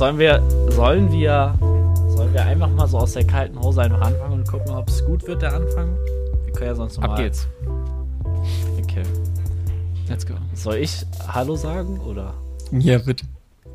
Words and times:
sollen 0.00 0.18
wir, 0.18 0.42
sollen 0.70 1.12
wir, 1.12 1.54
sollen 2.08 2.32
wir 2.32 2.42
einfach 2.46 2.70
mal 2.70 2.88
so 2.88 3.00
aus 3.00 3.12
der 3.12 3.26
kalten 3.26 3.60
Hose 3.60 3.82
einfach 3.82 4.00
anfangen 4.00 4.32
und 4.32 4.48
gucken, 4.48 4.70
ob 4.70 4.88
es 4.88 5.04
gut 5.04 5.26
wird, 5.26 5.42
der 5.42 5.52
Anfang? 5.52 5.94
Wir 6.46 6.52
können 6.54 6.70
ja 6.70 6.74
sonst 6.74 6.96
noch 6.96 7.10
Ab 7.10 7.16
geht's. 7.18 7.46
Okay. 8.82 9.02
Let's 10.08 10.26
go. 10.26 10.36
Soll 10.54 10.76
ich 10.76 11.04
Hallo 11.28 11.54
sagen 11.54 12.00
oder? 12.00 12.32
Ja, 12.70 12.96
bitte. 12.96 13.26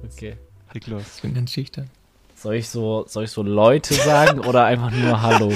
Okay. 0.04 0.36
Leg 0.74 0.88
los. 0.88 1.04
Ich 1.18 1.22
bin 1.22 1.36
ganz 1.36 1.52
schüchtern. 1.52 1.92
Soll 2.34 2.56
ich 2.56 2.70
so, 2.70 3.06
soll 3.08 3.26
ich 3.26 3.30
so 3.30 3.44
Leute 3.44 3.94
sagen 3.94 4.40
oder 4.40 4.66
einfach 4.66 4.90
nur 4.90 5.22
Hallo? 5.22 5.54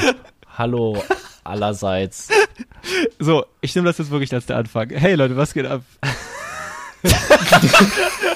Hallo 0.55 1.03
allerseits. 1.43 2.27
So, 3.17 3.43
ich 3.61 3.73
nehme 3.73 3.87
das 3.87 3.97
jetzt 3.97 4.11
wirklich 4.11 4.31
als 4.35 4.45
der 4.45 4.57
Anfang. 4.57 4.91
Hey 4.91 5.15
Leute, 5.15 5.35
was 5.35 5.51
geht 5.55 5.65
ab? 5.65 5.81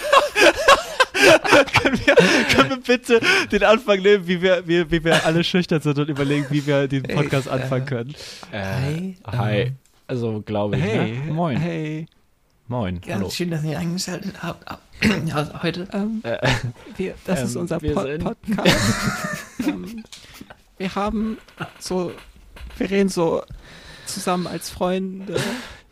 können, 1.66 2.00
wir, 2.06 2.16
können 2.56 2.70
wir 2.72 2.78
bitte 2.78 3.20
den 3.52 3.64
Anfang 3.64 4.02
nehmen, 4.02 4.28
wie 4.28 4.42
wir, 4.42 4.68
wie, 4.68 4.90
wie 4.92 5.04
wir 5.04 5.26
alle 5.26 5.44
schüchtern 5.44 5.82
sind 5.82 5.98
und 6.00 6.10
überlegen, 6.10 6.46
wie 6.50 6.66
wir 6.66 6.88
den 6.88 7.04
Podcast 7.04 7.48
Hey, 7.52 7.62
anfangen 7.62 7.84
äh, 7.84 7.90
können? 7.90 8.16
Äh, 8.52 8.64
Hi. 8.64 9.18
Hi. 9.28 9.72
Also 10.08 10.42
glaube 10.46 10.78
ich. 10.78 10.84
Hey, 10.84 11.12
Ne? 11.26 11.32
Moin. 11.34 11.58
Hey. 11.58 12.06
Moin. 12.68 13.02
Ganz 13.02 13.14
Hallo. 13.20 13.30
schön, 13.30 13.52
dass 13.52 13.64
ihr 13.64 13.78
eingeschaltet 13.78 14.42
habt. 14.42 14.68
Ah, 14.70 14.80
Ja, 15.26 15.62
heute. 15.64 15.88
Ähm, 15.94 16.22
Äh, 16.24 16.38
wir, 16.98 17.14
das 17.26 17.40
Ähm, 17.42 17.46
ist 17.46 17.56
unser 17.58 17.82
wir 17.82 17.94
Pod 17.94 18.04
sind- 18.08 18.24
Podcast. 18.24 18.94
ähm, 19.68 20.04
wir 20.78 20.96
haben 20.96 21.38
so, 21.80 22.12
wir 22.78 22.90
reden 22.90 23.10
so 23.10 23.44
zusammen 24.06 24.48
als 24.48 24.70
Freunde. 24.70 25.36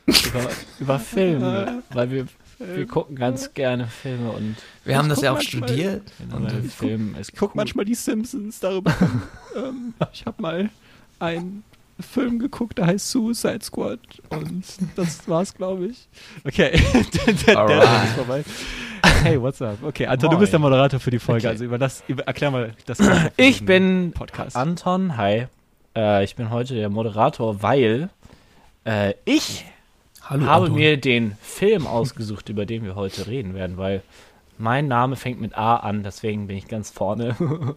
über, 0.05 0.49
über 0.79 0.99
Filme. 0.99 1.83
Weil 1.93 2.11
wir, 2.11 2.27
wir 2.75 2.87
gucken 2.87 3.15
ganz 3.15 3.53
gerne 3.53 3.87
Filme 3.87 4.31
und 4.31 4.55
Wir 4.85 4.97
haben 4.97 5.07
Ich 5.07 5.15
das 5.15 5.21
ja 5.21 5.31
auch 5.31 5.37
guck 5.39 5.43
manchmal- 5.61 5.69
studiert. 5.69 6.01
und 6.19 6.33
Und, 6.33 6.47
bei 6.47 6.61
Filmen 6.69 7.15
ist 7.15 7.29
Ich 7.29 7.35
gucke 7.39 7.51
cool. 7.53 7.57
manchmal 7.57 7.85
die 7.85 7.95
Simpsons 7.95 8.59
darüber. 8.59 8.93
ähm, 9.55 9.93
ich 10.13 10.25
habe 10.25 10.41
mal 10.41 10.69
einen 11.19 11.63
Film 11.99 12.39
geguckt, 12.39 12.77
der 12.79 12.87
heißt 12.87 13.09
Suicide 13.11 13.59
Squad 13.61 13.99
und 14.29 14.63
das 14.95 15.27
war's, 15.27 15.53
glaube 15.53 15.85
ich. 15.87 16.07
Okay, 16.45 16.71
der, 17.27 17.33
der, 17.33 17.65
der 17.67 18.03
ist 18.03 18.13
vorbei. 18.13 18.43
Hey, 19.23 19.39
what's 19.41 19.61
up? 19.61 19.77
Okay, 19.83 20.07
Anton, 20.07 20.29
du 20.29 20.35
Moin. 20.35 20.39
bist 20.41 20.53
der 20.53 20.59
Moderator 20.59 20.99
für 20.99 21.11
die 21.11 21.19
Folge, 21.19 21.41
Okay. 21.47 21.47
also 21.53 21.65
über 21.65 21.77
das, 21.77 22.03
über, 22.07 22.23
erklär 22.23 22.49
mal 22.51 22.73
das. 22.87 22.97
Ich 23.37 23.63
bin 23.65 24.13
Podcast. 24.13 24.55
Anton, 24.55 25.15
hi. 25.17 25.45
Äh, 25.95 26.23
ich 26.23 26.35
bin 26.35 26.49
heute 26.49 26.73
der 26.73 26.89
Moderator, 26.89 27.61
weil 27.61 28.09
äh, 28.85 29.13
ich 29.25 29.65
Hallo, 30.23 30.45
habe 30.45 30.65
Anton. 30.65 30.77
mir 30.79 30.97
den 30.97 31.35
Film 31.41 31.87
ausgesucht, 31.87 32.49
über 32.49 32.65
den 32.65 32.83
wir 32.83 32.95
heute 32.95 33.27
reden 33.27 33.53
werden, 33.53 33.77
weil 33.77 34.01
mein 34.57 34.87
Name 34.87 35.15
fängt 35.15 35.41
mit 35.41 35.57
A 35.57 35.77
an, 35.77 36.03
deswegen 36.03 36.47
bin 36.47 36.57
ich 36.57 36.67
ganz 36.67 36.89
vorne. 36.91 37.35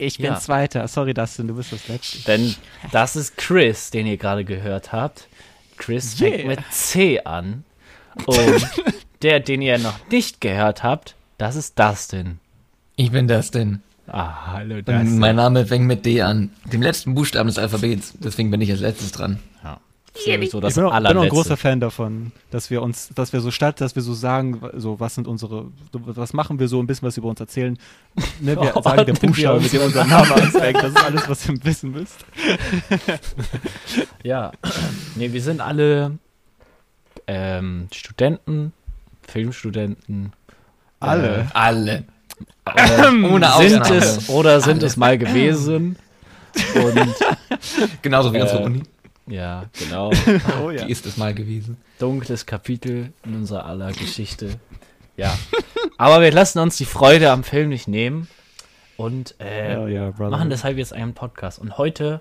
Ich 0.00 0.18
bin 0.18 0.26
Ja. 0.26 0.38
Zweiter. 0.38 0.86
Sorry, 0.86 1.12
Dustin, 1.12 1.48
du 1.48 1.54
bist 1.56 1.72
das 1.72 1.88
Letzte. 1.88 2.18
Denn 2.26 2.54
das 2.92 3.16
ist 3.16 3.36
Chris, 3.36 3.90
den 3.90 4.06
ihr 4.06 4.16
gerade 4.16 4.44
gehört 4.44 4.92
habt. 4.92 5.26
Chris 5.76 6.14
fängt 6.14 6.36
Yeah. 6.38 6.46
mit 6.46 6.60
C 6.70 7.18
an. 7.24 7.64
Und 8.26 8.68
der, 9.22 9.40
den 9.40 9.60
ihr 9.60 9.76
noch 9.78 9.98
nicht 10.08 10.40
gehört 10.40 10.84
habt, 10.84 11.16
das 11.36 11.56
ist 11.56 11.76
Dustin. 11.80 12.38
Ich 12.94 13.10
bin 13.10 13.26
das 13.26 13.50
denn. 13.50 13.82
Ah, 14.06 14.52
hallo 14.52 14.76
Und 14.76 14.86
Dustin. 14.88 15.18
mein 15.18 15.34
Name 15.34 15.66
fängt 15.66 15.86
mit 15.86 16.06
D 16.06 16.22
an. 16.22 16.50
Dem 16.72 16.80
letzten 16.80 17.16
Buchstaben 17.16 17.48
des 17.48 17.58
Alphabets. 17.58 18.14
Deswegen 18.20 18.52
bin 18.52 18.60
ich 18.60 18.70
als 18.70 18.78
letztes 18.80 19.10
dran. 19.10 19.40
Ja. 20.26 20.34
Sowieso 20.36 20.60
das 20.60 20.72
ich 20.72 20.76
bin 20.76 20.84
auch, 20.84 20.96
bin 20.96 21.16
auch 21.16 21.22
ein 21.22 21.28
großer 21.28 21.56
Fan 21.56 21.80
davon, 21.80 22.32
dass 22.50 22.70
wir 22.70 22.82
uns, 22.82 23.10
dass 23.14 23.32
wir 23.32 23.40
so 23.40 23.50
statt, 23.50 23.80
dass 23.80 23.94
wir 23.94 24.02
so 24.02 24.14
sagen, 24.14 24.60
so 24.76 25.00
was 25.00 25.14
sind 25.14 25.26
unsere, 25.28 25.66
was 25.92 26.32
machen 26.32 26.58
wir 26.58 26.68
so, 26.68 26.80
ein 26.80 26.86
bisschen 26.86 27.06
was 27.08 27.16
über 27.16 27.28
uns 27.28 27.40
erzählen. 27.40 27.78
Ne, 28.40 28.56
wir 28.56 28.72
Oh, 28.76 28.82
sagen 28.82 28.96
der 28.96 29.08
warten 29.08 29.22
wir 29.22 29.28
Buchstabe, 29.28 29.54
uns 29.56 29.64
mit 29.64 29.72
dem 29.74 29.82
unser 29.82 30.04
Name 30.04 30.34
anfängt. 30.34 30.76
Das 30.82 30.90
ist 30.90 31.04
alles, 31.04 31.28
was 31.28 31.48
ihr 31.48 31.64
wissen 31.64 31.90
müsst. 31.92 32.24
Ja, 34.22 34.52
nee, 35.16 35.32
wir 35.32 35.42
sind 35.42 35.60
alle 35.60 36.18
ähm, 37.26 37.88
Studenten, 37.92 38.72
Filmstudenten. 39.26 40.32
Alle. 41.00 41.46
Alle. 41.54 42.04
Äh, 42.64 43.08
Ohne 43.08 43.46
sind 43.68 43.80
Ausnahme. 43.82 43.96
es 43.96 44.28
oder 44.28 44.60
sind 44.60 44.78
Alle. 44.78 44.86
es 44.86 44.96
mal 44.96 45.18
gewesen. 45.18 45.96
Und 46.74 47.14
Genauso 48.02 48.32
wie 48.32 48.38
Äh, 48.38 48.42
unsere 48.42 48.64
Uni. 48.64 48.82
Ja, 49.28 49.66
genau. 49.78 50.10
Oh 50.62 50.70
ja. 50.70 50.84
Die 50.84 50.92
ist 50.92 51.06
es 51.06 51.16
mal 51.16 51.34
gewesen. 51.34 51.76
Dunkles 51.98 52.46
Kapitel 52.46 53.12
in 53.24 53.34
unserer 53.34 53.66
aller 53.66 53.92
Geschichte. 53.92 54.58
Ja. 55.16 55.36
Aber 55.96 56.20
wir 56.20 56.32
lassen 56.32 56.58
uns 56.60 56.76
die 56.76 56.84
Freude 56.84 57.30
am 57.30 57.44
Film 57.44 57.68
nicht 57.68 57.88
nehmen 57.88 58.28
und 58.96 59.36
äh, 59.38 59.44
Hell 59.44 59.88
yeah, 59.88 60.12
machen 60.28 60.50
deshalb 60.50 60.76
jetzt 60.76 60.92
einen 60.92 61.14
Podcast. 61.14 61.58
Und 61.58 61.78
heute. 61.78 62.20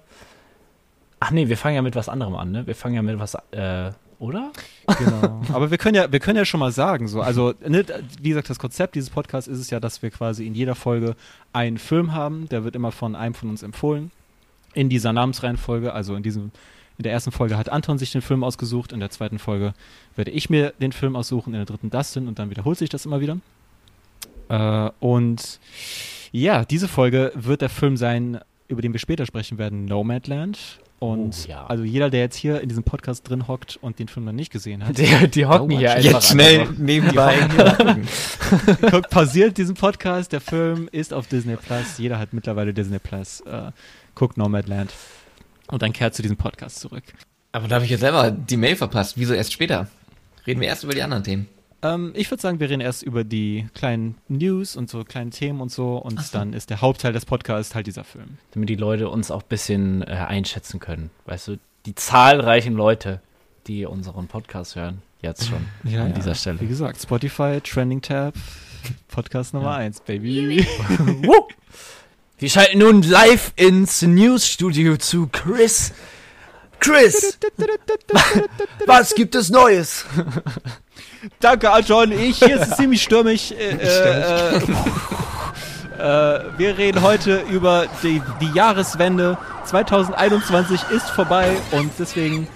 Ach 1.20 1.32
nee, 1.32 1.48
wir 1.48 1.58
fangen 1.58 1.76
ja 1.76 1.82
mit 1.82 1.96
was 1.96 2.10
anderem 2.10 2.36
an, 2.36 2.52
ne? 2.52 2.68
Wir 2.68 2.76
fangen 2.76 2.96
ja 2.96 3.02
mit 3.02 3.20
was. 3.20 3.36
Äh, 3.52 3.92
oder? 4.20 4.52
Genau. 4.98 5.42
Aber 5.54 5.72
wir 5.72 5.78
können 5.78 5.96
ja, 5.96 6.12
wir 6.12 6.20
können 6.20 6.38
ja 6.38 6.46
schon 6.46 6.60
mal 6.60 6.72
sagen, 6.72 7.08
so, 7.08 7.22
also, 7.22 7.54
ne, 7.68 7.86
wie 8.22 8.30
gesagt, 8.30 8.50
das 8.50 8.60
Konzept 8.60 8.96
dieses 8.96 9.10
Podcasts 9.10 9.48
ist 9.48 9.60
es 9.60 9.70
ja, 9.70 9.80
dass 9.80 10.02
wir 10.02 10.12
quasi 10.12 10.46
in 10.46 10.56
jeder 10.56 10.76
Folge 10.76 11.16
einen 11.54 11.78
Film 11.78 12.14
haben, 12.14 12.50
der 12.50 12.64
wird 12.64 12.76
immer 12.76 12.92
von 12.92 13.16
einem 13.16 13.34
von 13.34 13.50
uns 13.50 13.64
empfohlen. 13.64 14.12
In 14.74 14.90
dieser 14.90 15.14
Namensreihenfolge, 15.14 15.94
also 15.94 16.16
in 16.16 16.24
diesem, 16.24 16.52
in 16.98 17.04
der 17.04 17.12
ersten 17.12 17.32
Folge 17.32 17.58
hat 17.58 17.70
Anton 17.70 17.98
sich 17.98 18.12
den 18.12 18.22
Film 18.22 18.44
ausgesucht, 18.44 18.92
in 18.92 19.00
der 19.00 19.10
zweiten 19.10 19.40
Folge 19.40 19.74
werde 20.16 20.32
ich 20.32 20.50
mir 20.50 20.74
den 20.82 20.92
Film 20.92 21.16
aussuchen, 21.16 21.54
in 21.54 21.60
der 21.60 21.66
dritten 21.66 21.90
Dustin 21.90 22.28
und 22.28 22.40
dann 22.40 22.50
wiederholt 22.50 22.78
sich 22.78 22.90
das 22.90 23.06
immer 23.06 23.22
wieder. 23.22 23.38
Äh, 24.50 24.90
und 25.00 25.60
ja, 26.32 26.66
diese 26.66 26.88
Folge 26.88 27.32
wird 27.36 27.62
der 27.62 27.70
Film 27.70 27.98
sein, 27.98 28.40
über 28.68 28.82
den 28.82 28.94
wir 28.94 29.00
später 29.00 29.26
sprechen 29.26 29.58
werden, 29.58 29.86
Nomadland. 29.86 30.80
Und 31.00 31.46
Oh, 31.46 31.50
ja. 31.50 31.66
also 31.68 31.84
jeder, 31.84 32.10
der 32.10 32.22
jetzt 32.22 32.36
hier 32.36 32.60
in 32.60 32.70
diesem 32.70 32.84
Podcast 32.84 33.30
drin 33.30 33.48
hockt 33.48 33.78
und 33.80 34.00
den 34.00 34.08
Film 34.08 34.26
noch 34.26 34.32
nicht 34.32 34.52
gesehen 34.52 34.84
hat, 34.84 34.98
Die, 34.98 35.28
die 35.28 35.46
hocken 35.46 35.70
hier 35.70 35.92
einfach. 35.94 36.12
Jetzt 36.14 36.30
schnell 36.30 36.62
einfach. 36.62 36.78
nebenbei. 36.80 37.36
guckt, 38.90 39.10
pausiert 39.12 39.58
diesen 39.60 39.76
Podcast. 39.76 40.32
Der 40.32 40.42
Film 40.42 40.90
ist 40.92 41.14
auf 41.14 41.28
Disney 41.28 41.56
Plus. 41.56 42.00
Jeder 42.00 42.18
hat 42.18 42.34
mittlerweile 42.34 42.74
Disney 42.74 42.98
Plus. 42.98 43.42
Äh, 43.42 43.72
guckt 44.16 44.38
Nomadland. 44.38 44.92
Und 45.68 45.82
dann 45.82 45.94
kehrt 45.94 46.16
zu 46.16 46.22
diesem 46.22 46.38
Podcast 46.38 46.80
zurück. 46.80 47.04
Aber 47.52 47.68
da 47.68 47.76
habe 47.76 47.86
ich 47.86 47.92
jetzt 47.92 48.02
selber 48.02 48.32
die 48.32 48.58
Mail 48.58 48.76
verpasst. 48.76 49.18
Wieso 49.18 49.34
erst 49.34 49.54
später? 49.54 49.88
Reden 50.46 50.62
wir 50.62 50.68
erst 50.68 50.84
über 50.84 50.94
die 50.94 51.02
anderen 51.02 51.24
Themen. 51.24 51.48
Ähm, 51.82 52.12
ich 52.16 52.30
würde 52.32 52.42
sagen, 52.42 52.60
wir 52.60 52.70
reden 52.70 52.82
erst 52.82 53.04
über 53.04 53.24
die 53.24 53.68
kleinen 53.74 54.16
News 54.28 54.76
und 54.76 54.90
so 54.90 55.04
kleinen 55.04 55.32
Themen 55.32 55.62
und 55.62 55.72
so. 55.72 55.98
Und 55.98 56.34
dann 56.34 56.54
ist 56.54 56.70
der 56.70 56.82
Hauptteil 56.82 57.14
des 57.14 57.26
Podcasts 57.26 57.76
halt 57.76 57.88
dieser 57.88 58.04
Film. 58.04 58.38
damit 58.52 58.70
die 58.70 58.76
Leute 58.76 59.10
uns 59.10 59.30
auch 59.32 59.44
ein 59.44 59.50
bisschen 59.50 60.02
äh, 60.04 60.06
einschätzen 60.06 60.80
können. 60.80 61.10
Weißt 61.26 61.48
du, 61.50 61.58
die 61.86 61.96
zahlreichen 61.96 62.74
Leute, 62.74 63.22
die 63.68 63.86
unseren 63.86 64.28
Podcast 64.28 64.76
hören, 64.76 65.02
jetzt 65.22 65.48
schon 65.48 65.66
an 66.00 66.14
dieser 66.14 66.32
Wie 66.32 66.36
Stelle. 66.36 66.58
gesagt, 66.60 67.02
Spotify, 67.02 67.60
Trending 67.62 68.02
Tab, 68.02 68.34
Podcast 69.10 69.54
Nummer 69.54 69.76
1, 69.76 70.02
Baby. 70.02 70.66
Wir 72.40 72.52
schalten 72.52 72.78
nun 72.78 73.02
live 73.02 73.52
ins 73.56 74.04
Newsstudio 74.04 74.98
zu 74.98 75.28
Chris. 75.32 75.92
Chris, 76.80 77.40
was 78.86 79.16
gibt 79.16 79.34
es 79.34 79.50
Neues? 79.50 80.06
Danke, 81.40 81.72
Anton. 81.72 82.12
Ich, 82.12 82.38
hier 82.38 82.62
ist 82.62 82.70
es 82.70 82.78
ziemlich 82.78 83.02
stürmisch. 83.02 83.52
Äh, 83.54 83.70
äh, 83.78 84.58
äh, 85.98 86.44
wir 86.60 86.78
reden 86.78 87.02
heute 87.02 87.44
über 87.50 87.88
die, 88.04 88.22
die 88.40 88.52
Jahreswende. 88.54 89.40
2021 89.66 90.80
ist 90.92 91.10
vorbei 91.10 91.58
und 91.72 91.90
deswegen 91.98 92.48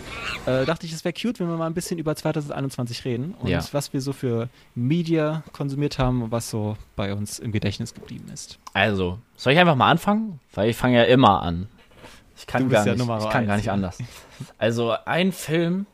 äh, 0.45 0.65
dachte 0.65 0.85
ich, 0.85 0.93
es 0.93 1.03
wäre 1.05 1.13
cute, 1.13 1.39
wenn 1.39 1.47
wir 1.47 1.57
mal 1.57 1.67
ein 1.67 1.73
bisschen 1.73 1.99
über 1.99 2.15
2021 2.15 3.05
reden 3.05 3.35
und 3.39 3.49
Ja. 3.49 3.63
was 3.71 3.93
wir 3.93 4.01
so 4.01 4.13
für 4.13 4.49
Media 4.75 5.43
konsumiert 5.53 5.99
haben 5.99 6.23
und 6.23 6.31
was 6.31 6.49
so 6.49 6.77
bei 6.95 7.13
uns 7.13 7.39
im 7.39 7.51
Gedächtnis 7.51 7.93
geblieben 7.93 8.29
ist. 8.33 8.59
Also, 8.73 9.19
soll 9.35 9.53
ich 9.53 9.59
einfach 9.59 9.75
mal 9.75 9.89
anfangen? 9.91 10.39
Weil 10.53 10.69
ich 10.69 10.77
fange 10.77 10.97
ja 10.97 11.03
immer 11.03 11.41
an. 11.43 11.67
Ich 12.37 12.47
kann, 12.47 12.69
gar, 12.69 12.85
ja 12.87 12.93
nicht, 12.93 13.01
ich 13.07 13.29
kann 13.29 13.45
gar 13.45 13.57
nicht 13.57 13.69
anders. 13.69 13.99
Also, 14.57 14.95
ein 15.05 15.31
Film 15.31 15.85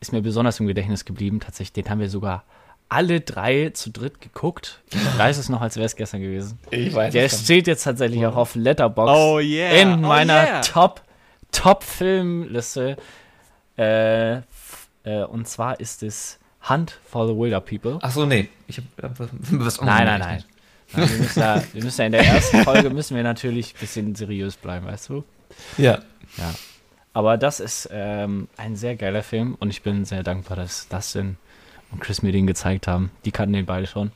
ist 0.00 0.12
mir 0.12 0.20
besonders 0.20 0.58
im 0.58 0.66
Gedächtnis 0.66 1.04
geblieben. 1.04 1.38
Tatsächlich, 1.38 1.72
den 1.84 1.88
haben 1.90 2.00
wir 2.00 2.10
sogar 2.10 2.42
alle 2.88 3.20
drei 3.20 3.70
zu 3.70 3.90
dritt 3.90 4.20
geguckt. 4.20 4.80
Ich 4.92 5.18
weiß 5.18 5.38
es 5.38 5.48
noch, 5.48 5.60
als 5.60 5.76
wäre 5.76 5.86
es 5.86 5.96
gestern 5.96 6.20
gewesen. 6.20 6.58
Ich 6.70 6.94
weiß 6.94 7.12
Der 7.12 7.28
steht 7.28 7.66
jetzt 7.66 7.84
tatsächlich 7.84 8.24
auch 8.26 8.36
auf 8.36 8.54
Letterboxd 8.54 9.14
Oh 9.16 9.38
yeah. 9.40 9.70
in 9.72 10.04
oh 10.04 10.08
meiner 10.08 10.34
yeah. 10.42 10.60
Top 10.60 11.02
Top 11.52 11.82
Filmliste. 11.84 12.96
Äh, 13.78 14.36
äh, 14.36 15.24
und 15.28 15.46
zwar 15.48 15.78
ist 15.80 16.02
es 16.02 16.38
Hunt 16.68 16.98
for 17.08 17.26
the 17.28 17.34
Wilder 17.34 17.60
People. 17.60 17.98
Ach 18.02 18.10
so, 18.10 18.26
nee. 18.26 18.48
Ich 18.66 18.78
habe 18.78 18.86
hab 19.02 19.18
was 19.52 19.80
Nein, 19.80 20.08
anderes 20.08 20.18
nein, 20.18 20.18
nein. 20.18 20.18
gerechnet. 20.18 20.46
Nein, 20.94 21.08
wir, 21.08 21.18
müssen 21.18 21.40
ja, 21.40 21.62
wir 21.72 21.84
müssen 21.84 22.00
ja 22.00 22.06
in 22.06 22.12
der 22.12 22.26
ersten 22.26 22.58
Folge 22.64 22.90
müssen 22.90 23.16
wir 23.16 23.22
natürlich 23.22 23.74
ein 23.74 23.80
bisschen 23.80 24.14
seriös 24.14 24.56
bleiben, 24.56 24.86
weißt 24.86 25.08
du? 25.10 25.24
Ja. 25.78 25.98
Ja. 26.38 26.54
Aber 27.12 27.36
das 27.38 27.60
ist 27.60 27.88
ähm, 27.92 28.48
ein 28.56 28.76
sehr 28.76 28.94
geiler 28.96 29.22
Film 29.22 29.56
und 29.58 29.70
ich 29.70 29.82
bin 29.82 30.04
sehr 30.04 30.22
dankbar, 30.22 30.56
dass 30.56 30.86
Dustin 30.88 31.36
und 31.90 32.00
Chris 32.00 32.22
mir 32.22 32.32
den 32.32 32.46
gezeigt 32.46 32.86
haben. 32.88 33.10
Die 33.24 33.30
kannten 33.30 33.54
den 33.54 33.64
beide 33.66 33.86
schon. 33.86 34.12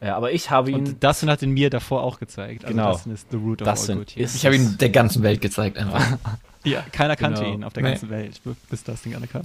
Ja, 0.00 0.16
aber 0.16 0.30
ich 0.30 0.50
habe 0.50 0.70
ihn. 0.70 0.76
Und 0.76 1.02
Dustin 1.02 1.30
hat 1.30 1.42
ihn 1.42 1.52
mir 1.52 1.70
davor 1.70 2.02
auch 2.02 2.18
gezeigt. 2.20 2.64
Also 2.64 2.76
Genau. 2.76 2.92
Dustin 2.92 3.14
ist 3.14 3.26
the 3.30 3.36
root 3.36 3.62
of 3.62 3.68
Dustin 3.68 3.92
all 3.98 4.04
good. 4.04 4.16
ist- 4.16 4.36
Ich 4.36 4.44
habe 4.46 4.54
ihn 4.54 4.76
der 4.78 4.90
ganzen 4.90 5.22
Welt 5.22 5.40
gezeigt 5.40 5.78
einfach. 5.78 6.18
Ja, 6.66 6.82
keiner 6.92 7.16
kannte 7.16 7.42
Genau. 7.42 7.54
ihn 7.54 7.64
auf 7.64 7.72
der 7.72 7.82
Nee. 7.82 7.90
ganzen 7.90 8.10
Welt, 8.10 8.40
bis 8.70 8.84
Dustin 8.84 9.14
anerkam. 9.16 9.42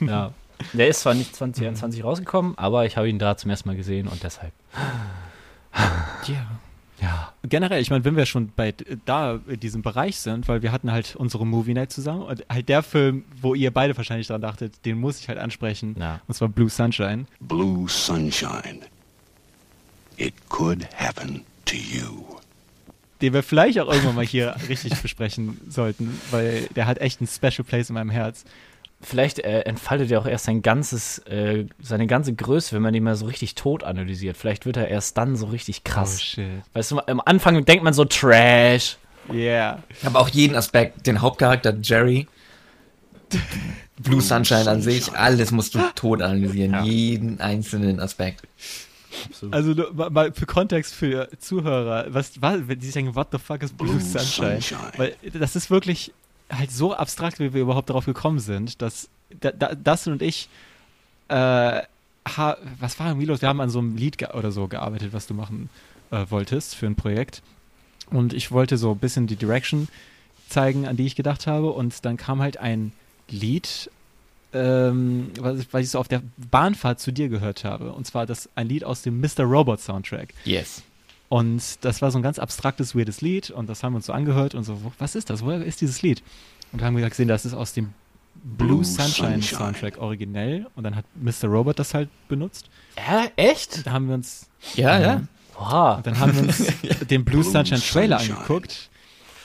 Ja. 0.00 0.32
Der 0.72 0.86
ist 0.88 1.00
zwar 1.00 1.14
nicht 1.14 1.34
2021 1.34 2.04
rausgekommen, 2.04 2.56
aber 2.56 2.86
ich 2.86 2.96
habe 2.96 3.08
ihn 3.08 3.18
da 3.18 3.36
zum 3.36 3.50
ersten 3.50 3.68
Mal 3.68 3.76
gesehen 3.76 4.06
und 4.06 4.22
deshalb. 4.22 4.52
Ja. 6.26 6.46
Ja. 7.00 7.32
Generell, 7.42 7.82
ich 7.82 7.90
meine, 7.90 8.04
wenn 8.04 8.16
wir 8.16 8.24
schon 8.24 8.52
bei 8.54 8.72
da 9.04 9.40
in 9.48 9.58
diesem 9.60 9.82
Bereich 9.82 10.16
sind, 10.18 10.46
weil 10.46 10.62
wir 10.62 10.70
hatten 10.70 10.92
halt 10.92 11.16
unsere 11.16 11.44
Movie 11.44 11.74
Night 11.74 11.92
zusammen 11.92 12.22
und 12.22 12.44
halt 12.48 12.68
der 12.68 12.82
Film, 12.84 13.24
wo 13.42 13.54
ihr 13.54 13.72
beide 13.72 13.96
wahrscheinlich 13.96 14.28
dran 14.28 14.40
dachtet, 14.40 14.84
den 14.86 14.98
muss 15.00 15.18
ich 15.18 15.28
halt 15.28 15.38
ansprechen. 15.38 15.96
Ja. 15.98 16.20
Und 16.28 16.34
zwar 16.34 16.48
Blue 16.48 16.70
Sunshine. 16.70 17.26
Blue 17.40 17.88
sunshine. 17.88 18.78
It 20.16 20.34
could 20.48 20.86
happen 20.96 21.42
to 21.66 21.74
you. 21.76 22.22
Den 23.24 23.32
wir 23.32 23.42
vielleicht 23.42 23.80
auch 23.80 23.90
irgendwann 23.90 24.16
mal 24.16 24.26
hier 24.26 24.54
richtig 24.68 25.00
besprechen 25.00 25.58
sollten, 25.66 26.20
weil 26.30 26.68
der 26.76 26.86
hat 26.86 26.98
echt 26.98 27.20
einen 27.20 27.26
Special 27.26 27.64
Place 27.64 27.88
in 27.88 27.94
meinem 27.94 28.10
Herz. 28.10 28.44
Vielleicht 29.00 29.38
äh, 29.38 29.60
entfaltet 29.60 30.10
er 30.10 30.20
auch 30.20 30.26
erst 30.26 30.44
sein 30.44 30.60
ganzes, 30.60 31.20
äh, 31.20 31.64
seine 31.80 32.06
ganze 32.06 32.34
Größe, 32.34 32.74
wenn 32.74 32.82
man 32.82 32.92
ihn 32.92 33.02
mal 33.02 33.16
so 33.16 33.24
richtig 33.24 33.54
tot 33.54 33.82
analysiert. 33.82 34.36
Vielleicht 34.36 34.66
wird 34.66 34.76
er 34.76 34.88
erst 34.88 35.16
dann 35.16 35.36
so 35.36 35.46
richtig 35.46 35.84
krass. 35.84 36.16
Oh 36.16 36.22
shit. 36.22 36.50
Weißt 36.74 36.90
du, 36.90 37.00
am 37.06 37.22
Anfang 37.24 37.64
denkt 37.64 37.82
man 37.82 37.94
so 37.94 38.04
Trash. 38.04 38.98
Yeah. 39.32 39.82
Aber 40.04 40.20
auch 40.20 40.28
jeden 40.28 40.54
Aspekt, 40.54 41.06
den 41.06 41.22
Hauptcharakter 41.22 41.74
Jerry, 41.80 42.28
Blue 44.02 44.20
Sunshine 44.20 44.68
an 44.68 44.82
sich, 44.82 45.14
alles 45.14 45.50
musst 45.50 45.74
du 45.74 45.78
tot 45.94 46.20
analysieren. 46.20 46.72
Ja. 46.72 46.82
Jeden 46.82 47.40
einzelnen 47.40 48.00
Aspekt. 48.00 48.42
Also 49.50 49.74
mal- 49.92 50.32
für 50.32 50.46
Kontext 50.46 50.94
für 50.94 51.28
Zuhörer, 51.38 52.06
was 52.12 52.40
war, 52.40 52.66
wenn 52.68 52.78
die 52.78 52.90
denken, 52.90 53.14
what 53.14 53.28
the 53.32 53.38
fuck 53.38 53.62
ist 53.62 53.76
Blue, 53.76 53.90
Blue 53.90 54.00
Sunshine? 54.00 54.60
Sunshine. 54.60 54.92
Weil 54.96 55.16
das 55.32 55.56
ist 55.56 55.70
wirklich 55.70 56.12
halt 56.50 56.70
so 56.70 56.94
abstrakt, 56.94 57.38
wie 57.40 57.52
wir 57.54 57.62
überhaupt 57.62 57.88
darauf 57.90 58.04
gekommen 58.06 58.38
sind, 58.38 58.80
dass 58.82 59.08
da, 59.40 59.50
da, 59.50 59.74
Dustin 59.74 60.12
und 60.14 60.22
ich, 60.22 60.48
äh, 61.28 61.34
ha, 61.34 62.56
was 62.78 62.98
war 63.00 63.08
irgendwie 63.08 63.26
los? 63.26 63.40
Wir 63.42 63.48
haben 63.48 63.60
an 63.60 63.70
so 63.70 63.78
einem 63.78 63.96
Lied 63.96 64.22
oder 64.34 64.52
so 64.52 64.68
gearbeitet, 64.68 65.12
was 65.12 65.26
du 65.26 65.34
machen 65.34 65.70
äh, 66.10 66.24
wolltest 66.28 66.74
für 66.74 66.86
ein 66.86 66.94
Projekt. 66.94 67.42
Und 68.10 68.32
ich 68.34 68.50
wollte 68.52 68.76
so 68.76 68.92
ein 68.92 68.98
bisschen 68.98 69.26
die 69.26 69.36
Direction 69.36 69.88
zeigen, 70.48 70.86
an 70.86 70.96
die 70.96 71.06
ich 71.06 71.16
gedacht 71.16 71.46
habe. 71.46 71.70
Und 71.70 72.04
dann 72.04 72.16
kam 72.16 72.40
halt 72.40 72.58
ein 72.58 72.92
Lied, 73.28 73.90
ähm, 74.54 75.30
was, 75.40 75.58
ich- 75.60 75.68
was 75.72 75.82
ich 75.82 75.90
so 75.90 75.98
auf 75.98 76.08
der 76.08 76.22
Bahnfahrt 76.50 77.00
zu 77.00 77.12
dir 77.12 77.28
gehört 77.28 77.64
habe. 77.64 77.92
Und 77.92 78.06
zwar 78.06 78.24
das 78.26 78.48
ein 78.54 78.68
Lied 78.68 78.84
aus 78.84 79.02
dem 79.02 79.20
Mr. 79.20 79.40
Robot 79.44 79.80
Soundtrack. 79.80 80.32
Yes. 80.44 80.82
Und 81.28 81.62
das 81.84 82.00
war 82.02 82.10
so 82.10 82.18
ein 82.18 82.22
ganz 82.22 82.38
abstraktes, 82.38 82.94
weirdes 82.94 83.20
Lied. 83.20 83.50
Und 83.50 83.68
das 83.68 83.82
haben 83.82 83.92
wir 83.94 83.96
uns 83.96 84.06
so 84.06 84.12
angehört 84.12 84.54
und 84.54 84.62
so, 84.64 84.80
was 84.98 85.14
ist 85.14 85.30
das? 85.30 85.44
Woher 85.44 85.64
ist 85.64 85.80
dieses 85.80 86.02
Lied? 86.02 86.22
Und 86.72 86.82
haben 86.82 86.96
wir 86.96 87.08
gesehen, 87.08 87.28
das 87.28 87.44
ist 87.44 87.54
aus 87.54 87.72
dem 87.72 87.92
Blue, 88.42 88.68
Blue 88.68 88.84
Sunshine, 88.84 89.40
Sunshine. 89.40 89.58
Soundtrack 89.58 89.98
originell. 89.98 90.66
Und 90.76 90.84
dann 90.84 90.94
hat 90.96 91.04
Mr. 91.14 91.48
Robot 91.48 91.78
das 91.78 91.94
halt 91.94 92.08
benutzt. 92.28 92.68
Hä? 92.96 93.30
Echt? 93.36 93.86
Da 93.86 93.92
haben 93.92 94.06
wir 94.08 94.14
uns, 94.14 94.48
Ja, 94.74 95.00
ja. 95.00 95.22
Oha. 95.58 96.00
dann 96.02 96.18
haben 96.18 96.34
wir 96.34 96.42
uns 96.42 96.58
den 97.10 97.24
Blue 97.24 97.42
Blue 97.42 97.52
Sunshine 97.52 97.80
Trailer 97.80 98.18
Sunshine. 98.18 98.36
angeguckt. 98.38 98.90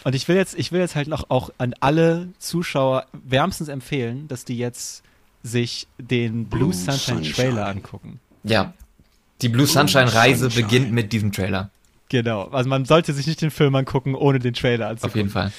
Und 0.04 0.16
ich 0.16 0.28
will 0.28 0.36
jetzt, 0.36 0.57
ich 0.57 0.72
will 0.72 0.80
jetzt 0.80 0.96
halt 0.96 1.07
noch 1.07 1.30
auch 1.30 1.50
an 1.57 1.75
alle 1.80 2.30
Zuschauer 2.40 3.06
wärmstens 3.12 3.68
empfehlen, 3.68 4.28
dass 4.28 4.46
die 4.46 4.57
jetzt 4.57 5.04
sich 5.44 5.88
den 5.98 6.46
Blue, 6.46 6.60
Blue 6.62 6.74
Sunshine, 6.74 7.18
Sunshine. 7.18 7.34
Trailer 7.34 7.68
angucken. 7.68 8.19
Ja. 8.44 8.74
Die 9.42 9.50
Blue 9.50 9.68
Sunshine 9.68 10.13
Reise 10.13 10.50
Sunshine. 10.50 10.63
beginnt 10.63 10.92
mit 10.92 11.13
diesem 11.13 11.31
Trailer. 11.31 11.69
Genau. 12.10 12.46
Also 12.50 12.69
man 12.69 12.86
sollte 12.86 13.13
sich 13.13 13.28
nicht 13.28 13.42
den 13.42 13.51
Film 13.51 13.75
angucken, 13.75 14.16
ohne 14.16 14.40
den 14.40 14.54
Trailer 14.54 14.88
anzugucken. 14.88 15.12
Auf 15.12 15.16
jeden 15.16 15.30
Fall. 15.30 15.51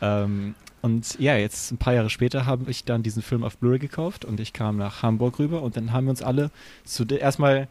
Ähm, 0.00 0.54
und 0.82 1.18
ja, 1.18 1.36
jetzt 1.36 1.72
ein 1.72 1.78
paar 1.78 1.94
Jahre 1.94 2.08
später 2.08 2.46
habe 2.46 2.70
ich 2.70 2.84
dann 2.84 3.02
diesen 3.02 3.22
Film 3.22 3.44
auf 3.44 3.58
Blu-ray 3.58 3.78
gekauft 3.78 4.24
und 4.24 4.40
ich 4.40 4.52
kam 4.52 4.76
nach 4.78 5.02
Hamburg 5.02 5.38
rüber 5.38 5.62
und 5.62 5.76
dann 5.76 5.92
haben 5.92 6.06
wir 6.06 6.10
uns 6.10 6.22
alle 6.22 6.50
zu 6.84 7.04
erstmal 7.04 7.68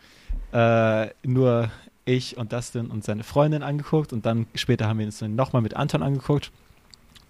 äh, 0.51 1.07
nur 1.23 1.71
ich 2.09 2.37
und 2.37 2.51
Dustin 2.51 2.87
und 2.87 3.03
seine 3.03 3.23
Freundin 3.23 3.63
angeguckt 3.63 4.13
und 4.13 4.25
dann 4.25 4.47
später 4.55 4.87
haben 4.87 4.99
wir 4.99 5.05
uns 5.05 5.19
dann 5.19 5.35
nochmal 5.35 5.61
mit 5.61 5.75
Anton 5.75 6.03
angeguckt. 6.03 6.51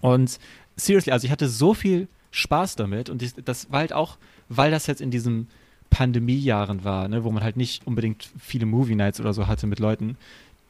Und 0.00 0.38
seriously, 0.76 1.12
also 1.12 1.26
ich 1.26 1.30
hatte 1.30 1.48
so 1.48 1.74
viel 1.74 2.08
Spaß 2.30 2.76
damit 2.76 3.10
und 3.10 3.22
das 3.46 3.70
war 3.70 3.80
halt 3.80 3.92
auch, 3.92 4.16
weil 4.48 4.70
das 4.70 4.86
jetzt 4.86 5.00
in 5.00 5.10
diesen 5.10 5.48
Pandemiejahren 5.90 6.84
war, 6.84 7.08
ne, 7.08 7.24
wo 7.24 7.30
man 7.30 7.42
halt 7.42 7.56
nicht 7.56 7.86
unbedingt 7.86 8.30
viele 8.38 8.66
Movie 8.66 8.94
Nights 8.94 9.20
oder 9.20 9.34
so 9.34 9.46
hatte 9.46 9.66
mit 9.66 9.80
Leuten, 9.80 10.16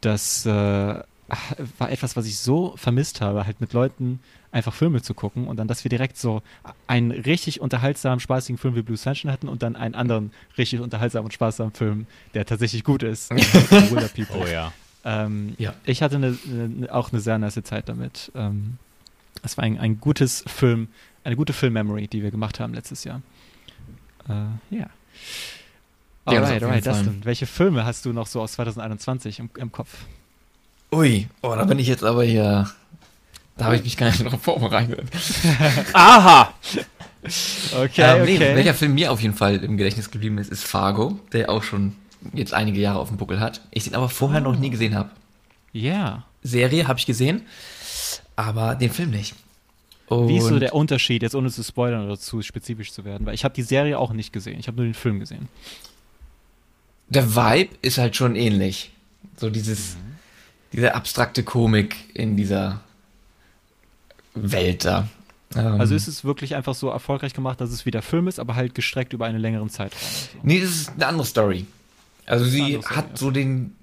das 0.00 0.46
äh, 0.46 0.48
war 0.48 1.90
etwas, 1.90 2.16
was 2.16 2.26
ich 2.26 2.38
so 2.38 2.74
vermisst 2.76 3.20
habe, 3.20 3.46
halt 3.46 3.60
mit 3.60 3.72
Leuten 3.72 4.20
einfach 4.52 4.74
Filme 4.74 5.00
zu 5.02 5.14
gucken 5.14 5.46
und 5.46 5.56
dann, 5.58 5.68
dass 5.68 5.84
wir 5.84 5.88
direkt 5.88 6.16
so 6.16 6.42
einen 6.86 7.10
richtig 7.12 7.60
unterhaltsamen, 7.60 8.20
spaßigen 8.20 8.58
Film 8.58 8.74
wie 8.74 8.82
Blue 8.82 8.96
Sunshine 8.96 9.32
hatten 9.32 9.48
und 9.48 9.62
dann 9.62 9.76
einen 9.76 9.94
anderen 9.94 10.32
richtig 10.58 10.80
unterhaltsamen 10.80 11.26
und 11.26 11.32
spaßsamen 11.32 11.72
Film, 11.72 12.06
der 12.34 12.46
tatsächlich 12.46 12.84
gut 12.84 13.02
ist. 13.02 13.30
Oh 14.34 14.46
ja. 14.46 14.72
Ähm, 15.04 15.54
Ja. 15.58 15.74
Ich 15.84 16.02
hatte 16.02 16.16
eine, 16.16 16.36
eine, 16.48 16.92
auch 16.92 17.12
eine 17.12 17.20
sehr 17.20 17.38
nice 17.38 17.60
Zeit 17.62 17.88
damit. 17.88 18.32
Ähm, 18.34 18.78
es 19.42 19.56
war 19.56 19.64
ein, 19.64 19.78
ein 19.78 20.00
gutes 20.00 20.44
Film, 20.46 20.88
eine 21.24 21.36
gute 21.36 21.52
Film-Memory, 21.52 22.08
die 22.08 22.22
wir 22.22 22.30
gemacht 22.30 22.60
haben 22.60 22.74
letztes 22.74 23.04
Jahr. 23.04 23.22
Äh, 24.28 24.32
ja. 24.32 24.90
Ja, 26.26 26.40
das 26.40 26.50
Alright, 26.50 26.52
jeden 26.54 26.64
alright. 26.66 26.86
Dustin. 26.86 27.20
Welche 27.24 27.46
Filme 27.46 27.84
hast 27.84 28.04
du 28.04 28.12
noch 28.12 28.26
so 28.26 28.40
aus 28.40 28.52
2021 28.52 29.38
im, 29.38 29.50
im 29.56 29.72
Kopf? 29.72 30.04
Ui, 30.92 31.28
oh, 31.42 31.54
da 31.54 31.64
bin 31.64 31.78
ich 31.78 31.86
jetzt 31.86 32.04
aber 32.04 32.24
hier. 32.24 32.68
Da 33.60 33.66
habe 33.66 33.76
ich 33.76 33.84
mich 33.84 33.96
gar 33.98 34.06
nicht 34.10 34.24
drauf 34.24 34.40
vorbereitet. 34.42 35.02
Aha! 35.92 36.54
Okay, 37.78 38.02
Ähm, 38.02 38.24
nee, 38.24 38.40
welcher 38.40 38.72
Film 38.72 38.94
mir 38.94 39.12
auf 39.12 39.20
jeden 39.20 39.34
Fall 39.34 39.56
im 39.56 39.76
Gedächtnis 39.76 40.10
geblieben 40.10 40.38
ist, 40.38 40.50
ist 40.50 40.64
Fargo, 40.64 41.20
der 41.32 41.50
auch 41.50 41.62
schon 41.62 41.94
jetzt 42.32 42.54
einige 42.54 42.80
Jahre 42.80 42.98
auf 43.00 43.08
dem 43.08 43.18
Buckel 43.18 43.38
hat. 43.38 43.60
Ich 43.70 43.84
den 43.84 43.94
aber 43.94 44.08
vorher 44.08 44.40
noch 44.40 44.58
nie 44.58 44.70
gesehen 44.70 44.94
habe. 44.94 45.10
Ja. 45.74 46.24
Serie 46.42 46.88
habe 46.88 46.98
ich 46.98 47.04
gesehen, 47.04 47.42
aber 48.34 48.74
den 48.76 48.90
Film 48.90 49.10
nicht. 49.10 49.34
Und 50.06 50.28
Wie 50.28 50.38
ist 50.38 50.46
so 50.46 50.58
der 50.58 50.74
Unterschied, 50.74 51.22
jetzt 51.22 51.34
ohne 51.34 51.50
zu 51.50 51.62
spoilern 51.62 52.06
oder 52.06 52.18
zu 52.18 52.40
spezifisch 52.40 52.92
zu 52.92 53.04
werden? 53.04 53.26
Weil 53.26 53.34
ich 53.34 53.44
habe 53.44 53.54
die 53.54 53.62
Serie 53.62 53.98
auch 53.98 54.14
nicht 54.14 54.32
gesehen. 54.32 54.58
Ich 54.58 54.66
habe 54.68 54.78
nur 54.78 54.86
den 54.86 54.94
Film 54.94 55.20
gesehen. 55.20 55.48
der 57.10 57.36
Vibe 57.36 57.74
ist 57.82 57.98
halt 57.98 58.16
schon 58.16 58.36
ähnlich. 58.36 58.92
So 59.36 59.50
dieses, 59.50 59.96
Mhm. 59.96 60.16
diese 60.72 60.94
abstrakte 60.94 61.42
Komik 61.42 61.96
in 62.14 62.36
dieser 62.38 62.80
Welt 64.34 64.84
da. 64.84 65.08
Ähm, 65.56 65.80
Also 65.80 65.94
ist 65.94 66.08
es 66.08 66.24
wirklich 66.24 66.54
einfach 66.54 66.74
so 66.74 66.88
erfolgreich 66.88 67.34
gemacht, 67.34 67.60
dass 67.60 67.70
es 67.70 67.86
wie 67.86 67.90
der 67.90 68.02
Film 68.02 68.28
ist, 68.28 68.38
aber 68.38 68.54
halt 68.54 68.74
gestreckt 68.74 69.12
über 69.12 69.26
einen 69.26 69.40
längeren 69.40 69.68
Zeitraum. 69.70 70.00
Nee, 70.42 70.60
das 70.60 70.70
ist 70.70 70.90
eine 70.90 71.06
andere 71.06 71.26
Story. 71.26 71.66
Also 72.26 72.44
sie 72.44 72.78
Story, 72.80 72.94
hat 72.94 73.18
so 73.18 73.30
den 73.30 73.74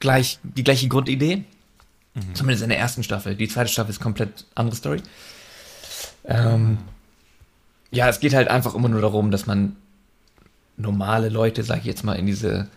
gleich 0.00 0.38
die 0.42 0.64
gleiche 0.64 0.88
Grundidee. 0.88 1.44
Mhm. 2.14 2.34
Zumindest 2.34 2.62
in 2.62 2.68
der 2.68 2.78
ersten 2.78 3.02
Staffel. 3.02 3.36
Die 3.36 3.48
zweite 3.48 3.70
Staffel 3.70 3.90
ist 3.90 4.00
komplett 4.00 4.44
andere 4.54 4.76
Story. 4.76 5.02
Ähm, 6.24 6.78
ja, 7.90 8.08
es 8.08 8.20
geht 8.20 8.34
halt 8.34 8.48
einfach 8.48 8.74
immer 8.74 8.88
nur 8.88 9.00
darum, 9.00 9.30
dass 9.30 9.46
man 9.46 9.76
normale 10.76 11.28
Leute, 11.28 11.62
sag 11.62 11.78
ich 11.78 11.84
jetzt 11.84 12.04
mal, 12.04 12.14
in 12.14 12.26
diese 12.26 12.68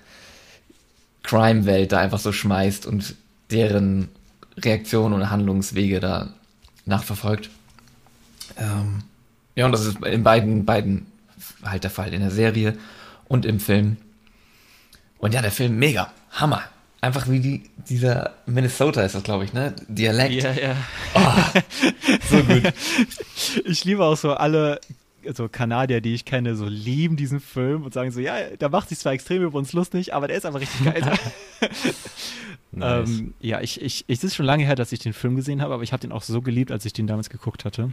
Crime-Welt 1.23 1.91
da 1.91 1.99
einfach 1.99 2.19
so 2.19 2.31
schmeißt 2.31 2.85
und 2.85 3.15
deren 3.49 4.09
Reaktionen 4.57 5.13
und 5.13 5.29
Handlungswege 5.29 5.99
da 5.99 6.29
nachverfolgt. 6.85 7.49
Ähm, 8.57 9.03
ja, 9.55 9.65
und 9.65 9.71
das 9.71 9.85
ist 9.85 10.03
in 10.03 10.23
beiden, 10.23 10.65
beiden 10.65 11.07
halt 11.63 11.83
der 11.83 11.91
Fall, 11.91 12.13
in 12.13 12.21
der 12.21 12.31
Serie 12.31 12.77
und 13.27 13.45
im 13.45 13.59
Film. 13.59 13.97
Und 15.17 15.33
ja, 15.33 15.41
der 15.41 15.51
Film 15.51 15.77
mega, 15.77 16.11
Hammer. 16.31 16.63
Einfach 17.01 17.29
wie 17.29 17.39
die, 17.39 17.69
dieser 17.87 18.33
Minnesota 18.47 19.03
ist 19.03 19.15
das, 19.15 19.23
glaube 19.23 19.45
ich, 19.45 19.53
ne? 19.53 19.75
Dialekt. 19.87 20.43
Ja, 20.43 20.53
ja. 20.53 20.75
So 22.29 22.43
gut. 22.43 22.73
Ich 23.63 23.85
liebe 23.85 24.03
auch 24.03 24.17
so 24.17 24.33
alle 24.33 24.79
so 25.33 25.47
Kanadier, 25.49 26.01
die 26.01 26.13
ich 26.13 26.25
kenne, 26.25 26.55
so 26.55 26.65
lieben 26.65 27.15
diesen 27.15 27.39
Film 27.39 27.83
und 27.83 27.93
sagen 27.93 28.11
so, 28.11 28.19
ja, 28.19 28.35
da 28.59 28.69
macht 28.69 28.89
sich 28.89 28.99
zwar 28.99 29.13
extrem 29.13 29.43
über 29.43 29.57
uns 29.57 29.73
lustig, 29.73 30.13
aber 30.13 30.27
der 30.27 30.37
ist 30.37 30.45
aber 30.45 30.59
richtig 30.59 30.83
geil. 30.83 31.03
Nice. 32.75 33.09
ähm, 33.09 33.33
ja, 33.39 33.61
ich, 33.61 33.81
ich, 33.81 34.05
ich, 34.07 34.17
es 34.17 34.23
ist 34.23 34.35
schon 34.35 34.45
lange 34.45 34.65
her, 34.65 34.75
dass 34.75 34.91
ich 34.91 34.99
den 34.99 35.13
Film 35.13 35.35
gesehen 35.35 35.61
habe, 35.61 35.73
aber 35.73 35.83
ich 35.83 35.93
habe 35.93 36.01
den 36.01 36.11
auch 36.11 36.23
so 36.23 36.41
geliebt, 36.41 36.71
als 36.71 36.85
ich 36.85 36.93
den 36.93 37.07
damals 37.07 37.29
geguckt 37.29 37.65
hatte. 37.65 37.91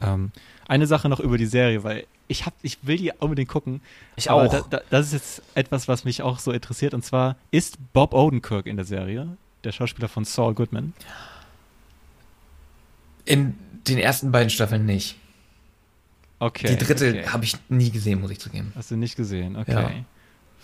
Ähm, 0.00 0.32
eine 0.66 0.86
Sache 0.86 1.08
noch 1.08 1.20
über 1.20 1.38
die 1.38 1.46
Serie, 1.46 1.84
weil 1.84 2.06
ich 2.28 2.46
hab, 2.46 2.54
ich 2.62 2.78
will 2.82 2.96
die 2.96 3.12
unbedingt 3.18 3.48
gucken. 3.48 3.80
Ich 4.16 4.30
auch. 4.30 4.48
Da, 4.48 4.62
da, 4.68 4.80
das 4.90 5.06
ist 5.06 5.12
jetzt 5.12 5.42
etwas, 5.54 5.88
was 5.88 6.04
mich 6.04 6.22
auch 6.22 6.38
so 6.38 6.52
interessiert. 6.52 6.94
Und 6.94 7.04
zwar 7.04 7.36
ist 7.50 7.76
Bob 7.92 8.14
Odenkirk 8.14 8.66
in 8.66 8.76
der 8.76 8.84
Serie, 8.84 9.36
der 9.64 9.72
Schauspieler 9.72 10.08
von 10.08 10.24
Saul 10.24 10.54
Goodman. 10.54 10.94
In 13.24 13.54
den 13.86 13.98
ersten 13.98 14.32
beiden 14.32 14.50
Staffeln 14.50 14.86
nicht. 14.86 15.16
Okay. 16.38 16.74
die 16.74 16.84
dritte 16.84 17.08
okay. 17.08 17.26
habe 17.28 17.44
ich 17.44 17.54
nie 17.68 17.90
gesehen, 17.90 18.20
muss 18.20 18.32
ich 18.32 18.40
zugeben. 18.40 18.72
Hast 18.74 18.90
du 18.90 18.96
nicht 18.96 19.14
gesehen, 19.14 19.56
okay. 19.56 19.72
Ja. 19.72 19.90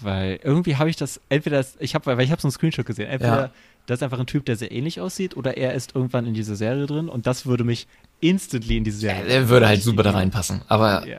Weil 0.00 0.38
irgendwie 0.43 0.76
habe 0.76 0.90
ich 0.90 0.97
das, 0.97 1.21
entweder, 1.28 1.57
das, 1.59 1.76
ich 1.81 1.95
habe, 1.95 2.07
weil 2.07 2.21
ich 2.21 2.31
habe 2.31 2.40
so 2.40 2.47
einen 2.49 2.52
Screenshot 2.52 2.87
gesehen, 2.87 3.09
entweder 3.09 3.37
Ja. 3.43 3.50
das 3.87 3.99
ist 3.99 4.02
einfach 4.02 4.19
ein 4.21 4.26
Typ, 4.26 4.45
der 4.45 4.57
sehr 4.57 4.71
ähnlich 4.71 5.00
aussieht, 5.00 5.37
oder 5.37 5.57
er 5.57 5.75
ist 5.75 5.95
irgendwann 5.95 6.26
in 6.26 6.35
dieser 6.35 6.55
Serie 6.57 6.87
drin 6.87 7.09
und 7.09 7.26
das 7.26 7.47
würde 7.47 7.64
mich 7.64 7.87
instantly 8.21 8.76
in 8.76 8.85
diese 8.85 8.99
Serie. 8.99 9.25
Er 9.25 9.49
würde 9.49 9.67
halt 9.67 9.83
super 9.83 10.02
da 10.02 10.11
reinpassen. 10.12 10.62
Aber 10.69 11.07
Ja. 11.07 11.19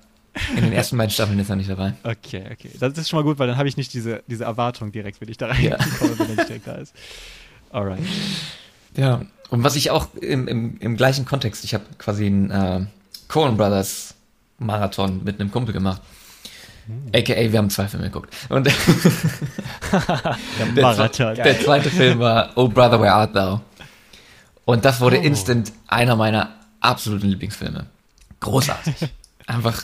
in 0.55 0.63
den 0.63 0.71
ersten 0.73 0.97
beiden 0.97 1.11
Staffeln 1.11 1.39
ist 1.39 1.49
er 1.49 1.55
nicht 1.57 1.69
dabei. 1.69 1.93
Okay, 2.03 2.43
okay. 2.51 2.69
Das 2.79 2.97
ist 2.97 3.09
schon 3.09 3.17
mal 3.19 3.23
gut, 3.23 3.39
weil 3.39 3.47
dann 3.47 3.57
habe 3.57 3.67
ich 3.67 3.75
nicht 3.77 3.93
diese, 3.93 4.23
diese 4.27 4.43
Erwartung 4.45 4.91
direkt, 4.91 5.19
wenn 5.19 5.27
ich 5.29 5.37
da 5.37 5.51
Ja. 5.53 5.75
reinkomme, 5.75 6.19
wenn 6.19 6.29
er 6.29 6.35
nicht 6.35 6.49
direkt 6.49 6.67
da 6.67 6.75
ist. 6.75 6.93
Alright. 7.71 7.99
Ja. 8.95 9.21
Und 9.49 9.63
was 9.63 9.75
ich 9.75 9.89
auch 9.91 10.13
im, 10.15 10.47
im, 10.47 10.77
im 10.79 10.95
gleichen 10.95 11.25
Kontext, 11.25 11.63
ich 11.63 11.73
habe 11.73 11.83
quasi 11.97 12.27
einen 12.27 12.51
äh, 12.51 12.85
Coen 13.27 13.57
Brothers 13.57 14.13
Marathon 14.59 15.23
mit 15.23 15.39
einem 15.39 15.51
Kumpel 15.51 15.73
gemacht. 15.73 16.01
AKA, 17.13 17.51
wir 17.51 17.57
haben 17.57 17.69
zwei 17.69 17.87
Filme 17.87 18.05
geguckt. 18.07 18.33
Und 18.49 18.67
der, 20.75 20.81
Marathon. 20.81 21.35
der 21.35 21.59
zweite 21.59 21.89
Film 21.89 22.19
war 22.19 22.51
Oh 22.55 22.67
Brother, 22.67 22.99
Where 23.01 23.13
Art 23.13 23.35
Thou? 23.35 23.61
Und 24.65 24.85
das 24.85 24.99
wurde 25.01 25.17
Oh. 25.19 25.23
instant 25.23 25.71
einer 25.87 26.15
meiner 26.15 26.55
absoluten 26.79 27.27
Lieblingsfilme. 27.27 27.87
Großartig. 28.39 28.95
einfach 29.47 29.83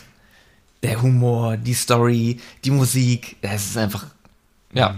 der 0.83 1.01
Humor, 1.01 1.57
die 1.57 1.74
Story, 1.74 2.39
die 2.63 2.71
Musik. 2.71 3.35
Es 3.41 3.65
ist 3.67 3.77
einfach, 3.77 4.05
ja, 4.74 4.95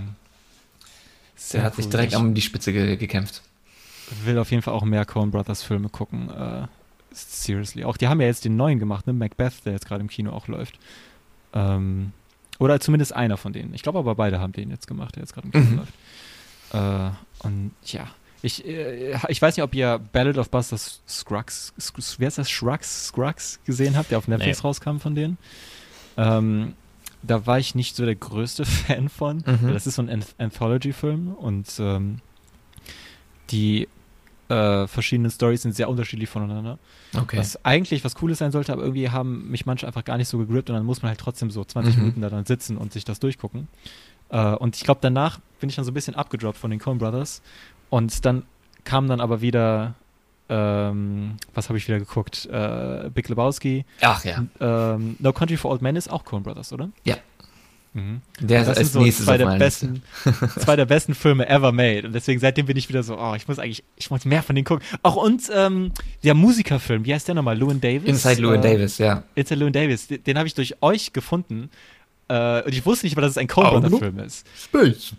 Sehr 1.35 1.61
der 1.61 1.67
hat 1.67 1.75
sich 1.75 1.85
cool. 1.85 1.91
direkt 1.91 2.13
Ich 2.13 2.19
um 2.19 2.33
die 2.33 2.41
Spitze 2.41 2.73
ge 2.73 2.97
gekämpft. 2.97 3.41
will 4.25 4.37
auf 4.37 4.51
jeden 4.51 4.63
Fall 4.63 4.73
auch 4.73 4.83
mehr 4.83 5.05
Coen 5.05 5.31
Brothers 5.31 5.63
Filme 5.63 5.87
gucken. 5.89 6.29
Äh, 6.29 6.67
seriously. 7.13 7.85
Auch 7.85 7.95
die 7.97 8.07
haben 8.09 8.19
ja 8.19 8.27
jetzt 8.27 8.43
den 8.43 8.57
neuen 8.57 8.79
gemacht, 8.79 9.07
ne? 9.07 9.13
Macbeth, 9.13 9.65
der 9.65 9.73
jetzt 9.73 9.87
gerade 9.87 10.01
im 10.01 10.09
Kino 10.09 10.31
auch 10.31 10.47
läuft. 10.49 10.77
Ähm, 11.57 12.11
oder 12.59 12.79
zumindest 12.79 13.13
einer 13.15 13.37
von 13.37 13.53
denen. 13.53 13.73
Ich 13.73 13.81
glaube 13.83 13.99
aber 13.99 14.15
beide 14.15 14.39
haben 14.39 14.51
den 14.53 14.69
jetzt 14.69 14.87
gemacht, 14.87 15.15
der 15.15 15.23
jetzt 15.23 15.33
gerade 15.33 15.47
im 15.47 15.51
Kino 15.51 15.65
Mhm. 15.65 15.77
läuft. 15.77 15.93
Äh, 16.73 17.45
und 17.47 17.71
ja. 17.85 18.07
Ich, 18.41 18.65
äh, 18.65 19.17
ich 19.29 19.41
weiß 19.41 19.55
nicht, 19.57 19.63
ob 19.63 19.73
ihr 19.73 19.99
Ballad 20.11 20.37
of 20.37 20.49
Buster 20.49 20.77
Scruggs, 20.77 21.73
Scruggs- 21.79 22.19
wie 22.19 22.25
heißt 22.25 22.37
das, 22.37 22.47
Scruggs, 22.49 23.07
Scruggs 23.07 23.59
gesehen 23.65 23.95
habt, 23.97 24.11
der 24.11 24.17
auf 24.19 24.27
Netflix 24.27 24.59
Nee. 24.59 24.67
rauskam 24.67 24.97
von 24.99 25.15
denen. 25.15 25.37
Ähm, 26.17 26.73
da 27.23 27.45
war 27.47 27.57
ich 27.59 27.73
nicht 27.75 27.95
so 27.95 28.05
der 28.05 28.15
größte 28.15 28.65
Fan 28.65 29.09
von. 29.09 29.37
Mhm. 29.45 29.73
Das 29.73 29.87
ist 29.87 29.95
so 29.95 30.01
ein 30.03 30.09
Anth 30.09 30.35
Anthology-Film 30.37 31.33
und 31.33 31.67
ähm, 31.79 32.19
die 33.51 33.87
äh, 34.49 34.87
verschiedenen 34.87 35.29
Stories 35.31 35.61
sind 35.63 35.75
sehr 35.75 35.89
unterschiedlich 35.89 36.29
voneinander. 36.29 36.79
Okay. 37.19 37.37
Was 37.37 37.63
eigentlich 37.65 38.03
was 38.05 38.15
Cooles 38.15 38.37
sein 38.37 38.51
sollte, 38.51 38.71
aber 38.73 38.81
irgendwie 38.83 39.09
haben 39.09 39.49
mich 39.51 39.65
manche 39.65 39.85
einfach 39.87 40.03
gar 40.05 40.17
nicht 40.17 40.27
so 40.29 40.37
gegrippt 40.37 40.69
und 40.69 40.75
dann 40.75 40.85
muss 40.85 41.01
man 41.01 41.09
halt 41.09 41.19
trotzdem 41.19 41.51
so 41.51 41.63
20 41.63 41.95
Mhm. 41.95 42.01
Minuten 42.01 42.21
da 42.21 42.29
dann 42.29 42.45
sitzen 42.45 42.77
und 42.77 42.93
sich 42.93 43.03
das 43.05 43.19
durchgucken. 43.19 43.67
Äh, 44.29 44.53
und 44.55 44.75
ich 44.75 44.83
glaube, 44.83 44.99
danach 45.01 45.39
bin 45.59 45.69
ich 45.69 45.75
dann 45.75 45.85
so 45.85 45.91
ein 45.91 45.93
bisschen 45.93 46.15
abgedroppt 46.15 46.57
von 46.57 46.71
den 46.71 46.79
Coen 46.79 46.97
Brothers 46.97 47.41
und 47.89 48.25
dann 48.25 48.43
kam 48.83 49.07
dann 49.07 49.19
aber 49.21 49.41
wieder, 49.41 49.95
ähm, 50.49 51.35
was 51.53 51.67
habe 51.69 51.77
ich 51.77 51.87
wieder 51.87 51.99
geguckt? 51.99 52.45
Äh, 52.45 53.09
Big 53.13 53.27
Lebowski. 53.29 53.85
Ach 54.01 54.23
ja, 54.23 54.45
Ähm, 54.61 55.15
no 55.19 55.33
Country 55.33 55.57
for 55.57 55.71
Old 55.71 55.81
Men 55.81 55.95
ist 55.97 56.09
auch 56.09 56.23
Coen 56.23 56.43
Brothers, 56.43 56.71
oder? 56.71 56.89
Ja. 57.03 57.17
Mhm. 57.97 58.21
der 58.39 58.61
ist 58.61 58.67
das 58.67 58.77
sind 58.91 59.11
so 59.11 59.23
zwei 59.23 59.39
der, 59.39 59.57
besten, 59.57 60.03
zwei 60.59 60.75
der 60.75 60.85
besten 60.85 61.15
Filme 61.15 61.49
ever 61.49 61.71
made. 61.71 62.05
Und 62.05 62.13
deswegen 62.13 62.39
seitdem 62.39 62.67
bin 62.67 62.77
ich 62.77 62.89
wieder 62.89 63.01
so, 63.01 63.17
oh, 63.19 63.33
ich 63.35 63.47
muss 63.47 63.57
eigentlich, 63.57 63.83
ich 63.95 64.11
muss 64.11 64.23
mehr 64.23 64.43
von 64.43 64.55
denen 64.55 64.65
gucken. 64.65 64.85
Auch 65.01 65.15
und 65.15 65.49
ähm, 65.51 65.91
der 66.23 66.35
Musikerfilm, 66.35 67.05
wie 67.05 67.13
heißt 67.13 67.27
der 67.27 67.33
nochmal? 67.33 67.57
Lewin 67.57 67.81
Davis? 67.81 68.07
Inside 68.07 68.39
Llewyn 68.41 68.59
Äh, 68.59 68.73
Davis, 68.73 68.99
ja. 68.99 69.23
Inside 69.33 69.59
Lewin 69.59 69.73
Davis. 69.73 70.07
Den, 70.07 70.23
den 70.23 70.37
habe 70.37 70.47
ich 70.47 70.53
durch 70.53 70.75
euch 70.81 71.11
gefunden. 71.11 71.71
Äh, 72.27 72.61
und 72.63 72.73
ich 72.73 72.85
wusste 72.85 73.07
nicht 73.07 73.15
mal, 73.15 73.23
dass 73.23 73.31
es 73.31 73.37
ein 73.39 73.47
Brothers 73.47 73.89
no. 73.89 73.97
Film 73.97 74.19
ist. 74.19 74.45
Space. 74.55 75.13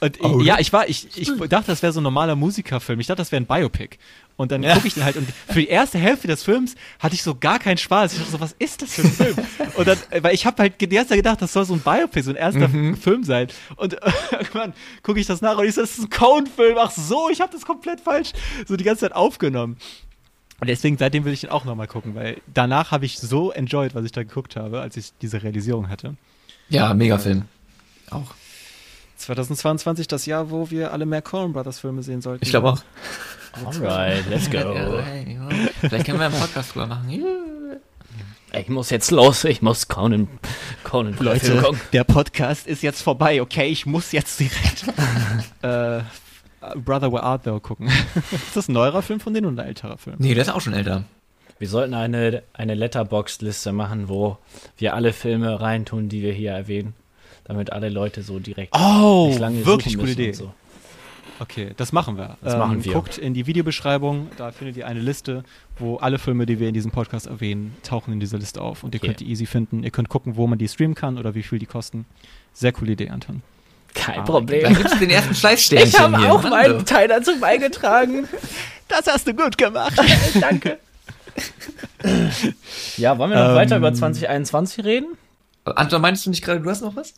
Und 0.00 0.18
Oh, 0.22 0.40
ja, 0.40 0.58
ich 0.58 0.72
war, 0.72 0.88
ich, 0.88 1.08
ich 1.16 1.30
dachte, 1.48 1.66
das 1.68 1.82
wäre 1.82 1.92
so 1.92 2.00
ein 2.00 2.04
normaler 2.04 2.34
Musikerfilm. 2.34 2.98
Ich 3.00 3.06
dachte, 3.06 3.18
das 3.18 3.30
wäre 3.30 3.42
ein 3.42 3.46
Biopic. 3.46 3.98
Und 4.40 4.52
dann 4.52 4.62
gucke 4.62 4.86
ich 4.86 4.94
den 4.94 5.04
halt 5.04 5.18
und 5.18 5.28
für 5.48 5.60
die 5.60 5.68
erste 5.68 5.98
Hälfte 5.98 6.26
des 6.26 6.42
Films 6.42 6.74
hatte 6.98 7.14
ich 7.14 7.22
so 7.22 7.34
gar 7.34 7.58
keinen 7.58 7.76
Spaß. 7.76 8.14
Ich 8.14 8.20
dachte 8.20 8.32
so, 8.32 8.40
was 8.40 8.56
ist 8.58 8.80
das 8.80 8.94
für 8.94 9.02
ein 9.02 9.12
Film? 9.12 9.36
und 9.76 9.86
dann, 9.86 9.98
äh, 10.08 10.22
weil 10.22 10.34
ich 10.34 10.46
habe 10.46 10.62
halt 10.62 10.80
die 10.80 10.88
ganze 10.88 11.10
Zeit 11.10 11.18
gedacht, 11.18 11.42
das 11.42 11.52
soll 11.52 11.66
so 11.66 11.74
ein 11.74 11.80
Biopic, 11.80 12.22
so 12.22 12.30
ein 12.30 12.36
erster 12.36 12.70
Film 12.70 13.22
sein. 13.22 13.48
Und 13.76 14.02
äh, 14.02 14.10
irgendwann 14.32 14.72
gucke 15.02 15.20
ich 15.20 15.26
das 15.26 15.42
nach 15.42 15.58
und 15.58 15.66
ich 15.66 15.74
so, 15.74 15.82
das 15.82 15.98
ist 15.98 16.04
ein 16.04 16.08
Coen-Film. 16.08 16.78
Ach 16.80 16.90
so, 16.90 17.28
ich 17.28 17.42
habe 17.42 17.52
das 17.52 17.66
komplett 17.66 18.00
falsch 18.00 18.32
so 18.66 18.78
die 18.78 18.84
ganze 18.84 19.00
Zeit 19.00 19.12
aufgenommen. 19.12 19.76
Und 20.58 20.68
deswegen, 20.68 20.96
seitdem 20.96 21.26
will 21.26 21.34
ich 21.34 21.44
ihn 21.44 21.50
auch 21.50 21.66
nochmal 21.66 21.86
gucken, 21.86 22.14
weil 22.14 22.40
danach 22.46 22.92
habe 22.92 23.04
ich 23.04 23.18
so 23.18 23.50
enjoyed, 23.50 23.94
was 23.94 24.06
ich 24.06 24.12
da 24.12 24.22
geguckt 24.22 24.56
habe, 24.56 24.80
als 24.80 24.96
ich 24.96 25.12
diese 25.20 25.42
Realisierung 25.42 25.90
hatte. 25.90 26.16
Ja, 26.70 26.94
mega 26.94 27.18
Film. 27.18 27.42
Auch. 28.08 28.34
2022 29.18 30.08
das 30.08 30.24
Jahr, 30.24 30.50
wo 30.50 30.70
wir 30.70 30.94
alle 30.94 31.04
mehr 31.04 31.20
Coen 31.20 31.52
Brothers 31.52 31.78
Filme 31.78 32.02
sehen 32.02 32.22
sollten. 32.22 32.42
Ich 32.42 32.48
glaube 32.48 32.70
auch. 32.72 32.82
Alright, 33.64 34.28
let's 34.28 34.50
go. 34.50 34.58
Ja. 35.40 35.48
Vielleicht 35.80 36.06
können 36.06 36.18
wir 36.18 36.26
einen 36.26 36.34
Podcast 36.38 36.74
drüber 36.74 36.86
machen. 36.86 37.10
Ich 38.52 38.68
muss 38.68 38.90
jetzt 38.90 39.10
los, 39.10 39.44
ich 39.44 39.62
muss 39.62 39.88
Conan, 39.88 40.28
Conan 40.84 41.16
Leute, 41.20 41.56
gucken. 41.60 41.80
der 41.92 42.04
Podcast 42.04 42.66
ist 42.66 42.82
jetzt 42.82 43.00
vorbei, 43.02 43.40
okay? 43.40 43.66
Ich 43.68 43.86
muss 43.86 44.12
jetzt 44.12 44.38
direkt 44.40 44.84
äh, 45.62 46.00
Brother 46.76 47.12
Where 47.12 47.22
Art 47.22 47.46
Thou 47.46 47.60
gucken. 47.60 47.88
ist 48.32 48.56
das 48.56 48.68
ein 48.68 48.72
neuerer 48.72 49.02
Film 49.02 49.20
von 49.20 49.34
denen 49.34 49.46
oder 49.46 49.62
ein 49.62 49.68
älterer 49.68 49.98
Film? 49.98 50.16
Nee, 50.18 50.34
der 50.34 50.42
ist 50.42 50.48
auch 50.50 50.60
schon 50.60 50.72
älter. 50.74 51.04
Wir 51.58 51.68
sollten 51.68 51.94
eine, 51.94 52.42
eine 52.52 52.74
Letterboxd-Liste 52.74 53.72
machen, 53.72 54.08
wo 54.08 54.38
wir 54.78 54.94
alle 54.94 55.12
Filme 55.12 55.60
reintun, 55.60 56.08
die 56.08 56.22
wir 56.22 56.32
hier 56.32 56.52
erwähnen, 56.52 56.94
damit 57.44 57.72
alle 57.72 57.88
Leute 57.88 58.22
so 58.22 58.38
direkt 58.40 58.74
Oh, 58.76 59.28
nicht 59.28 59.38
lange 59.40 59.64
wirklich 59.66 59.92
suchen 59.94 60.06
gute 60.06 60.18
müssen 60.18 60.20
Idee. 60.20 60.28
und 60.30 60.34
So. 60.36 60.54
Okay, 61.40 61.70
das 61.76 61.90
machen 61.92 62.16
wir. 62.18 62.24
Ähm, 62.30 62.36
Das 62.42 62.56
machen 62.56 62.84
wir. 62.84 62.92
Guckt 62.92 63.16
in 63.18 63.32
die 63.34 63.46
Videobeschreibung, 63.46 64.28
da 64.36 64.52
findet 64.52 64.76
ihr 64.76 64.86
eine 64.86 65.00
Liste, 65.00 65.42
wo 65.78 65.96
alle 65.96 66.18
Filme, 66.18 66.44
die 66.46 66.60
wir 66.60 66.68
in 66.68 66.74
diesem 66.74 66.90
Podcast 66.90 67.26
erwähnen, 67.26 67.74
tauchen 67.82 68.12
in 68.12 68.20
dieser 68.20 68.36
Liste 68.38 68.60
auf. 68.60 68.84
Und 68.84 68.94
ihr 68.94 68.98
Okay. 69.00 69.06
könnt 69.08 69.20
die 69.20 69.30
easy 69.30 69.46
finden. 69.46 69.82
Ihr 69.82 69.90
könnt 69.90 70.08
gucken, 70.10 70.36
wo 70.36 70.46
man 70.46 70.58
die 70.58 70.68
streamen 70.68 70.94
kann 70.94 71.16
oder 71.18 71.34
wie 71.34 71.42
viel 71.42 71.58
die 71.58 71.66
kosten. 71.66 72.04
Sehr 72.52 72.72
coole 72.72 72.92
Idee, 72.92 73.08
Anton. 73.08 73.42
Kein 73.94 74.14
Ah, 74.14 74.16
Dann 74.18 74.24
Problem. 74.26 74.74
gibt's 74.76 74.98
den 74.98 75.10
ersten 75.10 75.34
Schleifsternchen 75.40 75.88
Ich 75.88 75.98
habe 75.98 76.16
auch 76.30 76.42
Mann, 76.42 76.50
meinen. 76.50 76.84
Teil 76.84 77.08
dazu 77.08 77.32
beigetragen. 77.40 78.28
Das 78.88 79.06
hast 79.06 79.26
du 79.26 79.34
gut 79.34 79.56
gemacht. 79.58 79.94
Danke. 80.40 80.78
ja, 82.96 83.16
wollen 83.18 83.30
wir 83.30 83.38
noch 83.38 83.50
Ähm, 83.50 83.54
weiter 83.56 83.76
über 83.78 83.92
2021 83.92 84.84
reden? 84.84 85.16
Anton, 85.64 86.00
meinst 86.02 86.26
du 86.26 86.30
nicht 86.30 86.44
gerade, 86.44 86.60
du 86.60 86.70
hast 86.70 86.82
noch 86.82 86.96
was? 86.96 87.14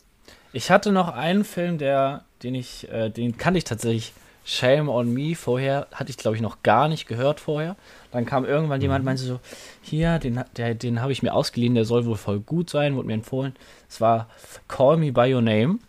Ich 0.51 0.69
hatte 0.71 0.91
noch 0.91 1.09
einen 1.13 1.43
Film, 1.43 1.77
der, 1.77 2.23
den 2.43 2.55
ich, 2.55 2.89
äh, 2.91 3.09
den 3.09 3.37
kannte 3.37 3.57
ich 3.57 3.63
tatsächlich. 3.63 4.13
Shame 4.45 4.89
on 4.89 5.13
Me. 5.13 5.35
Vorher 5.35 5.87
hatte 5.93 6.09
ich, 6.09 6.17
glaube 6.17 6.35
ich, 6.35 6.41
noch 6.41 6.63
gar 6.63 6.89
nicht 6.89 7.07
gehört 7.07 7.39
vorher. 7.39 7.77
Dann 8.11 8.25
kam 8.25 8.43
irgendwann 8.43 8.81
jemand 8.81 8.99
und 8.99 9.05
meinte 9.05 9.23
so, 9.23 9.39
hier, 9.81 10.19
den, 10.19 10.43
der, 10.57 10.75
den 10.75 11.01
habe 11.01 11.13
ich 11.13 11.23
mir 11.23 11.33
ausgeliehen, 11.33 11.75
der 11.75 11.85
soll 11.85 12.05
wohl 12.05 12.17
voll 12.17 12.41
gut 12.41 12.69
sein, 12.69 12.97
wurde 12.97 13.07
mir 13.07 13.13
empfohlen. 13.13 13.55
Es 13.89 14.01
war 14.01 14.27
Call 14.67 14.97
Me 14.97 15.13
By 15.13 15.33
Your 15.33 15.41
Name. 15.41 15.79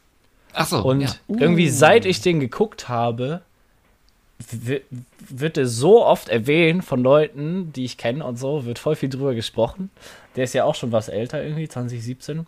Ach 0.52 0.68
so. 0.68 0.84
Und 0.84 1.00
ja. 1.00 1.08
irgendwie 1.26 1.68
seit 1.68 2.06
ich 2.06 2.20
den 2.20 2.38
geguckt 2.38 2.88
habe, 2.88 3.40
wi- 4.52 4.82
wird 5.28 5.56
er 5.58 5.66
so 5.66 6.04
oft 6.06 6.28
erwähnt 6.28 6.84
von 6.84 7.02
Leuten, 7.02 7.72
die 7.72 7.84
ich 7.84 7.96
kenne 7.98 8.24
und 8.24 8.38
so, 8.38 8.64
wird 8.64 8.78
voll 8.78 8.94
viel 8.94 9.08
drüber 9.08 9.34
gesprochen. 9.34 9.90
Der 10.36 10.44
ist 10.44 10.52
ja 10.54 10.62
auch 10.62 10.76
schon 10.76 10.92
was 10.92 11.08
älter 11.08 11.42
irgendwie, 11.42 11.68
2017. 11.68 12.46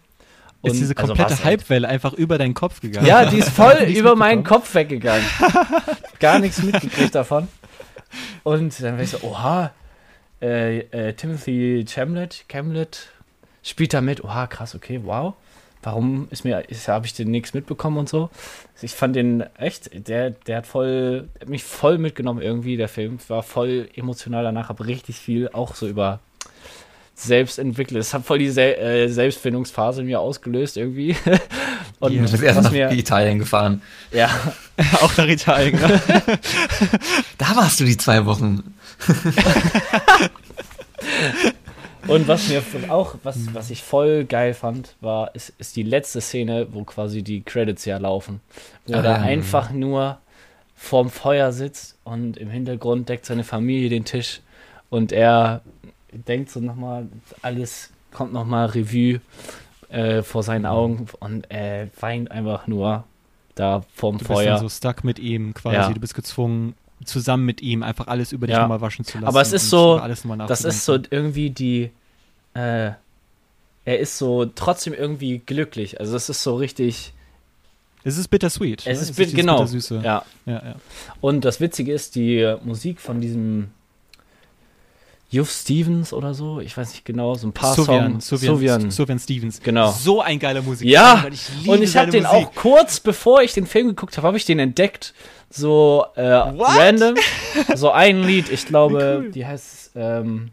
Und, 0.66 0.72
ist 0.72 0.80
diese 0.80 0.96
also 0.96 1.14
komplette 1.14 1.34
älter. 1.34 1.50
Hypewelle 1.50 1.88
einfach 1.88 2.12
über 2.12 2.38
deinen 2.38 2.54
Kopf 2.54 2.80
gegangen. 2.80 3.06
Ja, 3.06 3.26
die 3.26 3.38
ist 3.38 3.50
voll 3.50 3.76
über 3.96 4.16
meinen. 4.16 4.44
Kopf 4.44 4.74
weggegangen. 4.74 5.24
Gar 6.20 6.38
nichts 6.38 6.62
mitgekriegt 6.62 7.14
davon. 7.14 7.48
Und 8.42 8.80
dann 8.82 8.96
war 8.96 9.02
ich 9.02 9.10
so, 9.10 9.18
oha, 9.22 9.72
äh, 10.40 10.78
äh, 10.78 11.12
Timothy 11.14 11.84
Chamlet, 11.88 12.44
Camlet 12.48 13.08
spielt 13.62 13.94
da 13.94 14.00
mit. 14.00 14.22
Oha, 14.22 14.46
krass, 14.46 14.74
okay, 14.74 15.00
wow. 15.02 15.34
Warum 15.82 16.26
ist 16.30 16.44
mir, 16.44 16.68
ist, 16.68 16.88
habe 16.88 17.06
ich 17.06 17.14
denn 17.14 17.30
nichts 17.30 17.54
mitbekommen 17.54 17.98
und 17.98 18.08
so? 18.08 18.28
Ich 18.82 18.92
fand 18.92 19.14
den 19.14 19.42
echt, 19.56 20.08
der, 20.08 20.30
der 20.30 20.58
hat 20.58 20.66
voll, 20.66 21.28
hat 21.40 21.48
mich 21.48 21.62
voll 21.62 21.98
mitgenommen 21.98 22.42
irgendwie, 22.42 22.76
der 22.76 22.88
Film. 22.88 23.18
War 23.28 23.42
voll 23.42 23.88
emotional 23.94 24.42
danach, 24.42 24.68
habe 24.68 24.86
richtig 24.86 25.16
viel 25.16 25.48
auch 25.48 25.76
so 25.76 25.86
über 25.86 26.20
selbst 27.18 27.58
entwickelt. 27.58 27.98
Es 28.00 28.12
hat 28.14 28.24
voll 28.26 28.38
die 28.38 28.50
Sel 28.50 28.74
äh, 28.74 29.08
Selbstfindungsphase 29.08 30.02
in 30.02 30.06
mir 30.06 30.20
ausgelöst 30.20 30.76
irgendwie. 30.76 31.16
Und 31.98 32.12
Ja. 32.12 32.22
Du 32.24 32.30
bist 32.30 32.42
erst 32.42 32.58
was 32.58 32.64
nach 32.66 32.72
mir, 32.72 32.90
Italien 32.92 33.38
gefahren. 33.38 33.80
ja, 34.12 34.28
auch 35.00 35.16
nach 35.16 35.26
Italien. 35.26 35.80
ne? 35.80 36.00
Da 37.38 37.56
warst 37.56 37.80
du 37.80 37.84
die 37.84 37.96
zwei 37.96 38.26
Wochen. 38.26 38.74
Und 42.06 42.28
was 42.28 42.48
mir 42.48 42.62
auch, 42.88 43.16
was, 43.24 43.52
was 43.52 43.70
ich 43.70 43.82
voll 43.82 44.24
geil 44.24 44.54
fand, 44.54 44.94
war, 45.00 45.34
ist, 45.34 45.52
ist 45.58 45.74
die 45.74 45.82
letzte 45.82 46.20
Szene, 46.20 46.68
wo 46.70 46.84
quasi 46.84 47.22
die 47.22 47.42
Credits 47.42 47.84
ja 47.84 47.98
laufen. 47.98 48.40
Wo 48.86 48.92
er 48.94 49.02
da 49.02 49.16
Ah. 49.16 49.22
einfach 49.22 49.70
nur 49.70 50.18
vorm 50.76 51.10
Feuer 51.10 51.50
sitzt 51.52 51.96
und 52.04 52.36
im 52.36 52.48
Hintergrund 52.50 53.08
deckt 53.08 53.26
seine 53.26 53.42
Familie 53.44 53.88
den 53.88 54.04
Tisch 54.04 54.40
und 54.90 55.10
er 55.10 55.62
denkt 56.18 56.50
so 56.50 56.60
nochmal, 56.60 57.08
alles 57.42 57.90
kommt 58.12 58.32
nochmal 58.32 58.66
Revue 58.66 59.20
äh, 59.88 60.22
vor 60.22 60.42
seinen 60.42 60.66
Augen 60.66 61.06
und 61.20 61.50
er 61.50 61.88
weint 62.00 62.30
einfach 62.30 62.66
nur 62.66 63.04
da 63.54 63.84
vorm 63.94 64.16
Du 64.18 64.24
bist 64.24 64.30
Feuer. 64.32 64.52
dann 64.54 64.60
so 64.60 64.68
stuck 64.68 65.04
mit 65.04 65.18
ihm 65.18 65.54
quasi. 65.54 65.76
Ja. 65.76 65.92
Du 65.92 66.00
bist 66.00 66.14
gezwungen, 66.14 66.74
zusammen 67.04 67.44
mit 67.46 67.62
ihm 67.62 67.82
einfach 67.82 68.06
alles 68.06 68.32
über 68.32 68.46
dich 68.46 68.54
Ja. 68.56 68.62
nochmal 68.62 68.80
waschen 68.80 69.04
zu 69.04 69.18
lassen. 69.18 69.26
Aber 69.28 69.40
es 69.40 69.52
ist 69.52 69.70
so- 69.70 70.00
das 70.46 70.64
ist 70.64 70.84
so 70.84 70.98
irgendwie 71.10 71.50
die. 71.50 71.90
Äh, 72.54 72.92
er 73.84 73.98
ist 74.00 74.18
so 74.18 74.46
trotzdem 74.46 74.92
irgendwie 74.94 75.38
glücklich. 75.38 76.00
Also 76.00 76.16
es 76.16 76.28
ist 76.28 76.42
so 76.42 76.56
richtig. 76.56 77.12
Es 78.02 78.18
ist 78.18 78.28
bittersweet. 78.28 78.80
Es 78.80 78.86
ne? 78.86 78.92
ist 78.92 79.08
bit- 79.16 79.26
dieses 79.26 79.34
genau. 79.34 79.54
Bittersüße. 79.58 80.00
Ja. 80.02 80.24
Ja, 80.46 80.52
ja. 80.64 80.74
Und 81.20 81.44
das 81.44 81.60
Witzige 81.60 81.92
ist, 81.92 82.14
die 82.14 82.56
Musik 82.64 83.00
von 83.00 83.20
diesem 83.20 83.68
Juff 85.28 85.50
Stevens 85.50 86.12
oder 86.12 86.34
so, 86.34 86.60
ich 86.60 86.76
weiß 86.76 86.90
nicht 86.90 87.04
genau, 87.04 87.34
so 87.34 87.48
ein 87.48 87.52
paar 87.52 87.74
Sovian, 87.74 88.20
Songs. 88.20 88.28
Sovian, 88.28 88.90
Sovian 88.90 89.18
Stevens. 89.18 89.60
Genau. 89.60 89.90
So 89.90 90.20
ein 90.20 90.38
geiler 90.38 90.62
Musik. 90.62 90.88
Ja, 90.88 91.26
ich 91.30 91.48
liebe 91.60 91.72
Und 91.72 91.82
ich 91.82 91.96
habe 91.96 92.10
den 92.12 92.22
Musik. 92.22 92.36
auch 92.38 92.54
kurz 92.54 93.00
bevor 93.00 93.42
ich 93.42 93.52
den 93.52 93.66
Film 93.66 93.88
geguckt 93.88 94.16
habe, 94.16 94.28
habe 94.28 94.36
ich 94.36 94.44
den 94.44 94.58
entdeckt. 94.60 95.14
So 95.50 96.04
äh, 96.14 96.22
random. 96.22 97.14
So 97.74 97.90
ein 97.90 98.22
Lied, 98.22 98.50
ich 98.50 98.66
glaube, 98.66 99.22
cool. 99.24 99.30
die 99.32 99.46
heißt 99.46 99.92
ähm, 99.96 100.50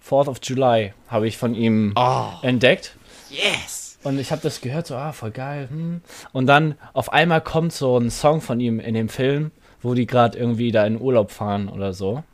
Fourth 0.00 0.28
of 0.28 0.38
July, 0.42 0.92
habe 1.08 1.28
ich 1.28 1.36
von 1.36 1.54
ihm 1.54 1.92
Oh, 1.96 2.28
entdeckt. 2.42 2.96
yes! 3.30 3.98
Und 4.02 4.18
ich 4.18 4.32
habe 4.32 4.40
das 4.42 4.62
gehört, 4.62 4.86
so, 4.86 4.94
ah, 4.96 5.12
voll 5.12 5.30
geil. 5.30 5.68
Hm. 5.70 6.00
Und 6.32 6.46
dann 6.46 6.74
auf 6.94 7.12
einmal 7.12 7.42
kommt 7.42 7.72
so 7.74 7.98
ein 7.98 8.10
Song 8.10 8.40
von 8.40 8.58
ihm 8.58 8.80
in 8.80 8.94
dem 8.94 9.10
Film, 9.10 9.50
wo 9.82 9.92
die 9.94 10.06
gerade 10.06 10.38
irgendwie 10.38 10.72
da 10.72 10.86
in 10.86 10.98
Urlaub 11.00 11.30
fahren 11.30 11.68
oder 11.68 11.92
so. 11.92 12.24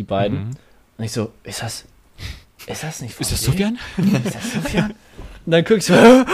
Die 0.00 0.04
beiden. 0.04 0.38
Mhm. 0.38 0.50
Und 0.96 1.04
ich 1.04 1.12
so, 1.12 1.30
ist 1.44 1.60
das, 1.62 1.84
ist 2.66 2.82
das 2.82 3.02
nicht 3.02 3.20
Ist 3.20 3.32
das? 3.32 3.42
Sofian? 3.42 3.78
Ist 4.24 4.34
das 4.34 4.52
Sufjan? 4.54 4.94
Und 5.44 5.52
dann 5.52 5.62
guck 5.62 5.76
ich 5.76 5.84
so, 5.84 5.94
"Hä? 5.94 6.24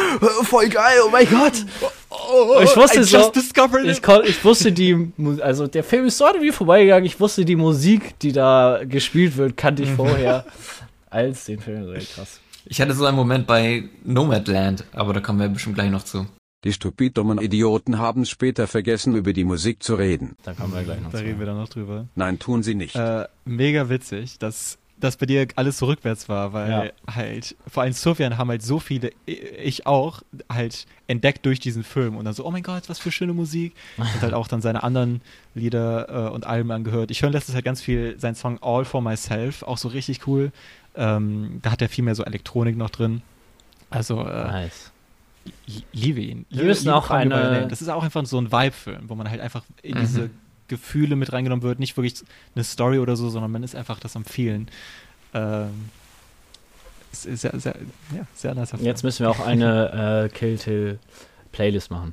voll 0.44 0.68
geil, 0.68 0.99
oh 1.04 1.11
mein 1.11 1.28
Gott. 1.28 1.64
Oh, 2.11 2.61
Ich 2.62 2.76
wusste 2.76 3.00
I 3.00 3.02
so- 3.02 3.32
Ich, 3.90 4.00
kon, 4.02 4.20
ich 4.25 4.44
wusste 4.44 4.70
die, 4.70 5.12
also 5.40 5.66
der 5.66 5.82
Film 5.82 6.06
ist 6.06 6.16
so 6.18 6.26
an 6.26 6.38
mir 6.40 6.52
vorbeigegangen, 6.52 7.04
ich 7.04 7.18
wusste 7.18 7.44
die 7.44 7.56
Musik, 7.56 8.16
die 8.20 8.30
da 8.30 8.80
gespielt 8.85 9.37
wird, 9.37 9.56
kannte 9.56 9.82
ich 9.82 9.90
vorher 9.90 10.44
als 11.11 11.46
den 11.46 11.58
Film. 11.58 11.92
Krass. 12.14 12.38
Ich 12.66 12.80
hatte 12.80 12.94
so 12.94 13.04
einen 13.04 13.16
Moment 13.16 13.49
bei 13.49 13.85
Nomadland, 14.04 14.85
aber 14.92 15.12
da 15.12 15.20
kommen 15.20 15.40
wir 15.40 15.49
bestimmt 15.49 15.75
gleich 15.75 15.90
noch 15.90 16.04
zu. 16.04 16.26
Die 16.66 16.73
stupid-dummen 16.73 17.38
Idioten 17.38 17.99
haben 17.99 18.26
später 18.26 18.66
vergessen, 18.66 19.14
über 19.14 19.32
die 19.32 19.44
Musik 19.44 19.85
zu 19.85 19.94
reden. 19.94 20.35
Da 20.42 20.52
kommen 20.52 20.75
wir 20.75 20.82
gleich 20.82 21.00
noch 21.00 21.12
Da 21.12 21.18
reden 21.18 21.38
wir 21.38 21.46
dann 21.46 21.58
noch 21.58 21.68
drüber. 21.68 22.08
Nein, 22.16 22.40
tun 22.40 22.64
sie 22.64 22.75
nicht. 22.75 22.96
Äh, 22.96 23.28
mega 23.44 23.88
witzig, 23.88 24.40
dass 24.40 24.76
das 24.99 25.16
bei 25.16 25.26
dir 25.26 25.46
alles 25.54 25.78
so 25.78 25.87
rückwärts 25.87 26.28
war, 26.28 26.52
weil 26.52 26.92
halt, 27.06 27.54
vor 27.68 27.85
allem 27.85 27.92
Sofian 27.92 28.37
haben 28.37 28.49
halt 28.49 28.62
so 28.62 28.80
viele, 28.80 29.12
ich 29.26 29.87
auch, 29.87 30.23
halt 30.50 30.87
entdeckt 31.06 31.46
durch 31.46 31.61
diesen 31.61 31.85
Film 31.85 32.16
und 32.16 32.25
dann 32.25 32.35
so, 32.35 32.44
oh 32.44 32.50
mein 32.50 32.64
Gott, 32.64 32.88
was 32.88 32.99
für 32.99 33.12
schöne 33.12 33.32
Musik. 33.32 33.73
Und 33.96 34.20
halt 34.20 34.35
auch 34.35 34.49
dann 34.49 34.61
seine 34.61 34.82
anderen 34.82 35.20
Lieder 35.54 36.30
äh, 36.30 36.35
und 36.35 36.46
Alben 36.49 36.73
angehört. 36.73 37.12
Ich 37.12 37.23
höre 37.23 37.30
letztes 37.30 37.54
Jahr 37.54 37.62
ganz 37.62 37.80
viel 37.80 38.18
seinen 38.18 38.35
Song 38.35 38.58
All 38.61 38.85
for 38.85 39.02
Myself, 39.02 39.62
auch 39.62 39.78
so 39.78 39.87
richtig 39.87 40.26
cool. 40.26 40.50
Ähm, 40.96 41.61
da 41.62 41.70
hat 41.70 41.80
er 41.80 41.88
viel 41.88 42.02
mehr 42.02 42.16
so 42.16 42.25
Elektronik 42.25 42.76
noch 42.76 42.90
drin. 42.90 43.23
Also, 43.88 44.20
äh, 44.23 44.44
Nice. 44.46 44.90
Ich 45.67 45.85
liebe 45.93 46.21
ihn. 46.21 46.47
Wir 46.50 46.65
müssen 46.65 46.88
auch 46.91 47.11
eine-. 47.11 47.67
Das 47.69 47.81
ist 47.83 47.88
auch 47.88 48.03
einfach 48.05 48.25
so 48.26 48.38
ein 48.38 48.50
Vibe-Film, 48.53 49.09
wo 49.09 49.15
man 49.15 49.29
halt 49.31 49.41
einfach 49.41 49.62
in 49.83 49.97
Mhm. 49.97 50.00
diese 50.00 50.31
Gefühle 50.69 51.17
mit 51.17 51.33
reingenommen 51.33 51.62
wird. 51.62 51.79
Nicht 51.79 51.97
wirklich 51.97 52.23
eine 52.55 52.65
Story 52.65 52.99
oder 52.99 53.17
so, 53.17 53.28
sondern 53.30 53.50
man 53.52 53.63
ist 53.63 53.75
einfach 53.76 54.00
das 54.00 54.17
am 54.17 54.25
Vielen. 54.25 54.69
Ähm, 55.35 55.91
ist 57.13 57.23
sehr, 57.23 57.59
sehr, 57.59 57.75
ja, 58.15 58.26
sehr 58.35 58.54
nice. 58.54 58.73
Jetzt 58.80 59.02
müssen 59.04 59.25
wir 59.25 59.30
auch 59.30 59.41
eine 59.41 60.26
äh, 60.32 60.37
Kill 60.37 60.59
Till 60.59 60.99
Playlist 61.52 61.91
machen. 61.91 62.13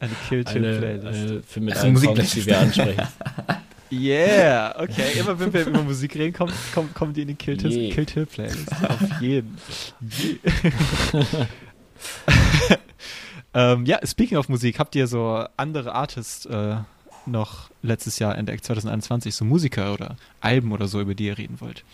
eine 0.00 0.10
Kill 0.28 0.44
Eine, 0.46 0.78
Playlist. 0.78 1.30
äh, 1.30 1.42
für 1.42 1.60
mit 1.60 1.76
allen. 1.76 1.96
Songs, 1.96 2.32
die 2.32 2.44
wir 2.46 2.58
ansprechen. 2.60 3.06
Yeah, 3.92 4.74
okay. 4.78 5.18
Immer 5.18 5.38
wenn 5.38 5.52
wir 5.52 5.66
über 5.66 5.82
Musik 5.82 6.14
reden, 6.14 6.32
kommt, 6.32 6.54
kommt, 6.72 6.94
kommt 6.94 7.14
die 7.14 7.22
in 7.22 7.28
die 7.28 7.34
Kill 7.34 7.58
Till, 7.58 7.70
Je. 7.70 7.90
Kill 7.90 8.06
Till 8.06 8.24
Playlist. 8.24 8.72
Auf 8.88 9.00
jeden. 9.20 9.58
Je. 10.00 10.38
ähm, 13.54 13.84
ja, 13.84 13.98
speaking 14.06 14.38
of 14.38 14.48
Musik, 14.48 14.78
habt 14.78 14.94
ihr 14.94 15.06
so 15.06 15.44
andere 15.58 15.94
Artists 15.94 16.46
äh, 16.46 16.76
noch 17.26 17.68
letztes 17.82 18.18
Jahr 18.18 18.38
entdeckt, 18.38 18.64
2021, 18.64 19.34
so 19.34 19.44
Musiker 19.44 19.92
oder 19.92 20.16
Alben 20.40 20.72
oder 20.72 20.88
so, 20.88 20.98
über 20.98 21.14
die 21.14 21.26
ihr 21.26 21.36
reden 21.36 21.60
wollt? 21.60 21.84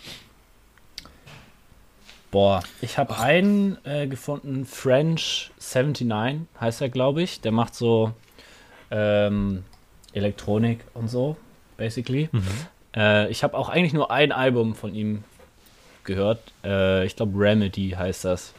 Boah, 2.31 2.63
ich 2.81 2.97
habe 2.97 3.19
einen 3.19 3.77
äh, 3.85 4.07
gefunden, 4.07 4.67
French 4.67 5.51
79 5.59 6.47
heißt 6.61 6.81
er, 6.81 6.91
glaube 6.91 7.23
ich. 7.23 7.41
Der 7.41 7.51
macht 7.51 7.75
so 7.75 8.13
ähm, 8.93 9.65
Elektronik 10.13 10.81
und 10.95 11.09
so, 11.09 11.37
basically. 11.79 12.29
Äh, 12.95 13.31
ich 13.31 13.43
habe 13.43 13.57
auch 13.57 13.71
eigentlich 13.71 13.95
nur 13.95 14.11
ein 14.11 14.33
Album 14.33 14.75
von 14.75 14.95
ihm 14.95 15.25
gehört. 16.05 16.41
Äh, 16.63 17.07
ich 17.07 17.17
glaube, 17.17 17.39
Remedy 17.39 17.91
heißt 17.99 18.27
das. 18.27 18.53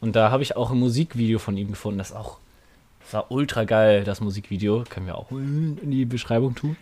Und 0.00 0.14
da 0.14 0.30
habe 0.30 0.44
ich 0.44 0.56
auch 0.56 0.70
ein 0.70 0.78
Musikvideo 0.78 1.40
von 1.40 1.56
ihm 1.56 1.70
gefunden. 1.70 1.98
Das 1.98 2.12
auch 2.12 2.38
das 3.00 3.14
war 3.14 3.30
ultra 3.32 3.64
geil, 3.64 4.04
das 4.04 4.20
Musikvideo. 4.20 4.84
Können 4.88 5.06
wir 5.06 5.16
auch 5.16 5.30
in 5.32 5.90
die 5.90 6.04
Beschreibung 6.04 6.54
tun. 6.54 6.76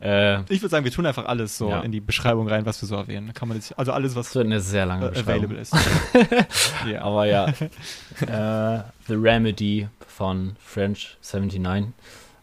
Äh, 0.00 0.40
Ich 0.52 0.60
würde 0.62 0.68
sagen, 0.68 0.84
wir 0.84 0.92
tun 0.92 1.06
einfach 1.06 1.24
alles 1.24 1.58
so 1.58 1.70
Ja. 1.70 1.80
in 1.80 1.90
die 1.90 2.00
Beschreibung 2.00 2.46
rein, 2.48 2.64
was 2.66 2.80
wir 2.82 2.86
so 2.86 2.94
erwähnen. 2.94 3.32
Kann 3.34 3.48
man 3.48 3.56
jetzt, 3.56 3.76
also 3.78 3.90
alles, 3.92 4.14
was 4.14 4.26
das 4.26 4.34
wird 4.36 4.46
eine 4.46 4.60
sehr 4.60 4.86
lange 4.86 5.06
äh, 5.06 5.18
available 5.18 5.58
ist. 5.58 5.74
ja. 6.88 7.00
Aber 7.02 7.26
ja. 7.26 7.46
äh, 8.20 8.82
The 9.08 9.14
Remedy 9.14 9.88
von 10.06 10.54
French 10.64 11.16
79 11.22 11.60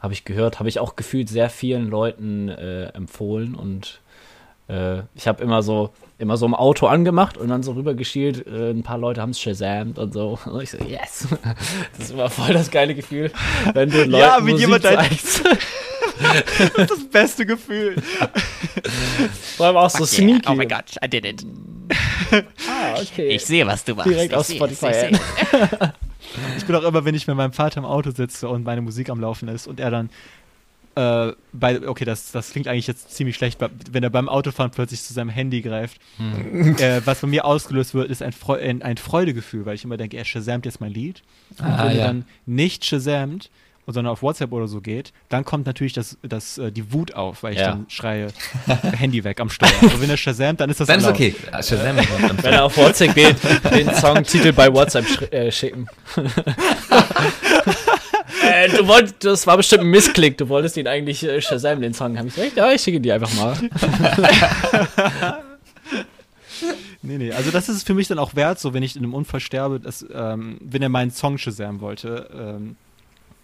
habe 0.03 0.13
ich 0.13 0.25
gehört, 0.25 0.59
habe 0.59 0.69
ich 0.69 0.79
auch 0.79 0.95
gefühlt 0.95 1.29
sehr 1.29 1.49
vielen 1.49 1.87
Leuten 1.89 2.49
äh, 2.49 2.89
empfohlen 2.89 3.55
und 3.55 4.01
äh, 4.67 4.99
ich 5.15 5.27
habe 5.27 5.41
immer 5.43 5.63
so 5.63 5.91
immer 6.19 6.37
so 6.37 6.45
im 6.45 6.53
Auto 6.53 6.87
angemacht 6.87 7.37
und 7.37 7.47
dann 7.49 7.63
so 7.63 7.71
rübergeschielt, 7.73 8.45
äh, 8.47 8.69
ein 8.71 8.83
paar 8.83 8.97
Leute 8.97 9.21
haben 9.21 9.31
es 9.31 9.39
shazamt 9.41 9.97
und 9.99 10.13
so. 10.13 10.37
Und 10.45 10.61
ich 10.61 10.71
so, 10.71 10.77
yes! 10.77 11.27
Das 11.97 12.05
ist 12.07 12.11
immer 12.11 12.29
voll 12.29 12.53
das 12.53 12.69
geile 12.71 12.95
Gefühl, 12.95 13.31
wenn 13.73 13.89
du 13.89 13.97
Leuten 14.05 14.13
Ja, 14.13 14.37
wie 14.45 14.53
jemand 14.53 14.85
dein- 14.85 14.97
zeigst. 14.99 15.43
das 16.57 16.69
ist 16.77 16.91
das 16.91 17.09
beste 17.09 17.45
Gefühl. 17.45 17.95
Vor 19.57 19.65
allem 19.65 19.77
auch 19.77 19.89
so 19.89 20.05
sneaky. 20.05 20.47
Oh 20.49 20.53
my 20.53 20.65
God, 20.65 20.83
I 21.03 21.09
did 21.09 21.25
it. 21.25 21.45
Ah, 22.31 22.99
okay. 23.01 23.29
Ich 23.35 23.45
sehe, 23.45 23.65
was 23.67 23.83
du 23.83 23.95
machst. 23.95 24.09
Direkt 24.09 24.33
ich 24.33 24.39
sehe 24.41 24.55
Spotify. 24.57 24.85
Es, 24.87 25.11
ich. 25.11 25.19
Ich 26.57 26.65
bin 26.65 26.75
auch 26.75 26.83
immer, 26.83 27.05
wenn 27.05 27.13
ich 27.13 27.27
mit 27.27 27.35
meinem 27.35 27.53
Vater 27.53 27.77
im 27.79 27.85
Auto 27.85 28.09
sitze 28.09 28.49
und 28.49 28.63
meine 28.63 28.81
Musik 28.81 29.09
am 29.09 29.19
Laufen 29.19 29.47
ist 29.49 29.67
und 29.67 29.79
er 29.79 29.91
dann 29.91 30.09
äh, 30.95 31.33
bei, 31.51 31.87
okay, 31.87 32.05
das, 32.05 32.31
das 32.31 32.51
klingt 32.51 32.67
eigentlich 32.67 32.87
jetzt 32.87 33.11
ziemlich 33.11 33.35
schlecht, 33.35 33.59
wenn 33.91 34.03
er 34.03 34.09
beim 34.09 34.29
Autofahren 34.29 34.71
plötzlich 34.71 35.03
zu 35.03 35.13
seinem 35.13 35.29
Handy 35.29 35.61
greift. 35.61 35.97
Äh, 36.79 37.01
was 37.05 37.21
bei 37.21 37.27
mir 37.27 37.45
ausgelöst 37.45 37.93
wird, 37.93 38.09
ist 38.09 38.23
ein, 38.23 38.31
Freu 38.31 38.59
ein, 38.59 38.81
ein 38.81 38.97
Freudegefühl, 38.97 39.65
weil 39.65 39.75
ich 39.75 39.83
immer 39.83 39.97
denke, 39.97 40.17
er 40.17 40.25
shazamt 40.25 40.65
jetzt 40.65 40.81
mein 40.81 40.91
Lied. 40.93 41.21
Und 41.59 41.65
Ah, 41.65 41.83
wenn 41.83 41.91
er 41.91 41.95
ja. 41.97 42.07
dann 42.07 42.25
nicht 42.45 42.85
shazamt, 42.85 43.51
sondern 43.87 44.11
auf 44.11 44.21
WhatsApp 44.21 44.51
oder 44.51 44.67
so 44.67 44.79
geht, 44.81 45.11
dann 45.29 45.43
kommt 45.45 45.65
natürlich 45.65 45.93
das, 45.93 46.17
das, 46.23 46.57
äh, 46.57 46.71
die 46.71 46.91
Wut 46.93 47.13
auf, 47.15 47.43
weil 47.43 47.53
ich 47.53 47.59
Ja. 47.59 47.71
dann 47.71 47.85
schreie, 47.89 48.27
Handy 48.97 49.23
weg 49.23 49.39
am 49.39 49.49
Steuer. 49.49 49.69
Aber 49.81 50.01
wenn 50.01 50.09
er 50.09 50.17
shazamt, 50.17 50.59
dann 50.61 50.69
ist 50.69 50.79
das 50.79 50.87
Dann 50.87 50.99
ist 50.99 51.05
okay. 51.07 51.35
Ah, 51.51 51.61
Shazam 51.61 51.95
dann- 51.97 52.43
Wenn 52.43 52.53
er 52.53 52.65
auf 52.65 52.77
WhatsApp 52.77 53.13
geht, 53.15 53.35
den 53.73 53.93
Songtitel 53.95 54.53
bei 54.53 54.73
WhatsApp 54.73 55.05
sch 55.07 55.21
äh, 55.31 55.51
schicken. 55.51 55.87
äh, 58.51 58.69
du 58.69 58.87
wolltest, 58.87 59.23
das 59.25 59.45
war 59.47 59.57
bestimmt 59.57 59.81
ein 59.83 59.89
Missklick. 59.89 60.37
Du 60.37 60.47
wolltest 60.49 60.77
ihn 60.77 60.87
eigentlich 60.87 61.23
äh, 61.23 61.41
Shazam, 61.41 61.81
den 61.81 61.93
Song. 61.93 62.17
Hab 62.17 62.25
ich 62.25 62.35
gesagt, 62.35 62.55
ja, 62.57 62.71
ich 62.71 62.81
schicke 62.81 62.97
ihn 62.97 63.03
dir 63.03 63.15
einfach 63.15 63.33
mal. 63.35 63.57
Nee, 67.05 67.17
nee, 67.17 67.31
also 67.33 67.51
das 67.51 67.67
ist 67.67 67.75
es 67.77 67.83
für 67.83 67.93
mich 67.93 68.07
dann 68.07 68.17
auch 68.17 68.33
wert, 68.35 68.59
so 68.59 68.73
wenn 68.73 68.81
ich 68.81 68.95
in 68.95 69.03
einem 69.03 69.13
Unfall 69.13 69.41
sterbe, 69.41 69.77
dass, 69.81 70.05
ähm, 70.13 70.57
wenn 70.61 70.81
er 70.81 70.87
meinen 70.87 71.11
Song 71.11 71.37
Shazam 71.37 71.81
wollte, 71.81 72.29
ähm, 72.33 72.77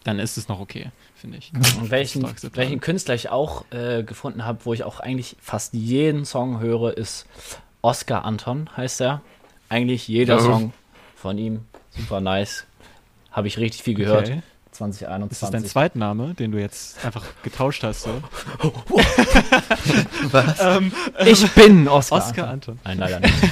dann 0.04 0.20
ist 0.20 0.38
es 0.38 0.48
noch 0.48 0.60
okay, 0.60 0.92
finde 1.16 1.38
ich. 1.38 1.52
Und 1.54 1.92
welchen, 1.92 2.26
welchen 2.54 2.80
Künstler 2.80 3.16
ich 3.16 3.30
auch 3.30 3.66
äh, 3.72 4.04
gefunden 4.04 4.46
habe, 4.46 4.60
wo 4.66 4.74
ich 4.74 4.84
auch 4.84 5.00
eigentlich 5.00 5.36
fast 5.42 5.74
jeden 5.74 6.26
Song 6.26 6.60
höre, 6.60 6.96
ist 6.98 7.26
Oscar 7.82 8.24
Anton, 8.26 8.70
heißt 8.78 9.02
er. 9.02 9.22
Eigentlich 9.68 10.08
jeder 10.08 10.38
Oh. 10.38 10.42
Song 10.42 10.74
von 11.16 11.38
ihm. 11.38 11.66
Super 11.92 12.22
nice. 12.22 12.66
Habe 13.32 13.48
ich 13.48 13.58
richtig 13.58 13.84
viel 13.84 13.94
gehört. 13.96 14.28
Okay. 14.30 14.42
2021. 14.72 15.32
Ist 15.32 15.42
das 15.44 15.52
dein 15.52 15.66
Zweitname, 15.66 16.34
den 16.36 16.52
du 16.52 16.60
jetzt 16.60 17.04
einfach 17.04 17.26
getauscht 17.44 17.84
hast? 17.84 18.04
So? 18.04 18.22
ähm, 20.62 20.92
Ich 21.26 21.52
bin 21.54 21.88
Oscar. 21.90 22.18
Oscar 22.18 22.48
Anton. 22.50 22.50
Anton. 22.50 22.80
Nein, 22.84 22.98
leider 22.98 23.20
nicht. 23.20 23.34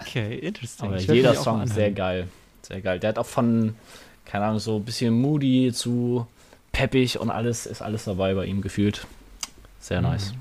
Okay, 0.00 0.34
interesting. 0.38 0.86
Aber 0.88 0.96
Ich 0.96 1.06
jeder 1.08 1.34
Song 1.34 1.66
sehr 1.66 1.90
geil. 1.90 2.28
Sehr 2.62 2.80
geil. 2.80 2.98
Der 2.98 3.08
hat 3.10 3.18
auch 3.18 3.26
von, 3.26 3.74
keine 4.26 4.44
Ahnung, 4.44 4.58
so 4.58 4.76
ein 4.76 4.84
bisschen 4.84 5.20
moody 5.20 5.72
zu 5.72 6.26
peppig 6.72 7.18
und 7.18 7.30
alles 7.30 7.66
ist 7.66 7.80
alles 7.82 8.04
dabei 8.04 8.34
bei 8.34 8.44
ihm 8.44 8.60
gefühlt. 8.60 9.06
Sehr 9.80 10.02
nice. 10.02 10.34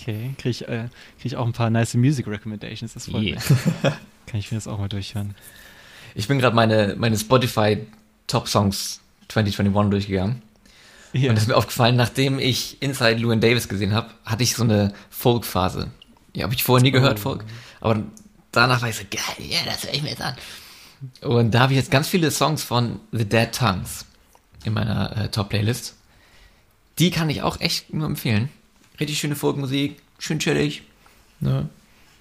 Okay, 0.00 0.34
kriege 0.38 0.50
ich, 0.50 0.68
äh, 0.68 0.88
krieg 1.18 1.24
ich 1.26 1.36
auch 1.36 1.46
ein 1.46 1.52
paar 1.52 1.70
nice 1.70 1.94
Music 1.94 2.26
Recommendations, 2.26 2.94
das 2.94 3.06
freut 3.06 3.22
Yeah. 3.22 3.34
mich. 3.36 3.44
kann 4.26 4.40
ich 4.40 4.50
mir 4.50 4.56
das 4.56 4.68
auch 4.68 4.78
mal 4.78 4.88
durchhören. 4.88 5.34
Ich 6.14 6.28
bin 6.28 6.38
gerade 6.38 6.54
meine, 6.56 6.94
meine 6.96 7.18
Spotify 7.18 7.86
Top 8.26 8.48
Songs 8.48 9.00
2021 9.28 9.90
durchgegangen. 9.90 10.42
Ja. 11.12 11.30
Und 11.30 11.36
es 11.36 11.42
ist 11.42 11.48
mir 11.48 11.56
aufgefallen, 11.56 11.96
nachdem 11.96 12.38
ich 12.38 12.80
Inside 12.80 13.14
Llewyn 13.16 13.40
Davis 13.40 13.68
gesehen 13.68 13.92
habe, 13.92 14.10
hatte 14.24 14.42
ich 14.44 14.54
so 14.54 14.62
eine 14.62 14.94
Folk-Phase. 15.10 15.90
Ja, 16.34 16.44
habe 16.44 16.54
ich 16.54 16.62
vorher 16.62 16.82
nie 16.82 16.92
gehört, 16.92 17.18
Folk. 17.18 17.44
Aber 17.80 18.00
danach 18.52 18.80
war 18.82 18.88
ich 18.88 18.96
so, 18.96 19.02
geil, 19.10 19.48
ja, 19.48 19.58
das 19.64 19.84
höre 19.84 19.94
ich 19.94 20.02
mir 20.02 20.10
jetzt 20.10 20.22
an. 20.22 20.34
Und 21.22 21.52
da 21.52 21.60
habe 21.60 21.72
ich 21.72 21.78
jetzt 21.78 21.90
ganz 21.90 22.08
viele 22.08 22.30
Songs 22.30 22.62
von 22.62 23.00
The 23.12 23.24
Dead 23.24 23.52
Tongues 23.52 24.06
in 24.64 24.74
meiner 24.74 25.16
äh, 25.16 25.28
Top-Playlist. 25.30 25.96
Die 26.98 27.10
kann 27.10 27.30
ich 27.30 27.42
auch 27.42 27.60
echt 27.60 27.94
nur 27.94 28.06
empfehlen. 28.06 28.50
Richtig 28.98 29.18
schöne 29.18 29.36
Folkmusik, 29.36 29.96
schön 30.18 30.38
chillig. 30.38 30.82
Ne? 31.40 31.68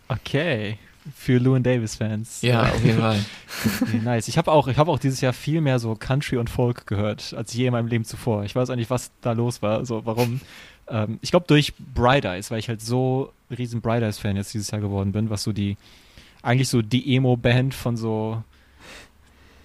Okay. 0.08 0.78
Für 1.16 1.38
Llewyn 1.38 1.64
Davis-Fans. 1.64 2.42
Ja, 2.42 2.64
auf 2.64 2.84
jeden 2.84 3.00
Fall. 3.00 3.24
Nice. 4.04 4.28
Ich 4.28 4.38
habe 4.38 4.52
auch, 4.52 4.68
ich 4.68 4.78
habe 4.78 4.92
auch 4.92 5.00
dieses 5.00 5.22
Jahr 5.22 5.34
viel 5.34 5.60
mehr 5.60 5.80
so 5.80 5.96
Country 5.96 6.38
und 6.38 6.50
Folk 6.50 6.88
gehört, 6.88 7.34
als 7.34 7.54
je 7.54 7.66
in 7.66 7.72
meinem 7.72 7.88
Leben 7.88 8.06
zuvor. 8.06 8.44
Ich 8.44 8.56
weiß 8.56 8.70
auch 8.70 8.76
nicht, 8.76 8.90
was 8.90 9.12
da 9.22 9.32
los 9.32 9.62
war, 9.62 9.86
so 9.86 10.06
warum. 10.06 10.42
Ähm, 10.88 11.20
ich 11.22 11.32
glaube 11.32 11.48
durch 11.48 11.74
Bright 11.78 12.26
Eyes, 12.26 12.52
weil 12.52 12.60
ich 12.60 12.70
halt 12.70 12.82
so 12.82 13.34
riesen 13.50 13.82
Bright 13.82 14.04
Eyes 14.04 14.20
Fan 14.20 14.36
jetzt 14.36 14.54
dieses 14.54 14.72
Jahr 14.72 14.82
geworden 14.82 15.12
bin, 15.12 15.30
was 15.30 15.44
so 15.44 15.52
die 15.52 15.78
eigentlich 16.42 16.70
so 16.70 16.82
die 16.82 17.16
Emo 17.16 17.36
Band 17.36 17.74
von 17.74 17.98
so 17.98 18.44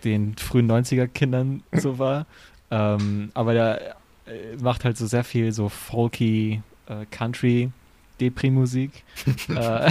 den 0.04 0.36
frühen 0.36 0.70
90er 0.70 1.06
Kindern 1.06 1.62
so 1.72 1.98
war. 1.98 2.26
Ähm, 2.70 3.30
aber 3.34 3.54
der 3.54 3.96
äh, 4.26 4.56
macht 4.60 4.84
halt 4.84 4.96
so 4.96 5.06
sehr 5.06 5.24
viel 5.24 5.52
so 5.52 5.68
folky 5.68 6.62
äh, 6.86 7.06
Country 7.10 7.70
Depri-Musik. 8.20 8.90
äh, 9.48 9.52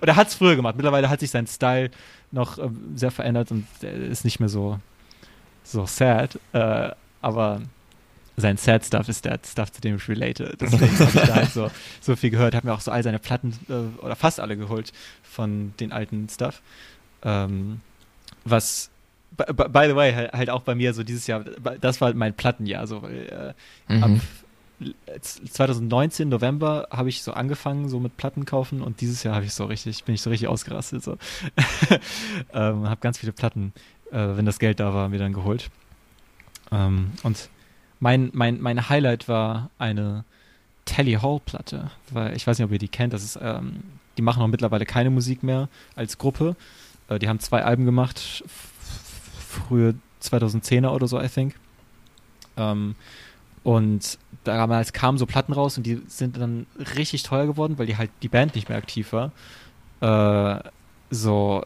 und 0.00 0.08
er 0.08 0.16
hat 0.16 0.28
es 0.28 0.34
früher 0.34 0.56
gemacht. 0.56 0.76
Mittlerweile 0.76 1.08
hat 1.08 1.20
sich 1.20 1.30
sein 1.30 1.46
Style 1.46 1.90
noch 2.30 2.58
ähm, 2.58 2.92
sehr 2.94 3.10
verändert 3.10 3.50
und 3.50 3.66
er 3.82 3.94
ist 3.94 4.24
nicht 4.24 4.40
mehr 4.40 4.48
so, 4.48 4.78
so 5.64 5.86
sad. 5.86 6.38
Äh, 6.52 6.90
aber 7.20 7.62
sein 8.36 8.56
sad 8.56 8.84
Stuff 8.84 9.08
ist 9.08 9.24
der 9.24 9.40
Stuff, 9.44 9.72
zu 9.72 9.80
dem 9.80 9.96
ich 9.96 10.08
relate. 10.08 10.56
Deswegen 10.60 10.98
habe 10.98 11.10
ich 11.18 11.26
da 11.26 11.34
halt 11.34 11.50
so, 11.50 11.70
so 12.00 12.16
viel 12.16 12.30
gehört. 12.30 12.54
Habe 12.54 12.68
mir 12.68 12.74
auch 12.74 12.80
so 12.80 12.90
all 12.90 13.02
seine 13.02 13.18
Platten 13.18 13.52
äh, 13.68 14.04
oder 14.04 14.16
fast 14.16 14.40
alle 14.40 14.56
geholt 14.56 14.92
von 15.22 15.72
den 15.80 15.92
alten 15.92 16.28
Stuff. 16.28 16.62
Ähm, 17.22 17.80
was 18.44 18.90
by, 19.46 19.88
the 19.88 19.96
way 19.96 20.12
halt, 20.12 20.32
halt 20.32 20.50
auch 20.50 20.62
bei 20.62 20.74
mir 20.74 20.92
so 20.94 21.02
dieses 21.02 21.26
Jahr, 21.26 21.44
das 21.80 22.00
war 22.00 22.12
mein 22.14 22.34
Plattenjahr. 22.34 22.86
So, 22.86 23.02
weil, 23.02 23.54
äh, 23.88 24.00
ab 24.00 24.10
Mhm. 24.10 24.20
2019 25.20 26.28
November 26.28 26.86
habe 26.90 27.08
ich 27.08 27.22
so 27.22 27.32
angefangen 27.32 27.88
so 27.88 27.98
mit 27.98 28.16
Platten 28.16 28.44
kaufen 28.44 28.80
und 28.80 29.00
dieses 29.00 29.24
Jahr 29.24 29.34
habe 29.34 29.44
ich 29.44 29.52
so 29.52 29.64
richtig 29.64 30.04
bin 30.04 30.14
ich 30.14 30.22
so 30.22 30.30
richtig 30.30 30.48
ausgerastet 30.48 31.02
so 31.02 31.18
ähm, 32.52 32.88
habe 32.88 33.00
ganz 33.00 33.18
viele 33.18 33.32
Platten 33.32 33.72
äh, 34.12 34.36
wenn 34.36 34.46
das 34.46 34.60
Geld 34.60 34.78
da 34.78 34.94
war 34.94 35.08
mir 35.08 35.18
dann 35.18 35.32
geholt 35.32 35.70
ähm, 36.70 37.10
und 37.24 37.48
mein 37.98 38.30
mein 38.32 38.60
mein 38.60 38.88
Highlight 38.88 39.26
war 39.28 39.70
eine 39.78 40.24
Tally 40.84 41.14
Hall 41.14 41.40
Platte 41.44 41.90
weil 42.12 42.36
ich 42.36 42.46
weiß 42.46 42.58
nicht 42.58 42.64
ob 42.66 42.70
ihr 42.72 42.78
die 42.78 42.86
kennt 42.86 43.12
das 43.12 43.24
ist 43.24 43.38
ähm, 43.42 43.82
die 44.16 44.22
machen 44.22 44.42
auch 44.42 44.46
mittlerweile 44.48 44.86
keine 44.86 45.10
Musik 45.10 45.42
mehr 45.42 45.68
als 45.96 46.18
Gruppe 46.18 46.54
äh, 47.08 47.18
die 47.18 47.28
haben 47.28 47.40
zwei 47.40 47.64
Alben 47.64 47.84
gemacht 47.84 48.44
frühe 49.58 49.94
2010er 50.22 50.88
oder 50.88 51.06
so 51.06 51.20
I 51.20 51.28
think 51.28 51.54
ähm, 52.58 52.94
und 53.62 54.18
damals 54.44 54.92
kamen 54.92 55.18
so 55.18 55.26
Platten 55.26 55.52
raus 55.52 55.76
und 55.76 55.84
die 55.84 56.00
sind 56.06 56.36
dann 56.36 56.66
richtig 56.96 57.22
teuer 57.22 57.46
geworden, 57.46 57.78
weil 57.78 57.86
die 57.86 57.96
halt 57.96 58.10
die 58.22 58.28
Band 58.28 58.54
nicht 58.54 58.68
mehr 58.68 58.78
aktiv 58.78 59.12
war. 59.12 59.32
Äh, 60.00 60.62
so, 61.10 61.64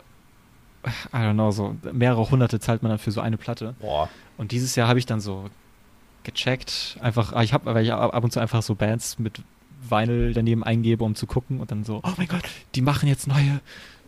I 0.84 1.16
don't 1.16 1.34
know, 1.34 1.50
so 1.50 1.76
mehrere 1.92 2.30
hunderte 2.30 2.60
zahlt 2.60 2.82
man 2.82 2.90
dann 2.90 2.98
für 2.98 3.12
so 3.12 3.20
eine 3.20 3.36
Platte. 3.36 3.74
Boah. 3.80 4.08
Und 4.36 4.52
dieses 4.52 4.74
Jahr 4.74 4.88
habe 4.88 4.98
ich 4.98 5.06
dann 5.06 5.20
so 5.20 5.48
gecheckt, 6.24 6.98
einfach, 7.00 7.32
ah, 7.32 7.42
ich 7.42 7.52
habe, 7.52 7.72
weil 7.72 7.84
ich 7.84 7.92
ab 7.92 8.14
ab 8.14 8.24
und 8.24 8.32
zu 8.32 8.40
einfach 8.40 8.62
so 8.62 8.74
Bands 8.74 9.18
mit 9.18 9.42
Vinyl 9.88 10.32
daneben 10.32 10.62
eingebe, 10.62 11.04
um 11.04 11.14
zu 11.14 11.26
gucken 11.26 11.60
und 11.60 11.70
dann 11.70 11.84
so, 11.84 12.00
oh 12.02 12.12
mein 12.16 12.28
Gott, 12.28 12.42
die 12.74 12.82
machen 12.82 13.08
jetzt 13.08 13.26
neue 13.26 13.60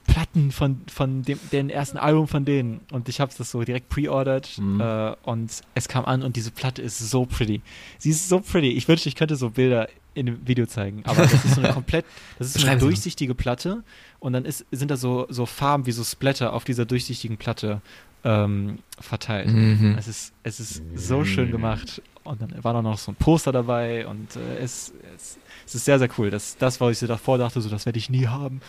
Platten 0.07 0.53
von, 0.53 0.81
von 0.93 1.23
dem, 1.23 1.39
dem 1.53 1.69
ersten 1.69 1.97
Album 1.99 2.29
von 2.29 2.45
denen. 2.45 2.81
Und 2.93 3.09
ich 3.09 3.21
habe 3.21 3.33
das 3.37 3.51
so 3.51 3.63
direkt 3.63 3.89
pre-ordered 3.89 4.59
Mhm. 4.59 4.81
äh, 4.81 5.15
und 5.25 5.51
es 5.75 5.89
kam 5.89 6.05
an 6.05 6.23
und 6.23 6.37
diese 6.37 6.51
Platte 6.51 6.83
ist 6.83 6.99
so 6.99 7.25
pretty. 7.27 7.63
Sie 7.99 8.11
ist 8.11 8.29
so 8.29 8.41
pretty. 8.41 8.71
Ich 8.73 8.87
wünschte, 8.89 9.09
ich 9.09 9.17
könnte 9.17 9.37
so 9.37 9.51
Bilder 9.51 9.89
in 10.15 10.27
dem 10.27 10.47
Video 10.47 10.67
zeigen. 10.67 11.03
Aber 11.07 11.23
das 11.23 11.45
ist 11.45 11.55
so 11.57 11.61
eine 11.61 11.73
komplett, 11.75 12.05
das 12.39 12.49
ist 12.49 12.61
so 12.61 12.67
eine 12.67 12.79
durchsichtige 12.79 13.35
Platte 13.35 13.83
und 14.21 14.33
dann 14.33 14.45
ist, 14.45 14.65
sind 14.71 14.91
da 14.91 14.97
so, 14.97 15.27
so 15.29 15.47
Farben 15.47 15.87
wie 15.87 15.93
so 15.93 16.05
Splatter 16.05 16.53
auf 16.53 16.65
dieser 16.65 16.85
durchsichtigen 16.85 17.37
Platte 17.37 17.81
ähm, 18.23 18.79
verteilt. 19.01 19.49
Mhm. 19.49 19.97
Es 19.99 20.07
ist, 20.09 20.33
es 20.45 20.61
ist 20.61 20.83
so 20.95 21.25
schön 21.25 21.51
gemacht. 21.51 22.01
Und 22.23 22.41
dann 22.41 22.65
war 22.65 22.73
da 22.73 22.81
noch 22.81 22.97
so 22.97 23.13
ein 23.13 23.17
Poster 23.17 23.53
dabei 23.53 24.07
und 24.07 24.35
äh, 24.37 24.57
es, 24.63 24.95
es, 25.15 25.37
es 25.67 25.75
ist 25.75 25.85
sehr, 25.85 25.99
sehr 25.99 26.09
cool. 26.17 26.31
Das, 26.31 26.57
das, 26.57 26.81
was 26.81 26.93
ich 26.93 26.99
so 26.99 27.07
davor 27.07 27.37
dachte, 27.37 27.61
so, 27.61 27.69
das 27.69 27.85
werde 27.85 27.99
ich 27.99 28.09
nie 28.09 28.27
haben. 28.29 28.63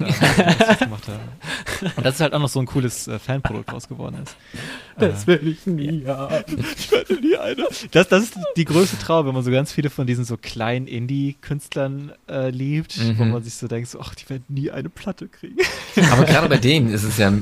Äh, 0.00 0.04
was 0.68 0.78
gemacht 0.78 1.04
haben. 1.08 1.92
Und 1.96 2.04
das 2.04 2.14
ist 2.16 2.20
halt 2.20 2.32
auch 2.34 2.40
noch 2.40 2.48
so 2.48 2.58
ein 2.60 2.66
cooles 2.66 3.06
äh, 3.08 3.18
Fanprodukt 3.18 3.72
raus 3.72 3.88
geworden 3.88 4.18
ist. 4.24 4.36
Das 4.98 5.26
will 5.26 5.46
ich 5.46 5.66
nie 5.66 6.04
haben. 6.06 6.44
Ich 6.76 6.90
werde 6.90 7.14
nie 7.20 7.36
einer. 7.36 7.66
Das, 7.92 8.08
das 8.08 8.22
ist 8.24 8.38
die 8.56 8.64
größte 8.64 8.98
Trauer, 8.98 9.26
wenn 9.26 9.34
man 9.34 9.42
so 9.44 9.50
ganz 9.50 9.72
viele 9.72 9.90
von 9.90 10.06
diesen 10.06 10.24
so 10.24 10.36
kleinen 10.36 10.86
Indie-Künstlern 10.86 12.12
äh, 12.28 12.50
liebt, 12.50 12.98
wo 13.18 13.24
Mhm. 13.24 13.30
man 13.32 13.42
sich 13.44 13.54
so 13.54 13.68
denkt, 13.68 13.88
so, 13.88 14.00
ach, 14.00 14.14
die 14.14 14.28
werden 14.28 14.44
nie 14.48 14.70
eine 14.70 14.88
Platte 14.88 15.28
kriegen. 15.28 15.56
Aber 16.12 16.24
gerade 16.24 16.48
bei 16.48 16.58
denen 16.58 16.92
ist 16.92 17.04
es 17.04 17.16
ja 17.18 17.32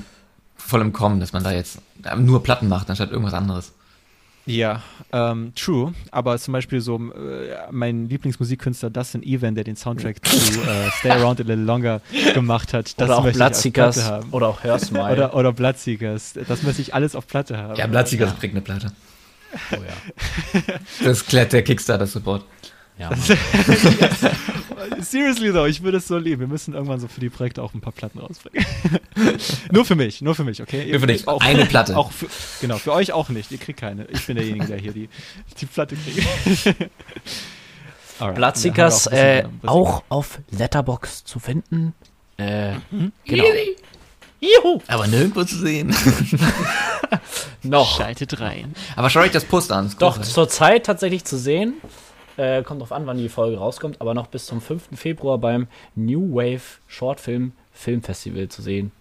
voll 0.56 0.80
im 0.80 0.92
Kommen, 0.92 1.20
dass 1.20 1.32
man 1.32 1.42
da 1.44 1.52
jetzt 1.52 1.78
nur 2.18 2.42
Platten 2.42 2.68
macht, 2.68 2.88
anstatt 2.90 3.10
irgendwas 3.10 3.34
anderes. 3.34 3.72
Ja, 4.44 4.82
ähm, 5.12 5.52
true. 5.54 5.94
Aber 6.10 6.36
zum 6.38 6.52
Beispiel 6.52 6.80
so 6.80 6.96
äh, 6.96 7.54
mein 7.70 8.08
Lieblingsmusikkünstler 8.08 8.90
Dustin 8.90 9.22
Evan, 9.22 9.54
der 9.54 9.64
den 9.64 9.76
Soundtrack 9.76 10.24
zu 10.26 10.36
äh, 10.36 10.90
Stay 10.98 11.10
Around 11.10 11.40
a 11.40 11.44
Little 11.44 11.64
Longer 11.64 12.00
gemacht 12.34 12.74
hat, 12.74 13.00
das 13.00 13.08
Oder 13.08 13.18
auch 13.18 13.24
haben. 13.24 14.30
oder 14.32 14.48
auch 14.48 14.64
Hörsmile. 14.64 15.12
Oder, 15.12 15.34
oder 15.34 15.52
Bloodseekers. 15.52 16.34
Das 16.48 16.62
möchte 16.62 16.82
ich 16.82 16.92
alles 16.94 17.14
auf 17.14 17.26
Platte 17.26 17.56
haben. 17.56 17.76
Ja, 17.76 17.86
Blattziger 17.86 18.26
kriegt 18.38 18.54
eine 18.54 18.62
Platte. 18.62 18.92
oh 19.72 19.76
ja. 19.76 20.62
Das 21.04 21.26
klärt 21.26 21.52
der 21.52 21.62
Kickstarter-Support. 21.62 22.44
Ja. 22.98 23.10
Seriously 25.00 25.52
though, 25.52 25.66
ich 25.66 25.82
würde 25.82 25.98
es 25.98 26.06
so 26.08 26.18
lieben. 26.18 26.40
Wir 26.40 26.46
müssen 26.48 26.74
irgendwann 26.74 27.00
so 27.00 27.08
für 27.08 27.20
die 27.20 27.30
Projekte 27.30 27.62
auch 27.62 27.74
ein 27.74 27.80
paar 27.80 27.92
Platten 27.92 28.18
rausbringen. 28.18 28.64
nur 29.72 29.84
für 29.84 29.94
mich, 29.94 30.22
nur 30.22 30.34
für 30.34 30.44
mich, 30.44 30.62
okay? 30.62 30.90
Nur 30.90 31.00
für 31.00 31.06
dich. 31.06 31.26
Auch, 31.28 31.40
Eine 31.40 31.66
Platte. 31.66 31.96
Auch 31.96 32.12
für, 32.12 32.26
genau, 32.60 32.78
für 32.78 32.92
euch 32.92 33.12
auch 33.12 33.28
nicht. 33.28 33.50
Ihr 33.50 33.58
kriegt 33.58 33.80
keine. 33.80 34.06
Ich 34.06 34.26
bin 34.26 34.36
derjenige, 34.36 34.66
der 34.66 34.78
hier 34.78 34.92
die, 34.92 35.08
die 35.60 35.66
Platte 35.66 35.96
kriegt. 35.96 36.26
Wir 39.06 39.12
äh, 39.12 39.44
auch 39.66 40.04
auf 40.08 40.38
Letterbox 40.50 41.24
zu 41.24 41.40
finden. 41.40 41.94
Äh, 42.36 42.74
genau. 43.24 43.44
Aber 44.88 45.06
nirgendwo 45.06 45.44
zu 45.44 45.56
sehen. 45.56 45.94
Noch. 47.62 47.98
Schaltet 47.98 48.40
rein. 48.40 48.74
Aber 48.96 49.10
schaut 49.10 49.24
euch 49.24 49.32
das 49.32 49.44
Poster 49.44 49.76
an. 49.76 49.92
Doch, 49.98 50.20
zurzeit 50.20 50.86
tatsächlich 50.86 51.24
zu 51.24 51.38
sehen. 51.38 51.74
Äh, 52.36 52.62
kommt 52.62 52.80
drauf 52.80 52.92
an, 52.92 53.06
wann 53.06 53.18
die 53.18 53.28
Folge 53.28 53.58
rauskommt, 53.58 54.00
aber 54.00 54.14
noch 54.14 54.26
bis 54.26 54.46
zum 54.46 54.60
5. 54.60 54.88
Februar 54.98 55.38
beim 55.38 55.66
New 55.94 56.34
Wave 56.34 56.80
Shortfilm 56.86 57.52
Filmfestival 57.72 58.48
zu 58.48 58.62
sehen. 58.62 58.92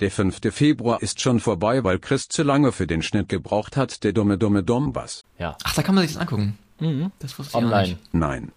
Der 0.00 0.10
5. 0.10 0.40
Februar 0.52 1.02
ist 1.02 1.20
schon 1.20 1.40
vorbei, 1.40 1.84
weil 1.84 1.98
Chris 1.98 2.28
zu 2.28 2.42
lange 2.42 2.72
für 2.72 2.86
den 2.86 3.02
Schnitt 3.02 3.28
gebraucht 3.28 3.76
hat, 3.76 4.04
der 4.04 4.12
dumme 4.12 4.38
dumme 4.38 4.62
Dombas. 4.62 5.22
Ja, 5.38 5.56
Ach, 5.64 5.74
da 5.74 5.82
kann 5.82 5.94
man 5.94 6.02
sich 6.06 6.14
das 6.14 6.22
angucken. 6.22 6.56
mhm. 6.78 7.10
Das 7.18 7.38
wusste 7.38 7.58
ich 7.58 7.64
online. 7.64 7.88
nicht. 7.88 8.14
Nein, 8.14 8.52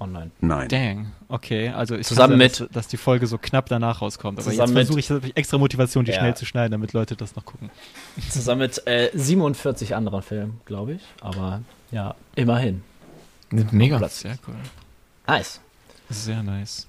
Online. 0.00 0.32
nein. 0.40 0.68
Dang, 0.68 1.12
okay. 1.28 1.68
Also 1.68 1.94
ich 1.94 2.06
Zusammen 2.08 2.32
sein, 2.32 2.38
mit- 2.38 2.60
dass, 2.60 2.68
dass 2.70 2.88
die 2.88 2.96
Folge 2.96 3.28
so 3.28 3.38
knapp 3.38 3.68
danach 3.68 4.02
rauskommt. 4.02 4.38
Aber 4.40 4.50
Zusammen 4.50 4.76
jetzt 4.76 4.92
versuche 4.92 5.26
ich 5.28 5.36
extra 5.36 5.56
Motivation, 5.56 6.04
die 6.04 6.10
Ja. 6.10 6.18
schnell 6.18 6.34
zu 6.34 6.44
schneiden, 6.46 6.72
damit 6.72 6.92
Leute 6.94 7.14
das 7.14 7.36
noch 7.36 7.44
gucken. 7.44 7.70
Zusammen 8.28 8.62
mit 8.62 8.84
äh, 8.88 9.10
47 9.14 9.94
anderen 9.94 10.22
Filmen, 10.22 10.60
glaube 10.64 10.94
ich. 10.94 11.02
Aber 11.20 11.62
ja, 11.92 12.16
immerhin. 12.34 12.82
Mega. 13.50 13.98
Platz. 13.98 14.20
Sehr 14.20 14.38
cool. 14.46 14.54
Nice. 15.26 15.60
Sehr 16.10 16.42
nice. 16.42 16.86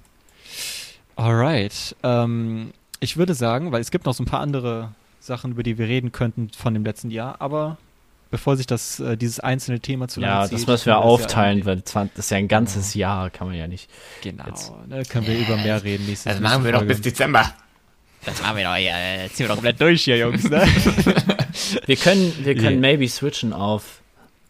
Alright. 1.15 1.95
Ähm, 2.03 2.71
ich 2.99 3.17
würde 3.17 3.33
sagen, 3.33 3.71
weil 3.71 3.81
es 3.81 3.91
gibt 3.91 4.05
noch 4.05 4.13
so 4.13 4.23
ein 4.23 4.25
paar 4.25 4.41
andere 4.41 4.91
Sachen, 5.19 5.51
über 5.51 5.63
die 5.63 5.77
wir 5.77 5.87
reden 5.87 6.11
könnten 6.11 6.49
von 6.55 6.73
dem 6.73 6.83
letzten 6.83 7.09
Jahr, 7.11 7.39
aber 7.39 7.77
bevor 8.31 8.57
sich 8.57 8.67
das, 8.67 8.99
äh, 8.99 9.15
dieses 9.17 9.39
einzelne 9.39 9.79
Thema 9.79 10.07
zu 10.07 10.19
lange 10.19 10.33
Ja, 10.33 10.43
zieht, 10.43 10.53
das 10.59 10.67
müssen 10.67 10.85
wir 10.87 10.93
können 10.93 11.03
das 11.03 11.11
aufteilen, 11.11 11.57
Ja 11.65 11.75
das 11.75 12.09
ist 12.15 12.31
ja 12.31 12.37
ein 12.37 12.47
ganzes 12.47 12.93
Jahr, 12.93 13.29
kann 13.29 13.47
man 13.47 13.55
ja 13.55 13.67
nicht. 13.67 13.89
genau. 14.21 14.45
jetzt- 14.47 14.71
Ne, 14.87 15.03
können 15.05 15.25
wir 15.27 15.37
über 15.39 15.55
mehr 15.57 15.83
reden. 15.83 16.05
Nächstes, 16.05 16.33
Das 16.33 16.41
machen 16.41 16.63
wir 16.65 16.73
doch 16.73 16.83
bis 16.85 17.01
Dezember. 17.01 17.53
Das 18.25 18.41
machen 18.41 18.57
wir 18.57 18.63
doch 18.65 18.75
hier. 18.75 18.91
äh, 18.93 19.29
Ziehen 19.29 19.45
wir 19.45 19.47
doch 19.49 19.55
komplett 19.55 19.79
durch 19.79 20.03
hier, 20.03 20.17
Jungs. 20.17 20.43
Ne? 20.49 20.65
Wir 21.85 21.95
können, 21.95 22.33
wir 22.43 22.53
können 22.55 22.83
Yeah. 22.83 22.91
maybe 22.97 23.07
switchen 23.07 23.53
auf 23.53 24.01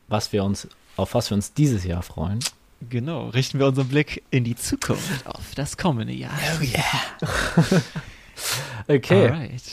was 0.08 0.34
wir 0.34 0.44
uns, 0.44 0.68
auf 0.98 1.14
was 1.14 1.30
wir 1.30 1.36
uns 1.36 1.54
dieses 1.54 1.84
Jahr 1.84 2.02
freuen. 2.04 2.40
genau. 2.90 3.30
Richten 3.30 3.60
wir 3.60 3.68
unseren 3.68 3.88
Blick 3.88 4.24
in 4.32 4.44
die 4.44 4.56
Zukunft 4.56 5.26
auf 5.26 5.54
das 5.56 5.78
kommende 5.78 6.14
Jahr. 6.14 6.38
Oh 6.60 6.64
yeah. 6.64 7.82
Okay, 8.88 9.30
Alright. 9.30 9.64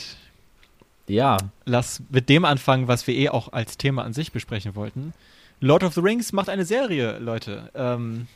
ja. 1.07 1.37
Lass 1.65 2.01
mit 2.09 2.29
dem 2.29 2.45
anfangen, 2.45 2.87
was 2.87 3.05
wir 3.07 3.15
eh 3.15 3.29
auch 3.29 3.51
als 3.51 3.77
Thema 3.77 4.03
an 4.03 4.13
sich 4.13 4.31
besprechen 4.31 4.75
wollten. 4.75 5.13
Lord 5.59 5.83
of 5.83 5.93
the 5.93 5.99
Rings 6.01 6.31
macht 6.33 6.49
eine 6.49 6.65
Serie, 6.65 7.19
Leute. 7.19 7.69
Ähm, 7.75 8.27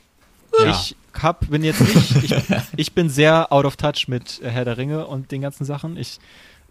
Ja. 0.60 0.70
Ich 0.72 0.96
hab, 1.22 1.50
bin 1.50 1.64
jetzt 1.64 1.82
nicht, 1.82 2.24
ich, 2.24 2.36
ich 2.78 2.94
bin 2.94 3.10
sehr 3.10 3.52
out 3.52 3.66
of 3.66 3.76
touch 3.78 4.08
mit 4.08 4.42
äh, 4.42 4.50
Herr 4.50 4.66
der 4.66 4.78
Ringe 4.78 5.06
und 5.08 5.32
den 5.32 5.42
ganzen 5.42 5.66
Sachen. 5.66 5.98
Ich 5.98 6.20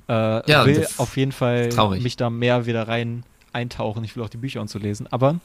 äh, 0.09 0.13
Ja, 0.51 0.65
will 0.67 0.87
auf 0.99 1.17
jeden 1.17 1.33
Fall 1.33 1.71
mich 2.01 2.17
da 2.17 2.31
mehr 2.31 2.67
wieder 2.67 2.87
rein 2.89 3.25
eintauchen. 3.53 4.05
Ich 4.05 4.17
will 4.17 4.23
auch 4.23 4.29
die 4.29 4.37
Bücher 4.39 4.61
und 4.61 4.71
so 4.71 4.79
lesen. 4.79 5.07
Aber 5.11 5.41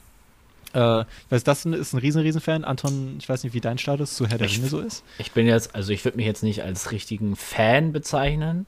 äh, 0.74 1.00
ich 1.02 1.06
weiß, 1.30 1.44
das 1.44 1.64
ist 1.64 1.92
ein 1.92 1.98
riesen, 1.98 2.20
riesen 2.22 2.40
Fan. 2.40 2.64
Anton, 2.64 3.16
ich 3.18 3.28
weiß 3.28 3.44
nicht, 3.44 3.52
wie 3.54 3.60
dein 3.60 3.78
Status 3.78 4.14
zu 4.14 4.26
Herr 4.26 4.38
der 4.38 4.46
Ich- 4.46 4.58
Ringe 4.58 4.68
so 4.68 4.80
ist. 4.80 5.02
Ich 5.18 5.32
bin 5.32 5.46
jetzt, 5.46 5.74
also 5.74 5.92
ich 5.92 6.04
würde 6.04 6.16
mich 6.16 6.26
jetzt 6.26 6.42
nicht 6.42 6.62
als 6.62 6.90
richtigen 6.92 7.36
Fan 7.36 7.92
bezeichnen, 7.92 8.66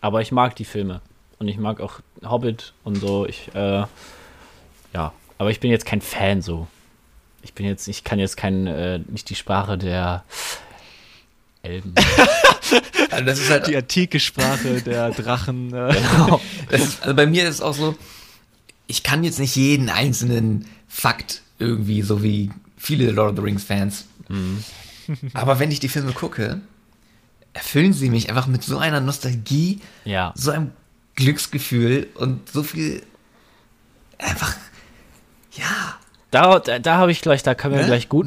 aber 0.00 0.20
ich 0.22 0.32
mag 0.32 0.56
die 0.56 0.64
Filme. 0.64 1.00
Und 1.38 1.48
ich 1.48 1.56
mag 1.56 1.80
auch 1.80 2.00
Hobbit 2.22 2.74
und 2.84 2.96
so. 2.96 3.26
Ich, 3.26 3.48
äh, 3.54 3.84
ja, 4.92 5.12
aber 5.38 5.50
ich 5.50 5.60
bin 5.60 5.70
jetzt 5.70 5.86
kein 5.86 6.00
Fan 6.02 6.42
so. 6.42 6.66
Ich 7.42 7.54
bin 7.54 7.64
jetzt, 7.64 7.88
ich 7.88 8.04
kann 8.04 8.18
jetzt 8.18 8.36
kein, 8.36 8.66
äh, 8.66 8.98
nicht 9.08 9.30
die 9.30 9.34
Sprache 9.34 9.78
der 9.78 10.24
Elben. 11.62 11.94
Also 13.10 13.24
das 13.24 13.40
ist 13.40 13.50
halt, 13.50 13.66
Die 13.66 13.76
antike 13.76 14.20
Sprache 14.20 14.82
der 14.82 15.10
Drachen. 15.10 15.74
Äh, 15.74 15.92
genau. 15.94 16.40
ist, 16.70 17.02
also 17.02 17.16
bei 17.16 17.26
mir 17.26 17.42
ist 17.42 17.56
es 17.56 17.60
auch 17.60 17.74
so, 17.74 17.96
ich 18.86 19.02
kann 19.02 19.24
jetzt 19.24 19.40
nicht 19.40 19.56
jeden 19.56 19.88
einzelnen 19.88 20.66
Fakt 20.92 21.40
irgendwie, 21.60 22.02
so 22.02 22.22
wie 22.22 22.50
viele 22.76 23.10
Lord 23.12 23.30
of 23.30 23.36
the 23.36 23.42
Rings 23.42 23.62
Fans. 23.64 24.06
Aber 25.34 25.58
wenn 25.58 25.70
ich 25.70 25.78
die 25.80 25.88
Filme 25.88 26.12
gucke, 26.12 26.60
erfüllen 27.52 27.92
sie 27.92 28.10
mich 28.10 28.28
einfach 28.28 28.46
mit 28.46 28.62
so 28.64 28.78
einer 28.78 29.00
Nostalgie, 29.00 29.80
Ja. 30.04 30.32
so 30.36 30.50
einem 30.50 30.72
Glücksgefühl 31.14 32.08
und 32.14 32.48
so 32.50 32.62
viel 32.62 33.02
einfach, 34.18 34.56
ja, 35.52 35.96
Da, 36.30 36.58
da, 36.60 36.78
da 36.78 36.96
habe 36.96 37.10
ich 37.12 37.20
gleich, 37.22 37.42
da 37.42 37.54
können 37.54 37.74
wir 37.74 37.80
Ne? 37.82 37.86
gleich 37.88 38.08
gut 38.08 38.26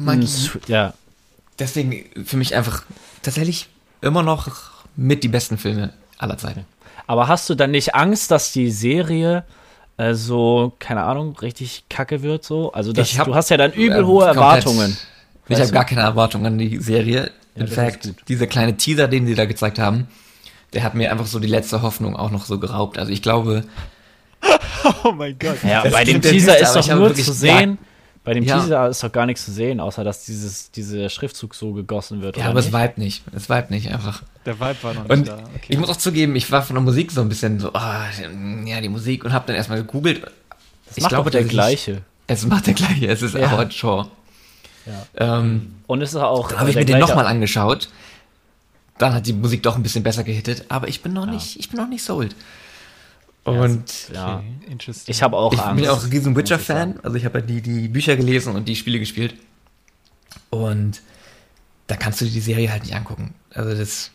ja, 0.68 0.92
deswegen 1.58 2.04
für 2.26 2.36
mich 2.36 2.54
einfach 2.54 2.82
tatsächlich 3.22 3.68
immer 4.02 4.22
noch 4.22 4.48
mit 4.96 5.22
die 5.24 5.28
besten 5.28 5.56
Filme 5.58 5.92
aller 6.18 6.36
Zeiten. 6.38 6.64
Aber 7.06 7.28
hast 7.28 7.48
du 7.50 7.54
dann 7.54 7.70
nicht 7.70 7.94
Angst, 7.94 8.30
dass 8.30 8.52
die 8.52 8.70
Serie 8.70 9.44
so, 10.12 10.72
keine 10.78 11.04
Ahnung, 11.04 11.36
richtig 11.38 11.84
kacke 11.88 12.22
wird 12.22 12.44
so? 12.44 12.72
Also 12.72 12.92
das, 12.92 13.10
Ich 13.12 13.18
hab, 13.18 13.26
du 13.26 13.34
hast 13.34 13.50
ja 13.50 13.56
dann 13.56 13.72
übel 13.72 13.98
ähm, 13.98 14.06
hohe 14.06 14.24
komplett- 14.24 14.36
Erwartungen. 14.36 14.96
Ich 15.48 15.60
habe 15.60 15.70
gar 15.70 15.84
keine 15.84 16.00
Erwartungen 16.00 16.46
an 16.46 16.58
die 16.58 16.78
Serie. 16.78 17.30
In 17.54 17.60
das 17.62 17.70
ist 17.70 17.74
fact, 17.76 18.14
dieser 18.28 18.46
kleine 18.46 18.76
Teaser, 18.76 19.06
den 19.08 19.26
sie 19.26 19.34
da 19.34 19.44
gezeigt 19.44 19.78
haben, 19.78 20.08
der 20.72 20.82
hat 20.82 20.94
mir 20.94 21.12
einfach 21.12 21.26
so 21.26 21.38
die 21.38 21.46
letzte 21.46 21.82
Hoffnung 21.82 22.16
auch 22.16 22.30
noch 22.30 22.46
so 22.46 22.58
geraubt. 22.58 22.98
Also 22.98 23.12
ich 23.12 23.22
glaube, 23.22 23.64
oh 25.04 25.12
mein 25.12 25.38
Gott. 25.38 25.58
Ja, 25.62 25.84
bei 25.88 26.04
dem 26.04 26.20
ja 26.20 26.30
Teaser 26.30 26.58
ist 26.58 26.72
doch 26.74 26.88
nur 26.88 27.14
zu 27.14 27.32
sehen. 27.32 27.78
Bei 28.24 28.32
dem 28.34 28.42
Ja. 28.44 28.58
Teaser 28.58 28.88
ist 28.88 29.02
doch 29.04 29.12
gar 29.12 29.26
nichts 29.26 29.44
zu 29.44 29.52
sehen, 29.52 29.80
außer 29.80 30.02
dass 30.02 30.24
dieses, 30.24 30.70
dieser 30.70 31.08
Schriftzug 31.10 31.54
so 31.54 31.72
gegossen 31.72 32.22
wird. 32.22 32.36
ja, 32.36 32.44
oder 32.44 32.50
aber 32.50 32.60
es 32.60 32.66
nicht? 32.72 32.74
vibe 32.82 33.00
nicht. 33.00 33.22
Es 33.36 33.48
vibe 33.50 33.66
nicht 33.68 33.92
einfach. 33.92 34.22
Der 34.46 34.60
Vibe 34.60 34.76
war 34.82 34.94
noch 34.94 35.02
nicht 35.02 35.10
Und 35.10 35.28
da. 35.28 35.38
Okay. 35.56 35.66
ich 35.68 35.78
muss 35.78 35.88
auch 35.88 35.96
zugeben, 35.96 36.36
ich 36.36 36.50
war 36.50 36.62
von 36.62 36.74
der 36.74 36.82
Musik 36.82 37.10
so 37.10 37.20
ein 37.22 37.28
bisschen 37.28 37.58
so, 37.60 37.72
ah, 37.72 38.04
ja, 38.66 38.80
die 38.80 38.88
Musik 38.88 39.24
und 39.24 39.32
habe 39.32 39.46
dann 39.46 39.56
erstmal 39.56 39.78
gegoogelt. 39.78 40.22
Das 40.86 40.96
ich 40.96 41.02
macht 41.02 41.10
glaube, 41.10 41.30
doch 41.30 41.38
der 41.38 41.44
gleiche. 41.48 42.02
Es 42.26 42.46
macht 42.46 42.66
der 42.66 42.74
gleiche, 42.74 43.06
es 43.06 43.22
ist 43.22 43.34
Ja. 43.34 43.50
Howard 43.50 43.72
Shaw. 43.72 44.06
Ja. 44.86 45.38
Ähm, 45.38 45.74
Und 45.86 46.02
es 46.02 46.10
ist 46.10 46.16
auch. 46.16 46.48
dann 46.48 46.60
habe 46.60 46.70
ich 46.70 46.76
mir 46.76 46.84
den 46.84 46.98
nochmal 46.98 47.26
angeschaut. 47.26 47.88
Dann 48.98 49.14
hat 49.14 49.26
die 49.26 49.32
Musik 49.32 49.62
doch 49.62 49.76
ein 49.76 49.82
bisschen 49.82 50.02
besser 50.04 50.24
gehittet, 50.24 50.66
aber 50.68 50.88
ich 50.88 51.02
bin 51.02 51.12
noch 51.14 51.26
nicht, 51.26 51.58
ich 51.58 51.68
bin 51.70 51.80
noch 51.80 51.88
nicht 51.88 52.04
sold. 52.04 52.36
Und 53.44 53.84
Ja. 54.12 54.36
Okay, 54.38 54.44
interesting. 54.70 55.12
Ich 55.12 55.22
habe 55.22 55.36
auch 55.36 55.52
ich 55.52 55.58
Angst. 55.60 55.74
bin 55.76 55.84
ja 55.84 55.92
auch 55.92 56.02
ein 56.02 56.10
riesen 56.10 56.36
Witcher-Fan. 56.36 57.00
Also 57.02 57.16
ich 57.16 57.24
habe 57.24 57.40
ja 57.40 57.44
die, 57.44 57.60
die 57.60 57.88
Bücher 57.88 58.16
gelesen 58.16 58.54
und 58.54 58.68
die 58.68 58.76
Spiele 58.76 58.98
gespielt. 58.98 59.34
Und 60.50 61.02
da 61.86 61.96
kannst 61.96 62.20
du 62.20 62.24
dir 62.24 62.30
die 62.30 62.40
Serie 62.40 62.70
halt 62.70 62.84
nicht 62.84 62.94
angucken. 62.94 63.34
Also 63.52 63.74
das, 63.76 64.10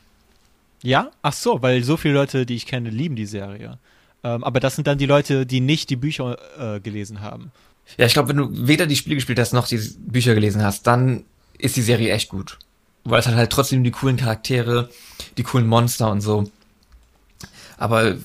Ja? 0.81 1.11
Ach 1.21 1.33
so, 1.33 1.61
weil 1.61 1.83
so 1.83 1.97
viele 1.97 2.13
Leute, 2.13 2.45
die 2.45 2.55
ich 2.55 2.65
kenne, 2.65 2.89
lieben 2.89 3.15
die 3.15 3.25
Serie. 3.25 3.77
Ähm, 4.23 4.43
aber 4.43 4.59
das 4.59 4.75
sind 4.75 4.87
dann 4.87 4.97
die 4.97 5.05
Leute, 5.05 5.45
die 5.45 5.61
nicht 5.61 5.89
die 5.89 5.95
Bücher 5.95 6.37
äh, 6.57 6.79
gelesen 6.79 7.21
haben. 7.21 7.51
ja, 7.97 8.05
ich 8.05 8.13
glaube, 8.13 8.29
wenn 8.29 8.37
du 8.37 8.67
weder 8.67 8.85
die 8.85 8.95
Spiele 8.95 9.15
gespielt 9.15 9.39
hast, 9.39 9.53
noch 9.53 9.67
die 9.67 9.79
Bücher 9.99 10.35
gelesen 10.35 10.63
hast, 10.63 10.87
dann 10.87 11.25
ist 11.57 11.75
die 11.75 11.81
Serie 11.81 12.13
echt 12.13 12.29
gut. 12.29 12.57
Weil 13.03 13.19
es 13.19 13.27
hat 13.27 13.35
halt 13.35 13.51
trotzdem 13.51 13.83
die 13.83 13.91
coolen 13.91 14.17
Charaktere, 14.17 14.89
die 15.37 15.43
coolen 15.43 15.67
Monster 15.67 16.11
und 16.11 16.21
so. 16.21 16.49
Aber 17.77 18.17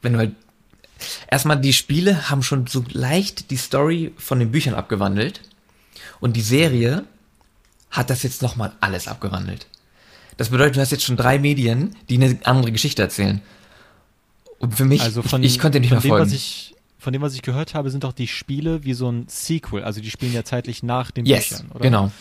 wenn 0.00 0.14
du 0.14 0.18
halt, 0.18 0.34
erstmal 1.30 1.60
die 1.60 1.72
Spiele 1.72 2.30
haben 2.30 2.42
schon 2.42 2.66
so 2.66 2.82
leicht 2.90 3.50
die 3.50 3.56
Story 3.56 4.12
von 4.16 4.38
den 4.38 4.50
Büchern 4.50 4.74
abgewandelt. 4.74 5.42
Und 6.20 6.34
die 6.34 6.42
Serie 6.42 7.04
hat 7.90 8.08
das 8.08 8.22
jetzt 8.22 8.42
nochmal 8.42 8.72
alles 8.80 9.06
abgewandelt. 9.06 9.66
Das 10.36 10.50
bedeutet, 10.50 10.76
du 10.76 10.80
hast 10.80 10.90
jetzt 10.90 11.04
schon 11.04 11.16
drei 11.16 11.38
Medien, 11.38 11.94
die 12.08 12.16
eine 12.16 12.38
andere 12.44 12.72
Geschichte 12.72 13.02
erzählen. 13.02 13.40
Und 14.58 14.74
für 14.74 14.84
mich, 14.84 15.02
Also 15.02 15.22
von, 15.22 15.42
ich, 15.42 15.54
ich 15.54 15.58
konnte 15.58 15.80
nicht 15.80 15.90
mehr 15.90 16.00
dem, 16.00 16.08
folgen. 16.08 16.24
was 16.26 16.32
ich 16.32 16.74
von 16.98 17.12
dem, 17.12 17.20
was 17.20 17.34
ich 17.34 17.42
gehört 17.42 17.74
habe, 17.74 17.90
sind 17.90 18.04
doch 18.04 18.12
die 18.12 18.28
Spiele 18.28 18.84
wie 18.84 18.94
so 18.94 19.10
ein 19.10 19.26
Sequel. 19.26 19.82
Also 19.82 20.00
die 20.00 20.10
spielen 20.10 20.32
ja 20.32 20.44
zeitlich 20.44 20.84
nach 20.84 21.10
den 21.10 21.26
yes, 21.26 21.48
Büchern, 21.48 21.70
oder? 21.72 21.80
genau. 21.80 22.12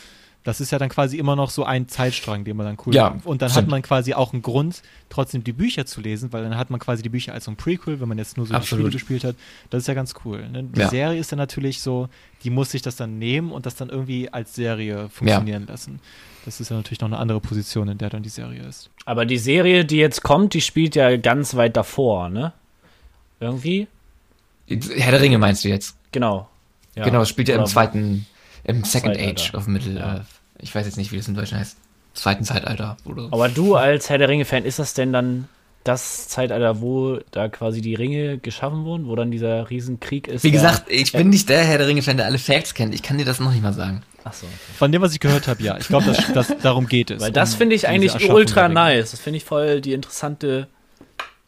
Das 0.43 0.59
ist 0.59 0.71
ja 0.71 0.79
dann 0.79 0.89
quasi 0.89 1.17
immer 1.17 1.35
noch 1.35 1.51
so 1.51 1.63
ein 1.65 1.87
Zeitstrang, 1.87 2.43
den 2.43 2.57
man 2.57 2.65
dann 2.65 2.77
cool 2.85 2.95
Ja, 2.95 3.09
findet. 3.09 3.27
Und 3.27 3.43
dann 3.43 3.49
stimmt. 3.51 3.65
hat 3.65 3.69
man 3.69 3.81
quasi 3.83 4.15
auch 4.15 4.33
einen 4.33 4.41
Grund, 4.41 4.81
trotzdem 5.09 5.43
die 5.43 5.53
Bücher 5.53 5.85
zu 5.85 6.01
lesen, 6.01 6.33
weil 6.33 6.41
dann 6.43 6.57
hat 6.57 6.71
man 6.71 6.79
quasi 6.79 7.03
die 7.03 7.09
Bücher 7.09 7.33
als 7.33 7.45
so 7.45 7.51
ein 7.51 7.57
Prequel, 7.57 7.99
wenn 8.01 8.07
man 8.07 8.17
jetzt 8.17 8.37
nur 8.37 8.47
so 8.47 8.55
Absolut. 8.55 8.91
die 8.91 8.97
Spiele 8.97 9.19
gespielt 9.19 9.23
hat. 9.23 9.35
Das 9.69 9.83
ist 9.83 9.87
ja 9.87 9.93
ganz 9.93 10.15
cool. 10.25 10.49
Ne? 10.49 10.63
Die 10.63 10.79
Ja. 10.79 10.89
Serie 10.89 11.19
ist 11.19 11.31
dann 11.31 11.37
natürlich 11.37 11.81
so, 11.81 12.09
die 12.43 12.49
muss 12.49 12.71
sich 12.71 12.81
das 12.81 12.95
dann 12.95 13.19
nehmen 13.19 13.51
und 13.51 13.67
das 13.67 13.75
dann 13.75 13.89
irgendwie 13.89 14.33
als 14.33 14.55
Serie 14.55 15.09
funktionieren 15.09 15.67
lassen. 15.67 15.99
Das 16.45 16.59
ist 16.59 16.69
ja 16.71 16.75
natürlich 16.75 17.01
noch 17.01 17.07
eine 17.09 17.17
andere 17.19 17.39
Position, 17.39 17.87
in 17.87 17.99
der 17.99 18.09
dann 18.09 18.23
die 18.23 18.29
Serie 18.29 18.63
ist. 18.63 18.89
Aber 19.05 19.25
die 19.25 19.37
Serie, 19.37 19.85
die 19.85 19.97
jetzt 19.97 20.23
kommt, 20.23 20.55
die 20.55 20.61
spielt 20.61 20.95
ja 20.95 21.17
ganz 21.17 21.55
weit 21.55 21.77
davor, 21.77 22.29
ne? 22.29 22.51
Irgendwie? 23.39 23.87
Herr 24.67 25.11
der 25.11 25.21
Ringe 25.21 25.37
meinst 25.37 25.63
du 25.63 25.69
jetzt? 25.69 25.95
Genau. 26.11 26.47
Ja. 26.95 27.03
Genau, 27.03 27.21
es 27.21 27.29
spielt 27.29 27.47
ja 27.47 27.57
im 27.57 27.65
zweiten, 27.67 28.25
im 28.63 28.83
Second. 28.83 29.17
Age 29.17 29.53
of 29.53 29.67
Mittel. 29.67 29.97
Ja. 29.97 30.15
Äh, 30.17 30.19
ich 30.59 30.73
weiß 30.73 30.85
jetzt 30.85 30.97
nicht, 30.97 31.11
wie 31.11 31.17
das 31.17 31.27
in 31.27 31.35
Deutsch 31.35 31.53
heißt. 31.53 31.77
Zweiten 32.13 32.43
Zeitalter 32.43 32.97
oder. 33.05 33.29
Aber 33.31 33.49
du 33.49 33.75
als 33.75 34.09
Herr 34.09 34.17
der 34.17 34.29
Ringe-Fan, 34.29 34.65
ist 34.65 34.79
das 34.79 34.93
denn 34.93 35.13
dann 35.13 35.47
das 35.83 36.27
Zeitalter, 36.27 36.81
wo 36.81 37.19
da 37.31 37.47
quasi 37.47 37.81
die 37.81 37.95
Ringe 37.95 38.37
geschaffen 38.37 38.85
wurden, 38.85 39.07
wo 39.07 39.15
dann 39.15 39.31
dieser 39.31 39.69
Riesenkrieg 39.69 40.27
ist? 40.27 40.43
Wie 40.43 40.51
gesagt, 40.51 40.83
ich 40.89 41.11
bin 41.13 41.29
nicht 41.29 41.49
der 41.49 41.63
Herr 41.63 41.79
der 41.79 41.87
Ringe-Fan, 41.87 42.17
der 42.17 42.25
alle 42.27 42.37
Facts 42.37 42.73
kennt. 42.73 42.93
Ich 42.93 43.01
kann 43.01 43.17
dir 43.17 43.25
das 43.25 43.39
noch 43.39 43.51
nicht 43.51 43.63
mal 43.63 43.73
sagen. 43.73 44.03
Ach 44.23 44.33
so. 44.33 44.45
Von 44.77 44.91
dem, 44.91 45.01
was 45.01 45.13
ich 45.13 45.19
gehört 45.19 45.47
habe, 45.47 45.63
ja. 45.63 45.77
Ich 45.77 45.87
glaube, 45.87 46.05
das, 46.05 46.33
das, 46.33 46.57
darum 46.61 46.87
geht 46.87 47.09
es. 47.09 47.21
Weil 47.21 47.31
das 47.31 47.53
um 47.53 47.59
finde 47.59 47.75
ich 47.75 47.87
eigentlich 47.87 48.29
ultra 48.29 48.67
nice. 48.67 49.11
Das 49.11 49.19
finde 49.19 49.37
ich 49.37 49.45
voll 49.45 49.81
die 49.81 49.93
interessante 49.93 50.67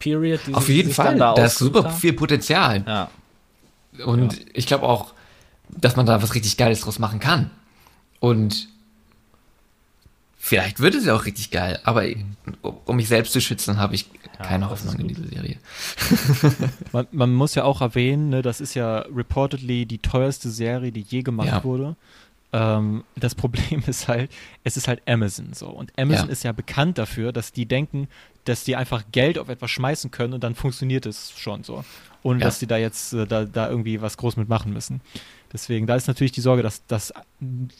Period. 0.00 0.40
Die 0.46 0.54
Auf 0.54 0.68
jeden 0.68 0.88
sich 0.88 0.96
Fall. 0.96 1.16
Da 1.16 1.34
Da 1.34 1.44
ist 1.44 1.58
super 1.58 1.90
viel 1.90 2.14
Potenzial. 2.14 2.82
Ja. 2.86 3.10
Und 4.04 4.40
ich 4.52 4.66
glaube 4.66 4.84
auch, 4.84 5.13
dass 5.80 5.96
man 5.96 6.06
da 6.06 6.22
was 6.22 6.34
richtig 6.34 6.56
Geiles 6.56 6.80
draus 6.80 6.98
machen 6.98 7.20
kann. 7.20 7.50
Und 8.20 8.68
vielleicht 10.36 10.80
wird 10.80 10.94
es 10.94 11.04
ja 11.06 11.14
auch 11.14 11.24
richtig 11.24 11.50
geil. 11.50 11.78
Aber 11.84 12.04
um 12.84 12.96
mich 12.96 13.08
selbst 13.08 13.32
zu 13.32 13.40
schützen, 13.40 13.78
habe 13.78 13.94
ich 13.94 14.08
keine 14.38 14.66
das 14.68 14.84
Hoffnung 14.84 14.96
in 15.00 15.08
diese 15.08 15.26
Serie. 15.28 15.58
Man, 16.92 17.06
man 17.12 17.32
muss 17.34 17.54
ja 17.54 17.64
auch 17.64 17.80
erwähnen, 17.80 18.30
ne, 18.30 18.42
das 18.42 18.60
ist 18.60 18.74
ja 18.74 18.98
reportedly 19.14 19.86
die 19.86 19.98
teuerste 19.98 20.50
Serie, 20.50 20.92
die 20.92 21.00
je 21.08 21.22
gemacht 21.22 21.48
Ja. 21.48 21.64
wurde. 21.64 21.96
Ähm, 22.52 23.04
das 23.16 23.34
Problem 23.36 23.82
ist 23.86 24.08
halt, 24.08 24.30
es 24.64 24.76
ist 24.76 24.88
halt 24.88 25.02
Amazon 25.08 25.52
so. 25.54 25.66
Und 25.68 25.92
Amazon 25.98 26.26
Ja. 26.26 26.32
ist 26.32 26.42
ja 26.44 26.52
bekannt 26.52 26.98
dafür, 26.98 27.32
dass 27.32 27.52
die 27.52 27.66
denken, 27.66 28.08
dass 28.44 28.64
die 28.64 28.76
einfach 28.76 29.04
Geld 29.12 29.38
auf 29.38 29.48
etwas 29.48 29.70
schmeißen 29.70 30.10
können 30.10 30.34
und 30.34 30.44
dann 30.44 30.54
funktioniert 30.54 31.06
es 31.06 31.32
schon 31.36 31.64
so. 31.64 31.84
Ohne 32.22 32.40
Ja. 32.40 32.44
dass 32.46 32.58
die 32.58 32.66
da 32.66 32.76
jetzt 32.76 33.12
äh, 33.12 33.26
da, 33.26 33.44
da 33.44 33.68
irgendwie 33.68 34.00
was 34.02 34.16
groß 34.16 34.36
mitmachen 34.36 34.72
müssen. 34.72 35.00
Deswegen, 35.54 35.86
da 35.86 35.94
ist 35.94 36.08
natürlich 36.08 36.32
die 36.32 36.40
Sorge, 36.42 36.62
dass, 36.62 36.84
dass, 36.86 37.14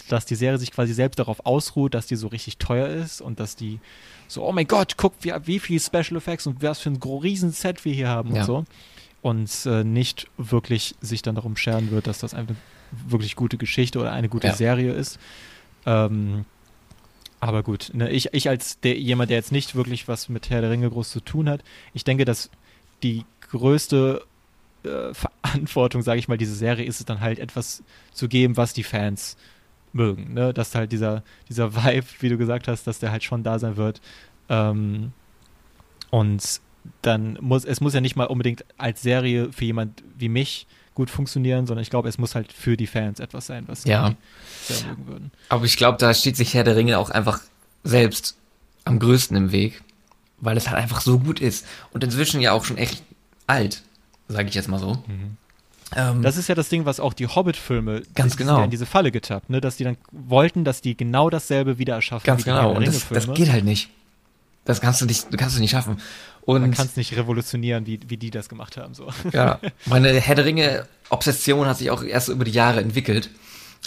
dass 0.09 0.25
die 0.25 0.37
Serie 0.37 0.59
sich 0.59 0.71
quasi 0.71 0.95
selbst 0.95 1.19
darauf 1.19 1.45
ausruht, 1.45 1.93
dass 1.95 2.07
die 2.07 2.15
so 2.17 2.29
richtig 2.29 2.57
teuer 2.59 2.87
ist 2.89 3.21
und 3.21 3.41
dass 3.41 3.57
die 3.57 3.81
so, 4.29 4.45
oh 4.47 4.53
mein 4.53 4.67
Gott, 4.69 4.95
guck, 4.97 5.13
wie, 5.23 5.33
wie 5.45 5.59
viel 5.59 5.81
Special 5.81 6.17
Effects 6.17 6.47
und 6.47 6.63
was 6.63 6.79
für 6.79 6.91
ein 6.91 7.03
riesen 7.03 7.51
Set 7.51 7.85
wir 7.85 7.93
hier 7.93 8.09
haben 8.09 8.33
Ja. 8.35 8.41
und 8.43 8.47
so. 8.47 8.65
Und 9.23 9.51
äh, 9.67 9.83
nicht 9.85 10.29
wirklich 10.39 10.95
sich 11.01 11.23
dann 11.23 11.35
darum 11.35 11.57
scheren 11.57 11.91
wird, 11.91 12.07
dass 12.07 12.19
das 12.21 12.33
eine 12.33 12.55
wirklich 13.09 13.35
gute 13.37 13.57
Geschichte 13.57 13.99
oder 13.99 14.13
eine 14.13 14.29
gute 14.29 14.47
Ja. 14.49 14.55
Serie 14.55 14.93
ist. 14.93 15.19
Ähm, 15.85 16.45
aber 17.41 17.63
gut, 17.65 17.91
ne, 17.93 18.09
ich, 18.11 18.33
ich 18.33 18.49
als 18.49 18.79
der, 18.81 18.97
jemand, 18.99 19.31
der 19.31 19.37
jetzt 19.39 19.51
nicht 19.53 19.75
wirklich 19.75 20.07
was 20.09 20.29
mit 20.29 20.49
Herr 20.49 20.61
der 20.61 20.71
Ringe 20.71 20.89
groß 20.91 21.11
zu 21.11 21.21
tun 21.21 21.49
hat, 21.49 21.63
ich 21.93 22.05
denke, 22.05 22.25
dass 22.25 22.51
die 23.03 23.25
größte 23.51 24.23
äh, 24.85 25.13
Verantwortung, 25.15 26.03
sage 26.03 26.19
ich 26.19 26.29
mal, 26.29 26.39
diese 26.39 26.55
Serie 26.55 26.85
ist 26.85 27.01
es 27.01 27.07
dann 27.07 27.21
halt 27.21 27.39
etwas 27.39 27.83
zu 28.13 28.29
geben, 28.29 28.57
was 28.57 28.73
die 28.73 28.83
Fans 28.85 29.37
mögen. 29.93 30.35
Ne? 30.35 30.53
Dass 30.55 30.75
halt 30.75 30.93
dieser, 30.93 31.23
dieser 31.49 31.75
Vibe, 31.75 32.07
wie 32.21 32.29
du 32.29 32.37
gesagt 32.39 32.69
hast, 32.69 32.87
dass 32.87 32.99
der 32.99 33.11
halt 33.13 33.25
schon 33.25 33.43
da 33.43 33.59
sein 33.59 33.77
wird. 33.77 34.01
Ähm, 34.49 35.13
Und 36.11 36.61
dann 37.03 37.39
muss, 37.41 37.65
es 37.65 37.81
muss 37.81 37.95
ja 37.95 38.01
nicht 38.01 38.17
mal 38.17 38.27
unbedingt 38.27 38.65
als 38.77 39.03
Serie 39.03 39.53
für 39.53 39.65
jemand 39.65 40.03
wie 40.19 40.29
mich 40.29 40.67
gut 40.95 41.11
funktionieren, 41.11 41.67
sondern 41.67 41.83
ich 41.83 41.91
glaube, 41.91 42.09
es 42.09 42.19
muss 42.19 42.35
halt 42.35 42.53
für 42.53 42.77
die 42.77 42.87
Fans 42.87 43.19
etwas 43.21 43.47
sein, 43.47 43.65
was 43.67 43.85
Ja. 43.85 44.11
die 44.11 44.17
sehr 44.75 44.87
mögen 44.87 45.07
würden. 45.07 45.31
Aber 45.49 45.65
ich 45.65 45.77
glaube, 45.77 45.99
da 45.99 46.13
steht 46.15 46.37
sich 46.37 46.55
Herr 46.55 46.63
der 46.63 46.77
Ringe 46.77 46.99
auch 46.99 47.11
einfach 47.11 47.41
selbst 47.83 48.37
am 48.85 48.99
größten 49.01 49.37
im 49.37 49.51
Weg, 49.51 49.83
weil 50.39 50.57
es 50.57 50.69
halt 50.69 50.77
einfach 50.79 51.01
so 51.01 51.19
gut 51.19 51.41
ist. 51.41 51.67
Und 51.93 52.05
inzwischen 52.05 52.41
ja 52.41 52.53
auch 52.53 52.65
schon 52.65 52.77
echt 52.79 53.03
alt, 53.47 53.83
sage 54.29 54.49
ich 54.49 54.55
jetzt 54.55 54.69
mal 54.69 54.79
so. 54.79 55.03
Ähm, 55.97 56.23
Das 56.23 56.37
ist 56.37 56.49
ja 56.49 56.55
das 56.55 56.69
Ding, 56.69 56.85
was 56.87 57.01
auch 57.01 57.13
die 57.13 57.27
Hobbit-Filme 57.27 58.03
Ganz 58.15 58.37
genau. 58.37 58.63
in 58.63 58.71
diese 58.71 58.87
Falle 58.87 59.13
getappt, 59.13 59.51
ne? 59.51 59.61
dass 59.61 59.77
die 59.77 59.85
dann 59.85 59.97
wollten, 60.13 60.65
dass 60.65 60.81
die 60.81 60.97
genau 60.97 61.31
dasselbe 61.31 61.79
wieder 61.79 61.95
erschaffen 61.95 62.27
ganz 62.27 62.45
genau. 62.45 62.73
Und 62.73 62.87
das, 62.87 63.09
das 63.09 63.33
geht 63.33 63.51
halt 63.53 63.65
nicht. 63.65 63.91
Das 64.65 64.81
kannst 64.81 65.01
du 65.03 65.07
nicht, 65.07 65.27
kannst 65.37 65.57
du 65.57 65.61
nicht 65.61 65.71
schaffen. 65.73 65.99
Und 66.43 66.63
Man 66.63 66.71
kann 66.73 66.87
es 66.87 66.97
nicht 66.97 67.15
revolutionieren, 67.17 67.87
wie, 67.87 68.01
wie 68.07 68.17
die 68.17 68.31
das 68.31 68.49
gemacht 68.49 68.77
haben. 68.77 68.95
So. 68.95 69.09
Ja, 69.33 69.61
meine 69.87 70.09
Herr 70.21 70.35
der 70.35 70.45
Ringe-Obsession 70.45 71.67
hat 71.67 71.79
sich 71.79 71.91
auch 71.91 72.03
erst 72.03 72.29
über 72.29 72.45
die 72.45 72.51
Jahre 72.51 72.81
entwickelt. 72.81 73.31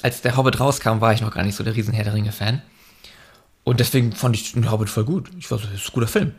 Als 0.04 0.22
der 0.22 0.38
Hobbit 0.38 0.60
rauskam, 0.60 1.02
war 1.02 1.14
ich 1.14 1.22
noch 1.22 1.34
gar 1.34 1.44
nicht 1.44 1.56
so 1.56 1.64
der 1.64 1.76
riesen 1.76 1.94
Herr 1.94 2.04
der 2.04 2.14
Ringe-Fan. 2.14 2.62
Und 3.64 3.80
deswegen 3.80 4.12
fand 4.14 4.36
ich 4.36 4.54
den 4.54 4.72
Hobbit 4.72 4.90
voll 4.90 5.04
gut. 5.04 5.30
Ich 5.38 5.50
war 5.50 5.58
so, 5.58 5.66
das 5.66 5.74
ist 5.82 5.90
ein 5.90 5.94
guter 5.94 6.08
Film. 6.08 6.34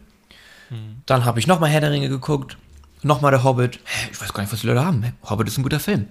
Dann 1.06 1.24
habe 1.24 1.40
ich 1.40 1.46
nochmal 1.46 1.70
Herr 1.70 1.80
der 1.80 1.90
Ringe 1.90 2.08
geguckt, 2.08 2.56
nochmal 3.02 3.30
der 3.30 3.44
Hobbit. 3.44 3.80
Ich 4.12 4.20
weiß 4.20 4.32
gar 4.32 4.42
nicht, 4.42 4.52
was 4.52 4.60
die 4.60 4.66
Leute 4.66 4.84
haben. 4.84 5.12
Hobbit 5.22 5.48
ist 5.48 5.58
ein 5.58 5.62
guter 5.62 5.80
Film. 5.80 6.08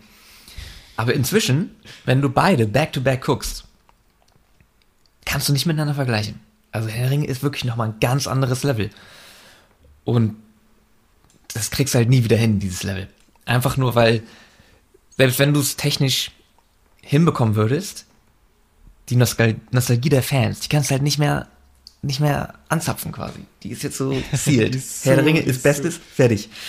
Aber 0.95 1.13
inzwischen, 1.13 1.75
wenn 2.05 2.21
du 2.21 2.29
beide 2.29 2.67
back-to-back 2.67 3.23
guckst, 3.23 3.65
kannst 5.25 5.47
du 5.47 5.53
nicht 5.53 5.65
miteinander 5.65 5.93
vergleichen. 5.93 6.39
Also 6.71 6.89
Herr 6.89 7.03
der 7.03 7.11
Ringe 7.11 7.27
ist 7.27 7.43
wirklich 7.43 7.65
nochmal 7.65 7.89
ein 7.89 7.99
ganz 7.99 8.27
anderes 8.27 8.63
Level. 8.63 8.89
Und 10.03 10.35
das 11.53 11.71
kriegst 11.71 11.93
du 11.93 11.99
halt 11.99 12.09
nie 12.09 12.23
wieder 12.23 12.37
hin, 12.37 12.59
dieses 12.59 12.83
Level. 12.83 13.07
Einfach 13.45 13.77
nur, 13.77 13.95
weil, 13.95 14.23
selbst 15.17 15.39
wenn 15.39 15.53
du 15.53 15.59
es 15.59 15.75
technisch 15.75 16.31
hinbekommen 17.01 17.55
würdest, 17.55 18.05
die 19.09 19.15
Nostal 19.15 19.55
Nostalgie 19.71 20.09
der 20.09 20.23
Fans, 20.23 20.59
die 20.59 20.69
kannst 20.69 20.89
du 20.89 20.93
halt 20.93 21.03
nicht 21.03 21.17
mehr, 21.17 21.47
nicht 22.01 22.19
mehr 22.19 22.53
anzapfen 22.69 23.11
quasi. 23.11 23.39
Die 23.63 23.69
ist 23.69 23.83
jetzt 23.83 23.97
so 23.97 24.13
sealed. 24.33 24.75
Ist 24.75 25.05
Herr 25.05 25.15
der 25.15 25.23
so- 25.23 25.27
Ringe 25.27 25.39
ist 25.41 25.47
ist 25.57 25.63
Bestes, 25.63 25.99
fertig. 26.15 26.49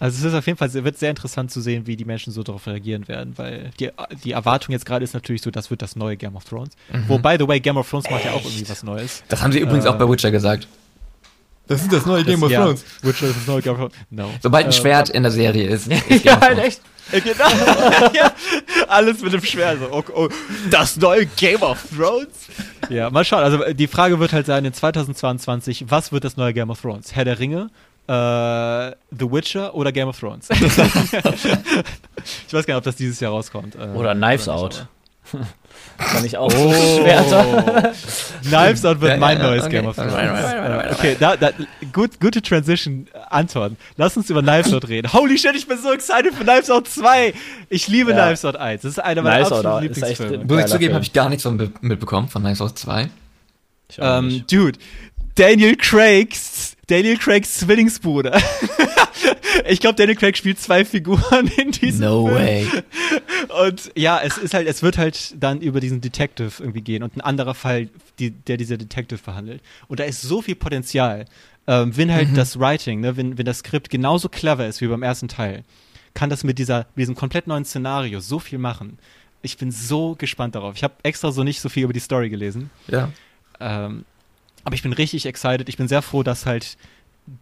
Also 0.00 0.18
es 0.18 0.24
ist 0.24 0.34
auf 0.36 0.46
jeden 0.46 0.58
Fall, 0.58 0.72
wird 0.72 0.98
sehr 0.98 1.10
interessant 1.10 1.50
zu 1.52 1.60
sehen, 1.60 1.86
wie 1.86 1.96
die 1.96 2.04
Menschen 2.04 2.32
so 2.32 2.42
darauf 2.42 2.66
reagieren 2.66 3.06
werden, 3.06 3.34
weil 3.36 3.70
die, 3.78 3.90
die 4.24 4.32
Erwartung 4.32 4.72
jetzt 4.72 4.84
gerade 4.86 5.04
ist 5.04 5.14
natürlich 5.14 5.40
so, 5.42 5.50
das 5.50 5.70
wird 5.70 5.82
das 5.82 5.94
neue 5.96 6.16
Game 6.16 6.34
of 6.34 6.44
Thrones. 6.44 6.70
Wo, 7.06 7.18
by 7.18 7.36
the 7.38 7.46
way, 7.46 7.60
Game 7.60 7.76
of 7.76 7.88
Thrones 7.88 8.10
macht 8.10 8.24
ja 8.24 8.32
auch 8.32 8.44
irgendwie 8.44 8.68
was 8.68 8.82
Neues. 8.82 9.22
Das 9.28 9.42
haben 9.42 9.52
sie 9.52 9.60
übrigens 9.60 9.84
Äh, 9.84 9.88
auch 9.88 9.96
bei 9.98 10.08
Witcher 10.08 10.30
gesagt. 10.32 10.66
Das 11.66 11.80
ist 11.82 11.92
das 11.92 12.04
neue 12.06 12.22
Das- 12.24 12.50
ja, 12.50 12.68
Witcher 13.02 13.26
ist 13.28 13.36
das 13.38 13.46
neue 13.46 13.62
Game 13.62 13.72
of 13.74 13.78
Thrones. 13.78 13.94
No. 14.10 14.30
Sobald 14.42 14.66
ein 14.66 14.72
Ähm, 14.72 14.78
Schwert 14.78 15.08
in 15.08 15.22
der 15.22 15.32
Serie 15.32 15.66
ist. 15.68 15.86
ist 15.92 16.08
Game 16.08 16.20
ja, 16.24 16.34
of 16.36 16.40
halt 16.42 16.58
Thrones. 16.58 16.66
echt. 16.68 16.80
Äh, 17.12 17.20
Genau. 17.20 17.44
ja, 18.14 18.32
alles 18.88 19.20
mit 19.22 19.32
dem 19.32 19.44
Schwert. 19.44 19.78
So, 19.78 19.88
oh, 19.92 20.02
oh, 20.14 20.28
das 20.70 20.96
neue 20.96 21.26
Game 21.26 21.62
of 21.62 21.78
Thrones? 21.94 22.28
Ja, 22.88 23.10
mal 23.10 23.24
schauen. 23.24 23.42
Also 23.44 23.62
äh, 23.62 23.74
die 23.74 23.86
Frage 23.88 24.18
wird 24.20 24.32
halt 24.32 24.46
sein, 24.46 24.64
in 24.64 24.72
2022, 24.72 25.86
was 25.90 26.12
wird 26.12 26.24
das 26.24 26.36
neue 26.38 26.52
Game 26.54 26.70
of 26.70 26.80
Thrones? 26.80 27.14
Herr 27.14 27.24
der 27.26 27.38
Ringe, 27.38 27.70
äh, 28.06 28.94
The 29.18 29.30
Witcher 29.30 29.74
oder 29.74 29.92
Game 29.92 30.08
of 30.08 30.18
Thrones? 30.18 30.48
ich 30.50 30.62
weiß 32.54 32.66
gar 32.66 32.74
nicht, 32.74 32.78
ob 32.78 32.84
das 32.84 32.96
dieses 32.96 33.20
Jahr 33.20 33.32
rauskommt. 33.32 33.74
Äh, 33.74 33.88
Oder 33.94 34.14
Knives 34.14 34.46
nicht, 34.46 34.54
Out. 34.54 34.86
Kann 35.98 36.24
ich 36.24 36.36
auch 36.36 36.52
Oh. 36.52 36.72
so 36.72 37.00
Schwerter. 37.02 37.92
Knives 38.42 38.84
Out 38.84 39.00
wird 39.00 39.12
Ja, 39.12 39.16
mein 39.18 39.38
ja, 39.38 39.44
neues 39.44 39.64
okay. 39.64 39.72
Game 39.76 39.86
of 39.86 39.96
Thrones. 39.96 40.12
Äh, 40.14 40.94
Okay, 40.94 41.16
da, 41.18 41.36
da, 41.36 41.50
gut, 41.92 42.20
gute 42.20 42.42
Transition, 42.42 43.06
Anton. 43.30 43.76
Lass 43.96 44.16
uns 44.16 44.28
über 44.30 44.42
Knives 44.42 44.72
Out 44.72 44.88
reden. 44.88 45.12
Holy 45.12 45.38
shit, 45.38 45.54
ich 45.56 45.66
bin 45.66 45.78
so 45.78 45.92
excited 45.92 46.34
für 46.34 46.44
Knives 46.44 46.70
Out 46.70 46.88
2. 46.88 47.32
Ich 47.68 47.88
liebe 47.88 48.12
Ja. 48.12 48.26
Knives 48.26 48.44
Out 48.44 48.56
1. 48.56 48.82
Das 48.82 48.92
ist 48.92 48.98
einer 48.98 49.22
meiner 49.22 49.44
Knives 49.46 49.52
absoluten 49.52 49.82
Lieblingsfilme. 49.82 50.44
Muss 50.44 50.60
ich 50.60 50.66
zugeben, 50.66 50.94
habe 50.94 51.04
ich 51.04 51.12
gar 51.12 51.28
nichts 51.28 51.42
von 51.44 51.56
be- 51.56 51.70
mitbekommen, 51.80 52.28
von 52.28 52.42
Knives 52.42 52.60
Out 52.60 52.78
2. 52.78 53.08
Ich 53.90 54.00
auch 54.02 54.18
Ähm, 54.18 54.44
dude, 54.50 54.78
Daniel 55.36 55.76
Craigs, 55.76 56.76
Daniel 56.86 57.16
Craigs 57.18 57.58
Zwillingsbruder. 57.58 58.32
ich 59.68 59.80
glaube, 59.80 59.96
Daniel 59.96 60.16
Craig 60.16 60.36
spielt 60.36 60.58
zwei 60.58 60.84
Figuren 60.84 61.48
in 61.56 61.70
diesem 61.70 62.06
No 62.06 62.26
Film. 62.26 62.36
way. 62.38 62.68
Und 63.66 63.92
ja, 63.94 64.20
es 64.22 64.38
ist 64.38 64.54
halt, 64.54 64.66
es 64.66 64.82
wird 64.82 64.98
halt 64.98 65.34
dann 65.42 65.60
über 65.60 65.80
diesen 65.80 66.00
Detective 66.00 66.52
irgendwie 66.60 66.80
gehen 66.80 67.02
und 67.02 67.16
ein 67.16 67.20
anderer 67.20 67.54
Fall, 67.54 67.88
die, 68.18 68.30
der 68.30 68.56
dieser 68.56 68.76
Detective 68.76 69.18
verhandelt. 69.18 69.62
Und 69.88 70.00
da 70.00 70.04
ist 70.04 70.22
so 70.22 70.42
viel 70.42 70.54
Potenzial. 70.54 71.26
Ähm, 71.66 71.96
wenn 71.96 72.12
halt 72.12 72.36
das 72.36 72.58
Writing, 72.58 73.00
ne, 73.00 73.16
wenn, 73.16 73.38
wenn 73.38 73.46
das 73.46 73.58
Skript 73.60 73.88
genauso 73.88 74.28
clever 74.28 74.66
ist 74.66 74.80
wie 74.80 74.86
beim 74.86 75.02
ersten 75.02 75.28
Teil, 75.28 75.64
kann 76.12 76.30
das 76.30 76.44
mit 76.44 76.58
dieser, 76.58 76.86
mit 76.94 77.02
diesem 77.02 77.14
komplett 77.14 77.46
neuen 77.46 77.64
Szenario 77.64 78.20
so 78.20 78.38
viel 78.38 78.58
machen. 78.58 78.98
Ich 79.42 79.56
bin 79.56 79.70
so 79.70 80.14
gespannt 80.14 80.54
darauf. 80.54 80.76
Ich 80.76 80.84
habe 80.84 80.94
extra 81.02 81.32
so 81.32 81.42
nicht 81.42 81.60
so 81.60 81.68
viel 81.68 81.84
über 81.84 81.92
die 81.92 82.00
Story 82.00 82.28
gelesen. 82.30 82.70
Ja. 82.88 83.10
Ähm, 83.60 84.04
aber 84.64 84.74
ich 84.74 84.82
bin 84.82 84.92
richtig 84.92 85.26
excited. 85.26 85.68
Ich 85.68 85.76
bin 85.76 85.88
sehr 85.88 86.02
froh, 86.02 86.22
dass 86.22 86.46
halt 86.46 86.76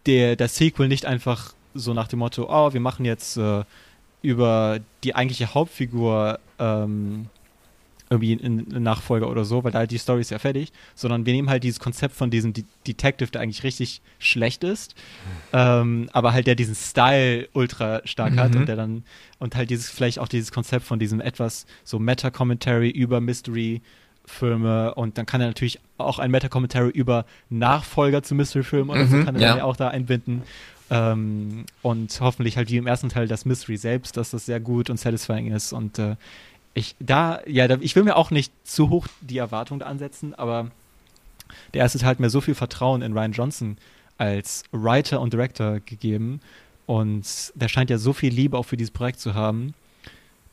der, 0.05 0.35
der 0.35 0.47
Sequel 0.47 0.87
nicht 0.87 1.05
einfach 1.05 1.53
so 1.73 1.93
nach 1.93 2.07
dem 2.07 2.19
Motto, 2.19 2.47
oh, 2.49 2.73
wir 2.73 2.79
machen 2.81 3.05
jetzt 3.05 3.37
äh, 3.37 3.63
über 4.21 4.79
die 5.03 5.15
eigentliche 5.15 5.53
Hauptfigur 5.53 6.39
ähm, 6.59 7.27
irgendwie 8.09 8.39
einen 8.43 8.83
Nachfolger 8.83 9.27
oder 9.29 9.43
so, 9.43 9.63
weil 9.63 9.71
da 9.71 9.79
halt 9.79 9.89
die 9.91 9.97
Story 9.97 10.21
ist 10.21 10.29
ja 10.29 10.37
fertig, 10.37 10.71
sondern 10.93 11.25
wir 11.25 11.33
nehmen 11.33 11.49
halt 11.49 11.63
dieses 11.63 11.79
Konzept 11.79 12.13
von 12.15 12.29
diesem 12.29 12.53
De 12.53 12.63
Detective, 12.85 13.31
der 13.31 13.41
eigentlich 13.41 13.63
richtig 13.63 14.01
schlecht 14.19 14.63
ist, 14.63 14.93
ähm, 15.51 16.09
aber 16.13 16.31
halt 16.33 16.45
der 16.45 16.53
diesen 16.55 16.75
Style 16.75 17.47
ultra 17.53 18.01
stark 18.05 18.37
hat 18.37 18.53
Mhm. 18.53 18.59
und 18.61 18.65
der 18.67 18.75
dann 18.75 19.03
und 19.39 19.55
halt 19.55 19.69
dieses 19.71 19.89
vielleicht 19.89 20.19
auch 20.19 20.27
dieses 20.27 20.51
Konzept 20.51 20.85
von 20.85 20.99
diesem 20.99 21.21
etwas 21.21 21.65
so 21.83 21.97
Meta-Commentary 21.97 22.89
über 22.89 23.19
Mystery 23.19 23.81
Filme 24.25 24.93
und 24.95 25.17
dann 25.17 25.25
kann 25.25 25.41
er 25.41 25.47
natürlich 25.47 25.79
auch 25.97 26.17
ein 26.19 26.31
Meta-Commentary 26.31 26.91
über 26.91 27.25
Nachfolger 27.49 28.23
zu 28.23 28.35
Mystery-Filmen 28.35 28.89
oder 28.89 29.05
so 29.07 29.17
Mhm, 29.17 29.25
kann 29.25 29.35
er 29.35 29.41
ja. 29.41 29.47
dann 29.49 29.57
ja 29.59 29.63
auch 29.65 29.75
da 29.75 29.89
einbinden. 29.89 30.43
Ähm, 30.89 31.65
und 31.81 32.19
hoffentlich 32.21 32.57
halt 32.57 32.69
wie 32.69 32.77
im 32.77 32.87
ersten 32.87 33.09
Teil 33.09 33.27
das 33.27 33.45
Mystery 33.45 33.77
selbst, 33.77 34.17
dass 34.17 34.31
das 34.31 34.45
sehr 34.45 34.59
gut 34.59 34.89
und 34.89 34.99
satisfying 34.99 35.51
ist. 35.51 35.73
Und 35.73 35.97
äh, 35.99 36.15
ich 36.73 36.95
da, 36.99 37.39
ja, 37.45 37.67
da, 37.67 37.77
ich 37.79 37.95
will 37.95 38.03
mir 38.03 38.15
auch 38.15 38.31
nicht 38.31 38.51
zu 38.63 38.89
hoch 38.89 39.07
die 39.21 39.37
Erwartung 39.37 39.81
ansetzen, 39.81 40.33
aber 40.33 40.71
der 41.73 41.81
erste 41.81 41.99
Teil 41.99 42.09
hat 42.09 42.19
mir 42.19 42.29
so 42.29 42.41
viel 42.41 42.55
Vertrauen 42.55 43.01
in 43.01 43.13
Ryan 43.13 43.31
Johnson 43.31 43.77
als 44.17 44.63
Writer 44.71 45.21
und 45.21 45.33
Director 45.33 45.79
gegeben. 45.79 46.41
Und 46.85 47.51
der 47.55 47.69
scheint 47.69 47.89
ja 47.89 47.97
so 47.97 48.13
viel 48.13 48.33
Liebe 48.33 48.57
auch 48.57 48.63
für 48.63 48.77
dieses 48.77 48.91
Projekt 48.91 49.19
zu 49.19 49.33
haben, 49.33 49.73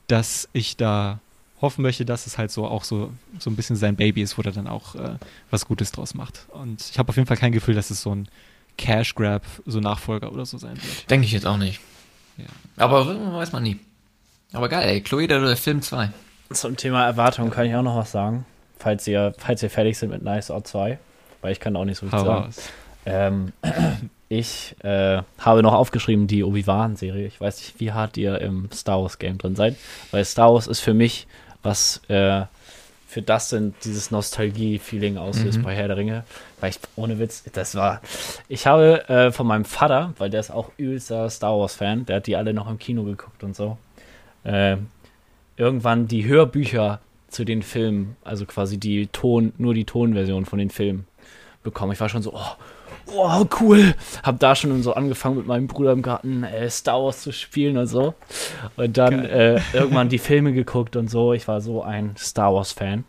dass 0.07 0.49
ich 0.53 0.77
da 0.77 1.21
hoffen 1.61 1.83
möchte, 1.83 2.05
dass 2.05 2.27
es 2.27 2.39
halt 2.39 2.51
so 2.51 2.67
auch 2.67 2.85
so, 2.85 3.13
so 3.39 3.51
ein 3.51 3.57
bisschen 3.57 3.77
sein 3.77 3.97
Baby 3.97 4.23
ist, 4.23 4.39
wo 4.39 4.43
er 4.43 4.53
dann 4.53 4.67
auch 4.67 4.95
äh, 4.95 5.17
was 5.51 5.67
Gutes 5.67 5.93
draus 5.93 6.15
macht. 6.15 6.47
Und 6.51 6.81
ich 6.91 6.99
habe 6.99 7.09
auf 7.11 7.17
jeden 7.17 7.27
Fall 7.27 7.37
kein 7.37 7.53
Gefühl, 7.53 7.75
dass 7.75 7.91
es 7.91 8.03
so 8.03 8.15
ein 8.15 8.29
Cash 8.81 9.15
Grab, 9.15 9.43
so 9.67 9.79
Nachfolger 9.79 10.33
oder 10.33 10.47
so 10.47 10.57
sein 10.57 10.77
wird. 10.77 11.11
Denke 11.11 11.27
ich 11.27 11.33
jetzt 11.33 11.47
auch 11.47 11.59
nicht. 11.59 11.81
Ja. 12.39 12.47
Aber 12.79 13.07
weiß 13.35 13.53
man 13.53 13.63
nie. 13.63 13.79
Aber 14.55 14.71
geil, 14.71 14.89
ey. 14.89 15.01
Chloe 15.03 15.29
der 15.29 15.55
Film 15.57 15.83
2. 15.83 16.09
Zum 16.51 16.79
Thema 16.79 17.05
Erwartungen 17.05 17.51
kann 17.51 17.67
ich 17.67 17.75
auch 17.75 17.83
noch 17.83 17.97
was 17.97 18.11
sagen. 18.11 18.47
Falls 18.79 19.07
ihr, 19.07 19.35
falls 19.37 19.63
ihr 19.63 19.69
fertig 19.69 19.99
sind 19.99 20.09
mit 20.09 20.23
Nice 20.23 20.51
Out 20.51 20.67
2. 20.67 20.99
Weil 21.43 21.53
ich 21.53 21.61
kann 21.61 21.75
da 21.75 21.81
auch 21.81 21.85
nicht 21.85 21.99
so 21.99 22.07
viel 22.07 22.19
Hau 22.19 22.25
sagen. 22.25 22.45
raus. 22.45 22.71
Ähm, 23.05 23.53
ich 24.31 24.75
äh, 24.83 25.21
habe 25.39 25.63
noch 25.63 25.75
aufgeschrieben 25.75 26.27
die 26.27 26.43
Obi-Wan-Serie. 26.43 27.27
Ich 27.27 27.39
weiß 27.39 27.59
nicht, 27.59 27.81
wie 27.81 27.93
hart 27.93 28.17
ihr 28.17 28.41
im 28.41 28.71
Star 28.73 29.03
Wars-Game 29.03 29.37
drin 29.37 29.57
seid. 29.57 29.77
Weil 30.11 30.25
Star 30.25 30.55
Wars 30.55 30.67
ist 30.67 30.81
für 30.81 30.95
mich, 30.95 31.27
was 31.63 32.01
äh, 32.09 32.47
für 33.11 33.23
das 33.23 33.49
denn 33.49 33.75
dieses 33.85 34.13
Nostalgie-Feeling 34.13 35.17
auslöst 35.19 35.59
Mhm. 35.59 35.63
bei 35.65 35.75
Herr 35.75 35.89
der 35.89 35.97
Ringe. 35.97 36.23
Weil 36.61 36.71
ich, 36.71 36.79
ohne 36.95 37.19
Witz, 37.19 37.43
das 37.53 37.75
war. 37.75 38.01
Ich 38.49 38.69
habe 38.69 39.09
äh, 39.09 39.33
von 39.33 39.49
meinem 39.49 39.65
Vater, 39.65 40.15
weil 40.19 40.31
der 40.31 40.39
ist 40.39 40.53
auch 40.53 40.71
übelster 40.77 41.29
Star 41.29 41.59
Wars-Fan, 41.59 42.07
der 42.07 42.17
hat 42.17 42.29
die 42.29 42.37
alle 42.37 42.55
noch 42.55 42.71
im 42.71 42.79
Kino 42.79 43.03
geguckt 43.03 43.43
und 43.43 43.57
so, 43.57 43.79
äh, 44.45 44.77
irgendwann 45.57 46.07
die 46.07 46.25
Hörbücher 46.25 47.01
zu 47.27 47.45
den 47.45 47.63
Filmen, 47.63 48.17
also 48.23 48.47
quasi 48.47 48.79
die 48.79 49.09
Ton, 49.09 49.53
nur 49.59 49.75
die 49.75 49.85
Tonversion 49.85 50.47
von 50.47 50.61
den 50.61 50.71
Filmen 50.71 51.07
bekommen. 51.65 51.93
Ich 51.93 52.01
war 52.01 52.09
schon 52.09 52.23
so, 52.23 52.33
oh, 52.33 52.53
wow, 53.13 53.47
cool. 53.61 53.95
Hab 54.23 54.39
da 54.41 54.55
schon 54.55 54.83
so 54.83 54.95
angefangen 54.95 55.37
mit 55.37 55.47
meinem 55.47 55.67
Bruder 55.67 55.93
im 55.93 56.03
Garten 56.03 56.45
äh, 56.45 56.69
Star 56.71 57.03
Wars 57.03 57.23
zu 57.23 57.33
spielen 57.33 57.77
und 57.77 57.87
so. 57.87 58.15
Und 58.77 58.97
dann 58.97 59.25
äh, 59.25 59.61
irgendwann 59.73 60.09
die 60.09 60.19
Filme 60.19 60.53
geguckt 60.53 60.97
und 60.97 61.09
so. 61.09 61.33
Ich 61.33 61.49
war 61.49 61.61
so 61.61 61.83
ein 61.83 62.15
Star 62.17 62.55
Wars-Fan. 62.55 63.05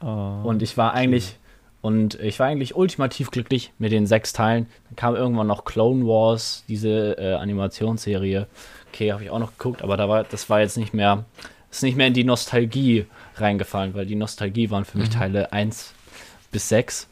Oh. 0.00 0.40
Und 0.44 0.62
ich 0.62 0.76
war 0.76 0.92
eigentlich, 0.94 1.38
und 1.80 2.14
ich 2.20 2.38
war 2.38 2.46
eigentlich 2.46 2.74
ultimativ 2.74 3.30
glücklich 3.30 3.72
mit 3.78 3.92
den 3.92 4.06
sechs 4.06 4.32
Teilen. 4.32 4.66
Dann 4.88 4.96
kam 4.96 5.16
irgendwann 5.16 5.46
noch 5.46 5.64
Clone 5.64 6.06
Wars, 6.06 6.64
diese 6.68 7.18
äh, 7.18 7.34
Animationsserie. 7.34 8.46
Okay, 8.92 9.12
habe 9.12 9.24
ich 9.24 9.30
auch 9.30 9.38
noch 9.38 9.56
geguckt, 9.56 9.82
aber 9.82 9.96
da 9.96 10.08
war, 10.08 10.24
das 10.24 10.48
war 10.50 10.60
jetzt 10.60 10.76
nicht 10.76 10.94
mehr, 10.94 11.24
ist 11.70 11.82
nicht 11.82 11.96
mehr 11.96 12.06
in 12.06 12.14
die 12.14 12.24
Nostalgie 12.24 13.06
reingefallen, 13.36 13.94
weil 13.94 14.06
die 14.06 14.14
Nostalgie 14.14 14.70
waren 14.70 14.84
für 14.84 14.98
mich 14.98 15.08
Teile 15.10 15.52
1 15.52 15.92
bis 16.52 16.68
6. 16.68 17.08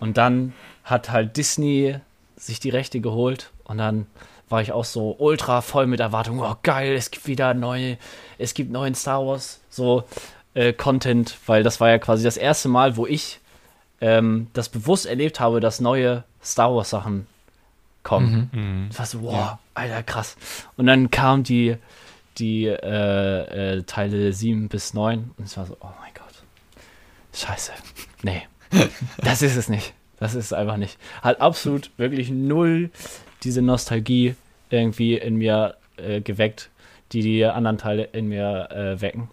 Und 0.00 0.16
dann 0.16 0.54
hat 0.84 1.10
halt 1.10 1.36
Disney 1.36 1.96
sich 2.36 2.60
die 2.60 2.70
Rechte 2.70 3.00
geholt 3.00 3.50
und 3.64 3.78
dann 3.78 4.06
war 4.48 4.60
ich 4.60 4.72
auch 4.72 4.84
so 4.84 5.14
ultra 5.18 5.60
voll 5.62 5.86
mit 5.86 6.00
Erwartung. 6.00 6.40
Oh, 6.40 6.56
geil, 6.62 6.94
es 6.94 7.10
gibt 7.10 7.26
wieder 7.26 7.54
neue, 7.54 7.96
es 8.38 8.54
gibt 8.54 8.72
neuen 8.72 8.94
Star 8.94 9.24
Wars 9.24 9.60
so 9.70 10.04
äh, 10.54 10.72
Content, 10.72 11.36
weil 11.46 11.62
das 11.62 11.80
war 11.80 11.88
ja 11.88 11.98
quasi 11.98 12.24
das 12.24 12.36
erste 12.36 12.68
Mal, 12.68 12.96
wo 12.96 13.06
ich 13.06 13.40
ähm, 14.00 14.48
das 14.52 14.68
bewusst 14.68 15.06
erlebt 15.06 15.40
habe, 15.40 15.60
dass 15.60 15.80
neue 15.80 16.24
Star 16.42 16.74
Wars 16.74 16.90
Sachen 16.90 17.26
kommen. 18.02 18.50
Mhm. 18.52 18.86
Das 18.88 18.98
war 18.98 19.06
so, 19.06 19.22
wow, 19.22 19.58
alter, 19.74 20.02
krass. 20.02 20.36
Und 20.76 20.86
dann 20.86 21.10
kamen 21.10 21.44
die, 21.44 21.76
die 22.38 22.66
äh, 22.66 23.76
äh, 23.76 23.82
Teile 23.84 24.32
7 24.32 24.68
bis 24.68 24.94
9 24.94 25.30
und 25.36 25.44
es 25.44 25.56
war 25.56 25.66
so, 25.66 25.76
oh 25.80 25.90
mein 26.00 26.12
Gott. 26.14 26.42
Scheiße. 27.34 27.72
Nee. 28.22 28.42
das 29.18 29.42
ist 29.42 29.56
es 29.56 29.68
nicht. 29.68 29.94
Das 30.20 30.34
ist 30.34 30.52
einfach 30.52 30.76
nicht. 30.76 30.98
Hat 31.22 31.40
absolut 31.40 31.90
wirklich 31.96 32.30
null 32.30 32.90
diese 33.42 33.62
Nostalgie 33.62 34.36
irgendwie 34.68 35.16
in 35.16 35.36
mir 35.36 35.76
äh, 35.96 36.20
geweckt, 36.20 36.70
die 37.12 37.22
die 37.22 37.44
anderen 37.44 37.78
Teile 37.78 38.04
in 38.04 38.28
mir 38.28 38.68
äh, 38.70 39.00
wecken. 39.00 39.28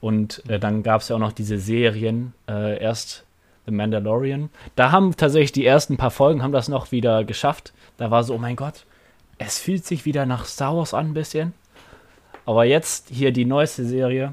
Und 0.00 0.42
äh, 0.48 0.58
dann 0.58 0.82
gab 0.82 1.02
es 1.02 1.08
ja 1.08 1.16
auch 1.16 1.20
noch 1.20 1.32
diese 1.32 1.58
Serien, 1.58 2.32
äh, 2.48 2.82
erst 2.82 3.24
The 3.66 3.72
Mandalorian. 3.72 4.48
Da 4.74 4.90
haben 4.90 5.14
tatsächlich 5.16 5.52
die 5.52 5.66
ersten 5.66 5.98
paar 5.98 6.10
Folgen 6.10 6.42
haben 6.42 6.52
das 6.52 6.68
noch 6.68 6.90
wieder 6.90 7.24
geschafft. 7.24 7.72
Da 7.98 8.10
war 8.10 8.24
so, 8.24 8.34
oh 8.34 8.38
mein 8.38 8.56
Gott, 8.56 8.86
es 9.38 9.58
fühlt 9.58 9.84
sich 9.84 10.06
wieder 10.06 10.24
nach 10.24 10.46
Star 10.46 10.76
Wars 10.76 10.94
an 10.94 11.08
ein 11.08 11.14
bisschen. 11.14 11.52
Aber 12.46 12.64
jetzt 12.64 13.10
hier 13.10 13.32
die 13.32 13.44
neueste 13.44 13.84
Serie 13.84 14.32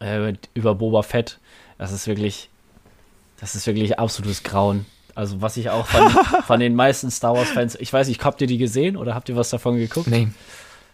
äh, 0.00 0.34
über 0.54 0.74
Boba 0.74 1.02
Fett, 1.02 1.38
das 1.78 1.92
ist 1.92 2.08
wirklich, 2.08 2.50
das 3.40 3.54
ist 3.54 3.66
wirklich 3.66 3.98
absolutes 3.98 4.42
Grauen. 4.42 4.86
Also 5.14 5.40
was 5.40 5.56
ich 5.56 5.70
auch 5.70 5.86
von, 5.86 6.10
von 6.46 6.60
den 6.60 6.74
meisten 6.74 7.10
Star 7.10 7.34
Wars 7.34 7.50
Fans, 7.50 7.76
ich 7.80 7.92
weiß 7.92 8.08
nicht, 8.08 8.24
habt 8.24 8.40
ihr 8.40 8.46
die 8.46 8.58
gesehen 8.58 8.96
oder 8.96 9.14
habt 9.14 9.28
ihr 9.28 9.36
was 9.36 9.50
davon 9.50 9.76
geguckt? 9.76 10.08
Nee. 10.08 10.28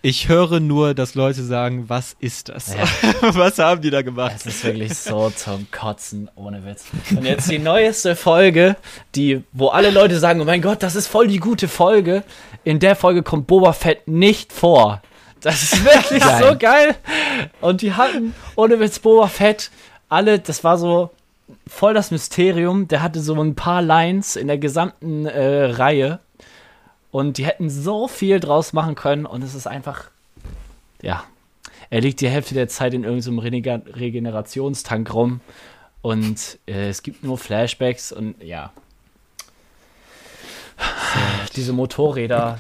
Ich 0.07 0.29
höre 0.29 0.61
nur, 0.61 0.93
dass 0.93 1.15
Leute 1.15 1.43
sagen, 1.43 1.89
was 1.89 2.15
ist 2.21 2.51
das? 2.51 2.75
Ja. 2.75 2.85
was 3.35 3.59
haben 3.59 3.81
die 3.81 3.89
da 3.89 4.03
gemacht? 4.03 4.35
Es 4.37 4.45
ist 4.45 4.63
wirklich 4.63 4.95
so 4.99 5.31
zum 5.31 5.67
Kotzen, 5.71 6.31
ohne 6.35 6.63
Witz. 6.67 6.85
Und 7.17 7.25
jetzt 7.25 7.51
die 7.51 7.59
neueste 7.59 8.15
Folge, 8.15 8.77
die, 9.15 9.43
wo 9.53 9.69
alle 9.69 9.89
Leute 9.89 10.19
sagen, 10.19 10.43
oh 10.43 10.45
mein 10.45 10.61
Gott, 10.61 10.83
das 10.83 10.95
ist 10.95 11.07
voll 11.07 11.27
die 11.27 11.39
gute 11.39 11.69
Folge. 11.69 12.23
In 12.65 12.81
der 12.81 12.97
Folge 12.97 13.23
kommt 13.23 13.47
Boba 13.47 13.73
Fett 13.73 14.07
nicht 14.07 14.53
vor. 14.53 15.01
Das 15.41 15.63
ist 15.63 15.83
wirklich 15.85 16.23
Geil. 16.23 16.43
so 16.51 16.59
geil. 16.59 16.95
Und 17.63 17.81
die 17.81 17.95
hatten, 17.95 18.35
ohne 18.57 18.81
Witz, 18.81 18.99
Boba 18.99 19.29
Fett, 19.29 19.71
alle, 20.11 20.39
das 20.39 20.65
war 20.65 20.77
so 20.77 21.13
voll 21.67 21.95
das 21.95 22.11
Mysterium. 22.11 22.89
Der 22.89 23.03
hatte 23.03 23.21
so 23.21 23.35
ein 23.41 23.55
paar 23.55 23.83
Lines 23.83 24.37
in 24.37 24.47
der 24.47 24.59
gesamten 24.59 25.27
äh, 25.27 25.65
Reihe. 25.65 26.21
Und 27.11 27.39
die 27.39 27.47
hätten 27.47 27.71
so 27.71 28.09
viel 28.09 28.41
draus 28.41 28.73
machen 28.73 28.95
können. 28.95 29.27
Und 29.27 29.43
es 29.43 29.55
ist 29.55 29.67
einfach, 29.67 30.11
ja, 31.01 31.25
er 31.91 32.01
liegt 32.01 32.21
die 32.21 32.29
Hälfte 32.29 32.55
der 32.55 32.69
Zeit 32.69 32.95
in 32.95 33.05
irgendeinem 33.05 33.39
Renega- 33.39 33.97
Regenerationstank 33.97 35.15
rum 35.15 35.41
und 36.03 36.59
äh, 36.67 36.89
es 36.89 37.03
gibt 37.03 37.23
nur 37.23 37.39
Flashbacks 37.39 38.13
und 38.13 38.43
ja. 38.43 38.73
Diese 41.55 41.73
Motorräder, 41.73 42.59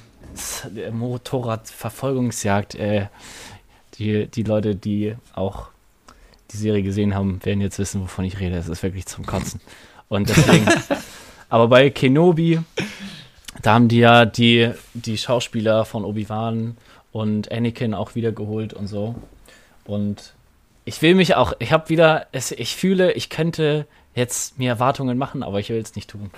Motorradverfolgungsjagd, 0.92 2.76
äh, 2.76 3.08
die, 3.98 4.28
die 4.28 4.44
Leute, 4.44 4.76
die 4.76 5.16
auch 5.34 5.70
die 6.54 6.58
Serie 6.62 6.82
gesehen 6.82 7.14
haben, 7.14 7.44
werden 7.44 7.60
jetzt 7.60 7.78
wissen, 7.78 8.00
wovon 8.00 8.24
ich 8.24 8.40
rede. 8.40 8.56
Es 8.56 8.68
ist 8.68 8.82
wirklich 8.82 9.06
zum 9.06 9.26
Kotzen. 9.26 9.60
Und 10.08 10.28
deswegen, 10.28 10.66
aber 11.48 11.68
bei 11.68 11.90
Kenobi, 11.90 12.60
da 13.62 13.74
haben 13.74 13.88
die 13.88 13.98
ja 13.98 14.24
die, 14.24 14.70
die 14.94 15.18
Schauspieler 15.18 15.84
von 15.84 16.04
Obi-Wan 16.04 16.76
und 17.12 17.52
Anakin 17.52 17.94
auch 17.94 18.14
wieder 18.14 18.32
geholt 18.32 18.72
und 18.72 18.86
so. 18.86 19.14
Und 19.84 20.34
ich 20.84 21.00
will 21.02 21.14
mich 21.14 21.34
auch, 21.34 21.54
ich 21.58 21.72
habe 21.72 21.88
wieder, 21.88 22.26
es, 22.32 22.52
ich 22.52 22.76
fühle, 22.76 23.12
ich 23.12 23.30
könnte 23.30 23.86
jetzt 24.14 24.58
mir 24.58 24.70
Erwartungen 24.70 25.18
machen, 25.18 25.42
aber 25.42 25.60
ich 25.60 25.70
will 25.70 25.78
es 25.78 25.94
nicht 25.96 26.10
tun. 26.10 26.30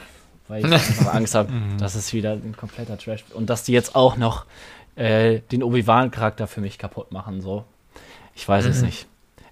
Weil 0.48 0.64
ich 0.64 0.72
einfach 0.72 1.14
Angst 1.14 1.34
habe, 1.34 1.52
dass 1.78 1.94
es 1.94 2.12
wieder 2.12 2.32
ein 2.32 2.54
kompletter 2.56 2.96
Trash 2.96 3.24
Und 3.34 3.50
dass 3.50 3.64
die 3.64 3.72
jetzt 3.72 3.96
auch 3.96 4.16
noch 4.16 4.44
äh, 4.94 5.40
den 5.52 5.62
Obi-Wan-Charakter 5.62 6.46
für 6.46 6.60
mich 6.60 6.78
kaputt 6.78 7.12
machen, 7.12 7.40
so. 7.40 7.64
Ich 8.34 8.46
weiß 8.46 8.66
es 8.66 8.82
nicht. 8.82 9.06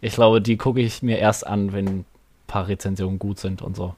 Ich 0.04 0.14
glaube, 0.14 0.42
die 0.42 0.58
gucke 0.58 0.82
ich 0.82 1.02
mir 1.02 1.18
erst 1.18 1.46
an, 1.46 1.72
wenn 1.72 1.86
ein 1.86 2.04
paar 2.46 2.68
Rezensionen 2.68 3.18
gut 3.18 3.40
sind 3.40 3.62
und 3.62 3.74
so. 3.74 3.94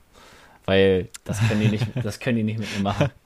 Weil 0.64 1.08
das 1.24 1.40
können 1.48 1.60
die 1.60 1.68
nicht, 1.68 1.84
das 2.00 2.20
können 2.20 2.36
die 2.36 2.42
nicht 2.44 2.60
mit 2.60 2.76
mir 2.76 2.82
machen. 2.82 3.10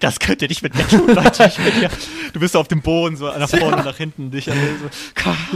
Das 0.00 0.20
könnt 0.20 0.42
ihr 0.42 0.48
nicht 0.48 0.62
mit 0.62 0.76
mir 0.76 0.86
tun, 0.86 1.08
Leute. 1.08 1.48
Hier, 1.48 1.90
du 2.32 2.38
bist 2.38 2.56
auf 2.56 2.68
dem 2.68 2.82
Boden, 2.82 3.16
so 3.16 3.26
nach 3.26 3.48
vorne, 3.48 3.82
nach 3.82 3.96
hinten. 3.96 4.30
Dich, 4.30 4.44
so, 4.44 4.52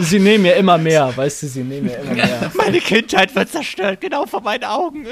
Sie 0.02 0.18
nehmen 0.18 0.42
mir 0.42 0.54
immer 0.56 0.78
mehr, 0.78 1.16
weißt 1.16 1.44
du, 1.44 1.46
sie 1.46 1.62
nehmen 1.62 1.86
mir 1.86 1.98
immer 1.98 2.14
mehr. 2.14 2.50
meine 2.56 2.80
Kindheit 2.80 3.32
wird 3.36 3.50
zerstört, 3.50 4.00
genau 4.00 4.26
vor 4.26 4.40
meinen 4.40 4.64
Augen. 4.64 5.06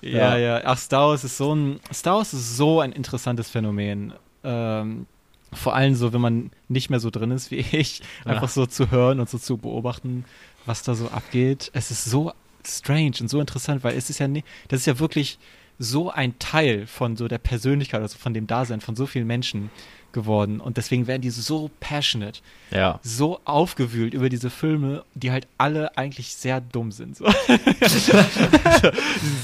Ja, 0.00 0.36
ja. 0.36 0.60
Ach, 0.64 0.78
Star 0.78 1.08
Wars 1.08 1.24
ist 1.24 1.36
so 1.36 1.56
ein, 1.56 1.80
Star 1.92 2.18
Wars 2.18 2.32
ist 2.34 2.56
so 2.56 2.80
ein 2.80 2.92
interessantes 2.92 3.50
Phänomen. 3.50 4.12
Ähm, 4.44 5.06
vor 5.52 5.74
allem 5.74 5.94
so, 5.94 6.12
wenn 6.12 6.20
man 6.20 6.50
nicht 6.68 6.90
mehr 6.90 7.00
so 7.00 7.10
drin 7.10 7.30
ist 7.30 7.50
wie 7.50 7.56
ich, 7.72 8.00
Ja. 8.24 8.32
einfach 8.32 8.48
so 8.48 8.66
zu 8.66 8.90
hören 8.90 9.20
und 9.20 9.28
so 9.30 9.38
zu 9.38 9.56
beobachten, 9.58 10.24
was 10.66 10.82
da 10.82 10.94
so 10.94 11.08
abgeht. 11.08 11.70
Es 11.74 11.90
ist 11.90 12.04
so 12.04 12.32
strange 12.66 13.12
und 13.20 13.28
so 13.28 13.40
interessant, 13.40 13.82
weil 13.84 13.96
es 13.96 14.08
ist 14.10 14.18
ja 14.20 14.28
nicht, 14.28 14.46
das 14.68 14.80
ist 14.80 14.86
ja 14.86 14.98
wirklich 14.98 15.38
so 15.78 16.10
ein 16.10 16.38
Teil 16.38 16.86
von 16.86 17.16
so 17.16 17.26
der 17.28 17.38
Persönlichkeit, 17.38 18.00
also 18.02 18.16
von 18.18 18.34
dem 18.34 18.46
Dasein 18.46 18.80
von 18.80 18.94
so 18.94 19.06
vielen 19.06 19.26
Menschen 19.26 19.70
geworden. 20.12 20.60
Und 20.60 20.76
deswegen 20.76 21.06
werden 21.06 21.22
die 21.22 21.30
so 21.30 21.70
passionate, 21.80 22.40
Ja. 22.70 23.00
so 23.02 23.40
aufgewühlt 23.46 24.14
über 24.14 24.28
diese 24.28 24.50
Filme, 24.50 25.04
die 25.14 25.32
halt 25.32 25.48
alle 25.58 25.96
eigentlich 25.96 26.34
sehr 26.36 26.60
dumm 26.60 26.92
sind. 26.92 27.16
So. 27.16 27.24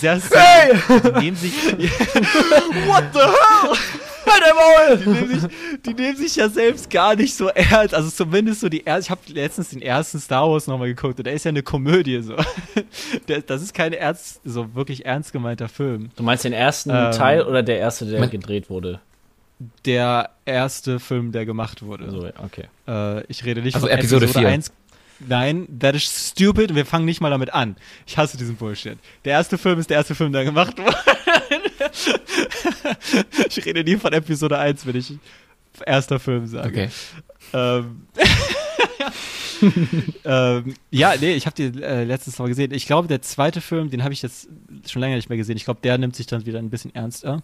Sind 0.01 0.23
sehr 0.23 0.75
die 1.15 1.21
nehmen 1.21 1.37
sich. 1.37 1.55
What 2.87 3.05
the 3.15 3.21
hell? 3.21 3.77
Die 5.05 5.09
nehmen, 5.11 5.41
sich, 5.41 5.51
die 5.87 5.95
nehmen 5.95 6.17
sich 6.17 6.37
ja 6.37 6.49
selbst 6.49 6.91
gar 6.91 7.15
nicht 7.17 7.35
so 7.35 7.49
ernst. 7.49 7.95
Also 7.95 8.11
zumindest 8.11 8.61
so 8.61 8.69
die 8.69 8.85
erste. 8.85 9.07
Ich 9.07 9.11
habe 9.11 9.21
letztens 9.29 9.71
den 9.71 9.83
ersten 9.83 10.19
Star 10.21 10.49
Wars 10.51 10.67
nochmal 10.67 10.89
geguckt 10.89 11.19
und 11.19 11.27
der 11.27 11.35
ist 11.35 11.45
ja 11.45 11.51
eine 11.51 11.63
Komödie 11.63 12.21
so. 12.23 12.35
Der, 13.29 13.43
das 13.43 13.63
ist 13.63 13.75
kein 13.75 13.93
ernst, 13.93 14.41
so 14.45 14.75
wirklich 14.75 15.05
ernst 15.07 15.33
gemeinter 15.33 15.69
Film. 15.69 16.11
Du 16.17 16.23
meinst 16.23 16.45
den 16.45 16.53
ersten 16.53 16.91
Ähm, 16.91 17.13
Teil 17.13 17.43
oder 17.43 17.63
der 17.63 17.79
erste, 17.79 18.07
der 18.07 18.21
mein- 18.21 18.31
gedreht 18.31 18.71
wurde? 18.71 19.01
Der 19.85 20.31
erste 20.45 21.01
Film, 21.01 21.33
der 21.33 21.45
gemacht 21.45 21.83
wurde. 21.83 22.11
So, 22.11 22.29
okay. 22.45 22.65
Äh, 22.87 23.25
ich 23.27 23.45
rede 23.45 23.61
nicht 23.61 23.75
Also 23.75 23.89
von 23.89 23.97
Episode 23.97 24.25
Episode, 24.27 24.41
vier. 24.47 24.49
1. 24.49 24.73
Nein, 25.27 25.67
that 25.81 25.97
is 25.97 26.29
stupid. 26.31 26.77
Wir 26.77 26.87
fangen 26.87 27.05
nicht 27.05 27.21
mal 27.21 27.31
damit 27.31 27.53
an. 27.53 27.75
Ich 28.07 28.17
hasse 28.17 28.37
diesen 28.37 28.55
Bullshit. 28.55 28.99
Der 29.25 29.33
erste 29.33 29.59
Film 29.59 29.81
ist 29.81 29.91
der 29.91 29.97
erste 29.97 30.15
Film, 30.15 30.33
der 30.33 30.45
gemacht 30.45 30.79
wurde. 30.79 30.97
ich 33.49 33.65
rede 33.65 33.85
nie 33.85 33.97
von 33.97 34.13
Episode 34.13 34.59
1, 34.59 34.87
wenn 34.87 34.97
ich 34.97 35.15
erster 35.85 36.19
Film 36.19 36.47
sage. 36.47 36.69
Okay. 36.69 36.91
Ähm, 37.53 38.07
ähm, 40.25 40.75
ja, 40.91 41.15
nee, 41.21 41.35
ich 41.35 41.47
habe 41.47 41.57
die 41.57 41.83
äh, 41.83 42.05
letztens 42.05 42.39
mal 42.39 42.49
gesehen. 42.49 42.73
Ich 42.73 42.87
glaube, 42.87 43.09
der 43.09 43.23
zweite 43.23 43.61
Film, 43.61 43.91
den 43.91 44.03
habe 44.05 44.13
ich 44.13 44.23
jetzt 44.23 44.49
schon 44.87 45.01
länger 45.01 45.17
nicht 45.17 45.29
mehr 45.29 45.39
gesehen. 45.39 45.57
Ich 45.57 45.65
glaube, 45.65 45.81
der 45.83 45.99
nimmt 45.99 46.17
sich 46.17 46.27
dann 46.27 46.47
wieder 46.47 46.59
ein 46.59 46.71
bisschen 46.71 46.95
ernster. 46.95 47.43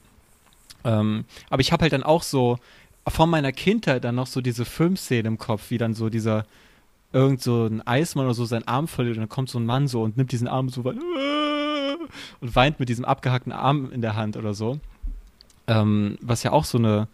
Ähm, 0.84 1.24
aber 1.50 1.60
ich 1.60 1.72
habe 1.72 1.82
halt 1.82 1.92
dann 1.92 2.02
auch 2.02 2.22
so 2.22 2.58
von 3.08 3.30
meiner 3.30 3.52
Kindheit 3.52 4.04
dann 4.04 4.14
noch 4.14 4.26
so 4.26 4.40
diese 4.40 4.64
Filmszene 4.64 5.28
im 5.28 5.38
Kopf, 5.38 5.70
wie 5.70 5.78
dann 5.78 5.94
so 5.94 6.08
dieser 6.08 6.44
irgend 7.12 7.42
so 7.42 7.66
ein 7.66 7.86
Eismann 7.86 8.26
oder 8.26 8.34
so 8.34 8.44
seinen 8.44 8.66
Arm 8.66 8.88
verliert 8.88 9.16
und 9.16 9.22
dann 9.22 9.28
kommt 9.28 9.48
so 9.48 9.58
ein 9.58 9.66
Mann 9.66 9.86
so 9.86 10.02
und 10.02 10.16
nimmt 10.16 10.32
diesen 10.32 10.48
Arm 10.48 10.68
so 10.68 10.84
weit 10.84 10.96
und 12.40 12.54
weint 12.56 12.80
mit 12.80 12.88
diesem 12.88 13.04
abgehackten 13.04 13.52
Arm 13.52 13.90
in 13.92 14.00
der 14.02 14.16
Hand 14.16 14.36
oder 14.36 14.54
so. 14.54 14.78
Ähm, 15.66 16.18
was 16.20 16.42
ja 16.42 16.52
auch 16.52 16.64
so 16.64 16.78
eine 16.78 17.08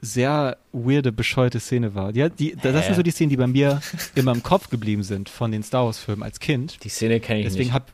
sehr 0.00 0.58
weirde, 0.72 1.10
bescheuerte 1.10 1.58
Szene 1.58 1.94
war. 1.94 2.12
Die, 2.12 2.28
die, 2.30 2.54
das 2.60 2.86
sind 2.86 2.94
so 2.94 3.02
die 3.02 3.10
Szenen, 3.10 3.30
die 3.30 3.36
bei 3.36 3.46
mir 3.48 3.80
immer 4.14 4.32
im 4.32 4.42
Kopf 4.42 4.68
geblieben 4.70 5.02
sind 5.02 5.28
von 5.28 5.50
den 5.50 5.62
Star 5.62 5.86
Wars-Filmen 5.86 6.22
als 6.22 6.38
Kind. 6.38 6.84
Die 6.84 6.88
Szene 6.88 7.18
kenne 7.18 7.40
ich 7.40 7.46
Deswegen 7.46 7.64
nicht. 7.64 7.72
hab 7.74 7.90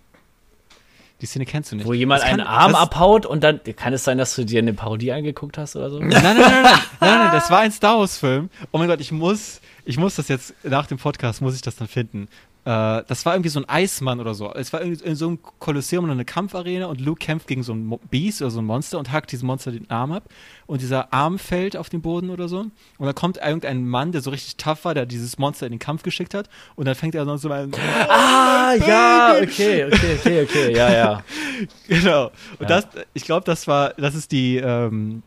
die 1.21 1.27
Szene 1.27 1.47
kennst 1.47 1.73
du 1.73 1.77
nicht. 1.77 1.87
Wo 1.87 1.95
jemand 1.95 2.23
kann- 2.23 2.33
einen 2.33 2.41
Arm 2.47 2.73
das- 2.73 2.81
abhaut 2.83 3.25
und 3.25 3.43
dann. 3.43 3.61
Kann 3.77 3.93
es 3.95 4.05
sein, 4.05 4.19
dass 4.19 4.35
du 4.35 4.45
dir 4.45 4.59
eine 4.59 4.75
Parodie 4.75 5.13
angeguckt 5.13 5.57
hast 5.57 5.77
oder 5.77 5.89
so? 5.89 5.99
Nein, 6.01 6.09
nein, 6.11 6.23
nein, 6.23 6.37
nein, 6.37 6.63
nein, 6.65 6.73
nein, 7.01 7.19
nein, 7.21 7.33
das 7.33 7.51
war 7.51 7.61
ein 7.61 7.73
Star 7.73 7.99
Wars 7.99 8.19
Film. 8.19 8.51
Oh 8.73 8.79
mein 8.79 8.89
Gott, 8.89 9.01
ich 9.01 9.13
muss, 9.13 9.61
ich 9.87 9.97
muss 9.97 10.17
das 10.17 10.29
jetzt 10.29 10.53
nach 10.65 10.87
dem 10.87 10.99
Podcast 10.99 11.41
muss 11.41 11.55
ich 11.55 11.63
das 11.63 11.77
dann 11.77 11.89
finden. 11.89 12.29
Äh, 12.67 13.03
das 13.07 13.27
war 13.27 13.35
irgendwie 13.35 13.51
so 13.51 13.61
ein 13.61 13.69
Eismann 13.69 14.21
oder 14.21 14.33
so. 14.35 14.53
Es 14.55 14.73
war 14.73 14.81
irgendwie 14.81 15.05
in 15.05 15.17
so 15.17 15.27
einem 15.29 15.39
Kolosseum 15.59 16.05
oder 16.05 16.15
eine 16.15 16.25
Kampfarena 16.25 16.87
und 16.87 17.01
Luke 17.01 17.19
kämpft 17.19 17.47
gegen 17.47 17.63
so 17.63 17.75
ein 17.75 17.99
Beast 18.11 18.41
oder 18.41 18.51
so 18.51 18.61
ein 18.61 18.65
Monster 18.65 18.99
und 18.99 19.13
hackt 19.13 19.33
diesem 19.33 19.47
Monster 19.49 19.71
den 19.71 19.91
Arm 19.91 20.13
ab. 20.13 20.25
Und 20.67 20.81
dieser 20.81 21.13
Arm 21.13 21.39
fällt 21.39 21.77
auf 21.77 21.91
den 21.91 22.01
Boden 22.01 22.31
oder 22.31 22.49
so. 22.49 22.61
Und 22.61 22.73
dann 23.07 23.15
kommt 23.15 23.37
irgendein 23.37 23.87
Mann, 23.87 24.13
der 24.13 24.23
so 24.23 24.31
richtig 24.31 24.57
tough 24.57 24.85
war, 24.87 24.95
der 24.95 25.05
dieses 25.05 25.37
Monster 25.37 25.67
in 25.67 25.73
den 25.73 25.79
Kampf 25.79 26.03
geschickt 26.03 26.33
hat. 26.33 26.49
Und 26.75 26.87
dann 26.87 26.95
fängt 26.95 27.15
er 27.15 27.27
dann 27.27 27.37
so 27.37 27.51
an. 27.51 27.71
Ah, 28.09 28.75
ja, 28.75 29.35
okay, 29.43 29.85
okay, 29.85 30.17
okay, 30.19 30.43
okay, 30.45 30.75
ja, 30.75 30.91
ja. 30.93 31.23
Genau. 31.89 32.27
Und 32.59 32.69
Ja. 32.71 32.81
das, 32.81 32.87
ich 33.13 33.25
glaube, 33.25 33.45
das 33.45 33.67
war, 33.67 33.91
das 33.95 34.15
ist 34.15 34.33
die 34.33 34.57
ähm, 34.57 35.23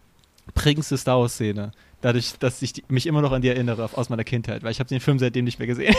prägendste 0.55 0.97
Star 0.97 1.19
Wars-Szene. 1.19 1.71
Dadurch, 2.01 2.33
dass 2.39 2.61
ich 2.61 2.73
die, 2.73 2.83
mich 2.89 3.07
immer 3.07 3.21
noch 3.21 3.31
an 3.31 3.41
die 3.41 3.47
erinnere 3.47 3.89
aus 3.93 4.09
meiner 4.09 4.23
Kindheit, 4.23 4.61
weil 4.63 4.71
ich 4.71 4.79
habe 4.79 4.87
den 4.87 4.99
Film 4.99 5.17
seitdem 5.19 5.45
nicht 5.45 5.57
mehr 5.59 5.67
gesehen. 5.67 5.95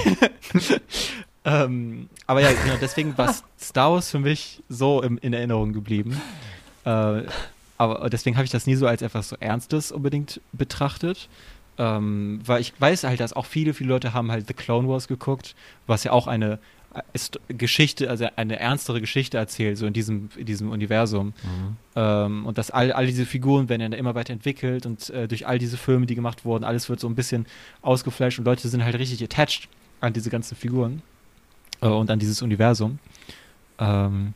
ähm, 1.45 2.09
aber 2.27 2.41
ja, 2.41 2.51
genau, 2.53 2.77
deswegen 2.81 3.17
war 3.17 3.35
Star 3.59 3.93
Wars 3.93 4.11
für 4.11 4.19
mich 4.19 4.63
so 4.69 5.03
im, 5.03 5.19
in 5.19 5.33
Erinnerung 5.33 5.73
geblieben. 5.73 6.21
Äh, 6.85 7.23
aber 7.79 8.11
deswegen 8.11 8.37
habe 8.37 8.45
ich 8.45 8.51
das 8.51 8.67
nie 8.67 8.75
so 8.75 8.87
als 8.87 9.03
etwas 9.03 9.29
so 9.29 9.37
Ernstes 9.39 9.93
unbedingt 9.93 10.41
betrachtet. 10.53 11.29
Ähm, 11.79 12.41
weil 12.45 12.61
ich 12.61 12.73
weiß 12.79 13.05
halt, 13.05 13.21
dass 13.21 13.33
auch 13.33 13.47
viele, 13.47 13.73
viele 13.73 13.91
Leute 13.91 14.13
haben 14.13 14.33
halt 14.33 14.49
The 14.49 14.55
Clone 14.55 14.89
Wars 14.89 15.07
geguckt, 15.07 15.55
was 15.87 16.03
ja 16.03 16.11
auch 16.11 16.27
eine 16.27 16.59
äh, 16.93 17.03
ist 17.13 17.39
Geschichte, 17.47 18.11
also 18.11 18.27
eine 18.35 18.59
ernstere 18.59 19.01
Geschichte 19.01 19.39
erzählt, 19.39 19.79
so 19.79 19.87
in 19.87 19.93
diesem, 19.93 20.29
in 20.37 20.45
diesem 20.45 20.73
Universum. 20.73 21.35
Ähm, 21.95 22.47
und 22.47 22.59
dass 22.59 22.73
all, 22.73 22.91
all 22.91 23.07
diese 23.07 23.27
Figuren 23.27 23.69
werden 23.69 23.93
ja 23.93 23.97
immer 23.97 24.17
weiter 24.17 24.33
entwickelt 24.33 24.87
und 24.87 25.09
äh, 25.11 25.29
durch 25.29 25.47
all 25.47 25.61
diese 25.61 25.77
Filme, 25.77 26.07
die 26.07 26.17
gemacht 26.17 26.45
wurden, 26.45 26.65
alles 26.65 26.89
wird 26.89 26.99
so 26.99 27.09
ein 27.09 27.15
bisschen 27.15 27.47
ausgeflasht 27.81 28.41
und 28.41 28.45
Leute 28.45 28.69
sind 28.69 28.83
halt 28.83 28.99
richtig 28.99 29.23
attached 29.23 29.69
an 30.01 30.13
diese 30.13 30.31
ganzen 30.31 30.57
Figuren 30.57 31.03
äh, 31.81 31.87
und 31.87 32.11
an 32.11 32.19
dieses 32.19 32.43
Universum. 32.43 32.99
Ähm, 33.79 34.35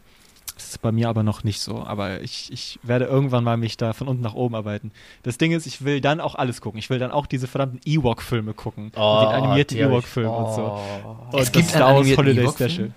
das 0.55 0.71
ist 0.71 0.83
bei 0.83 0.93
mir 0.93 1.09
aber 1.09 1.23
noch 1.23 1.45
nicht 1.45 1.61
so. 1.61 1.83
Aber 1.85 2.21
ich, 2.21 2.53
ich 2.53 2.79
werde 2.83 3.07
irgendwann 3.07 3.43
mal 3.43 3.57
mich 3.57 3.77
da 3.77 3.93
von 3.93 4.07
unten 4.09 4.23
nach 4.23 4.35
oben 4.35 4.55
arbeiten. 4.55 4.93
Das 5.23 5.39
Ding 5.39 5.53
ist, 5.53 5.67
ich 5.67 5.85
will 5.85 6.01
dann 6.01 6.21
auch 6.21 6.35
alles 6.35 6.61
gucken. 6.61 6.79
Ich 6.79 6.89
will 6.89 6.99
dann 6.99 7.11
auch 7.11 7.27
diese 7.27 7.47
verdammten 7.47 7.81
Ewok-Filme 7.85 8.55
gucken. 8.55 8.93
Oh, 8.97 9.01
und 9.01 9.33
den 9.33 9.45
animierten 9.45 9.77
die 9.77 9.83
Ewok-Film 9.83 10.29
und 10.29 10.55
so. 10.55 10.81
Oh. 10.81 11.27
Und 11.33 11.41
Es 11.41 11.51
gibt 11.51 11.69
Star 11.69 11.97
Wars 11.97 12.17
Holiday 12.17 12.45
Ewok-Film? 12.45 12.71
Special. 12.71 12.93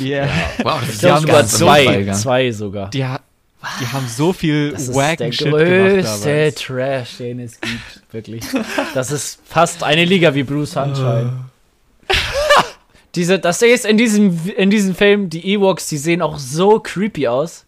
Yeah. 0.00 0.28
Wow, 0.62 0.80
das 0.84 0.98
glaube 0.98 1.14
ja 1.14 1.20
sogar 1.20 1.36
ganz 1.36 1.58
zwei, 1.58 2.12
zwei 2.12 2.52
sogar. 2.52 2.90
Die, 2.90 3.04
ha 3.04 3.20
die 3.80 3.86
haben 3.86 4.06
so 4.08 4.32
viel 4.32 4.72
Das 4.72 4.82
ist 4.82 4.94
wacken 4.94 5.16
der 5.18 5.32
Shit 5.32 5.46
gemacht 5.46 5.64
größte. 5.64 6.54
Trash, 6.54 7.16
den 7.18 7.40
es 7.40 7.60
gibt, 7.60 8.02
wirklich. 8.12 8.44
Das 8.94 9.10
ist 9.10 9.40
fast 9.44 9.82
eine 9.82 10.04
Liga 10.04 10.34
wie 10.34 10.42
Blue 10.42 10.66
Sunshine. 10.66 11.46
Diese, 13.16 13.38
das 13.38 13.62
ist 13.62 13.86
in 13.86 13.96
diesem, 13.96 14.38
in 14.56 14.70
diesem 14.70 14.94
Film, 14.94 15.30
die 15.30 15.54
Ewoks, 15.54 15.88
die 15.88 15.96
sehen 15.96 16.22
auch 16.22 16.38
so 16.38 16.78
creepy 16.78 17.26
aus. 17.26 17.64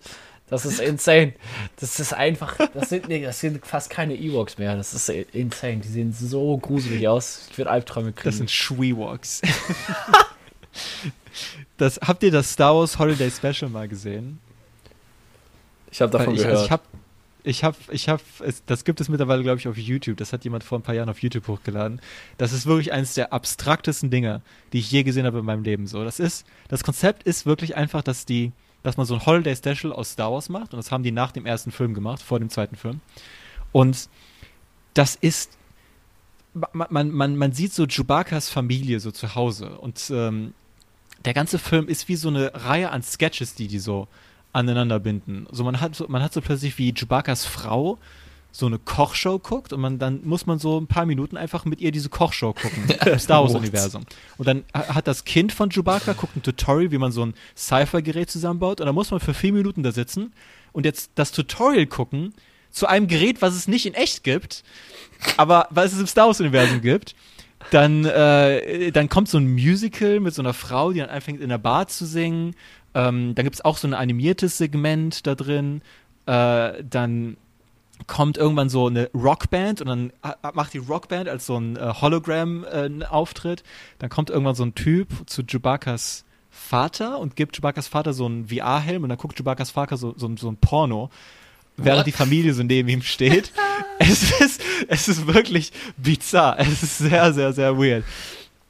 Das 0.51 0.65
ist 0.65 0.81
insane. 0.81 1.35
Das 1.77 1.99
ist 2.01 2.15
einfach, 2.15 2.57
das 2.73 2.89
sind, 2.89 3.09
nee, 3.09 3.23
das 3.23 3.41
sind 3.41 3.67
fast 3.67 3.91
keine 3.91 4.15
Ewoks 4.15 4.57
mehr. 4.57 4.77
Das 4.77 4.95
ist 4.95 5.09
insane. 5.09 5.79
Die 5.79 5.89
sehen 5.89 6.13
so 6.13 6.57
gruselig 6.59 7.09
aus. 7.09 7.49
Ich 7.51 7.59
würde 7.59 7.71
Albträume 7.71 8.13
kriegen. 8.13 8.29
Das 8.29 8.37
sind 8.37 8.51
Shwewoks. 8.51 9.43
das, 11.77 11.99
habt 12.01 12.23
ihr 12.23 12.31
das 12.31 12.53
Star 12.53 12.75
Wars 12.75 12.99
Holiday 12.99 13.31
Special 13.31 13.71
mal 13.71 13.89
gesehen? 13.89 14.39
ich 15.91 16.01
habe 16.01 16.13
davon 16.13 16.35
ich, 16.35 16.41
gehört. 16.41 16.55
Also 16.55 16.65
ich 16.67 16.71
habe, 16.71 16.83
ich 17.45 17.65
habe, 17.65 17.77
ich 17.91 18.09
habe, 18.09 18.23
das 18.67 18.85
gibt 18.85 19.01
es 19.01 19.09
mittlerweile, 19.09 19.43
glaube 19.43 19.59
ich, 19.59 19.69
auf 19.69 19.77
YouTube. 19.77 20.17
Das 20.17 20.33
hat 20.33 20.45
jemand 20.45 20.65
vor 20.65 20.79
ein 20.79 20.83
paar 20.83 20.95
Jahren 20.95 21.09
auf 21.09 21.23
YouTube 21.23 21.47
hochgeladen. 21.49 22.01
Das 22.37 22.53
ist 22.53 22.67
wirklich 22.67 22.93
eines 22.93 23.15
der 23.15 23.33
abstraktesten 23.33 24.11
Dinge, 24.11 24.43
die 24.73 24.79
ich 24.79 24.91
je 24.91 25.03
gesehen 25.03 25.27
habe 25.27 25.39
in 25.39 25.45
meinem 25.45 25.63
Leben. 25.63 25.87
So, 25.87 26.05
das 26.05 26.19
ist, 26.21 26.47
das 26.69 26.85
Konzept 26.85 27.23
ist 27.23 27.47
wirklich 27.47 27.77
einfach, 27.77 28.03
dass 28.03 28.27
die, 28.27 28.53
dass 28.83 28.97
man 28.97 29.07
so 29.07 29.15
ein 29.15 29.25
Holiday 29.25 29.55
Special 29.57 29.93
aus 29.93 30.13
Star 30.13 30.33
Wars 30.33 30.49
macht. 30.49 30.75
Und 30.75 30.79
das 30.79 30.91
haben 30.91 31.03
die 31.03 31.13
nach 31.13 31.33
dem 31.33 31.47
ersten 31.47 31.71
Film 31.71 31.95
gemacht, 31.95 32.23
vor 32.23 32.39
dem 32.39 32.51
zweiten 32.51 32.77
Film. 32.77 33.01
Und 33.73 34.09
das 34.95 35.15
ist 35.15 35.57
man, 36.73 36.89
man, 36.91 37.11
man, 37.11 37.37
man 37.37 37.53
sieht 37.53 37.73
so 37.73 37.87
Chewbacca's 37.87 38.49
Familie 38.49 39.01
so 39.01 39.11
zu 39.11 39.35
Hause 39.35 39.79
und 39.79 40.11
ähm, 40.11 40.55
der 41.25 41.35
ganze 41.35 41.59
Film 41.59 41.89
ist 41.89 42.09
wie 42.09 42.17
so 42.17 42.29
eine 42.29 42.53
Reihe 42.55 42.91
an 42.91 43.03
Sketches, 43.03 43.55
die 43.55 43.69
die 43.69 43.79
so 43.79 44.09
aneinander 44.53 44.99
binden. 45.01 45.47
So 45.51 45.65
man 45.65 45.81
hat 45.81 45.95
so, 45.95 46.07
man 46.09 46.23
hat 46.23 46.33
so 46.33 46.41
plötzlich 46.41 46.79
wie 46.79 46.93
Chewbacca's 46.93 47.45
Frau 47.45 47.99
so 48.51 48.67
eine 48.67 48.79
Kochshow 48.79 49.39
guckt 49.39 49.73
und 49.75 49.81
man 49.81 49.99
dann 49.99 50.21
muss 50.25 50.47
man 50.47 50.59
so 50.59 50.81
ein 50.81 50.87
paar 50.87 51.05
Minuten 51.05 51.37
einfach 51.37 51.65
mit 51.67 51.81
ihr 51.81 51.93
diese 51.93 52.09
Kochshow 52.09 52.55
gucken 52.55 52.85
im 53.07 53.19
Star 53.19 53.43
Wars 53.43 53.55
Universum. 53.55 54.05
Und 54.39 54.49
dann 54.49 54.65
ha- 54.75 54.95
hat 54.95 55.07
das 55.07 55.25
Kind 55.25 55.53
von 55.53 55.69
Chewbacca 55.71 56.15
guckt 56.15 56.35
ein 56.37 56.43
Tutorial, 56.43 56.91
wie 56.91 56.99
man 56.99 57.13
so 57.13 57.25
ein 57.27 57.35
Sci-Fi-Gerät 57.57 58.31
zusammenbaut 58.31 58.81
und 58.81 58.87
dann 58.87 58.95
muss 58.95 59.11
man 59.11 59.21
für 59.21 59.35
vier 59.35 59.53
Minuten 59.53 59.83
da 59.83 59.93
sitzen 59.93 60.33
und 60.73 60.85
jetzt 60.87 61.11
das 61.15 61.31
Tutorial 61.33 61.87
gucken 61.87 62.33
zu 62.71 62.87
einem 62.87 63.07
Gerät, 63.07 63.43
was 63.43 63.55
es 63.55 63.69
nicht 63.69 63.87
in 63.87 63.95
echt 63.95 64.25
gibt, 64.25 64.63
aber 65.37 65.69
was 65.71 65.93
es 65.93 66.01
im 66.01 66.07
Star 66.07 66.27
Wars-Universum 66.27 66.81
gibt. 66.81 67.15
Dann, 67.73 68.05
äh, 68.05 68.93
dann 68.93 69.09
kommt 69.09 69.29
so 69.29 69.37
ein 69.37 69.51
Musical 69.53 70.21
mit 70.21 70.33
so 70.33 70.41
einer 70.43 70.55
Frau, 70.55 70.93
die 70.93 71.01
dann 71.01 71.11
anfängt 71.11 71.41
in 71.41 71.49
der 71.49 71.59
Bar 71.59 71.89
zu 71.89 72.07
singen. 72.07 72.55
Ähm, 72.99 73.35
dann 73.37 73.45
gibt 73.45 73.55
es 73.55 73.65
auch 73.65 73.77
so 73.77 73.87
ein 73.87 73.95
animiertes 73.95 74.59
Segment 74.59 75.27
da 75.27 75.37
drin. 75.37 75.83
Äh, 76.27 76.83
dann 76.83 77.37
kommt 78.07 78.37
irgendwann 78.39 78.69
so 78.69 78.87
eine 78.87 79.11
Rockband 79.15 79.81
und 79.81 79.87
dann 79.87 80.13
macht 80.53 80.75
die 80.75 80.79
Rockband 80.79 81.29
als 81.29 81.47
so 81.47 81.57
ein 81.59 81.77
äh, 81.77 81.93
Hologramm 82.01 82.65
äh. 83.11 83.63
Dann 83.99 84.11
kommt 84.11 84.31
irgendwann 84.31 84.55
so 84.55 84.65
ein 84.65 84.75
Typ 84.75 85.09
zu 85.27 85.45
Chewbacca's 85.45 86.25
Vater 86.51 87.19
und 87.21 87.37
gibt 87.37 87.57
Chewbacca's 87.57 87.87
Vater 87.87 88.13
so 88.13 88.27
einen 88.27 88.49
VR-Helm 88.49 89.05
und 89.05 89.11
dann 89.11 89.19
guckt 89.19 89.37
Chewbacca's 89.37 89.71
Vater 89.71 89.97
so, 89.97 90.15
so, 90.17 90.35
so 90.37 90.51
ein 90.51 90.57
Porno, 90.57 91.11
während 91.77 92.07
die 92.07 92.13
Familie 92.13 92.53
so 92.53 92.65
neben 92.65 92.89
ihm 92.89 93.03
steht. 93.03 93.53
es, 93.99 94.41
ist, 94.41 94.61
es 94.89 95.09
ist 95.09 95.27
wirklich 95.27 95.73
bizarr. 95.97 96.59
Es 96.59 96.83
ist 96.83 96.99
sehr, 96.99 97.33
sehr, 97.33 97.53
sehr 97.53 97.79
weird. 97.79 98.05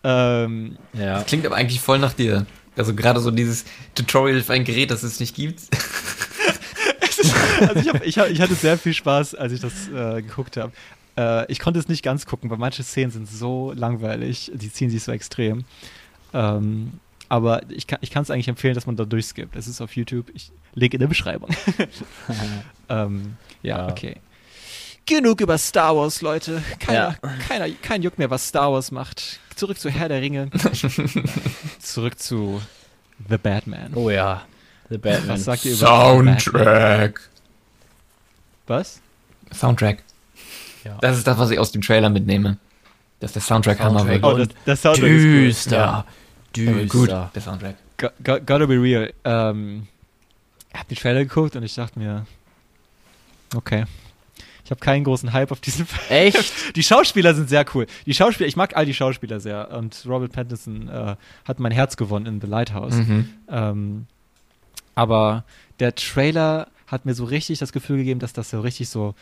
Ähm, 0.05 0.77
ja. 0.93 1.23
Klingt 1.23 1.47
aber 1.47 1.57
eigentlich 1.57 1.81
voll 1.81 1.99
nach 1.99 2.13
dir. 2.13 2.47
Also 2.79 2.95
gerade 2.95 3.21
so 3.21 3.31
dieses 3.31 3.65
Tutorial 3.95 4.43
für 4.43 4.53
ein 4.53 4.65
Gerät, 4.65 4.91
das 4.91 5.03
es 5.03 5.21
nicht 5.21 5.35
gibt. 5.35 5.61
also 7.61 7.81
ich, 7.81 7.89
hab, 7.89 8.07
ich, 8.07 8.19
hab, 8.19 8.31
ich 8.31 8.41
hatte 8.41 8.55
sehr 8.55 8.79
viel 8.79 8.95
Spaß, 8.95 9.35
als 9.35 9.53
ich 9.53 9.61
das 9.61 9.89
äh, 9.89 10.23
geguckt 10.23 10.57
habe. 10.57 10.73
Äh, 11.17 11.51
ich 11.51 11.59
konnte 11.59 11.81
es 11.81 11.89
nicht 11.89 12.03
ganz 12.03 12.27
gucken, 12.27 12.51
weil 12.51 12.59
manche 12.59 12.83
Szenen 12.83 13.11
sind 13.11 13.29
so 13.29 13.73
langweilig, 13.75 14.51
die 14.55 14.73
ziehen 14.73 14.91
sich 14.91 15.03
so 15.03 15.13
extrem. 15.13 15.65
Ähm, 16.33 16.93
aber 17.29 17.63
ich 17.69 17.87
kann 17.87 17.99
es 18.01 18.31
eigentlich 18.31 18.49
empfehlen, 18.49 18.75
dass 18.75 18.87
man 18.87 18.97
da 18.97 19.05
durchskippt. 19.05 19.55
Es 19.55 19.69
ist 19.69 19.83
auf 19.83 19.97
YouTube. 19.97 20.31
Ich 20.33 20.51
lege 20.75 20.97
in 20.97 21.01
der 21.01 21.09
Beschreibung. 21.09 21.51
ähm, 22.89 23.37
ja, 23.63 23.79
Ja. 23.79 23.89
okay. 23.91 24.17
Genug 25.09 25.41
über 25.41 25.57
Star 25.59 25.97
Wars, 25.97 26.21
Leute. 26.21 26.63
Keiner, 26.79 27.17
Ja. 27.23 27.31
keiner, 27.49 27.69
kein 27.83 28.03
Juck 28.03 28.19
mehr, 28.19 28.29
was 28.31 28.47
Star 28.47 28.71
Wars 28.73 28.91
macht. 28.91 29.41
Zurück 29.57 29.79
zu 29.81 29.89
Herr 29.91 30.09
der 30.09 30.21
Ringe. 30.21 30.51
Zurück 31.81 32.19
zu 32.19 32.61
The 33.29 33.39
Batman. 33.39 33.93
Oh 33.95 34.11
ja. 34.11 34.43
The 34.91 34.99
Batman. 34.99 35.29
Was 35.31 35.45
sagt 35.45 35.65
ihr 35.65 35.73
über? 35.73 35.87
Soundtrack. 35.87 37.21
Was? 38.67 39.01
Soundtrack. 39.53 40.03
Ja. 40.85 40.99
Das 41.01 41.17
ist 41.17 41.27
das, 41.27 41.39
was 41.39 41.51
ich 41.51 41.59
aus 41.59 41.73
dem 41.73 41.83
Trailer 41.83 42.11
mitnehme. 42.11 42.59
Dass 43.21 43.33
der 43.33 43.43
Soundtrack, 43.43 43.81
Hammer 43.81 44.07
wird. 44.07 44.23
Oh, 44.23 44.37
das, 44.37 44.49
das 44.65 44.83
Soundtrack 44.83 45.11
ist 45.11 45.23
gut. 45.25 45.33
Düster. 45.33 45.77
Ja, 45.77 46.05
Düster. 46.55 46.87
Gut, 46.87 47.35
der 47.35 47.43
Soundtrack. 47.43 47.75
Go- 47.97 48.11
go- 48.23 48.39
Gotta 48.47 48.67
be 48.67 48.81
real. 48.81 49.13
Ähm, 49.25 49.89
ich 50.73 50.79
hab 50.79 50.87
den 50.89 50.97
Trailer 50.99 51.25
geguckt 51.25 51.57
und 51.57 51.63
ich 51.65 51.75
dachte 51.75 51.99
mir, 51.99 52.27
okay. 53.57 53.85
Ich 54.69 54.71
habe 54.71 54.81
keinen 54.83 55.05
großen 55.05 55.33
Hype 55.33 55.51
auf 55.51 55.61
diesen 55.63 55.87
Film. 55.87 56.03
Echt? 56.11 56.53
Die 56.77 56.83
Schauspieler 56.83 57.35
sind 57.35 57.49
sehr 57.49 57.65
cool. 57.73 57.87
Die 58.05 58.13
Schauspieler, 58.13 58.47
ich 58.49 58.57
mag 58.57 58.77
all 58.77 58.85
die 58.85 58.93
Schauspieler 58.93 59.41
sehr. 59.41 59.71
Und 59.71 60.05
Robert 60.07 60.33
Pattinson 60.33 60.91
äh, 60.91 61.17
hat 61.47 61.59
mein 61.59 61.73
Herz 61.73 61.97
gewonnen 61.97 62.27
in 62.27 62.39
The 62.43 62.47
Lighthouse. 62.47 62.97
Mhm. 62.97 63.31
Ähm, 63.49 64.07
aber 64.95 65.45
der 65.81 65.95
Trailer 65.95 66.69
hat 66.87 67.07
mir 67.07 67.15
so 67.15 67.25
richtig 67.25 67.61
das 67.61 67.73
Gefühl 67.73 67.97
gegeben, 67.97 68.21
dass 68.21 68.35
das 68.35 68.51
so 68.51 68.61
richtig 68.61 68.91
so. 68.91 69.15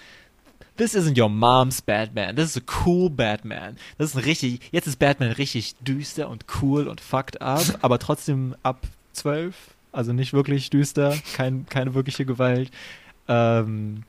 This 0.76 0.96
isn't 0.96 1.16
your 1.16 1.28
mom's 1.28 1.80
Batman. 1.80 2.34
This 2.34 2.56
is 2.56 2.62
a 2.64 2.84
cool 2.84 3.08
Batman. 3.08 3.76
Das 3.98 4.10
ist 4.10 4.16
ein 4.16 4.24
richtig. 4.24 4.62
Jetzt 4.72 4.88
ist 4.88 4.98
Batman 4.98 5.30
richtig 5.30 5.76
düster 5.76 6.28
und 6.28 6.44
cool 6.60 6.88
und 6.88 7.00
fucked 7.00 7.40
up, 7.40 7.62
aber 7.82 8.00
trotzdem 8.00 8.56
ab 8.64 8.80
12. 9.12 9.54
Also 9.92 10.12
nicht 10.12 10.32
wirklich 10.32 10.70
düster, 10.70 11.16
kein, 11.36 11.66
keine 11.66 11.94
wirkliche 11.94 12.26
Gewalt. 12.26 12.72
Ähm, 13.28 14.02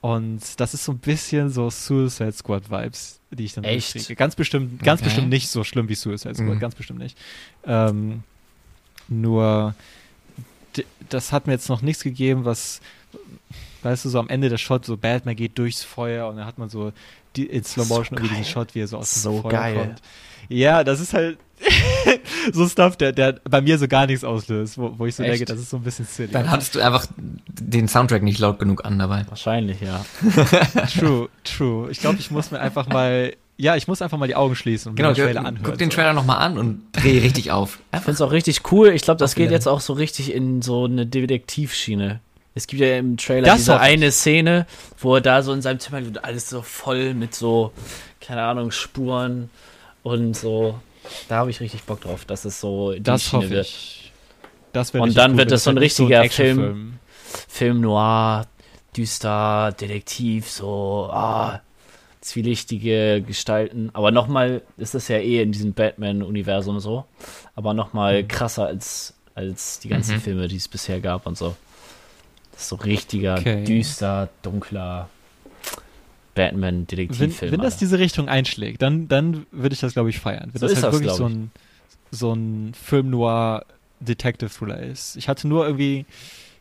und 0.00 0.40
das 0.58 0.74
ist 0.74 0.84
so 0.84 0.92
ein 0.92 0.98
bisschen 0.98 1.50
so 1.50 1.68
Suicide 1.70 2.32
Squad 2.32 2.70
Vibes, 2.70 3.20
die 3.30 3.44
ich 3.44 3.54
dann 3.54 3.64
Echt? 3.64 3.92
kriege. 3.92 4.16
Ganz 4.16 4.34
bestimmt, 4.36 4.82
ganz 4.82 5.00
Okay. 5.00 5.08
bestimmt 5.08 5.28
nicht 5.28 5.48
so 5.48 5.64
schlimm 5.64 5.88
wie 5.88 5.94
Suicide 5.94 6.34
Squad, 6.34 6.56
Mhm. 6.56 6.58
ganz 6.60 6.74
bestimmt 6.74 6.98
nicht. 7.00 7.18
Ähm, 7.64 8.22
nur 9.08 9.74
das 11.08 11.32
hat 11.32 11.46
mir 11.46 11.52
jetzt 11.54 11.68
noch 11.68 11.82
nichts 11.82 12.02
gegeben, 12.02 12.44
was 12.44 12.80
Weißt 13.82 14.04
du, 14.04 14.10
so 14.10 14.18
am 14.18 14.28
Ende 14.28 14.50
der 14.50 14.58
Shot, 14.58 14.84
so 14.84 14.98
Batman 14.98 15.34
geht 15.36 15.58
durchs 15.58 15.82
Feuer 15.82 16.28
und 16.28 16.36
dann 16.36 16.44
hat 16.44 16.58
man 16.58 16.68
so 16.68 16.92
die, 17.34 17.46
in 17.46 17.64
Slow 17.64 17.86
Motion 17.88 18.18
irgendwie 18.18 18.28
diesen 18.28 18.44
Shot, 18.44 18.74
wie 18.74 18.80
er 18.80 18.86
so 18.88 18.98
aus 18.98 19.14
dem 19.14 19.22
So 19.22 19.40
Feuer 19.40 19.52
geil. 19.52 19.74
kommt. 19.74 20.02
Ja, 20.50 20.84
das 20.84 21.00
ist 21.00 21.14
halt 21.14 21.38
so 22.52 22.66
Stuff, 22.68 22.96
der, 22.96 23.12
der 23.12 23.40
bei 23.48 23.60
mir 23.60 23.78
so 23.78 23.86
gar 23.86 24.06
nichts 24.06 24.24
auslöst, 24.24 24.78
wo, 24.78 24.94
wo 24.98 25.06
ich 25.06 25.14
so 25.14 25.22
Echt? 25.22 25.32
denke, 25.32 25.44
das 25.46 25.60
ist 25.60 25.70
so 25.70 25.76
ein 25.76 25.82
bisschen 25.82 26.06
silly. 26.06 26.32
Dann 26.32 26.50
hattest 26.50 26.74
du 26.74 26.80
einfach 26.80 27.06
den 27.16 27.86
Soundtrack 27.88 28.22
nicht 28.22 28.38
laut 28.38 28.58
genug 28.58 28.84
an 28.84 28.98
dabei. 28.98 29.24
Wahrscheinlich, 29.28 29.78
ja. 29.80 30.04
True, 30.98 31.28
true. 31.44 31.90
Ich 31.90 32.00
glaube, 32.00 32.18
ich 32.18 32.30
muss 32.30 32.50
mir 32.50 32.60
einfach 32.60 32.88
mal, 32.88 33.34
ja, 33.56 33.76
ich 33.76 33.86
muss 33.88 34.00
einfach 34.02 34.18
mal 34.18 34.26
die 34.26 34.36
Augen 34.36 34.56
schließen 34.56 34.90
und 34.90 34.96
Genau, 34.96 35.10
mir 35.10 35.14
den 35.14 35.24
Trailer 35.26 35.40
anhören. 35.44 35.62
guck 35.62 35.78
den 35.78 35.90
so. 35.90 35.96
Trailer 35.96 36.12
nochmal 36.14 36.38
an 36.38 36.58
und 36.58 36.82
dreh 36.92 37.18
richtig 37.18 37.50
auf. 37.52 37.78
Ich 37.92 37.98
finde 38.00 38.12
es 38.12 38.20
auch 38.22 38.32
richtig 38.32 38.72
cool. 38.72 38.88
Ich 38.88 39.02
glaube, 39.02 39.18
das 39.18 39.34
geht 39.34 39.50
jetzt 39.50 39.68
auch 39.68 39.80
so 39.80 39.92
richtig 39.92 40.32
in 40.34 40.62
so 40.62 40.86
eine 40.86 41.06
Detektivschiene. 41.06 42.20
Es 42.54 42.66
gibt 42.66 42.80
ja 42.82 42.96
im 42.96 43.16
Trailer 43.16 43.46
Das 43.46 43.58
diese 43.58 43.78
eine 43.78 44.10
Szene, 44.10 44.66
wo 44.98 45.14
er 45.14 45.20
da 45.20 45.42
so 45.42 45.52
in 45.52 45.62
seinem 45.62 45.78
Zimmer 45.78 46.04
wird, 46.04 46.24
alles 46.24 46.48
so 46.48 46.62
voll 46.62 47.14
mit 47.14 47.34
so, 47.34 47.72
keine 48.20 48.42
Ahnung, 48.42 48.70
Spuren 48.70 49.50
und 50.02 50.34
so. 50.34 50.78
Da 51.28 51.36
habe 51.36 51.50
ich 51.50 51.60
richtig 51.60 51.82
Bock 51.84 52.00
drauf, 52.00 52.24
dass 52.24 52.44
es 52.44 52.60
so 52.60 52.92
die 52.92 53.02
Das 53.02 53.22
Schiene 53.24 53.42
hoffe 53.44 53.50
wird. 53.50 53.66
ich. 53.66 54.12
Das 54.72 54.90
Und 54.92 55.16
dann 55.16 55.32
cool, 55.32 55.38
wird 55.38 55.50
das 55.50 55.64
so 55.64 55.70
ein 55.70 55.76
halt 55.76 55.82
nicht 55.82 55.98
richtiger 55.98 56.22
Actionfilm. 56.22 56.98
Film 57.48 57.80
noir, 57.80 58.46
düster, 58.96 59.72
Detektiv, 59.72 60.48
so, 60.50 61.08
ah, 61.12 61.60
zwielichtige 62.20 63.22
Gestalten. 63.26 63.90
Aber 63.94 64.10
nochmal 64.10 64.62
ist 64.76 64.94
das 64.94 65.08
ja 65.08 65.16
eh 65.18 65.42
in 65.42 65.52
diesem 65.52 65.72
Batman-Universum 65.72 66.78
so. 66.80 67.04
Aber 67.54 67.72
Mhm. 67.72 67.76
nochmal 67.78 68.24
krasser 68.24 68.66
als, 68.66 69.14
als 69.34 69.80
die 69.80 69.88
ganzen 69.88 70.16
Mhm. 70.16 70.20
Filme, 70.20 70.48
die 70.48 70.56
es 70.56 70.68
bisher 70.68 71.00
gab 71.00 71.26
und 71.26 71.36
so. 71.38 71.56
Das 72.52 72.62
ist 72.62 72.68
so 72.68 72.76
richtiger, 72.76 73.36
Okay. 73.38 73.64
düster, 73.64 74.28
dunkler 74.42 75.08
Batman-Detektivfilm. 76.40 77.52
wenn 77.52 77.60
das 77.60 77.74
Alter. 77.74 77.78
diese 77.80 77.98
Richtung 77.98 78.28
einschlägt, 78.28 78.80
dann, 78.82 79.08
dann 79.08 79.46
würde 79.50 79.74
ich 79.74 79.80
das, 79.80 79.92
glaube 79.92 80.10
ich, 80.10 80.18
feiern. 80.18 80.50
Wenn 80.52 80.60
So 80.60 80.66
das 80.66 80.72
ist 80.78 80.82
halt 80.82 80.94
das, 80.94 81.00
wirklich 81.00 81.16
so 81.16 81.26
ein, 81.26 81.50
so 82.10 82.32
ein 82.32 82.72
Film 82.74 83.10
noir 83.10 83.64
Detective 84.00 84.48
Thriller 84.50 84.80
ist. 84.80 85.16
Ich 85.16 85.28
hatte 85.28 85.46
nur 85.46 85.66
irgendwie, 85.66 86.06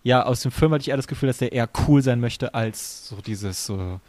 ja, 0.03 0.23
aus 0.25 0.41
dem 0.41 0.51
Film 0.51 0.73
hatte 0.73 0.82
ich 0.82 0.89
eher 0.89 0.97
das 0.97 1.07
Gefühl, 1.07 1.27
dass 1.27 1.38
der 1.38 1.53
eher 1.53 1.69
cool 1.88 2.01
sein 2.01 2.19
möchte 2.19 2.53
als 2.53 3.07
so 3.07 3.17
dieses 3.25 3.65
so, 3.65 3.99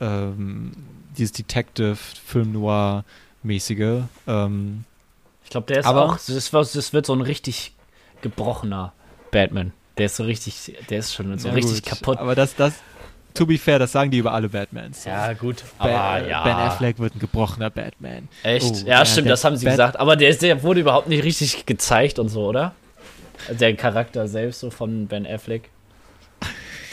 ähm, 0.00 0.72
dieses 1.16 1.32
Detective 1.32 1.96
Film 1.96 2.52
noir 2.52 3.04
mäßige. 3.42 4.02
Ähm, 4.26 4.84
ich 5.44 5.50
glaube, 5.50 5.66
der 5.68 5.80
ist 5.80 5.86
aber- 5.86 6.04
auch, 6.04 6.18
das, 6.18 6.50
das 6.50 6.92
wird 6.92 7.06
so 7.06 7.14
ein 7.14 7.22
richtig 7.22 7.72
gebrochener 8.20 8.92
Batman. 9.30 9.72
Der 9.96 10.06
ist 10.06 10.16
so 10.16 10.24
richtig, 10.24 10.76
der 10.90 10.98
ist 10.98 11.14
schon 11.14 11.36
so 11.38 11.48
ja, 11.48 11.54
richtig 11.54 11.82
gut. 11.82 11.90
kaputt. 11.90 12.18
Aber 12.18 12.34
das, 12.34 12.54
das, 12.54 12.74
to 13.34 13.46
be 13.46 13.56
fair, 13.58 13.78
das 13.78 13.92
sagen 13.92 14.10
die 14.10 14.18
über 14.18 14.32
alle 14.32 14.48
Batmans. 14.48 15.04
Ja, 15.04 15.32
gut. 15.32 15.62
Ben, 15.82 15.90
Aber 15.94 16.26
ja. 16.28 16.42
ben 16.44 16.54
Affleck 16.56 16.98
wird 16.98 17.14
ein 17.14 17.18
gebrochener 17.20 17.70
Batman. 17.70 18.28
Echt? 18.42 18.64
Oh, 18.64 18.88
ja, 18.88 19.04
stimmt, 19.04 19.26
der 19.26 19.32
das 19.34 19.44
haben 19.44 19.56
sie 19.56 19.64
Bat- 19.66 19.72
gesagt. 19.74 20.00
Aber 20.00 20.16
der, 20.16 20.34
der 20.34 20.62
wurde 20.62 20.80
überhaupt 20.80 21.08
nicht 21.08 21.22
richtig 21.24 21.66
gezeigt 21.66 22.18
und 22.18 22.28
so, 22.28 22.46
oder? 22.46 22.74
Der 23.48 23.74
Charakter 23.76 24.26
selbst 24.26 24.60
so 24.60 24.70
von 24.70 25.06
Ben 25.06 25.26
Affleck. 25.26 25.70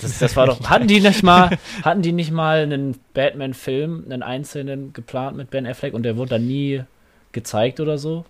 Das, 0.02 0.20
das 0.20 0.36
war 0.36 0.46
doch. 0.46 0.70
Hatten 0.70 0.88
die 0.88 1.00
nicht 1.00 1.24
mal, 1.24 1.58
hatten 1.84 2.02
die 2.02 2.12
nicht 2.12 2.32
mal 2.32 2.60
einen 2.64 3.00
Batman-Film, 3.14 4.04
einen 4.06 4.22
einzelnen 4.24 4.94
geplant 4.94 5.38
mit 5.38 5.50
Ben 5.50 5.66
Affleck 5.66 5.94
und 5.94 6.04
der 6.04 6.18
wurde 6.18 6.32
dann 6.32 6.46
nie 6.46 6.84
gezeigt 7.32 7.80
oder 7.80 7.98
so? 7.98 8.26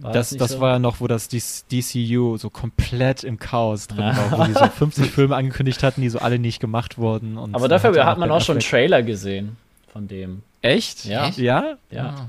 War 0.00 0.12
das, 0.12 0.30
das 0.30 0.52
so? 0.52 0.60
war 0.60 0.72
ja 0.72 0.78
noch, 0.78 1.00
wo 1.00 1.06
das 1.06 1.28
DC 1.28 1.64
DCU 1.70 2.36
so 2.36 2.50
komplett 2.50 3.24
im 3.24 3.38
Chaos 3.38 3.86
drin 3.86 4.00
Ja. 4.00 4.16
war, 4.30 4.38
wo 4.40 4.44
die 4.44 4.52
so 4.52 4.66
50 4.78 5.10
Filme 5.10 5.36
angekündigt 5.36 5.82
hatten, 5.82 6.00
die 6.00 6.08
so 6.08 6.18
alle 6.18 6.38
nicht 6.38 6.60
gemacht 6.60 6.98
wurden. 6.98 7.36
Und 7.36 7.54
Aber 7.54 7.68
dafür 7.68 7.92
dann 7.92 8.06
hat 8.06 8.18
man 8.18 8.30
auch 8.30 8.40
schon 8.40 8.54
einen 8.56 8.62
Trailer 8.64 9.02
gesehen 9.02 9.56
von 9.92 10.08
dem. 10.08 10.42
Echt? 10.62 11.04
Ja. 11.04 11.28
Echt? 11.28 11.38
Ja? 11.38 11.76
Ja. 11.90 12.28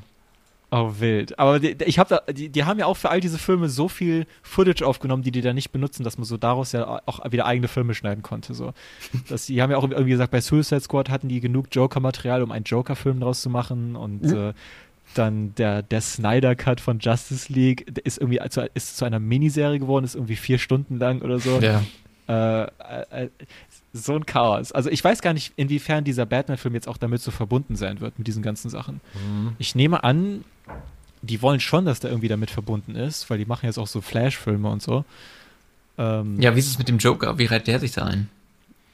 Oh, 0.74 0.94
wild. 1.00 1.38
Aber 1.38 1.60
die, 1.60 1.76
ich 1.84 2.00
habe 2.00 2.22
da, 2.26 2.32
die, 2.32 2.48
die 2.48 2.64
haben 2.64 2.80
ja 2.80 2.86
auch 2.86 2.96
für 2.96 3.10
all 3.10 3.20
diese 3.20 3.38
Filme 3.38 3.68
so 3.68 3.90
viel 3.90 4.26
Footage 4.42 4.86
aufgenommen, 4.88 5.22
die 5.22 5.32
die 5.32 5.42
da 5.42 5.52
nicht 5.52 5.72
benutzen, 5.74 6.06
dass 6.06 6.18
man 6.18 6.24
so 6.24 6.38
daraus 6.38 6.72
ja 6.72 7.02
auch 7.06 7.30
wieder 7.30 7.46
eigene 7.46 7.68
Filme 7.68 7.94
schneiden 7.94 8.24
konnte. 8.24 8.54
So. 8.54 8.72
Das, 9.28 9.48
die 9.48 9.62
haben 9.62 9.70
ja 9.70 9.76
auch 9.78 9.84
irgendwie 9.84 10.12
gesagt, 10.12 10.32
bei 10.32 10.40
Suicide 10.40 10.80
Squad 10.80 11.10
hatten 11.10 11.28
die 11.28 11.42
genug 11.42 11.68
Joker-Material, 11.74 12.42
um 12.42 12.52
einen 12.54 12.64
Joker-Film 12.64 13.20
draus 13.20 13.42
zu 13.42 13.50
machen 13.50 13.98
und 13.98 14.24
äh, 14.32 14.54
dann 15.14 15.54
der, 15.56 15.82
der 15.82 16.02
Snyder-Cut 16.02 16.80
von 16.82 17.00
Justice 17.00 17.52
League 17.52 18.00
ist 18.04 18.18
irgendwie 18.18 18.40
zu, 18.50 18.70
ist 18.74 18.98
zu 18.98 19.06
einer 19.06 19.20
Miniserie 19.20 19.80
geworden, 19.80 20.06
ist 20.06 20.16
irgendwie 20.16 20.36
vier 20.36 20.58
Stunden 20.58 20.98
lang 20.98 21.22
oder 21.22 21.40
so. 21.40 21.60
Ja. 21.60 21.82
Äh, 22.28 22.64
äh, 22.64 22.68
äh, 23.26 23.30
so 23.94 24.16
ein 24.16 24.26
Chaos. 24.26 24.72
Also 24.72 24.90
ich 24.90 25.04
weiß 25.04 25.22
gar 25.22 25.34
nicht, 25.34 25.54
inwiefern 25.58 26.04
dieser 26.04 26.26
Batman-Film 26.26 26.74
jetzt 26.76 26.88
auch 26.88 26.98
damit 26.98 27.22
so 27.22 27.32
verbunden 27.32 27.76
sein 27.76 28.00
wird, 28.00 28.18
mit 28.18 28.28
diesen 28.28 28.42
ganzen 28.42 28.70
Sachen. 28.70 29.02
Ich 29.60 29.76
nehme 29.76 30.04
an, 30.04 30.46
die 31.22 31.42
wollen 31.42 31.60
schon, 31.60 31.86
dass 31.86 32.00
der 32.00 32.10
irgendwie 32.10 32.30
damit 32.30 32.50
verbunden 32.50 32.96
ist, 32.96 33.30
weil 33.30 33.38
die 33.38 33.46
machen 33.46 33.66
jetzt 33.66 33.78
auch 33.78 33.88
so 33.88 34.02
Flash-Filme 34.02 34.70
und 34.70 34.82
so. 34.82 35.04
Ähm, 35.98 36.40
Ja, 36.40 36.56
wie 36.56 36.60
ist 36.60 36.68
es 36.68 36.78
mit 36.78 36.88
dem 36.88 37.00
Joker? 37.00 37.38
Wie 37.38 37.46
reiht 37.46 37.68
der 37.68 37.80
sich 37.80 37.92
da 37.92 38.06
ein? 38.06 38.30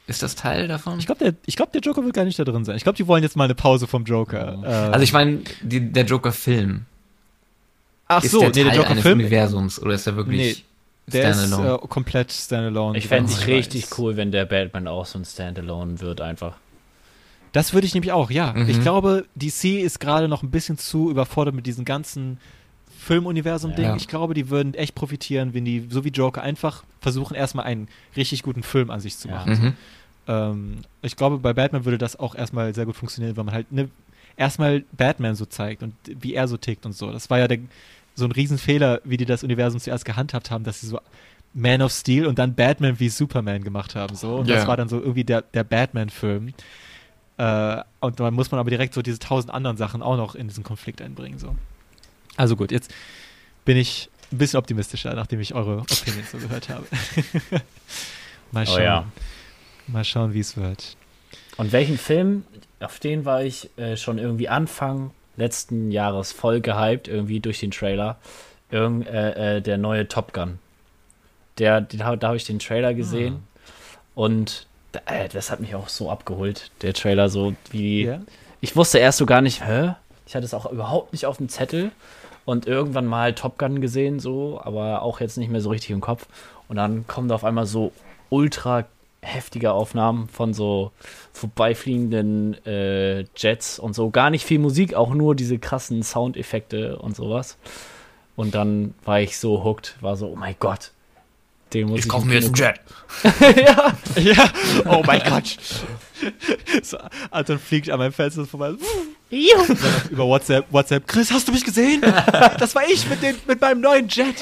Ist 0.08 0.24
das 0.24 0.36
Teil 0.36 0.68
davon? 0.68 1.00
Ich 1.00 1.06
glaube, 1.06 1.20
der, 1.24 1.34
ich 1.46 1.56
glaub, 1.58 1.72
der 1.74 1.82
Joker 1.82 2.04
wird 2.04 2.14
gar 2.14 2.24
nicht 2.26 2.40
da 2.40 2.44
drin 2.46 2.64
sein. 2.66 2.78
Ich 2.78 2.84
glaube, 2.84 2.96
die 2.98 3.08
wollen 3.08 3.24
jetzt 3.24 3.36
mal 3.36 3.44
eine 3.44 3.56
Pause 3.56 3.88
vom 3.88 4.06
Joker. 4.06 4.58
Äh, 4.64 4.68
also 4.68 5.04
ich 5.04 5.12
meine, 5.14 5.42
der 5.62 6.06
Joker-Film. 6.06 6.86
ach 8.08 8.24
Ist 8.24 8.32
so, 8.32 8.40
der 8.40 8.48
nee, 8.50 8.54
der 8.54 8.64
Teil 8.64 8.72
eines 8.80 8.88
Joker-Film, 8.90 9.20
Universums 9.20 9.80
oder 9.82 9.94
ist 9.94 10.08
der 10.08 10.16
wirklich 10.16 10.64
der 11.08 11.30
ist 11.32 11.38
standalone? 11.40 11.80
äh, 11.84 11.88
komplett 11.88 12.32
standalone. 12.32 12.98
Ich 12.98 13.08
fände 13.08 13.32
es 13.32 13.40
ich 13.40 13.48
richtig 13.48 13.84
weiß. 13.92 14.00
cool, 14.00 14.16
wenn 14.18 14.32
der 14.32 14.46
Batman 14.46 14.88
auch 14.88 15.06
so 15.06 15.20
ein 15.20 15.26
Standalone 15.26 16.00
wird, 16.00 16.22
einfach. 16.22 16.56
Das 17.54 17.74
würde 17.74 17.88
ich 17.88 17.94
nämlich 17.94 18.12
auch, 18.12 18.30
ja. 18.32 18.54
Mhm. 18.54 18.70
Ich 18.70 18.82
glaube, 18.82 19.26
DC 19.36 19.82
ist 19.82 20.00
gerade 20.00 20.28
noch 20.28 20.44
ein 20.44 20.52
bisschen 20.52 20.78
zu 20.78 21.10
überfordert 21.10 21.56
mit 21.56 21.66
diesem 21.66 21.86
ganzen 21.86 22.40
Filmuniversum-Ding. 23.00 23.86
Ja. 23.86 23.96
Ich 23.96 24.08
glaube, 24.08 24.34
die 24.34 24.50
würden 24.50 24.74
echt 24.74 24.94
profitieren, 24.96 25.54
wenn 25.54 25.64
die, 25.66 25.88
so 25.90 26.04
wie 26.04 26.10
Joker, 26.10 26.42
einfach 26.42 26.84
versuchen, 27.00 27.36
erstmal 27.36 27.66
einen 27.66 27.88
richtig 28.18 28.44
guten 28.44 28.64
Film 28.64 28.90
an 28.92 29.00
sich 29.00 29.18
zu 29.18 29.28
Ja. 29.30 29.36
machen. 29.36 29.52
mhm. 29.52 29.74
Ähm, 30.28 30.80
ich 31.02 31.16
glaube, 31.16 31.38
bei 31.38 31.54
Batman 31.54 31.86
würde 31.86 31.98
das 31.98 32.18
auch 32.20 32.36
erstmal 32.36 32.74
sehr 32.76 32.86
gut 32.86 32.96
funktionieren, 32.96 33.38
weil 33.38 33.44
man 33.46 33.54
halt 33.54 33.72
ne, 33.72 33.90
erstmal 34.36 34.84
Batman 34.92 35.36
so 35.36 35.46
zeigt 35.46 35.84
und 35.84 35.94
wie 36.06 36.34
er 36.34 36.48
so 36.48 36.58
tickt 36.58 36.86
und 36.86 36.94
so. 36.94 37.12
Das 37.12 37.30
war 37.30 37.40
ja 37.40 37.48
der, 37.48 37.60
so 38.16 38.26
ein 38.26 38.32
Riesenfehler, 38.32 39.02
wie 39.04 39.18
die 39.18 39.26
das 39.26 39.44
Universum 39.44 39.80
zuerst 39.80 40.06
gehandhabt 40.06 40.52
haben, 40.52 40.64
dass 40.64 40.82
sie 40.82 40.88
so 40.88 41.00
Man 41.54 41.82
of 41.82 41.92
Steel 41.92 42.26
und 42.28 42.38
dann 42.40 42.54
Batman 42.56 43.00
wie 43.00 43.10
Superman 43.10 43.64
gemacht 43.64 43.96
haben. 43.96 44.16
So. 44.16 44.36
Und 44.38 44.50
das 44.50 44.64
Ja. 44.64 44.68
war 44.68 44.78
dann 44.78 44.90
so 44.90 45.00
irgendwie 45.00 45.24
der, 45.24 45.42
der 45.42 45.64
Batman-Film. 45.64 46.54
Äh, 47.38 47.82
und 48.00 48.20
dann 48.20 48.34
muss 48.34 48.52
man 48.52 48.60
aber 48.60 48.70
direkt 48.70 48.94
so 48.94 49.02
diese 49.02 49.20
tausend 49.20 49.54
anderen 49.54 49.78
Sachen 49.78 50.02
auch 50.02 50.18
noch 50.18 50.36
in 50.36 50.48
diesen 50.48 50.64
Konflikt 50.64 51.02
einbringen. 51.02 51.40
So. 51.40 51.56
Also 52.36 52.56
gut, 52.56 52.72
jetzt 52.72 52.92
bin 53.66 53.78
ich 53.78 54.10
ein 54.32 54.40
bisschen 54.40 54.60
optimistischer, 54.60 55.14
nachdem 55.14 55.40
ich 55.40 55.54
eure 55.56 55.80
Opinions 55.80 56.32
so 56.32 56.38
gehört 56.40 56.70
habe. 56.70 56.86
Mal 58.52 58.64
Oh 58.64 58.66
schauen. 58.66 58.82
ja. 58.84 59.06
Mal 59.88 60.04
schauen, 60.04 60.34
wie 60.34 60.40
es 60.40 60.58
wird. 60.58 60.98
Und 61.58 61.72
welchen 61.72 61.98
Film, 61.98 62.44
auf 62.80 63.00
den 63.00 63.26
war 63.26 63.44
ich 63.44 63.70
äh, 63.78 63.98
schon 63.98 64.18
irgendwie 64.20 64.50
Anfang 64.50 65.12
letzten 65.38 65.92
Jahres 65.92 66.32
voll 66.32 66.62
gehypt, 66.62 67.08
irgendwie 67.08 67.40
durch 67.40 67.60
den 67.60 67.72
Trailer. 67.72 68.18
Irgend, 68.70 69.08
äh, 69.08 69.58
äh, 69.58 69.62
der 69.62 69.78
neue 69.78 70.08
Top 70.08 70.34
Gun. 70.34 70.60
Der, 71.58 71.82
den, 71.82 72.00
da 72.00 72.28
habe 72.28 72.38
ich 72.38 72.44
den 72.44 72.60
Trailer 72.60 72.94
gesehen. 72.94 73.44
Und 74.14 74.68
äh, 75.06 75.30
das 75.30 75.52
hat 75.52 75.60
mich 75.60 75.76
auch 75.76 75.90
so 75.90 76.12
abgeholt, 76.12 76.72
der 76.82 76.94
Trailer, 76.94 77.30
so 77.30 77.56
wie. 77.72 78.06
Ja? 78.06 78.22
Ich 78.62 78.76
wusste 78.76 78.98
erst 78.98 79.20
so 79.20 79.26
gar 79.26 79.42
nicht, 79.42 79.66
hä? 79.66 79.94
Ich 80.26 80.36
hatte 80.36 80.46
es 80.46 80.54
auch 80.54 80.70
überhaupt 80.72 81.14
nicht 81.14 81.26
auf 81.26 81.38
dem 81.38 81.50
Zettel. 81.50 81.92
Und 82.46 82.66
irgendwann 82.66 83.06
mal 83.06 83.34
Top 83.34 83.58
Gun 83.58 83.82
gesehen, 83.82 84.20
so, 84.20 84.62
aber 84.64 85.02
auch 85.02 85.20
jetzt 85.20 85.38
nicht 85.38 85.50
mehr 85.50 85.62
so 85.62 85.70
richtig 85.70 85.92
im 85.92 86.02
Kopf. 86.02 86.28
Und 86.68 86.78
dann 86.78 87.06
kommen 87.06 87.28
da 87.28 87.36
auf 87.36 87.44
einmal 87.44 87.66
so 87.66 87.92
ultra 88.30 88.86
heftige 89.22 89.72
Aufnahmen 89.72 90.28
von 90.30 90.54
so 90.54 90.92
vorbeifliegenden 91.34 92.64
äh, 92.66 93.26
Jets 93.36 93.80
und 93.80 93.94
so. 93.94 94.10
Gar 94.10 94.30
nicht 94.30 94.46
viel 94.46 94.60
Musik, 94.60 94.94
auch 94.94 95.14
nur 95.14 95.36
diese 95.36 95.60
krassen 95.60 96.04
Soundeffekte 96.04 96.98
und 96.98 97.16
sowas. 97.16 97.58
Und 98.36 98.54
dann 98.56 98.94
war 99.04 99.20
ich 99.20 99.38
so 99.38 99.64
hooked, 99.64 99.98
war 100.02 100.16
so, 100.16 100.28
oh 100.28 100.36
mein 100.36 100.56
Gott. 100.60 100.92
Den 101.74 101.88
muss 101.88 102.00
ich, 102.00 102.06
Ich 102.06 102.12
kaufe 102.12 102.28
mir 102.28 102.36
jetzt 102.36 102.46
einen 102.46 102.56
Jet. 102.56 102.80
ja, 103.58 103.94
Ja, 104.22 104.50
oh 104.86 105.04
mein 105.06 105.22
Gott. 105.28 105.58
So, 106.82 106.98
Anton 107.30 107.60
fliegt 107.60 107.92
an 107.92 108.00
meinem 108.00 108.12
Fenster 108.12 108.46
vorbei. 108.46 108.74
Über 110.10 110.26
WhatsApp, 110.26 110.66
WhatsApp. 110.72 111.06
Chris, 111.08 111.32
hast 111.32 111.48
du 111.48 111.52
mich 111.52 111.64
gesehen? 111.66 112.02
Das 112.60 112.74
war 112.76 112.84
ich 112.88 113.08
mit, 113.10 113.22
den, 113.22 113.36
mit 113.48 113.60
meinem 113.60 113.82
neuen 113.82 114.08
Jet. 114.08 114.36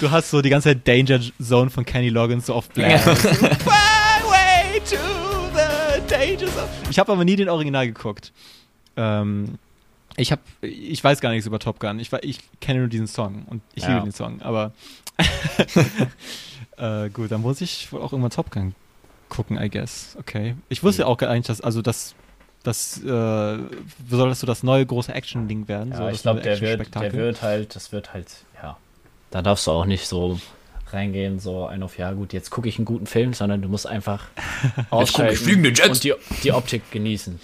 Du 0.00 0.10
hast 0.10 0.30
so 0.30 0.40
die 0.42 0.50
ganze 0.50 0.68
Zeit 0.70 0.86
Danger 0.86 1.20
Zone 1.42 1.70
von 1.70 1.84
Kenny 1.84 2.08
Loggins 2.08 2.46
so 2.46 2.54
auf 2.54 2.68
Black. 2.70 3.00
Ich 6.90 6.98
habe 6.98 7.12
aber 7.12 7.24
nie 7.24 7.36
den 7.36 7.48
Original 7.48 7.86
geguckt. 7.86 8.32
Ähm, 8.96 9.58
ich 10.16 10.32
habe, 10.32 10.42
ich 10.60 11.02
weiß 11.02 11.20
gar 11.20 11.30
nichts 11.30 11.46
über 11.46 11.58
Top 11.58 11.78
Gun. 11.80 11.98
Ich, 12.00 12.12
ich 12.22 12.40
kenne 12.60 12.80
nur 12.80 12.88
diesen 12.88 13.06
Song 13.06 13.44
und 13.46 13.62
ich 13.74 13.84
Ja. 13.84 13.90
liebe 13.94 14.02
den 14.04 14.12
Song. 14.12 14.40
Aber 14.42 14.72
äh, 16.76 17.08
gut, 17.10 17.30
dann 17.30 17.40
muss 17.42 17.60
ich 17.60 17.92
wohl 17.92 18.00
auch 18.02 18.12
irgendwann 18.12 18.30
Top 18.30 18.50
Gun 18.50 18.74
gucken, 19.28 19.60
I 19.60 19.68
guess. 19.70 20.16
Okay. 20.18 20.56
Ich 20.68 20.82
wusste 20.82 21.06
auch 21.06 21.16
gar 21.16 21.32
nicht, 21.34 21.48
dass, 21.48 21.60
also 21.60 21.82
das, 21.82 22.14
das, 22.62 22.98
äh, 22.98 23.06
soll 23.06 24.28
das 24.28 24.40
so 24.40 24.46
das 24.46 24.62
neue 24.62 24.84
große 24.84 25.12
Action-Ding 25.12 25.68
werden? 25.68 25.92
so 25.92 26.02
Ja, 26.02 26.08
das 26.08 26.16
ich 26.16 26.22
glaube, 26.22 26.40
neue 26.40 26.58
der 26.58 26.78
wird, 26.78 26.94
der 26.94 27.12
wird 27.12 27.42
halt, 27.42 27.74
das 27.74 27.92
wird 27.92 28.12
halt, 28.12 28.28
ja. 28.62 28.76
Da 29.30 29.42
darfst 29.42 29.66
du 29.66 29.70
auch 29.70 29.86
nicht 29.86 30.06
so 30.06 30.38
reingehen, 30.92 31.38
so 31.38 31.66
ein 31.66 31.82
auf, 31.82 31.98
ja 31.98 32.12
gut, 32.12 32.32
jetzt 32.32 32.50
gucke 32.50 32.68
ich 32.68 32.78
einen 32.78 32.84
guten 32.84 33.06
Film, 33.06 33.32
sondern 33.32 33.62
du 33.62 33.68
musst 33.68 33.86
einfach 33.86 34.24
ausschalten 34.90 35.36
fliegende 35.36 35.70
Jets. 35.70 35.88
und 35.88 36.04
die, 36.04 36.14
die 36.42 36.52
Optik 36.52 36.90
genießen. 36.90 37.40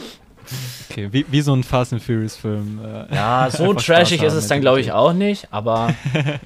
Okay, 0.90 1.08
wie, 1.12 1.26
wie 1.28 1.40
so 1.40 1.52
ein 1.54 1.62
Fast 1.64 1.92
and 1.92 2.02
Furious-Film. 2.02 2.80
Äh, 2.84 3.14
Ja, 3.14 3.48
so 3.52 3.74
trashig 3.74 4.22
ist 4.22 4.32
es 4.34 4.46
dann, 4.48 4.60
glaube 4.60 4.80
ich, 4.80 4.92
auch 4.92 5.12
nicht, 5.12 5.48
aber 5.50 5.94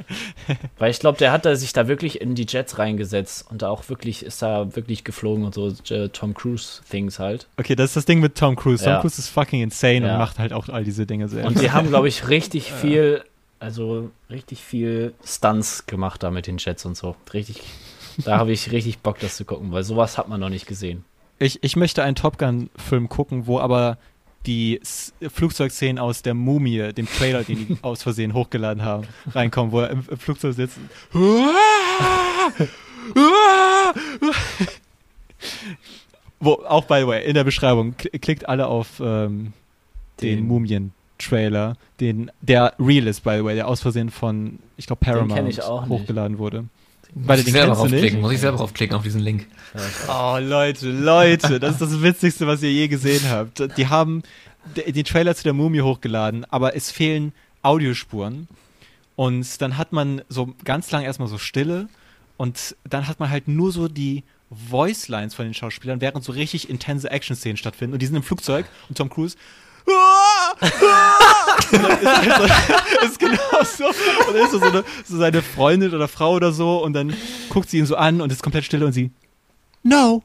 weil 0.78 0.90
ich 0.90 0.98
glaube, 1.00 1.18
der 1.18 1.32
hat 1.32 1.44
da 1.44 1.54
sich 1.56 1.72
da 1.72 1.88
wirklich 1.88 2.20
in 2.20 2.34
die 2.34 2.46
Jets 2.48 2.78
reingesetzt 2.78 3.46
und 3.50 3.64
auch 3.64 3.88
wirklich 3.88 4.24
ist 4.24 4.42
da 4.42 4.74
wirklich 4.74 5.04
geflogen 5.04 5.44
und 5.44 5.54
so 5.54 5.68
äh, 5.90 6.08
Tom 6.08 6.34
Cruise 6.34 6.80
Things 6.90 7.18
halt. 7.18 7.46
Okay, 7.58 7.74
das 7.76 7.90
ist 7.90 7.96
das 7.96 8.04
Ding 8.06 8.20
mit 8.20 8.36
Tom 8.36 8.56
Cruise. 8.56 8.82
Tom 8.84 8.94
Ja. 8.94 9.00
Cruise 9.00 9.18
ist 9.18 9.28
fucking 9.28 9.62
insane 9.62 10.06
Ja. 10.06 10.12
und 10.12 10.18
macht 10.18 10.38
halt 10.38 10.52
auch 10.52 10.68
all 10.68 10.84
diese 10.84 11.06
Dinge 11.06 11.28
selbst. 11.28 11.46
Und 11.48 11.60
die 11.60 11.70
haben, 11.70 11.88
glaube 11.88 12.08
ich, 12.08 12.28
richtig 12.28 12.72
viel, 12.72 13.22
also 13.58 14.10
richtig 14.30 14.60
viel 14.62 15.14
Stunts 15.24 15.86
gemacht 15.86 16.22
da 16.22 16.30
mit 16.30 16.46
den 16.46 16.58
Jets 16.58 16.84
und 16.84 16.96
so. 16.96 17.16
Richtig, 17.34 17.60
da 18.24 18.38
habe 18.38 18.52
ich 18.52 18.72
richtig 18.72 18.98
Bock, 19.00 19.18
das 19.20 19.36
zu 19.36 19.44
gucken, 19.44 19.72
weil 19.72 19.82
sowas 19.84 20.18
hat 20.18 20.28
man 20.28 20.40
noch 20.40 20.48
nicht 20.48 20.66
gesehen. 20.66 21.04
Ich, 21.40 21.58
ich 21.62 21.74
möchte 21.74 22.02
einen 22.04 22.14
Top 22.14 22.38
Gun-Film 22.38 23.08
gucken, 23.08 23.46
wo 23.48 23.58
aber 23.58 23.98
die 24.46 24.80
Flugzeugszenen 24.82 25.98
aus 25.98 26.22
der 26.22 26.34
Mumie, 26.34 26.92
dem 26.92 27.06
Trailer, 27.08 27.42
den 27.44 27.66
die 27.66 27.76
aus 27.82 28.02
Versehen 28.02 28.32
hochgeladen 28.34 28.84
haben, 28.84 29.06
reinkommen, 29.34 29.72
wo 29.72 29.80
er 29.80 29.90
im, 29.90 30.04
im 30.08 30.18
Flugzeug 30.18 30.54
sitzt. 30.54 30.78
wo, 36.40 36.52
auch 36.66 36.84
by 36.84 37.00
the 37.00 37.06
way, 37.06 37.24
in 37.24 37.34
der 37.34 37.44
Beschreibung, 37.44 37.94
kl- 37.98 38.18
klickt 38.18 38.48
alle 38.48 38.66
auf 38.66 39.00
ähm, 39.00 39.52
den, 40.20 40.38
Den- 40.38 40.46
Mumien-Trailer, 40.46 41.76
den, 42.00 42.30
der 42.40 42.74
real 42.78 43.06
ist, 43.06 43.20
by 43.22 43.36
the 43.38 43.44
way, 43.44 43.54
der 43.54 43.68
aus 43.68 43.80
Versehen 43.80 44.10
von, 44.10 44.58
ich 44.76 44.86
glaube, 44.86 45.00
Paramount 45.04 45.48
ich 45.48 45.60
hochgeladen 45.62 46.38
wurde. 46.38 46.64
Muss 47.14 47.38
ich 47.38 47.44
den 47.44 47.52
selber 47.52 47.74
draufklicken, 47.74 48.20
muss 48.20 48.32
ich 48.32 48.40
selber 48.40 48.58
draufklicken 48.58 48.96
auf 48.96 49.02
diesen 49.02 49.20
Link. 49.20 49.46
Oh, 50.08 50.38
Leute, 50.40 50.90
Leute, 50.90 51.60
das 51.60 51.72
ist 51.72 51.80
das 51.80 52.02
Witzigste, 52.02 52.46
was 52.46 52.62
ihr 52.62 52.72
je 52.72 52.88
gesehen 52.88 53.28
habt. 53.28 53.76
Die 53.76 53.88
haben 53.88 54.22
den 54.76 55.04
Trailer 55.04 55.34
zu 55.34 55.42
der 55.42 55.52
Mumie 55.52 55.80
hochgeladen, 55.80 56.44
aber 56.50 56.76
es 56.76 56.90
fehlen 56.90 57.32
Audiospuren. 57.62 58.48
Und 59.16 59.60
dann 59.60 59.76
hat 59.76 59.92
man 59.92 60.22
so 60.28 60.54
ganz 60.64 60.90
lang 60.90 61.02
erstmal 61.02 61.28
so 61.28 61.38
Stille 61.38 61.88
und 62.36 62.76
dann 62.88 63.06
hat 63.06 63.20
man 63.20 63.28
halt 63.30 63.48
nur 63.48 63.70
so 63.72 63.88
die 63.88 64.24
Voice 64.50 65.08
Lines 65.08 65.34
von 65.34 65.44
den 65.44 65.54
Schauspielern, 65.54 66.00
während 66.00 66.24
so 66.24 66.32
richtig 66.32 66.70
intense 66.70 67.10
Action-Szenen 67.10 67.56
stattfinden. 67.56 67.92
Und 67.94 68.02
die 68.02 68.06
sind 68.06 68.16
im 68.16 68.22
Flugzeug 68.22 68.66
und 68.88 68.98
Tom 68.98 69.10
Cruise. 69.10 69.36
Und 71.72 71.82
dann 71.82 71.92
ist, 73.02 73.18
genau 73.18 73.36
so. 73.64 73.86
Und 73.86 74.34
dann 74.34 74.44
ist 74.44 74.50
so, 74.50 74.58
so, 74.58 74.64
eine, 74.66 74.84
so 75.04 75.16
seine 75.16 75.42
Freundin 75.42 75.94
oder 75.94 76.08
Frau 76.08 76.32
oder 76.32 76.52
so 76.52 76.82
und 76.82 76.92
dann 76.92 77.14
guckt 77.48 77.70
sie 77.70 77.78
ihn 77.78 77.86
so 77.86 77.96
an 77.96 78.20
und 78.20 78.32
ist 78.32 78.42
komplett 78.42 78.64
still 78.64 78.82
und 78.84 78.92
sie. 78.92 79.10
No. 79.82 80.22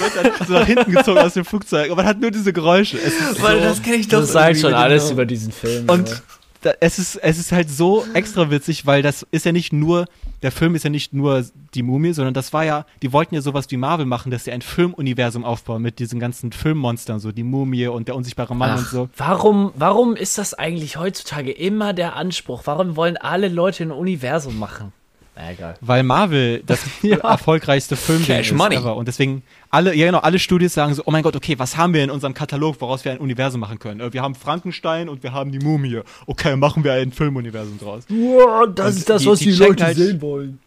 wird 0.00 0.16
dann 0.16 0.46
so 0.46 0.52
nach 0.54 0.66
hinten 0.66 0.92
gezogen 0.92 1.18
aus 1.18 1.34
dem 1.34 1.44
Flugzeug, 1.44 1.90
aber 1.90 1.96
man 1.96 2.06
hat 2.06 2.20
nur 2.20 2.30
diese 2.30 2.52
Geräusche. 2.52 2.98
Es 2.98 3.14
ist 3.14 3.42
Weil 3.42 3.58
so, 3.58 3.64
das 3.64 3.82
kenne 3.82 3.96
ich 3.96 4.08
doch. 4.08 4.20
Das 4.20 4.32
sagt 4.32 4.58
schon 4.58 4.70
mit 4.70 4.78
alles 4.78 5.10
über 5.10 5.26
diesen 5.26 5.52
Film. 5.52 5.88
und 5.88 6.22
da, 6.64 6.72
es 6.80 6.98
ist 6.98 7.16
es 7.16 7.38
ist 7.38 7.52
halt 7.52 7.70
so 7.70 8.04
extra 8.14 8.50
witzig, 8.50 8.86
weil 8.86 9.02
das 9.02 9.26
ist 9.30 9.44
ja 9.44 9.52
nicht 9.52 9.72
nur 9.72 10.06
der 10.44 10.52
Film 10.52 10.74
ist 10.74 10.82
ja 10.82 10.90
nicht 10.90 11.14
nur 11.14 11.42
die 11.74 11.82
Mumie, 11.82 12.12
sondern 12.12 12.34
das 12.34 12.52
war 12.52 12.64
ja, 12.64 12.84
die 13.02 13.14
wollten 13.14 13.34
ja 13.34 13.40
sowas 13.40 13.66
wie 13.70 13.78
Marvel 13.78 14.04
machen, 14.04 14.30
dass 14.30 14.44
sie 14.44 14.52
ein 14.52 14.60
Filmuniversum 14.60 15.42
aufbauen 15.42 15.80
mit 15.80 15.98
diesen 15.98 16.20
ganzen 16.20 16.52
Filmmonstern, 16.52 17.18
so 17.18 17.32
die 17.32 17.44
Mumie 17.44 17.86
und 17.86 18.08
der 18.08 18.14
unsichtbare 18.14 18.54
Mann 18.54 18.72
Ach. 18.72 18.78
und 18.78 18.88
so. 18.88 19.08
Warum, 19.16 19.72
warum 19.74 20.14
ist 20.16 20.36
das 20.36 20.52
eigentlich 20.52 20.98
heutzutage 20.98 21.50
immer 21.50 21.94
der 21.94 22.16
Anspruch? 22.16 22.62
Warum 22.66 22.94
wollen 22.94 23.16
alle 23.16 23.48
Leute 23.48 23.84
ein 23.84 23.90
Universum 23.90 24.58
machen? 24.58 24.92
Na 25.36 25.50
egal. 25.50 25.74
Weil 25.80 26.02
Marvel 26.04 26.62
das 26.64 26.80
erfolgreichste 27.02 27.96
Film 27.96 28.24
Cash 28.24 28.50
ist 28.52 28.56
Money. 28.56 28.76
ever. 28.76 28.94
Und 28.96 29.08
deswegen 29.08 29.42
alle, 29.70 29.94
ja 29.94 30.06
genau, 30.06 30.18
alle 30.20 30.38
Studios 30.38 30.74
sagen 30.74 30.94
so, 30.94 31.02
oh 31.06 31.10
mein 31.10 31.24
Gott, 31.24 31.34
okay, 31.34 31.58
was 31.58 31.76
haben 31.76 31.92
wir 31.92 32.04
in 32.04 32.10
unserem 32.10 32.34
Katalog, 32.34 32.76
woraus 32.80 33.04
wir 33.04 33.10
ein 33.12 33.18
Universum 33.18 33.60
machen 33.60 33.78
können? 33.80 33.98
Äh, 34.00 34.12
Wir 34.12 34.22
haben 34.22 34.36
Frankenstein 34.36 35.08
und 35.08 35.22
wir 35.24 35.32
haben 35.32 35.50
die 35.50 35.58
Mumie. 35.58 36.00
Okay, 36.26 36.54
machen 36.54 36.84
wir 36.84 36.92
ein 36.92 37.10
Filmuniversum 37.10 37.78
draus. 37.80 38.04
Wow, 38.08 38.68
das 38.74 38.92
Und 38.92 38.98
ist 38.98 39.10
das, 39.10 39.22
die- 39.22 39.28
was 39.28 39.38
die 39.40 39.44
die, 39.46 39.56
Leute 39.58 39.84
halt- 39.84 39.96
sehen 39.96 40.22
wollen. 40.22 40.60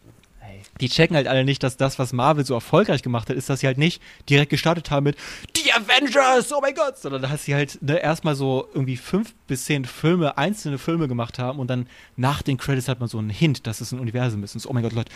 Die 0.82 0.89
checken 0.89 1.15
halt 1.15 1.28
alle 1.28 1.43
nicht, 1.43 1.63
dass 1.63 1.78
das, 1.78 1.97
was 1.99 2.13
Marvel 2.13 2.45
so 2.45 2.53
erfolgreich 2.53 3.01
gemacht 3.03 3.30
hat, 3.30 3.36
ist, 3.36 3.49
dass 3.49 3.61
sie 3.61 3.67
halt 3.67 3.78
nicht 3.78 4.01
direkt 4.30 4.49
gestartet 4.49 4.91
haben 4.91 5.05
mit 5.05 5.17
Die 5.55 5.71
Avengers, 5.73 6.51
oh 6.53 6.59
mein 6.61 6.73
Gott, 6.75 6.97
sondern 6.97 7.21
dass 7.21 7.45
sie 7.45 7.55
halt 7.55 7.82
ne, 7.82 7.97
erstmal 7.97 8.36
so 8.36 8.67
irgendwie 8.73 8.97
fünf 8.97 9.34
bis 9.47 9.65
zehn 9.65 9.86
Filme, 9.86 10.38
einzelne 10.38 10.78
Filme 10.78 11.07
gemacht 11.07 11.39
haben 11.39 11.59
und 11.59 11.67
dann 11.67 11.88
nach 12.15 12.41
den 12.41 12.57
Credits 12.57 12.88
hat 12.88 12.99
man 12.99 13.09
so 13.09 13.17
einen 13.17 13.30
Hint, 13.30 13.65
dass 13.67 13.82
es 13.82 13.91
ein 13.91 13.99
Universum 13.99 14.43
ist. 14.43 14.53
Und 14.55 14.61
so, 14.61 14.69
oh 14.69 14.73
mein 14.73 14.84
Gott, 14.84 14.93
Leute, 14.93 15.11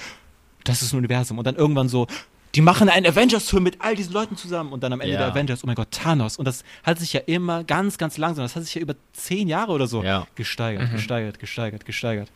das 0.63 0.81
ist 0.81 0.93
ein 0.93 0.97
Universum. 0.97 1.37
Und 1.37 1.45
dann 1.47 1.55
irgendwann 1.55 1.89
so, 1.89 2.07
die 2.55 2.61
machen 2.61 2.89
einen 2.89 3.05
Avengers-Film 3.05 3.63
mit 3.63 3.77
all 3.79 3.95
diesen 3.95 4.11
Leuten 4.13 4.35
zusammen 4.35 4.73
und 4.73 4.83
dann 4.83 4.91
am 4.91 4.99
Ende 4.99 5.13
Ja. 5.13 5.19
der 5.19 5.27
Avengers, 5.31 5.63
oh 5.63 5.67
mein 5.67 5.75
Gott, 5.75 5.89
Thanos. 5.91 6.37
Und 6.37 6.45
das 6.45 6.63
hat 6.83 6.99
sich 6.99 7.13
ja 7.13 7.21
immer 7.25 7.63
ganz, 7.63 7.97
ganz 7.97 8.17
langsam, 8.17 8.43
das 8.43 8.55
hat 8.57 8.63
sich 8.63 8.75
ja 8.75 8.81
über 8.81 8.95
zehn 9.13 9.47
Jahre 9.47 9.71
oder 9.71 9.87
so 9.87 10.03
Ja. 10.03 10.27
gesteigert, 10.35 10.91
gesteigert, 10.91 11.39
gesteigert, 11.39 11.85
gesteigert. 11.85 12.29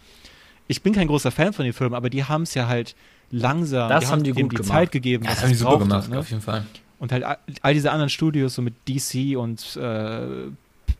Ich 0.67 0.81
bin 0.81 0.93
kein 0.93 1.07
großer 1.07 1.31
Fan 1.31 1.53
von 1.53 1.65
den 1.65 1.73
Filmen, 1.73 1.93
aber 1.95 2.09
die 2.09 2.23
haben 2.23 2.43
es 2.43 2.53
ja 2.53 2.67
halt 2.67 2.95
langsam, 3.31 3.89
Das 3.89 4.11
haben 4.11 4.23
die 4.23 4.31
dem 4.31 4.43
gut 4.43 4.51
die 4.53 4.55
gemacht. 4.63 4.71
Zeit 4.71 4.91
gegeben, 4.91 5.23
Ja, 5.25 5.31
was 5.31 5.35
das 5.37 5.43
haben 5.43 5.49
die 5.51 5.55
super 5.55 5.71
brauchte, 5.71 5.87
gemacht, 5.87 6.09
ne? 6.09 6.19
auf 6.19 6.29
jeden 6.29 6.41
Fall. 6.41 6.65
Und 6.99 7.11
halt 7.11 7.23
all, 7.61 7.73
diese 7.73 7.91
anderen 7.91 8.09
Studios, 8.09 8.55
so 8.55 8.61
mit 8.61 8.73
DC 8.87 9.37
und 9.37 9.75
äh, 9.75 10.47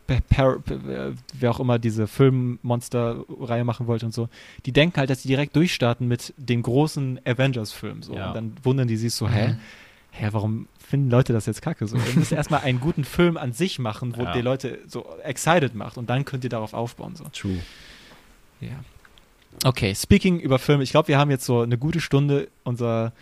wer 0.08 1.52
auch 1.52 1.60
immer 1.60 1.80
diese 1.80 2.06
Filmmonster-Reihe 2.08 3.64
machen 3.64 3.88
wollte 3.88 4.06
und 4.06 4.14
so, 4.14 4.30
die 4.66 4.72
denken 4.72 4.98
halt, 5.00 5.10
dass 5.10 5.22
die 5.22 5.28
direkt 5.30 5.56
durchstarten 5.56 6.08
mit 6.08 6.34
dem 6.38 6.62
großen 6.62 7.20
Avengers-Film. 7.26 8.04
So. 8.04 8.14
Ja. 8.16 8.28
Und 8.28 8.36
dann 8.36 8.54
wundern 8.64 8.88
die 8.88 8.98
sich 8.98 9.14
so, 9.14 9.28
hä? 9.30 9.50
Mhm. 9.54 9.58
Hä, 10.12 10.30
warum 10.32 10.68
finden 10.80 11.10
Leute 11.10 11.34
das 11.34 11.46
jetzt 11.46 11.62
kacke? 11.62 11.88
So, 11.88 11.98
ihr 11.98 12.04
müsst 12.16 12.32
erstmal 12.34 12.62
einen 12.62 12.80
guten 12.80 13.04
Film 13.04 13.36
an 13.38 13.52
sich 13.54 13.80
machen, 13.80 14.16
wo 14.16 14.24
Ja. 14.24 14.34
die 14.34 14.42
Leute 14.42 14.80
so 14.88 15.06
excited 15.24 15.76
macht 15.76 15.98
und 15.98 16.10
dann 16.10 16.24
könnt 16.24 16.44
ihr 16.44 16.50
darauf 16.50 16.74
aufbauen. 16.74 17.16
So. 17.16 17.26
True. 17.34 17.58
Ja. 18.62 18.70
Okay, 19.64 19.96
speaking 19.96 20.40
über 20.40 20.60
Filme, 20.60 20.84
ich 20.84 20.92
glaube, 20.92 21.08
wir 21.08 21.18
haben 21.18 21.32
jetzt 21.32 21.46
so 21.46 21.62
eine 21.62 21.78
gute 21.78 22.00
Stunde 22.00 22.50
unser, 22.64 23.14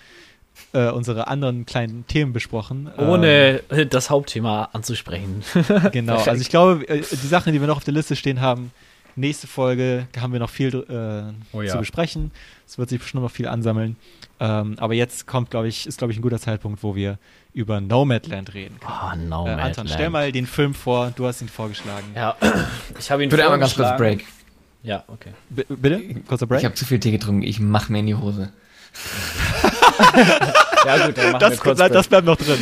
äh, 0.73 0.89
unsere 0.89 1.27
anderen 1.27 1.65
kleinen 1.65 2.05
Themen 2.07 2.33
besprochen. 2.33 2.91
Ohne 2.97 3.61
äh, 3.69 3.85
das 3.85 4.09
Hauptthema 4.09 4.69
anzusprechen. 4.73 5.43
Ähm, 5.55 5.81
genau, 5.91 6.17
also 6.17 6.41
ich 6.41 6.49
glaube, 6.49 6.87
äh, 6.89 6.99
die 7.01 7.27
Sachen, 7.27 7.53
die 7.53 7.61
wir 7.61 7.67
noch 7.67 7.77
auf 7.77 7.83
der 7.83 7.93
Liste 7.93 8.15
stehen 8.15 8.41
haben, 8.41 8.71
nächste 9.15 9.47
Folge 9.47 10.07
haben 10.19 10.33
wir 10.33 10.39
noch 10.39 10.49
viel 10.49 10.73
äh, 10.73 11.55
Oh 11.55 11.61
ja. 11.61 11.71
zu 11.71 11.77
besprechen. 11.77 12.31
Es 12.67 12.77
wird 12.77 12.89
sich 12.89 12.99
bestimmt 12.99 13.23
noch 13.23 13.31
viel 13.31 13.47
ansammeln. 13.47 13.95
Ähm, 14.39 14.75
aber 14.79 14.95
jetzt 14.95 15.27
kommt, 15.27 15.51
glaube 15.51 15.67
ich, 15.67 15.85
ist, 15.85 15.99
glaube 15.99 16.11
ich, 16.11 16.19
ein 16.19 16.23
guter 16.23 16.39
Zeitpunkt, 16.39 16.81
wo 16.83 16.95
wir 16.95 17.19
über 17.53 17.79
Nomadland 17.79 18.53
reden 18.53 18.79
können. 18.79 18.91
Ah, 18.91 19.15
no, 19.15 19.45
äh. 19.47 19.51
Anton, 19.51 19.87
stell 19.87 20.09
mal 20.09 20.31
den 20.31 20.47
Film 20.47 20.73
vor, 20.73 21.13
du 21.15 21.27
hast 21.27 21.41
ihn 21.41 21.49
vorgeschlagen. 21.49 22.07
Ja, 22.15 22.35
ich 22.99 23.11
habe 23.11 23.23
ihn 23.23 23.27
Ich 23.27 23.31
würde 23.31 23.43
einmal 23.43 23.59
ganz 23.59 23.75
kurz 23.75 23.89
vorgeschlagen. 23.89 24.17
Break. 24.17 24.42
Ja, 24.83 25.03
okay. 25.07 25.31
B 25.49 25.63
bitte? 25.69 26.01
Kurzer 26.27 26.45
Break? 26.45 26.59
Ich 26.59 26.65
habe 26.65 26.75
zu 26.75 26.85
viel 26.85 26.99
Tee 26.99 27.11
getrunken, 27.11 27.41
ich 27.43 27.59
mach 27.59 27.89
mir 27.89 27.99
in 27.99 28.07
die 28.07 28.15
Hose. 28.15 28.51
Ja, 30.85 31.05
gut, 31.05 31.17
dann 31.17 31.31
machen 31.31 31.39
das, 31.39 31.51
wir 31.51 31.57
kurz 31.57 31.77
das, 31.77 31.91
das 31.91 32.07
bleibt 32.07 32.25
noch 32.25 32.35
drin. 32.35 32.59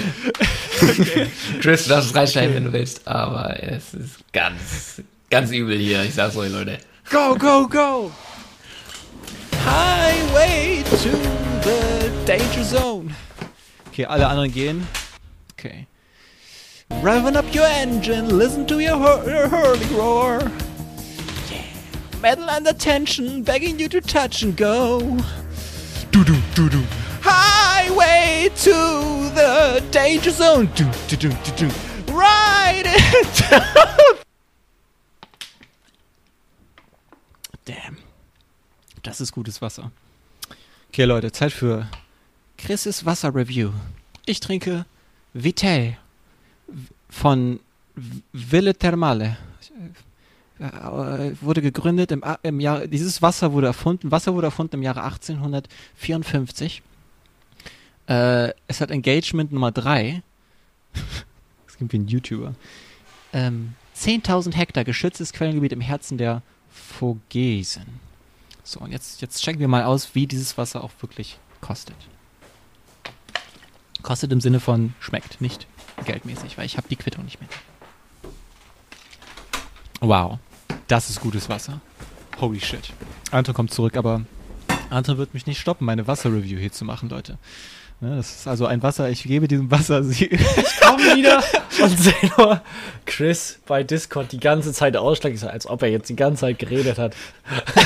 Chris, 1.62 1.84
du 1.86 1.90
darfst 1.90 2.12
es 2.12 2.16
reinschneiden, 2.16 2.56
wenn 2.56 2.66
du 2.66 2.74
willst, 2.74 3.08
aber 3.08 3.58
es 3.64 3.94
ist 3.94 4.20
ganz, 4.32 5.02
ganz 5.30 5.52
übel 5.52 5.78
hier, 5.78 6.04
ich 6.04 6.14
sag's 6.14 6.36
euch, 6.36 6.52
Leute. 6.52 6.78
Go, 7.10 7.36
go, 7.36 7.68
go! 7.68 8.12
Highway 9.66 10.84
to 10.90 11.10
the 11.64 12.12
danger 12.26 12.64
zone. 12.64 13.16
Okay, 13.90 14.06
alle 14.06 14.28
anderen 14.28 14.52
gehen. 14.52 14.88
Okay. 15.58 15.88
Revving 17.02 17.36
up 17.36 17.46
your 17.56 17.66
engine, 17.66 18.38
listen 18.38 18.68
to 18.68 18.76
your, 18.76 18.98
hur 19.00 19.24
your 19.26 19.50
hurling 19.50 19.96
roar. 19.96 20.52
Metal 22.22 22.48
under 22.50 22.72
tension, 22.74 23.42
begging 23.42 23.80
you 23.80 23.90
to 23.90 24.00
touch 24.00 24.44
and 24.44 24.56
go. 24.56 25.00
Do 26.12 26.24
do 26.24 26.36
do 26.54 26.70
do. 26.70 26.84
Highway 27.24 28.50
to 28.58 28.74
the 29.34 29.84
danger 29.90 30.30
zone. 30.30 30.70
Do 30.76 30.86
do 31.08 31.18
do 31.18 31.30
do 31.30 31.52
do. 31.56 31.70
Ride 32.14 32.84
it 32.86 33.50
down. 33.50 34.18
Damn. 37.66 37.98
Das 39.02 39.20
ist 39.20 39.32
gutes 39.32 39.60
Wasser. 39.62 39.92
Okay, 40.90 41.06
Leute, 41.06 41.32
Zeit 41.32 41.52
für 41.52 41.88
Chris' 42.58 43.04
Wasser-Review. 43.04 43.72
Ich 44.28 44.40
trinke 44.42 44.86
Vitell 45.34 45.98
von 47.10 47.60
Ville 48.32 48.76
Thermale. 48.76 49.38
Äh, 50.62 51.34
wurde 51.42 51.62
gegründet 51.64 52.12
im, 52.12 52.24
A- 52.24 52.38
im 52.44 52.60
Jahr, 52.60 52.86
dieses 52.86 53.22
Wasser 53.24 53.52
wurde 53.52 53.66
erfunden, 53.68 54.12
Wasser 54.12 54.36
wurde 54.36 54.48
erfunden 54.48 54.76
im 54.76 54.84
Jahre 54.84 55.02
1854. 55.04 56.84
Äh, 58.08 58.54
es 58.68 58.80
hat 58.80 58.92
Engagement 58.92 59.52
Nummer 59.52 59.72
3. 59.72 60.22
Das 61.66 61.78
klingt 61.78 61.94
wie 61.94 61.98
ein 62.00 62.08
YouTuber. 62.08 62.54
Ähm, 63.34 63.74
10.000 63.98 64.54
Hektar 64.54 64.84
geschütztes 64.84 65.34
Quellengebiet 65.34 65.72
im 65.74 65.82
Herzen 65.82 66.20
der 66.20 66.44
Vogesen. 66.70 67.86
So, 68.64 68.82
und 68.82 68.92
jetzt, 68.92 69.22
jetzt 69.22 69.42
checken 69.42 69.60
wir 69.62 69.68
mal 69.68 69.84
aus, 69.84 70.14
wie 70.14 70.28
dieses 70.28 70.60
Wasser 70.60 70.84
auch 70.84 70.92
wirklich 71.00 71.40
kostet. 71.62 71.96
Kostet 74.04 74.32
im 74.32 74.42
Sinne 74.42 74.60
von 74.60 74.94
schmeckt, 75.00 75.42
nicht 75.42 75.66
geldmäßig, 76.06 76.58
weil 76.60 76.66
ich 76.68 76.78
habe 76.78 76.88
die 76.88 76.96
Quittung 76.98 77.26
nicht 77.26 77.40
mehr. 77.40 77.50
Wow, 80.02 80.40
das 80.88 81.10
ist 81.10 81.22
gutes 81.22 81.50
Wasser. 81.50 81.82
Holy 82.40 82.60
shit. 82.60 82.92
Anton 83.32 83.54
kommt 83.54 83.74
zurück, 83.74 83.98
aber 83.98 84.22
Anton 84.90 85.18
wird 85.18 85.34
mich 85.34 85.46
nicht 85.46 85.60
stoppen, 85.60 85.86
meine 85.86 86.08
Wasserreview 86.08 86.58
hier 86.58 86.72
zu 86.72 86.86
machen, 86.86 87.10
Leute. 87.10 87.38
Ne, 88.02 88.16
das 88.16 88.38
ist 88.38 88.48
also 88.48 88.66
ein 88.66 88.82
Wasser, 88.82 89.10
ich 89.10 89.24
gebe 89.24 89.48
diesem 89.48 89.70
Wasser 89.70 90.04
sie 90.04 90.28
Komm 90.82 90.98
wieder 90.98 91.44
und 91.84 92.00
sehe 92.00 92.32
nur 92.36 92.62
Chris 93.06 93.60
bei 93.68 93.84
Discord 93.84 94.32
die 94.32 94.40
ganze 94.40 94.74
Zeit 94.74 94.98
ausschlägt, 94.98 95.38
so, 95.38 95.48
als 95.48 95.68
ob 95.68 95.84
er 95.84 95.90
jetzt 95.90 96.10
die 96.10 96.16
ganze 96.16 96.42
Zeit 96.42 96.58
geredet 96.58 96.98
hat. 96.98 97.16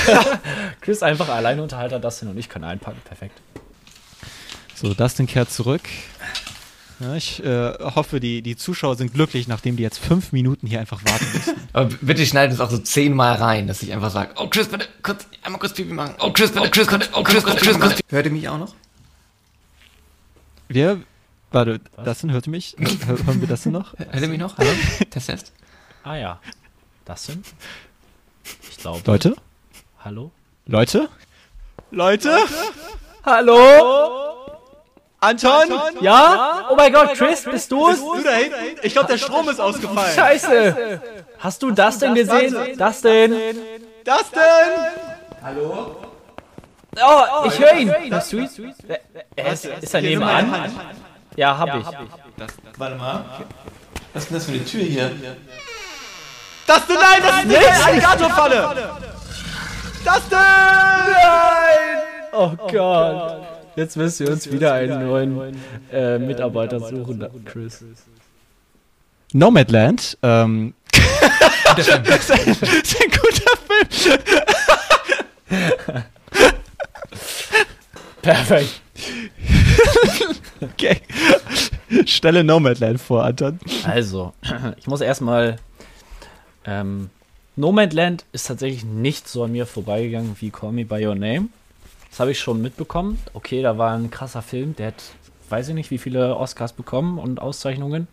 Chris 0.82 1.04
einfach 1.04 1.28
alleine 1.28 1.62
Unterhalter, 1.62 2.00
Dustin 2.00 2.30
und 2.30 2.38
ich 2.38 2.48
können 2.48 2.64
einpacken. 2.64 3.02
Perfekt. 3.04 3.42
So, 4.74 4.94
Dustin 4.94 5.28
kehrt 5.28 5.52
zurück. 5.52 5.84
Ja, 7.00 7.16
ich 7.16 7.44
äh, 7.44 7.74
hoffe, 7.80 8.20
die, 8.20 8.42
die 8.42 8.56
Zuschauer 8.56 8.96
sind 8.96 9.14
glücklich, 9.14 9.48
nachdem 9.48 9.76
die 9.76 9.84
jetzt 9.84 10.00
fünf 10.00 10.32
Minuten 10.32 10.66
hier 10.66 10.80
einfach 10.80 11.04
warten 11.04 11.26
müssen. 11.34 11.56
Aber 11.74 11.90
bitte 12.02 12.26
schneid 12.26 12.52
es 12.54 12.62
auch 12.62 12.70
so 12.70 12.78
zehnmal 12.78 13.36
rein, 13.36 13.68
dass 13.68 13.84
ich 13.84 13.92
einfach 13.92 14.12
sage, 14.12 14.32
oh 14.38 14.48
Chris, 14.48 14.70
bitte, 14.70 14.88
kurz, 15.04 15.28
einmal 15.44 15.60
kurz 15.60 15.74
Pipi 15.74 15.94
machen. 15.94 16.16
Oh 16.20 16.32
Chris, 16.32 16.52
bitte, 16.52 16.70
Chris, 16.70 16.88
bitte, 16.88 17.10
oh 17.14 17.24
Chris, 17.24 17.44
Chris, 17.44 17.56
Chris, 17.58 17.80
Chris. 17.80 18.00
Hört 18.10 18.26
ihr 18.26 18.32
mich 18.32 18.48
auch 18.48 18.58
noch? 18.58 18.74
Wir, 20.70 21.02
warte, 21.52 21.82
Dustin, 22.04 22.32
hört 22.32 22.48
ihr 22.48 22.52
mich? 22.52 22.76
Hör, 22.80 23.18
hören 23.26 23.42
wir 23.42 23.48
Dustin 23.48 23.74
noch? 23.74 23.94
Hört 23.98 24.22
ihr 24.22 24.28
mich 24.30 24.40
noch? 24.40 24.58
Hallo? 24.58 24.70
Test, 25.10 25.28
Test. 25.28 25.52
Ah 26.04 26.16
ja. 26.16 26.40
Dustin? 27.04 27.44
Ich 28.70 28.78
glaube. 28.78 29.02
Leute? 29.06 29.36
Hallo? 30.00 30.32
Leute? 30.66 31.10
Leute? 31.92 32.38
Hallo? 33.26 34.25
Anton? 35.26 35.80
Ja? 36.02 36.68
Oh 36.70 36.76
mein 36.76 36.94
Gott, 36.94 37.14
Chris, 37.16 37.44
bist 37.44 37.72
du 37.72 37.90
es? 37.90 38.00
Du 38.00 38.22
da 38.24 38.32
hinten? 38.32 38.80
Ich 38.84 38.94
glaube, 38.94 39.08
der 39.08 39.18
Strom 39.18 39.50
ist 39.50 39.60
ausgefallen. 39.60 40.16
Scheiße! 40.16 41.02
Hast 41.40 41.62
du 41.64 41.72
Dustin 41.72 42.14
gesehen? 42.16 42.78
Dustin! 42.78 43.36
Dustin! 44.04 44.42
Oh, 46.98 47.48
ich 47.48 47.60
höre 47.60 47.74
ihn! 47.74 48.12
Hörst 48.12 48.32
du 48.34 48.38
ihn? 48.38 48.50
Er 49.36 49.54
ist, 49.54 49.66
ist 49.66 49.94
er 49.94 50.02
nebenan? 50.02 50.72
Ja, 51.36 51.58
hab 51.58 51.76
ich. 51.76 51.86
Warte 52.78 52.96
mal. 52.96 53.26
Was 54.14 54.24
ist 54.24 54.30
denn 54.30 54.38
das 54.38 54.46
für 54.46 54.52
eine 54.54 54.64
Tür 54.66 54.84
hier? 54.84 55.12
Dustin, 56.68 56.96
nein, 56.96 57.22
das 57.22 57.40
ist 57.40 57.46
nicht 57.46 57.68
eine 57.68 57.84
Alligatorfalle! 57.86 58.90
Dustin! 60.06 60.38
Oh 62.32 62.52
Gott. 62.72 63.55
Jetzt 63.76 63.98
müssen 63.98 64.26
wir 64.26 64.34
uns 64.34 64.52
wieder 64.52 64.74
einen 64.74 65.06
neuen 65.06 65.58
äh, 65.92 66.18
Mitarbeiter 66.18 66.80
suchen, 66.80 67.26
Chris. 67.46 67.84
Nomadland, 69.34 70.18
ähm. 70.24 70.74
das 71.76 71.88
ist 71.88 71.94
ein, 71.94 72.04
das 72.04 72.30
ist 72.30 73.02
ein 73.02 73.12
guter 73.12 73.52
Film. 73.90 74.20
Perfekt. 78.22 78.82
Okay. 80.62 81.02
Stelle 82.06 82.44
Nomadland 82.44 83.00
vor, 83.00 83.24
Anton. 83.24 83.60
Also, 83.86 84.34
ich 84.78 84.88
muss 84.88 85.02
erstmal. 85.02 85.58
Ähm, 86.66 87.10
Nomadland 87.58 88.26
ist 88.32 88.48
tatsächlich 88.48 88.84
nicht 88.84 89.30
so 89.30 89.44
an 89.44 89.52
mir 89.52 89.66
vorbeigegangen 89.66 90.36
wie 90.40 90.50
Call 90.50 90.72
Me 90.72 90.84
By 90.84 91.06
Your 91.06 91.16
Name. 91.16 91.48
Das 92.16 92.22
habe 92.22 92.32
ich 92.32 92.40
schon 92.40 92.62
mitbekommen. 92.62 93.22
Okay, 93.34 93.62
da 93.62 93.78
war 93.78 93.94
ein 93.94 94.10
krasser 94.10 94.42
Film, 94.42 94.74
der 94.78 94.88
hat, 94.88 95.04
weiß 95.50 95.68
ich 95.68 95.76
nicht, 95.76 95.92
wie 95.92 95.98
viele 95.98 96.38
Oscars 96.38 96.72
bekommen 96.72 97.20
und 97.20 97.42
Auszeichnungen. 97.42 98.08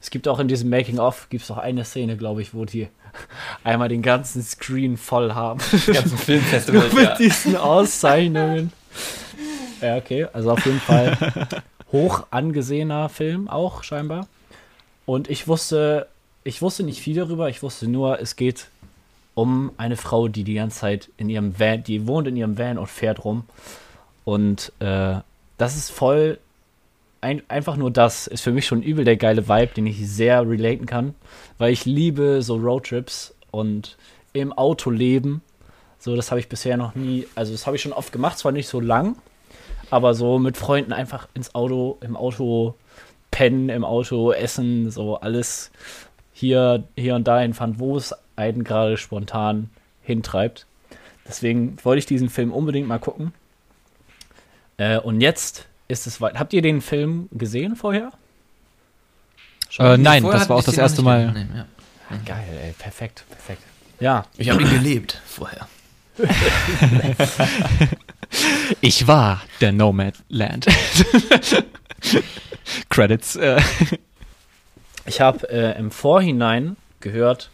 Es 0.00 0.10
gibt 0.10 0.26
auch 0.26 0.40
in 0.40 0.48
diesem 0.48 0.68
Making-of, 0.68 1.28
gibt 1.30 1.44
es 1.44 1.50
auch 1.52 1.58
eine 1.58 1.84
Szene, 1.84 2.16
glaube 2.16 2.42
ich, 2.42 2.54
wo 2.54 2.64
die 2.64 2.88
einmal 3.62 3.88
den 3.88 4.02
ganzen 4.02 4.42
Screen 4.42 4.96
voll 4.96 5.32
haben. 5.32 5.60
Die 5.86 5.92
ganzen 5.92 6.18
Filmfestivals, 6.18 6.92
mit 6.92 7.04
ja. 7.04 7.14
diesen 7.14 7.54
Auszeichnungen. 7.54 8.72
Ja, 9.80 9.96
okay. 9.96 10.26
Also 10.32 10.50
auf 10.50 10.66
jeden 10.66 10.80
Fall 10.80 11.16
hoch 11.92 12.26
angesehener 12.32 13.08
Film 13.08 13.46
auch 13.46 13.84
scheinbar. 13.84 14.26
Und 15.04 15.30
ich 15.30 15.46
wusste, 15.46 16.08
ich 16.42 16.62
wusste 16.62 16.82
nicht 16.82 17.00
viel 17.00 17.14
darüber. 17.14 17.48
Ich 17.48 17.62
wusste 17.62 17.86
nur, 17.86 18.20
es 18.20 18.34
geht 18.34 18.66
um 19.36 19.70
eine 19.76 19.96
Frau, 19.96 20.28
die 20.28 20.44
die 20.44 20.54
ganze 20.54 20.78
Zeit 20.78 21.10
in 21.18 21.28
ihrem 21.28 21.60
Van, 21.60 21.82
die 21.82 22.06
wohnt 22.06 22.26
in 22.26 22.36
ihrem 22.36 22.56
Van 22.58 22.78
und 22.78 22.88
fährt 22.88 23.22
rum. 23.22 23.44
Und 24.24 24.72
äh, 24.80 25.16
das 25.58 25.76
ist 25.76 25.90
voll, 25.90 26.38
ein, 27.20 27.42
einfach 27.48 27.76
nur 27.76 27.90
das 27.90 28.26
ist 28.26 28.40
für 28.40 28.50
mich 28.50 28.66
schon 28.66 28.82
übel 28.82 29.04
der 29.04 29.18
geile 29.18 29.46
Vibe, 29.46 29.74
den 29.74 29.86
ich 29.86 30.08
sehr 30.08 30.48
relaten 30.48 30.86
kann, 30.86 31.14
weil 31.58 31.70
ich 31.70 31.84
liebe 31.84 32.40
so 32.40 32.56
Roadtrips 32.56 33.34
und 33.50 33.98
im 34.32 34.54
Auto 34.54 34.88
leben. 34.88 35.42
So, 35.98 36.16
das 36.16 36.30
habe 36.30 36.40
ich 36.40 36.48
bisher 36.48 36.78
noch 36.78 36.94
nie, 36.94 37.26
also 37.34 37.52
das 37.52 37.66
habe 37.66 37.76
ich 37.76 37.82
schon 37.82 37.92
oft 37.92 38.12
gemacht, 38.12 38.38
zwar 38.38 38.52
nicht 38.52 38.68
so 38.68 38.80
lang, 38.80 39.16
aber 39.90 40.14
so 40.14 40.38
mit 40.38 40.56
Freunden 40.56 40.94
einfach 40.94 41.28
ins 41.34 41.54
Auto, 41.54 41.98
im 42.00 42.16
Auto 42.16 42.74
pennen, 43.30 43.68
im 43.68 43.84
Auto 43.84 44.32
essen, 44.32 44.90
so 44.90 45.16
alles 45.16 45.72
hier, 46.32 46.84
hier 46.96 47.16
und 47.16 47.28
da 47.28 47.40
hinfahren, 47.40 47.78
wo 47.78 47.98
es 47.98 48.14
einen 48.36 48.64
gerade 48.64 48.96
spontan 48.96 49.70
hintreibt. 50.02 50.66
Deswegen 51.26 51.76
wollte 51.82 51.98
ich 51.98 52.06
diesen 52.06 52.30
Film 52.30 52.52
unbedingt 52.52 52.86
mal 52.86 52.98
gucken. 52.98 53.32
Äh, 54.76 54.98
und 54.98 55.20
jetzt 55.20 55.66
ist 55.88 56.06
es 56.06 56.20
weit. 56.20 56.38
Habt 56.38 56.52
ihr 56.52 56.62
den 56.62 56.80
Film 56.80 57.28
gesehen 57.32 57.76
vorher? 57.76 58.12
Äh, 59.78 59.96
nein, 59.98 60.22
Vorher 60.22 60.38
das 60.40 60.48
war 60.48 60.56
auch 60.56 60.64
das 60.64 60.78
erste 60.78 61.02
Mal. 61.02 61.28
gesehen, 61.28 61.50
ja. 61.54 61.66
Geil, 62.24 62.44
ey, 62.62 62.72
perfekt, 62.72 63.24
perfekt. 63.28 63.62
Ja, 63.98 64.24
Ich 64.36 64.48
habe 64.50 64.62
ihn 64.62 64.70
gelebt 64.70 65.20
vorher. 65.26 65.68
Ich 68.80 69.06
war 69.06 69.42
der 69.60 69.72
Nomadland. 69.72 70.66
Credits. 72.88 73.36
Äh. 73.36 73.60
Ich 75.06 75.20
habe 75.20 75.48
äh, 75.48 75.78
im 75.78 75.90
Vorhinein 75.90 76.76
gehört, 77.00 77.50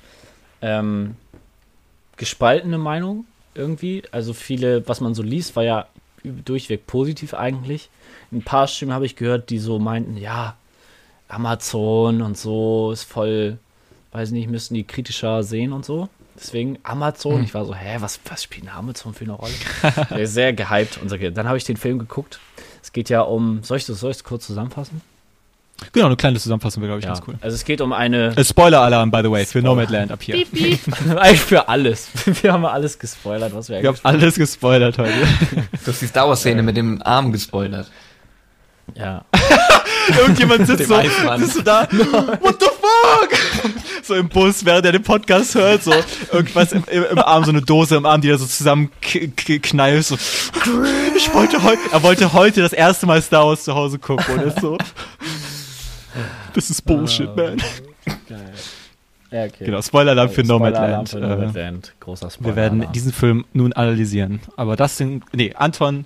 ähm, 0.62 1.16
gespaltene 2.16 2.78
Meinung 2.78 3.26
irgendwie. 3.54 4.02
Also 4.12 4.32
viele, 4.32 4.88
was 4.88 5.00
man 5.00 5.14
so 5.14 5.22
liest, 5.22 5.56
war 5.56 5.64
ja 5.64 5.86
durchweg 6.22 6.86
positiv 6.86 7.34
eigentlich. 7.34 7.90
Ein 8.30 8.42
paar 8.42 8.68
Stimmen 8.68 8.92
habe 8.92 9.06
ich 9.06 9.16
gehört, 9.16 9.50
die 9.50 9.58
so 9.58 9.78
meinten, 9.78 10.16
ja, 10.16 10.56
Amazon 11.28 12.22
und 12.22 12.38
so 12.38 12.92
ist 12.92 13.04
voll, 13.04 13.58
weiß 14.12 14.30
nicht, 14.30 14.48
müssten 14.48 14.74
die 14.74 14.84
kritischer 14.84 15.42
sehen 15.42 15.72
und 15.72 15.84
so. 15.84 16.08
Deswegen 16.36 16.78
Amazon, 16.82 17.44
ich 17.44 17.52
war 17.54 17.64
so, 17.64 17.74
hä, 17.74 17.96
was, 18.00 18.18
was 18.28 18.42
spielt 18.42 18.74
Amazon 18.74 19.12
für 19.12 19.24
eine 19.24 19.34
Rolle? 19.34 19.52
Sehr, 20.08 20.26
sehr 20.26 20.52
gehypt. 20.52 20.98
Und 20.98 21.08
so. 21.08 21.16
Dann 21.16 21.46
habe 21.46 21.58
ich 21.58 21.64
den 21.64 21.76
Film 21.76 21.98
geguckt. 21.98 22.40
Es 22.82 22.92
geht 22.92 23.10
ja 23.10 23.20
um, 23.22 23.62
soll 23.62 23.76
ich 23.76 23.86
das, 23.86 24.00
soll 24.00 24.10
ich 24.10 24.18
das 24.18 24.24
kurz 24.24 24.46
zusammenfassen? 24.46 25.02
Genau, 25.92 26.06
eine 26.06 26.16
kleine 26.16 26.38
Zusammenfassung 26.38 26.82
wäre, 26.82 26.90
glaube 26.90 27.00
ich, 27.00 27.04
Ja. 27.06 27.12
ganz 27.14 27.22
cool. 27.26 27.34
Also 27.40 27.54
es 27.54 27.64
geht 27.64 27.80
um 27.80 27.92
eine 27.92 28.36
Äh, 28.36 28.44
Spoiler-Alarm, 28.44 29.10
by 29.10 29.20
the 29.22 29.30
way, 29.30 29.44
für 29.46 29.60
Nomadland 29.62 30.12
ab 30.12 30.22
hier. 30.22 30.34
Eigentlich 31.16 31.40
für 31.40 31.68
alles. 31.68 32.08
Wir 32.42 32.52
haben 32.52 32.64
alles 32.64 32.98
gespoilert, 32.98 33.54
was 33.54 33.68
wir 33.68 33.82
Wir 33.82 33.88
haben 33.88 33.96
eigentlich. 34.02 34.22
alles 34.22 34.34
gespoilert 34.36 34.98
heute. 34.98 35.12
Du 35.84 35.90
hast 35.90 36.00
die 36.02 36.06
Star 36.06 36.28
Wars-Szene 36.28 36.62
mit 36.62 36.76
dem 36.76 37.00
Arm 37.02 37.32
gespoilert. 37.32 37.90
Ja. 38.94 39.24
Irgendjemand 40.18 40.66
sitzt 40.66 40.88
so, 40.88 40.96
sitzt 41.36 41.54
so 41.54 41.62
da, 41.62 41.86
what 42.40 42.56
the 42.60 42.66
fuck? 42.66 43.30
So 44.02 44.14
im 44.14 44.28
Bus, 44.28 44.64
während 44.64 44.84
er 44.84 44.92
den 44.92 45.02
Podcast 45.04 45.54
hört, 45.54 45.84
so 45.84 45.92
irgendwas 46.32 46.72
im, 46.72 46.82
im, 46.90 47.04
im 47.04 47.18
Arm, 47.20 47.44
so 47.44 47.50
eine 47.50 47.62
Dose 47.62 47.94
im 47.96 48.04
Arm, 48.04 48.20
die 48.20 48.28
er 48.28 48.38
so 48.38 48.44
zusammenkneift. 48.44 50.08
So. 50.08 50.16
Ich 51.16 51.32
wollte 51.32 51.62
heute, 51.62 51.78
er 51.92 52.02
wollte 52.02 52.32
heute 52.32 52.60
das 52.62 52.72
erste 52.72 53.06
Mal 53.06 53.22
Star 53.22 53.46
Wars 53.46 53.62
zu 53.64 53.74
Hause 53.74 53.98
gucken 54.00 54.24
und 54.34 54.42
ist 54.42 54.60
so. 54.60 54.76
Das 56.54 56.70
ist 56.70 56.82
Bullshit, 56.82 57.34
man. 57.36 57.56
Geil. 58.28 58.52
Ja, 59.30 59.44
okay. 59.44 59.64
Genau, 59.64 59.80
Spoiler-Alarm 59.80 60.28
für 60.28 60.44
Spoiler-Alarm 60.44 61.04
Nomadland. 61.04 61.08
für 61.08 61.16
Äh, 61.18 61.20
Nomadland. 61.20 61.94
Großer 62.00 62.30
Spoiler. 62.30 62.50
Wir 62.50 62.56
werden 62.56 62.86
diesen 62.92 63.12
Film 63.12 63.44
nun 63.54 63.72
analysieren. 63.72 64.40
Aber 64.56 64.76
das 64.76 64.96
sind. 64.98 65.24
Nee, 65.32 65.54
Anton, 65.54 66.04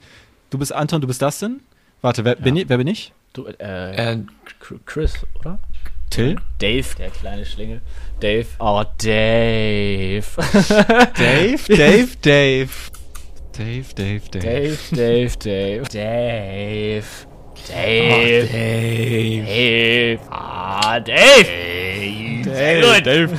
du 0.50 0.58
bist 0.58 0.72
Anton, 0.72 1.00
du 1.00 1.06
bist 1.08 1.20
Dustin. 1.22 1.60
Warte, 2.02 2.24
wer, 2.24 2.36
bin, 2.36 2.56
ich, 2.56 2.68
wer 2.68 2.76
bin 2.78 2.86
ich? 2.86 3.12
Du, 3.32 3.46
äh, 3.46 4.12
Äh, 4.12 4.18
Chris, 4.84 5.14
oder? 5.40 5.58
Till? 6.10 6.36
Dave, 6.60 6.86
der 6.98 7.10
kleine 7.10 7.44
Schlingel. 7.44 7.80
Dave. 8.20 8.46
Oh, 8.60 8.84
Dave. 9.02 10.22
Dave, 11.16 11.58
Dave, 11.66 12.08
Dave. 12.22 12.68
Dave, 13.58 13.84
Dave, 13.94 14.20
Dave. 14.30 14.30
Dave, 14.30 14.76
Dave, 14.92 15.36
Dave. 15.38 15.82
Dave. 15.90 17.25
Dave. 17.68 18.48
Dave. 18.52 20.18
Ah, 20.30 21.00
Dave. 21.00 21.46
Dave. 22.44 23.02
Dave. 23.02 23.32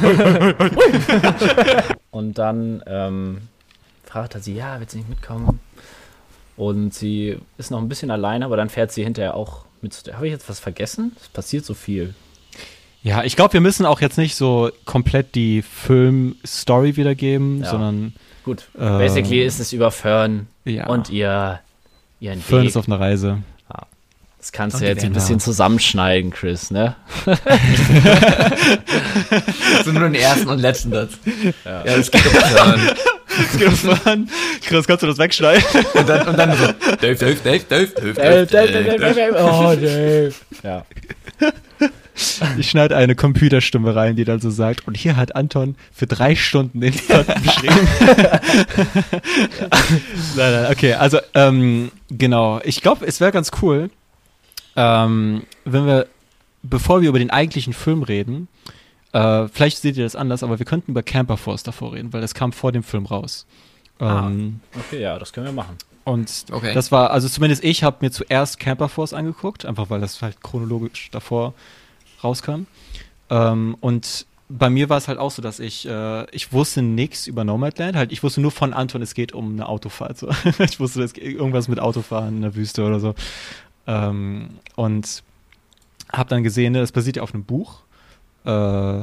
Und 2.11 2.37
dann 2.37 2.83
ähm, 2.87 3.37
fragt 4.05 4.35
er 4.35 4.41
sie, 4.41 4.55
ja, 4.55 4.79
willst 4.79 4.93
du 4.93 4.97
nicht 4.99 5.09
mitkommen? 5.09 5.59
Und 6.55 6.93
sie 6.93 7.37
ist 7.57 7.71
noch 7.71 7.79
ein 7.79 7.87
bisschen 7.89 8.11
alleine, 8.11 8.45
aber 8.45 8.57
dann 8.57 8.69
fährt 8.69 8.91
sie 8.91 9.03
hinterher 9.03 9.35
auch 9.35 9.65
mit. 9.81 10.03
Habe 10.13 10.25
ich 10.27 10.33
jetzt 10.33 10.49
was 10.49 10.59
vergessen? 10.59 11.15
Es 11.21 11.27
passiert 11.29 11.63
so 11.65 11.73
viel. 11.73 12.15
Ja, 13.03 13.23
ich 13.23 13.35
glaube, 13.35 13.53
wir 13.53 13.61
müssen 13.61 13.85
auch 13.85 14.01
jetzt 14.01 14.17
nicht 14.17 14.35
so 14.35 14.71
komplett 14.85 15.35
die 15.35 15.61
Film-Story 15.61 16.97
wiedergeben, 16.97 17.61
Ja. 17.63 17.69
sondern 17.69 18.13
Gut. 18.43 18.63
Äh, 18.75 18.79
Basically 18.79 19.43
ist 19.43 19.59
es 19.59 19.71
über 19.71 19.91
Fern 19.91 20.47
ja. 20.65 20.87
und 20.87 21.09
ihr 21.09 21.59
ihren 22.19 22.41
Fern 22.41 22.61
Weg. 22.61 22.69
ist 22.69 22.77
auf 22.77 22.87
einer 22.87 22.99
Reise. 22.99 23.43
Das 24.39 24.51
kannst 24.51 24.75
Und 24.75 24.81
du 24.83 24.87
jetzt 24.87 25.03
ein 25.03 25.13
bisschen 25.13 25.39
zusammenschneiden, 25.39 26.31
Chris, 26.31 26.69
ne? 26.71 26.95
So 29.83 29.91
nur 29.91 30.03
den 30.03 30.15
ersten 30.15 30.47
und 30.47 30.59
letzten 30.59 30.91
Satz. 30.91 31.13
Ja, 31.65 31.83
das 31.83 32.11
geht 32.11 32.25
um 32.25 32.31
Fern. 32.31 32.79
Fern. 33.75 34.29
Chris, 34.63 34.87
kannst 34.87 35.03
du 35.03 35.07
das 35.07 35.17
wegschneiden? 35.17 35.63
Und 35.93 36.07
dann, 36.07 36.27
und 36.27 36.37
dann 36.37 36.51
so, 36.57 36.67
Dave, 37.01 37.15
Dave, 37.15 37.35
Dave, 37.43 37.59
Dave, 37.69 37.87
Dave, 37.87 38.13
Dave, 38.13 38.13
Dave, 38.13 38.45
Dave, 38.45 38.47
Dave, 38.47 38.83
Dave. 38.83 38.99
Dave, 38.99 39.15
Dave. 39.15 39.35
Oh, 39.39 39.75
Dave. 39.75 40.33
Ja. 40.63 40.85
Ich 42.57 42.69
schneide 42.69 42.95
eine 42.95 43.15
Computerstimme 43.15 43.95
rein, 43.95 44.15
die 44.15 44.25
dann 44.25 44.39
so 44.39 44.49
sagt, 44.49 44.87
und 44.87 44.97
hier 44.97 45.15
hat 45.17 45.35
Anton 45.35 45.75
für 45.93 46.07
drei 46.07 46.35
Stunden 46.35 46.81
den 46.81 46.93
Plot 46.93 47.27
beschrieben. 47.43 47.87
nein, 50.35 50.51
nein, 50.51 50.71
okay, 50.71 50.93
also 50.93 51.19
ähm, 51.35 51.91
genau. 52.09 52.59
Ich 52.63 52.81
glaube, 52.81 53.05
es 53.05 53.21
wäre 53.21 53.31
ganz 53.31 53.51
cool, 53.61 53.91
ähm, 54.77 55.43
wenn 55.65 55.85
wir, 55.85 56.07
bevor 56.63 57.01
wir 57.01 57.09
über 57.09 57.19
den 57.19 57.29
eigentlichen 57.31 57.73
Film 57.73 58.03
reden, 58.03 58.47
äh, 59.11 59.47
vielleicht 59.49 59.79
seht 59.79 59.97
ihr 59.97 60.03
das 60.03 60.15
anders, 60.15 60.43
aber 60.43 60.59
wir 60.59 60.65
könnten 60.65 60.91
über 60.91 61.03
Camper 61.03 61.35
Force 61.37 61.63
davor 61.63 61.93
reden, 61.93 62.13
weil 62.13 62.21
das 62.21 62.33
kam 62.33 62.53
vor 62.53 62.71
dem 62.71 62.83
Film 62.83 63.05
raus. 63.05 63.45
Ah. 63.99 64.27
Ähm, 64.27 64.59
Okay, 64.77 65.01
ja, 65.01 65.17
das 65.19 65.33
können 65.33 65.47
wir 65.47 65.53
machen. 65.53 65.75
und 66.03 66.29
Okay. 66.51 66.73
das 66.73 66.91
war, 66.91 67.11
also 67.11 67.27
zumindest 67.27 67.63
ich 67.63 67.83
habe 67.83 67.97
mir 68.01 68.11
zuerst 68.11 68.59
Camper 68.59 68.87
Force 68.89 69.13
angeguckt, 69.13 69.65
einfach 69.65 69.89
weil 69.89 69.99
das 69.99 70.21
halt 70.21 70.41
chronologisch 70.41 71.09
davor 71.11 71.53
rauskam. 72.23 72.67
Ähm, 73.29 73.75
und 73.81 74.25
bei 74.49 74.69
mir 74.69 74.87
war 74.87 74.97
es 74.97 75.07
halt 75.09 75.17
auch 75.19 75.31
so, 75.31 75.41
dass 75.41 75.59
ich, 75.59 75.85
äh, 75.87 76.29
ich 76.33 76.53
wusste 76.53 76.81
nichts 76.81 77.27
über 77.27 77.43
Nomadland. 77.43 77.97
Halt, 77.97 78.13
ich 78.13 78.23
wusste 78.23 78.39
nur 78.39 78.51
von 78.51 78.73
Anton, 78.73 79.01
es 79.01 79.13
geht 79.13 79.33
um 79.33 79.51
eine 79.53 79.67
Autofahrt. 79.67 80.17
So. 80.17 80.29
ich 80.59 80.79
wusste, 80.79 81.03
es 81.03 81.11
geht 81.13 81.23
irgendwas 81.25 81.67
mit 81.67 81.79
Autofahren 81.81 82.37
in 82.37 82.41
der 82.43 82.55
Wüste 82.55 82.85
oder 82.85 82.99
so. 83.01 83.13
Ähm, 83.87 84.49
und 84.75 85.23
habe 86.11 86.29
dann 86.29 86.43
gesehen, 86.43 86.73
ne, 86.73 86.79
das 86.79 86.91
basiert 86.91 87.17
ja 87.17 87.23
auf 87.23 87.33
einem 87.33 87.43
Buch. 87.43 87.81
Äh, 88.45 89.01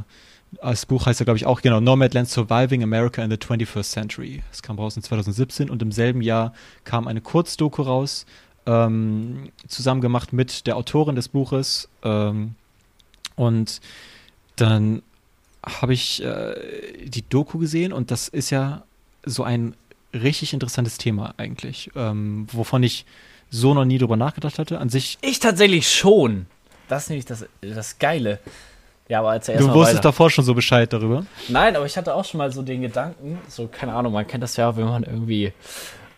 das 0.62 0.86
Buch 0.86 1.06
heißt 1.06 1.20
ja, 1.20 1.24
glaube 1.24 1.36
ich, 1.36 1.46
auch, 1.46 1.62
genau, 1.62 1.80
Nomadland 1.80 2.28
Surviving 2.28 2.82
America 2.82 3.22
in 3.22 3.30
the 3.30 3.36
21st 3.36 3.82
Century. 3.90 4.42
Das 4.50 4.62
kam 4.62 4.78
raus 4.78 4.96
in 4.96 5.02
2017 5.02 5.70
und 5.70 5.82
im 5.82 5.92
selben 5.92 6.22
Jahr 6.22 6.52
kam 6.84 7.08
eine 7.08 7.20
Kurzdoku 7.20 7.82
raus, 7.82 8.26
ähm, 8.66 9.50
zusammen 9.66 10.00
gemacht 10.00 10.32
mit 10.32 10.66
der 10.66 10.76
Autorin 10.76 11.16
des 11.16 11.28
Buches. 11.28 11.88
Ähm, 12.02 12.54
und 13.36 13.80
dann 14.56 15.02
habe 15.64 15.92
ich 15.92 16.22
äh, 16.22 16.54
die 17.04 17.28
Doku 17.28 17.58
gesehen 17.58 17.92
und 17.92 18.10
das 18.10 18.28
ist 18.28 18.50
ja 18.50 18.84
so 19.24 19.42
ein 19.42 19.74
richtig 20.12 20.52
interessantes 20.52 20.98
Thema 20.98 21.34
eigentlich, 21.36 21.90
ähm, 21.96 22.46
wovon 22.52 22.82
ich 22.82 23.04
so 23.50 23.74
noch 23.74 23.84
nie 23.84 23.98
drüber 23.98 24.16
nachgedacht 24.16 24.58
hatte. 24.58 24.78
An 24.78 24.88
sich, 24.88 25.18
Ich 25.22 25.38
tatsächlich 25.40 25.88
schon. 25.92 26.46
Das 26.88 27.04
ist 27.04 27.08
nämlich 27.10 27.24
das, 27.26 27.46
das 27.60 27.98
Geile. 27.98 28.38
Ja, 29.08 29.20
aber 29.20 29.30
als 29.30 29.46
du 29.46 29.52
wusstest 29.52 29.76
weiter. 29.96 30.00
davor 30.00 30.30
schon 30.30 30.44
so 30.44 30.54
Bescheid 30.54 30.92
darüber. 30.92 31.26
Nein, 31.48 31.76
aber 31.76 31.84
ich 31.86 31.96
hatte 31.96 32.14
auch 32.14 32.24
schon 32.24 32.38
mal 32.38 32.50
so 32.50 32.62
den 32.62 32.80
Gedanken, 32.82 33.38
so, 33.48 33.68
keine 33.68 33.92
Ahnung, 33.94 34.12
man 34.14 34.26
kennt 34.26 34.42
das 34.42 34.56
ja, 34.56 34.74
wenn 34.78 34.86
man 34.86 35.02
irgendwie, 35.02 35.52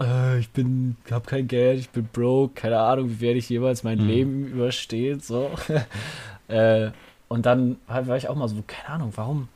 äh, 0.00 0.38
ich 0.38 0.48
bin, 0.50 0.96
hab 1.10 1.26
kein 1.26 1.48
Geld, 1.48 1.80
ich 1.80 1.90
bin 1.90 2.08
broke, 2.12 2.54
keine 2.54 2.78
Ahnung, 2.78 3.10
wie 3.10 3.20
werde 3.20 3.38
ich 3.40 3.48
jemals 3.48 3.82
mein 3.82 3.98
Mhm. 3.98 4.06
Leben 4.06 4.46
überstehen, 4.46 5.18
so. 5.20 5.50
äh, 6.48 6.90
und 7.28 7.44
dann 7.46 7.76
war 7.88 8.16
ich 8.16 8.28
auch 8.28 8.36
mal 8.36 8.48
so, 8.48 8.62
keine 8.66 8.88
Ahnung, 8.90 9.12
warum? 9.16 9.48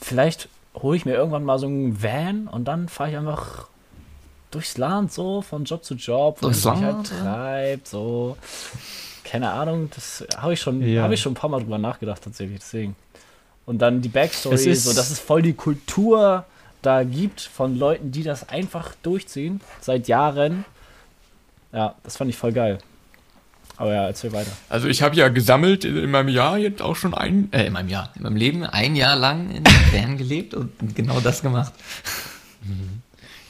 Vielleicht 0.00 0.50
hole 0.74 0.96
ich 0.98 1.06
mir 1.06 1.14
irgendwann 1.14 1.44
mal 1.44 1.58
so 1.58 1.66
einen 1.66 2.02
Van 2.02 2.46
und 2.48 2.66
dann 2.66 2.88
fahre 2.90 3.10
ich 3.10 3.16
einfach 3.16 3.68
durchs 4.50 4.78
Land 4.78 5.12
so, 5.12 5.42
von 5.42 5.64
Job 5.64 5.84
zu 5.84 5.94
Job, 5.94 6.38
wo 6.40 6.48
es 6.48 6.62
Durchs 6.62 6.78
mich 6.78 6.86
halt 6.86 7.06
treibt, 7.06 7.88
so. 7.88 8.36
Keine 9.24 9.50
Ahnung, 9.50 9.90
das 9.94 10.24
habe 10.36 10.52
ich 10.54 10.60
schon, 10.60 10.82
Ja. 10.82 11.02
habe 11.02 11.14
ich 11.14 11.20
schon 11.20 11.32
ein 11.32 11.36
paar 11.36 11.50
Mal 11.50 11.60
drüber 11.60 11.78
nachgedacht 11.78 12.22
tatsächlich, 12.22 12.60
deswegen. 12.60 12.94
Und 13.64 13.78
dann 13.78 14.00
die 14.00 14.08
Backstory, 14.08 14.74
so 14.74 14.92
dass 14.94 15.10
es 15.10 15.18
voll 15.18 15.42
die 15.42 15.54
Kultur 15.54 16.44
da 16.82 17.02
gibt 17.02 17.40
von 17.40 17.76
Leuten, 17.76 18.12
die 18.12 18.22
das 18.22 18.48
einfach 18.48 18.94
durchziehen 19.02 19.60
seit 19.80 20.06
Jahren. 20.06 20.64
Ja, 21.72 21.96
das 22.04 22.16
fand 22.16 22.30
ich 22.30 22.36
voll 22.36 22.52
geil. 22.52 22.78
Aber 23.76 23.92
ja, 23.92 24.06
erzähl 24.06 24.32
weiter. 24.32 24.52
Also 24.68 24.88
ich 24.88 25.02
habe 25.02 25.16
ja 25.16 25.28
gesammelt 25.28 25.84
in 25.84 26.10
meinem 26.10 26.28
Jahr 26.28 26.56
jetzt 26.56 26.80
auch 26.80 26.96
schon 26.96 27.12
ein, 27.12 27.52
äh, 27.52 27.66
in 27.66 27.72
meinem 27.72 27.88
Jahr, 27.88 28.10
in 28.14 28.22
meinem 28.22 28.36
Leben 28.36 28.62
ein 28.64 28.96
Jahr 28.96 29.16
lang 29.16 29.50
in 29.50 29.64
Bern 29.90 30.16
gelebt 30.16 30.54
und 30.54 30.94
genau 30.94 31.20
das 31.20 31.42
gemacht. 31.42 31.72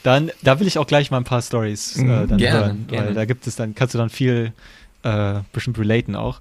Dann, 0.06 0.30
da 0.42 0.60
will 0.60 0.68
ich 0.68 0.78
auch 0.78 0.86
gleich 0.86 1.10
mal 1.10 1.16
ein 1.16 1.24
paar 1.24 1.42
Stories 1.42 1.96
äh, 1.96 2.02
Mhm, 2.02 2.28
dann 2.28 2.38
gerne, 2.38 2.58
hören, 2.58 2.84
weil 2.88 2.98
gerne. 2.98 3.14
da 3.14 3.24
gibt 3.24 3.46
es 3.48 3.56
dann, 3.56 3.74
kannst 3.74 3.92
du 3.92 3.98
dann 3.98 4.08
viel 4.08 4.52
äh, 5.02 5.40
bestimmt 5.52 5.80
relaten 5.80 6.14
auch. 6.14 6.40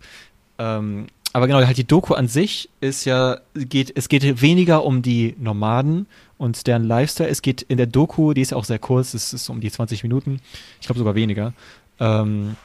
Ähm, 0.60 1.08
aber 1.34 1.48
genau, 1.48 1.66
halt 1.66 1.76
die 1.76 1.84
Doku 1.84 2.14
an 2.14 2.28
sich 2.28 2.70
ist 2.80 3.06
ja, 3.06 3.40
geht, 3.56 3.92
es 3.96 4.08
geht 4.08 4.42
weniger 4.42 4.84
um 4.86 5.02
die 5.02 5.36
Nomaden 5.40 6.06
und 6.38 6.68
deren 6.68 6.84
Lifestyle. 6.84 7.28
Es 7.28 7.42
geht 7.42 7.64
in 7.64 7.78
der 7.78 7.88
Doku, 7.88 8.34
die 8.34 8.42
ist 8.42 8.52
ja 8.52 8.58
auch 8.58 8.66
sehr 8.66 8.78
kurz, 8.78 9.16
es 9.16 9.34
ist 9.34 9.50
um 9.50 9.62
die 9.62 9.72
20 9.72 10.04
Minuten, 10.04 10.42
ich 10.80 10.86
glaube 10.86 11.00
sogar 11.00 11.16
weniger, 11.16 11.54
ähm, 12.00 12.58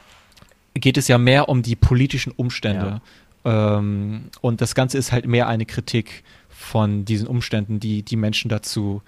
geht 0.75 0.97
es 0.97 1.07
ja 1.07 1.17
mehr 1.17 1.49
um 1.49 1.63
die 1.63 1.75
politischen 1.75 2.31
Umstände. 2.31 3.01
Ähm, 3.43 4.25
und 4.41 4.61
das 4.61 4.75
Ganze 4.75 4.99
ist 4.99 5.11
halt 5.11 5.25
mehr 5.25 5.47
eine 5.47 5.65
Kritik 5.65 6.23
von 6.49 7.05
diesen 7.05 7.27
Umständen, 7.27 7.79
die 7.79 8.03
die 8.03 8.17
Menschen 8.17 8.49
dazu 8.49 9.01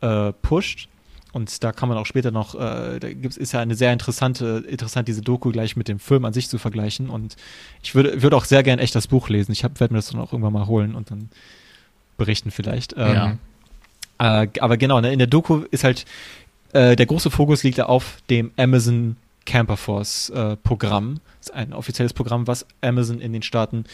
äh, 0.00 0.32
pusht. 0.42 0.88
Und 1.32 1.62
da 1.62 1.72
kann 1.72 1.88
man 1.88 1.98
auch 1.98 2.06
später 2.06 2.30
noch, 2.30 2.54
äh, 2.54 2.98
da 2.98 3.12
gibt's, 3.12 3.36
ist 3.36 3.52
ja 3.52 3.60
eine 3.60 3.74
sehr 3.74 3.92
interessante, 3.92 4.64
interessant 4.68 5.08
diese 5.08 5.22
Doku 5.22 5.50
gleich 5.50 5.76
mit 5.76 5.88
dem 5.88 5.98
Film 5.98 6.24
an 6.24 6.32
sich 6.32 6.48
zu 6.48 6.58
vergleichen. 6.58 7.08
Und 7.08 7.36
ich 7.82 7.94
würde, 7.94 8.22
würde 8.22 8.36
auch 8.36 8.44
sehr 8.44 8.62
gern 8.62 8.78
echt 8.78 8.94
das 8.94 9.06
Buch 9.06 9.28
lesen. 9.28 9.52
Ich 9.52 9.62
werde 9.62 9.92
mir 9.92 9.98
das 9.98 10.08
dann 10.08 10.20
auch 10.20 10.32
irgendwann 10.32 10.52
mal 10.52 10.66
holen 10.66 10.94
und 10.94 11.10
dann 11.10 11.30
berichten 12.16 12.50
vielleicht. 12.50 12.94
Ähm, 12.96 13.38
äh, 14.18 14.48
aber 14.60 14.76
genau, 14.76 15.00
ne, 15.00 15.12
in 15.12 15.18
der 15.18 15.28
Doku 15.28 15.64
ist 15.70 15.84
halt, 15.84 16.04
äh, 16.72 16.94
der 16.96 17.06
große 17.06 17.30
Fokus 17.30 17.62
liegt 17.62 17.78
da 17.78 17.86
auf 17.86 18.18
dem 18.28 18.50
Amazon 18.56 19.16
Camper 19.46 19.76
Force 19.76 20.30
äh, 20.30 20.56
Programm. 20.56 21.20
Das 21.38 21.48
ist 21.48 21.54
ein 21.54 21.72
offizielles 21.72 22.12
Programm, 22.12 22.46
was 22.46 22.66
Amazon 22.82 23.20
in 23.20 23.32
den 23.32 23.42
Staaten 23.42 23.84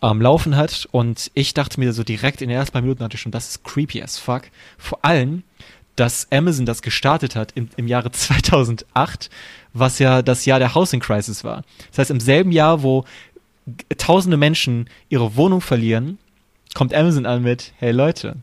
am 0.00 0.20
Laufen 0.20 0.56
hat. 0.56 0.88
Und 0.90 1.30
ich 1.34 1.54
dachte 1.54 1.80
mir 1.80 1.92
so 1.92 2.04
direkt 2.04 2.40
in 2.42 2.48
den 2.48 2.56
ersten 2.56 2.72
paar 2.72 2.82
Minuten 2.82 3.04
hatte 3.04 3.16
ich 3.16 3.20
schon, 3.20 3.32
das 3.32 3.48
ist 3.48 3.64
creepy 3.64 4.02
as 4.02 4.18
fuck. 4.18 4.44
Vor 4.78 5.04
allem, 5.04 5.42
dass 5.96 6.30
Amazon 6.32 6.66
das 6.66 6.82
gestartet 6.82 7.36
hat 7.36 7.52
im, 7.54 7.68
im 7.76 7.86
Jahre 7.86 8.10
2008, 8.12 9.30
was 9.72 9.98
ja 9.98 10.22
das 10.22 10.44
Jahr 10.44 10.58
der 10.58 10.74
Housing 10.74 11.00
Crisis 11.00 11.44
war. 11.44 11.62
Das 11.90 11.98
heißt, 11.98 12.10
im 12.10 12.20
selben 12.20 12.52
Jahr, 12.52 12.82
wo 12.82 13.04
tausende 13.96 14.36
Menschen 14.36 14.88
ihre 15.08 15.36
Wohnung 15.36 15.60
verlieren, 15.60 16.18
kommt 16.74 16.94
Amazon 16.94 17.26
an 17.26 17.42
mit, 17.42 17.72
hey 17.78 17.92
Leute, 17.92 18.36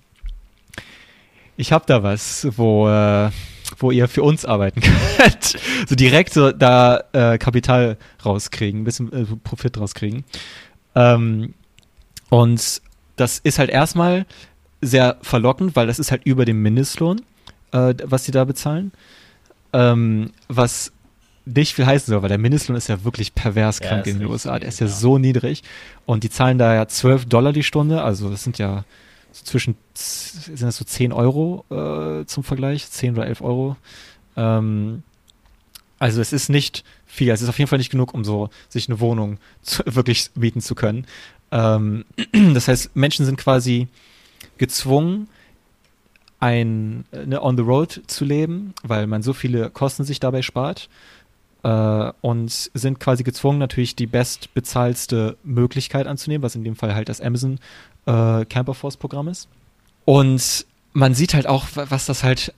ich 1.57 1.73
hab 1.73 1.87
da 1.87 2.03
was, 2.03 2.47
wo, 2.55 2.87
äh, 2.87 3.31
wo 3.79 3.91
ihr 3.91 4.07
für 4.07 4.23
uns 4.23 4.45
arbeiten 4.45 4.81
könnt. 5.17 5.57
so 5.87 5.95
direkt 5.95 6.33
so 6.33 6.51
da 6.51 7.03
äh, 7.11 7.37
Kapital 7.37 7.97
rauskriegen, 8.25 8.81
ein 8.81 8.83
bisschen 8.85 9.11
äh, 9.11 9.25
Profit 9.43 9.77
rauskriegen. 9.77 10.23
Ähm, 10.95 11.53
und 12.29 12.81
das 13.17 13.39
ist 13.39 13.59
halt 13.59 13.69
erstmal 13.69 14.25
sehr 14.81 15.17
verlockend, 15.21 15.75
weil 15.75 15.87
das 15.87 15.99
ist 15.99 16.11
halt 16.11 16.25
über 16.25 16.45
dem 16.45 16.61
Mindestlohn, 16.61 17.21
äh, 17.71 17.93
was 18.03 18.25
sie 18.25 18.31
da 18.31 18.45
bezahlen. 18.45 18.91
Ähm, 19.73 20.31
was 20.47 20.91
nicht 21.45 21.73
viel 21.73 21.85
heißen 21.85 22.11
soll, 22.11 22.21
weil 22.21 22.29
der 22.29 22.37
Mindestlohn 22.37 22.77
ist 22.77 22.89
ja 22.89 23.03
wirklich 23.03 23.33
pervers 23.33 23.79
krank 23.79 24.07
in 24.07 24.19
den 24.19 24.27
USA. 24.27 24.59
Der 24.59 24.69
ist 24.69 24.79
ja 24.79 24.87
ja. 24.87 24.93
so 24.93 25.17
niedrig. 25.17 25.63
Und 26.05 26.23
die 26.23 26.29
zahlen 26.29 26.57
da 26.57 26.73
ja 26.73 26.87
12 26.87 27.25
Dollar 27.25 27.53
die 27.53 27.63
Stunde, 27.63 28.03
also 28.03 28.29
das 28.29 28.43
sind 28.43 28.57
ja 28.57 28.83
so 29.31 29.43
zwischen, 29.45 29.75
sind 29.93 30.61
das 30.61 30.77
so 30.77 30.85
10 30.85 31.11
Euro 31.11 31.65
äh, 31.69 32.25
zum 32.25 32.43
Vergleich, 32.43 32.89
10 32.89 33.13
oder 33.13 33.27
11 33.27 33.41
Euro. 33.41 33.77
Ähm, 34.35 35.03
also 35.97 36.21
es 36.21 36.33
ist 36.33 36.49
nicht 36.49 36.83
viel, 37.05 37.29
es 37.29 37.41
ist 37.41 37.49
auf 37.49 37.57
jeden 37.59 37.69
Fall 37.69 37.79
nicht 37.79 37.91
genug, 37.91 38.13
um 38.13 38.23
so 38.23 38.49
sich 38.69 38.87
eine 38.87 38.99
Wohnung 38.99 39.37
zu, 39.61 39.83
wirklich 39.85 40.31
mieten 40.35 40.61
zu 40.61 40.75
können. 40.75 41.05
Ähm, 41.51 42.05
das 42.53 42.67
heißt, 42.67 42.95
Menschen 42.95 43.25
sind 43.25 43.37
quasi 43.37 43.87
gezwungen, 44.57 45.27
ein 46.39 47.05
ne, 47.25 47.41
on 47.41 47.57
the 47.57 47.63
road 47.63 48.01
zu 48.07 48.23
leben, 48.25 48.73
weil 48.83 49.07
man 49.07 49.21
so 49.21 49.33
viele 49.33 49.69
Kosten 49.69 50.03
sich 50.05 50.19
dabei 50.19 50.41
spart 50.41 50.87
äh, 51.63 52.11
und 52.21 52.51
sind 52.73 52.99
quasi 52.99 53.23
gezwungen, 53.23 53.59
natürlich 53.59 53.95
die 53.95 54.07
bestbezahlste 54.07 55.37
Möglichkeit 55.43 56.07
anzunehmen, 56.07 56.43
was 56.43 56.55
in 56.55 56.63
dem 56.63 56.75
Fall 56.75 56.95
halt 56.95 57.09
das 57.09 57.19
Amazon 57.21 57.59
äh, 58.05 58.45
Camper 58.45 58.73
Force 58.73 58.97
Programm 58.97 59.27
ist. 59.27 59.47
Und 60.05 60.65
man 60.93 61.13
sieht 61.13 61.33
halt 61.33 61.45
auch, 61.47 61.67
wa- 61.75 61.85
was 61.89 62.05
das 62.05 62.23
halt 62.23 62.53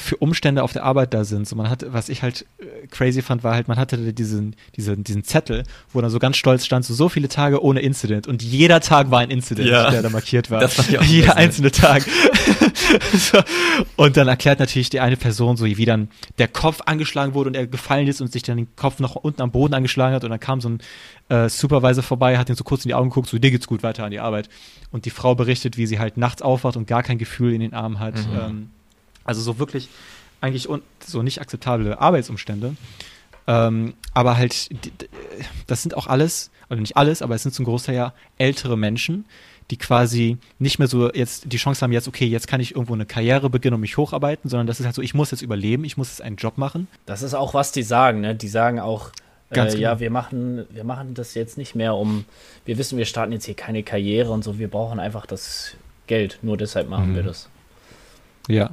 für 0.00 0.16
Umstände 0.18 0.62
auf 0.62 0.72
der 0.72 0.84
Arbeit 0.84 1.12
da 1.14 1.24
sind. 1.24 1.48
So 1.48 1.56
man 1.56 1.68
hat, 1.68 1.84
was 1.92 2.08
ich 2.08 2.22
halt 2.22 2.46
äh, 2.58 2.86
crazy 2.86 3.22
fand, 3.22 3.42
war 3.42 3.54
halt, 3.54 3.66
man 3.66 3.76
hatte 3.76 4.12
diesen, 4.12 4.54
diesen, 4.76 5.02
diesen 5.02 5.24
Zettel, 5.24 5.64
wo 5.92 6.00
dann 6.00 6.10
so 6.10 6.18
ganz 6.20 6.36
stolz 6.36 6.64
stand, 6.64 6.84
so, 6.84 6.94
so 6.94 7.08
viele 7.08 7.28
Tage 7.28 7.60
ohne 7.62 7.80
Incident. 7.80 8.28
Und 8.28 8.42
jeder 8.42 8.80
Tag 8.80 9.10
war 9.10 9.18
ein 9.20 9.30
Incident, 9.30 9.68
Ja. 9.68 9.90
der 9.90 10.02
da 10.02 10.10
markiert 10.10 10.50
war. 10.50 10.60
Das 10.60 10.78
ich 10.88 10.98
auch 10.98 11.02
jeder 11.02 11.36
einzelne 11.36 11.72
Tag. 11.72 12.04
Und 13.96 14.16
dann 14.16 14.28
erklärt 14.28 14.58
natürlich 14.58 14.90
die 14.90 15.00
eine 15.00 15.16
Person 15.16 15.56
so, 15.56 15.64
wie 15.64 15.84
dann 15.84 16.08
der 16.38 16.48
Kopf 16.48 16.80
angeschlagen 16.86 17.34
wurde 17.34 17.48
und 17.48 17.56
er 17.56 17.66
gefallen 17.66 18.06
ist 18.06 18.20
und 18.20 18.32
sich 18.32 18.42
dann 18.42 18.56
den 18.56 18.76
Kopf 18.76 18.98
noch 19.00 19.14
unten 19.16 19.42
am 19.42 19.50
Boden 19.50 19.74
angeschlagen 19.74 20.14
hat. 20.14 20.24
Und 20.24 20.30
dann 20.30 20.40
kam 20.40 20.60
so 20.60 20.68
ein 20.68 20.80
äh, 21.28 21.48
Supervisor 21.48 22.02
vorbei, 22.02 22.38
hat 22.38 22.48
ihn 22.48 22.56
so 22.56 22.64
kurz 22.64 22.84
in 22.84 22.88
die 22.88 22.94
Augen 22.94 23.10
geguckt, 23.10 23.28
so, 23.28 23.38
dir 23.38 23.50
geht's 23.50 23.66
gut, 23.66 23.82
weiter 23.82 24.04
an 24.04 24.10
die 24.10 24.20
Arbeit. 24.20 24.48
Und 24.90 25.04
die 25.04 25.10
Frau 25.10 25.34
berichtet, 25.34 25.76
wie 25.76 25.86
sie 25.86 25.98
halt 25.98 26.16
nachts 26.16 26.42
aufwacht 26.42 26.76
und 26.76 26.86
gar 26.86 27.02
kein 27.02 27.18
Gefühl 27.18 27.52
in 27.52 27.60
den 27.60 27.74
Armen 27.74 27.98
hat. 27.98 28.14
Mhm. 28.14 28.38
Ähm, 28.40 28.70
also 29.24 29.40
so 29.40 29.58
wirklich 29.58 29.88
eigentlich 30.40 30.68
un 30.68 30.82
so 31.04 31.22
nicht 31.22 31.40
akzeptable 31.40 31.98
Arbeitsumstände. 32.00 32.76
Ähm, 33.46 33.94
aber 34.12 34.36
halt, 34.36 34.70
das 35.66 35.82
sind 35.82 35.96
auch 35.96 36.06
alles, 36.06 36.50
also 36.68 36.80
nicht 36.80 36.96
alles, 36.96 37.22
aber 37.22 37.34
es 37.34 37.42
sind 37.42 37.54
zum 37.54 37.64
Großteil 37.64 37.94
ja 37.94 38.14
ältere 38.38 38.76
Menschen, 38.76 39.26
die 39.70 39.78
quasi 39.78 40.36
nicht 40.58 40.78
mehr 40.78 40.88
so 40.88 41.10
jetzt 41.12 41.50
die 41.52 41.56
Chance 41.56 41.80
haben, 41.82 41.92
jetzt, 41.92 42.06
okay, 42.08 42.26
jetzt 42.26 42.46
kann 42.48 42.60
ich 42.60 42.72
irgendwo 42.72 42.94
eine 42.94 43.06
Karriere 43.06 43.48
beginnen 43.50 43.74
und 43.74 43.80
mich 43.80 43.96
hocharbeiten, 43.96 44.50
sondern 44.50 44.66
das 44.66 44.78
ist 44.80 44.86
halt 44.86 44.94
so, 44.94 45.02
ich 45.02 45.14
muss 45.14 45.30
jetzt 45.30 45.42
überleben, 45.42 45.84
ich 45.84 45.96
muss 45.96 46.08
jetzt 46.10 46.22
einen 46.22 46.36
Job 46.36 46.58
machen. 46.58 46.86
Das 47.06 47.22
ist 47.22 47.34
auch, 47.34 47.54
was 47.54 47.72
die 47.72 47.82
sagen, 47.82 48.20
ne? 48.20 48.34
Die 48.34 48.48
sagen 48.48 48.78
auch, 48.78 49.08
äh, 49.50 49.54
genau. 49.54 49.74
ja, 49.74 50.00
wir 50.00 50.10
machen, 50.10 50.66
wir 50.70 50.84
machen 50.84 51.14
das 51.14 51.34
jetzt 51.34 51.56
nicht 51.56 51.74
mehr, 51.74 51.94
um, 51.94 52.24
wir 52.64 52.76
wissen, 52.78 52.98
wir 52.98 53.04
starten 53.06 53.32
jetzt 53.32 53.46
hier 53.46 53.54
keine 53.54 53.82
Karriere 53.82 54.30
und 54.32 54.44
so, 54.44 54.58
wir 54.58 54.68
brauchen 54.68 55.00
einfach 55.00 55.26
das 55.26 55.76
Geld, 56.06 56.38
nur 56.42 56.56
deshalb 56.56 56.88
machen 56.88 57.12
Mhm. 57.12 57.16
wir 57.16 57.22
das. 57.22 57.48
Ja. 58.48 58.70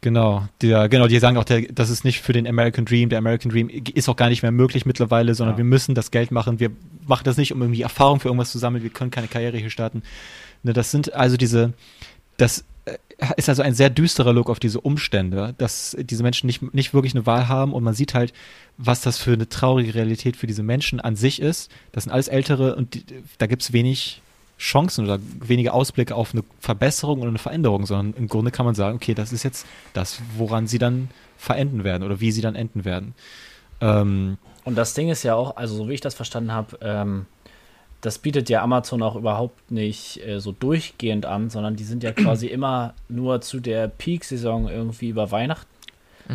Genau, 0.00 0.46
der, 0.62 0.88
genau, 0.88 1.08
die 1.08 1.18
sagen 1.18 1.36
auch, 1.38 1.44
der, 1.44 1.62
das 1.72 1.90
ist 1.90 2.04
nicht 2.04 2.20
für 2.20 2.32
den 2.32 2.46
American 2.46 2.84
Dream. 2.84 3.08
Der 3.08 3.18
American 3.18 3.50
Dream 3.50 3.68
ist 3.68 4.08
auch 4.08 4.14
gar 4.16 4.28
nicht 4.28 4.42
mehr 4.42 4.52
möglich 4.52 4.86
mittlerweile, 4.86 5.34
sondern 5.34 5.54
Ja. 5.54 5.58
wir 5.58 5.64
müssen 5.64 5.94
das 5.96 6.12
Geld 6.12 6.30
machen. 6.30 6.60
Wir 6.60 6.70
machen 7.06 7.24
das 7.24 7.36
nicht, 7.36 7.52
um 7.52 7.60
irgendwie 7.60 7.82
Erfahrung 7.82 8.20
für 8.20 8.28
irgendwas 8.28 8.52
zu 8.52 8.58
sammeln. 8.58 8.84
Wir 8.84 8.90
können 8.90 9.10
keine 9.10 9.26
Karriere 9.26 9.56
hier 9.56 9.70
starten. 9.70 10.02
Ne, 10.62 10.72
das 10.72 10.92
sind 10.92 11.14
also 11.14 11.36
diese, 11.36 11.72
das 12.36 12.64
äh, 12.84 12.96
ist 13.36 13.48
also 13.48 13.62
ein 13.62 13.74
sehr 13.74 13.90
düsterer 13.90 14.32
Look 14.32 14.48
auf 14.50 14.60
diese 14.60 14.80
Umstände, 14.80 15.54
dass 15.58 15.96
diese 15.98 16.22
Menschen 16.22 16.46
nicht, 16.46 16.72
nicht 16.72 16.94
wirklich 16.94 17.14
eine 17.16 17.26
Wahl 17.26 17.48
haben 17.48 17.72
und 17.72 17.82
man 17.82 17.94
sieht 17.94 18.14
halt, 18.14 18.32
was 18.76 19.00
das 19.00 19.18
für 19.18 19.32
eine 19.32 19.48
traurige 19.48 19.94
Realität 19.96 20.36
für 20.36 20.46
diese 20.46 20.62
Menschen 20.62 21.00
an 21.00 21.16
sich 21.16 21.42
ist. 21.42 21.72
Das 21.90 22.04
sind 22.04 22.12
alles 22.12 22.28
Ältere 22.28 22.76
und 22.76 22.94
die, 22.94 23.04
da 23.38 23.46
gibt 23.46 23.62
es 23.62 23.72
wenig 23.72 24.22
Chancen 24.58 25.04
oder 25.04 25.18
wenige 25.40 25.72
Ausblicke 25.72 26.14
auf 26.14 26.34
eine 26.34 26.42
Verbesserung 26.60 27.20
oder 27.20 27.28
eine 27.28 27.38
Veränderung, 27.38 27.86
sondern 27.86 28.14
im 28.20 28.28
Grunde 28.28 28.50
kann 28.50 28.66
man 28.66 28.74
sagen, 28.74 28.96
okay, 28.96 29.14
das 29.14 29.32
ist 29.32 29.44
jetzt 29.44 29.66
das, 29.92 30.20
woran 30.36 30.66
sie 30.66 30.78
dann 30.78 31.10
verenden 31.36 31.84
werden 31.84 32.02
oder 32.02 32.20
wie 32.20 32.32
sie 32.32 32.40
dann 32.40 32.56
enden 32.56 32.84
werden. 32.84 33.14
Ähm, 33.80 34.38
Und 34.64 34.76
das 34.76 34.94
Ding 34.94 35.08
ist 35.08 35.22
ja 35.22 35.36
auch, 35.36 35.56
also 35.56 35.76
so 35.76 35.88
wie 35.88 35.94
ich 35.94 36.00
das 36.00 36.14
verstanden 36.14 36.52
habe, 36.52 36.78
ähm, 36.82 37.26
das 38.00 38.18
bietet 38.18 38.48
ja 38.48 38.62
Amazon 38.62 39.02
auch 39.02 39.16
überhaupt 39.16 39.70
nicht 39.70 40.24
äh, 40.26 40.40
so 40.40 40.52
durchgehend 40.52 41.26
an, 41.26 41.50
sondern 41.50 41.76
die 41.76 41.84
sind 41.84 42.02
ja 42.02 42.12
quasi 42.12 42.46
immer 42.46 42.94
nur 43.08 43.40
zu 43.40 43.60
der 43.60 43.88
Peak-Saison 43.88 44.68
irgendwie 44.68 45.08
über 45.08 45.30
Weihnachten. 45.30 45.66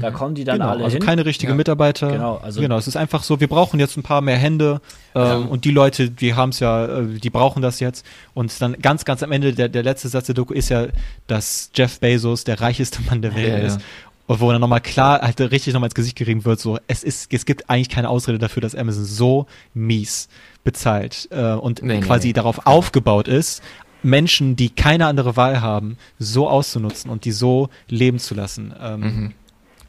Da 0.01 0.11
kommen 0.11 0.33
die 0.35 0.43
dann 0.43 0.57
genau, 0.59 0.69
alle 0.71 0.83
also 0.85 0.95
hin. 0.97 1.05
keine 1.05 1.25
richtige 1.25 1.51
Ja. 1.51 1.55
Mitarbeiter. 1.55 2.11
Genau, 2.11 2.37
also- 2.37 2.61
genau, 2.61 2.77
es 2.77 2.87
ist 2.87 2.95
einfach 2.97 3.23
so, 3.23 3.39
wir 3.39 3.47
brauchen 3.47 3.79
jetzt 3.79 3.95
ein 3.97 4.03
paar 4.03 4.21
mehr 4.21 4.37
Hände 4.37 4.81
ähm, 5.15 5.21
Ja. 5.21 5.35
und 5.37 5.65
die 5.65 5.71
Leute, 5.71 6.09
die 6.09 6.33
haben 6.33 6.49
es 6.49 6.59
ja, 6.59 6.85
äh, 6.99 7.05
die 7.19 7.29
brauchen 7.29 7.61
das 7.61 7.79
jetzt. 7.79 8.05
Und 8.33 8.59
dann 8.61 8.73
ganz, 8.81 9.05
ganz 9.05 9.21
am 9.23 9.31
Ende, 9.31 9.53
der, 9.53 9.69
der 9.69 9.83
letzte 9.83 10.07
Satz 10.09 10.25
der 10.25 10.35
Doku 10.35 10.53
ist 10.53 10.69
ja, 10.69 10.87
dass 11.27 11.69
Jeff 11.75 11.99
Bezos 11.99 12.43
der 12.43 12.59
reicheste 12.59 13.01
Mann 13.03 13.21
der 13.21 13.35
Welt 13.35 13.47
Ja, 13.49 13.57
ja. 13.59 13.65
ist. 13.65 13.79
Und 14.25 14.39
wo 14.39 14.49
dann 14.51 14.61
nochmal 14.61 14.79
klar, 14.81 15.19
halt 15.21 15.39
richtig 15.41 15.73
nochmal 15.73 15.87
ins 15.89 15.95
Gesicht 15.95 16.15
gerieben 16.17 16.45
wird, 16.45 16.59
so, 16.59 16.79
es 16.87 17.03
ist, 17.03 17.31
es 17.33 17.45
gibt 17.45 17.69
eigentlich 17.69 17.89
keine 17.89 18.07
Ausrede 18.09 18.37
dafür, 18.39 18.61
dass 18.61 18.73
Amazon 18.73 19.03
so 19.03 19.47
mies 19.73 20.29
bezahlt 20.63 21.27
äh, 21.31 21.51
und 21.53 21.83
Nee, 21.83 21.95
nee, 21.95 21.99
quasi 21.99 22.27
nee. 22.27 22.33
darauf 22.33 22.65
aufgebaut 22.65 23.27
ist, 23.27 23.61
Menschen, 24.01 24.55
die 24.55 24.69
keine 24.69 25.07
andere 25.07 25.35
Wahl 25.37 25.61
haben, 25.61 25.97
so 26.19 26.49
auszunutzen 26.49 27.09
und 27.11 27.25
die 27.25 27.31
so 27.31 27.69
leben 27.87 28.19
zu 28.19 28.33
lassen. 28.33 28.73
Ähm, 28.81 28.99
Mhm. 29.01 29.31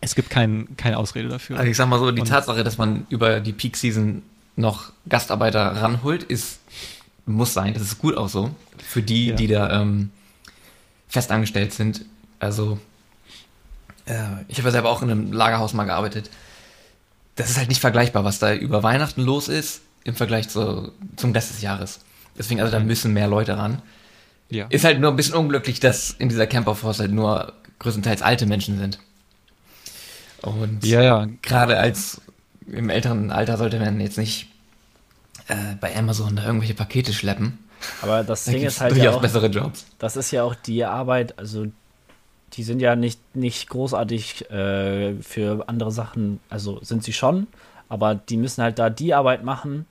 Es 0.05 0.15
gibt 0.15 0.31
kein, 0.31 0.69
keine 0.77 0.99
Ausrede 0.99 1.29
dafür. 1.29 1.59
Also 1.59 1.71
ich 1.71 1.77
sag 1.77 1.89
mal 1.89 1.99
so, 1.99 2.11
die 2.11 2.21
Und- 2.21 2.29
Tatsache, 2.29 2.63
dass 2.63 2.79
man 2.79 3.07
über 3.09 3.41
die 3.41 3.53
Peak 3.53 3.77
Season 3.77 4.23
noch 4.57 4.93
Gastarbeiter 5.09 5.61
ranholt, 5.63 6.23
ist, 6.23 6.61
muss 7.27 7.55
sein. 7.55 7.73
Das 7.75 7.83
ist 7.83 7.99
gut 7.99 8.17
auch 8.17 8.29
so. 8.29 8.51
Für 8.79 9.03
die, 9.03 9.29
Ja. 9.29 9.35
die 9.35 9.47
da 9.49 9.81
ähm, 9.81 10.11
festangestellt 11.09 11.73
sind. 11.73 12.05
Also, 12.39 12.79
äh, 14.07 14.15
ich 14.49 14.59
habe 14.59 14.69
ja 14.69 14.73
selber 14.73 14.91
auch 14.91 15.03
in 15.03 15.11
einem 15.11 15.33
Lagerhaus 15.33 15.73
mal 15.73 15.85
gearbeitet. 15.85 16.31
Das 17.37 17.51
ist 17.51 17.57
halt 17.59 17.69
nicht 17.69 17.81
vergleichbar, 17.81 18.25
was 18.25 18.39
da 18.39 18.55
über 18.55 18.83
Weihnachten 18.83 19.23
los 19.23 19.49
ist, 19.49 19.81
im 20.05 20.15
Vergleich 20.15 20.49
zu, 20.49 20.93
zum 21.17 21.33
Rest 21.33 21.51
des 21.51 21.63
Jahres. 21.63 22.01
Deswegen, 22.39 22.61
also 22.61 22.71
da 22.73 22.81
müssen 22.81 23.13
mehr 23.13 23.27
Leute 23.29 23.57
ran. 23.57 23.81
ja. 24.51 24.67
Ist 24.69 24.85
halt 24.85 25.01
nur 25.01 25.11
ein 25.11 25.17
bisschen 25.17 25.35
unglücklich, 25.35 25.81
dass 25.81 26.11
in 26.11 26.29
dieser 26.29 26.47
Camperforce 26.47 27.01
halt 27.01 27.13
nur 27.13 27.53
größtenteils 27.79 28.23
alte 28.23 28.47
Menschen 28.47 28.79
sind. 28.79 28.99
Und 30.45 30.85
ja, 30.85 31.03
ja, 31.03 31.29
gerade 31.43 31.79
als 31.79 32.21
im 32.67 32.91
älteren 32.91 33.31
Alter 33.31 33.57
sollte 33.57 33.79
man 33.79 34.01
jetzt 34.01 34.19
nicht 34.19 34.49
äh, 35.49 35.75
bei 35.81 35.97
Amazon 35.97 36.37
da 36.37 36.47
irgendwelche 36.47 36.75
Pakete 36.75 37.13
schleppen. 37.13 37.59
Aber 38.03 38.25
das 38.25 38.45
Da 38.45 38.53
Ding 38.53 38.63
ist 38.63 38.81
halt 38.81 38.97
ja 38.97 39.11
auch, 39.11 39.21
bessere 39.21 39.47
Jobs. 39.49 39.87
das 39.99 40.17
ist 40.17 40.31
ja 40.31 40.43
auch 40.43 40.55
die 40.55 40.85
Arbeit, 40.85 41.39
also 41.39 41.67
die 42.55 42.63
sind 42.63 42.81
ja 42.81 42.97
nicht, 42.97 43.21
nicht 43.35 43.69
großartig 43.69 44.51
äh, 44.51 45.15
für 45.21 45.69
andere 45.69 45.93
Sachen, 45.93 46.41
also 46.49 46.79
sind 46.83 47.05
sie 47.05 47.13
schon, 47.13 47.47
aber 47.89 48.15
die 48.15 48.37
müssen 48.37 48.63
halt 48.63 48.79
da 48.79 48.91
die 48.91 49.13
Arbeit 49.13 49.45
machen, 49.45 49.87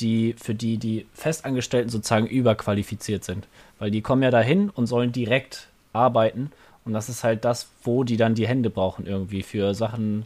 die 0.00 0.34
für 0.38 0.54
die 0.54 0.78
die 0.78 1.06
Festangestellten 1.14 1.90
sozusagen 1.90 2.26
überqualifiziert 2.26 3.24
sind. 3.24 3.46
Weil 3.78 3.90
die 3.90 4.00
kommen 4.00 4.22
ja 4.22 4.30
dahin 4.30 4.70
und 4.70 4.86
sollen 4.86 5.12
direkt 5.12 5.68
arbeiten 5.92 6.50
und 6.84 6.92
das 6.92 7.08
ist 7.08 7.24
halt 7.24 7.44
das, 7.44 7.68
wo 7.82 8.04
die 8.04 8.16
dann 8.16 8.34
die 8.34 8.46
Hände 8.46 8.70
brauchen 8.70 9.06
irgendwie 9.06 9.42
für 9.42 9.74
Sachen 9.74 10.24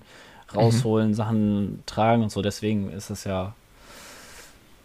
rausholen, 0.55 1.15
Sachen 1.15 1.83
tragen 1.87 2.23
und 2.23 2.31
so. 2.33 2.41
Deswegen 2.43 2.91
ist 2.91 3.11
es 3.11 3.25
ja 3.25 3.55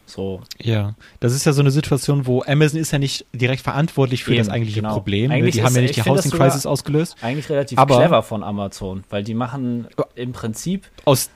so 0.06 0.42
ja. 0.62 0.94
Das 1.22 1.34
ist 1.34 1.46
ja 1.46 1.54
so 1.54 1.62
eine 1.62 1.72
Situation, 1.72 2.28
wo 2.28 2.44
Amazon 2.44 2.80
ist 2.80 2.92
ja 2.92 3.00
nicht 3.00 3.26
direkt 3.34 3.62
verantwortlich 3.62 4.24
für 4.24 4.32
Eben, 4.34 4.40
das 4.40 4.50
eigentliche 4.50 4.82
genau. 4.82 4.94
Problem. 4.94 5.30
ne? 5.30 5.36
Eigentlich 5.36 5.56
Die 5.56 5.64
haben 5.64 5.74
ja 5.76 5.82
nicht 5.82 5.98
ich 5.98 6.04
die 6.04 6.10
Housing 6.10 6.32
Crisis 6.32 6.66
ausgelöst. 6.66 7.16
eigentlich 7.22 7.50
relativ 7.50 7.78
Aber- 7.78 7.98
clever 7.98 8.22
von 8.24 8.44
Amazon, 8.44 9.04
weil 9.10 9.24
die 9.24 9.34
machen 9.34 9.88
im 10.16 10.34
Prinzip 10.34 10.88
Aus, 11.06 11.30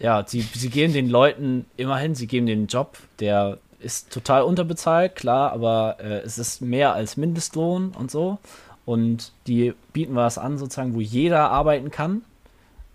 Ja, 0.00 0.24
sie, 0.26 0.40
sie 0.40 0.68
geben 0.70 0.92
den 0.92 1.08
Leuten 1.08 1.64
immerhin, 1.76 2.14
sie 2.14 2.26
geben 2.26 2.46
den 2.46 2.66
Job, 2.66 2.98
der 3.20 3.58
ist 3.78 4.10
total 4.12 4.42
unterbezahlt, 4.42 5.14
klar, 5.16 5.52
aber 5.52 5.96
äh, 6.00 6.18
es 6.20 6.36
ist 6.38 6.60
mehr 6.60 6.92
als 6.94 7.16
Mindestlohn 7.16 7.92
und 7.98 8.10
so. 8.10 8.38
Und 8.84 9.32
die 9.46 9.74
bieten 9.92 10.14
was 10.14 10.38
an, 10.38 10.58
sozusagen, 10.58 10.94
wo 10.94 11.00
jeder 11.00 11.50
arbeiten 11.50 11.90
kann, 11.90 12.22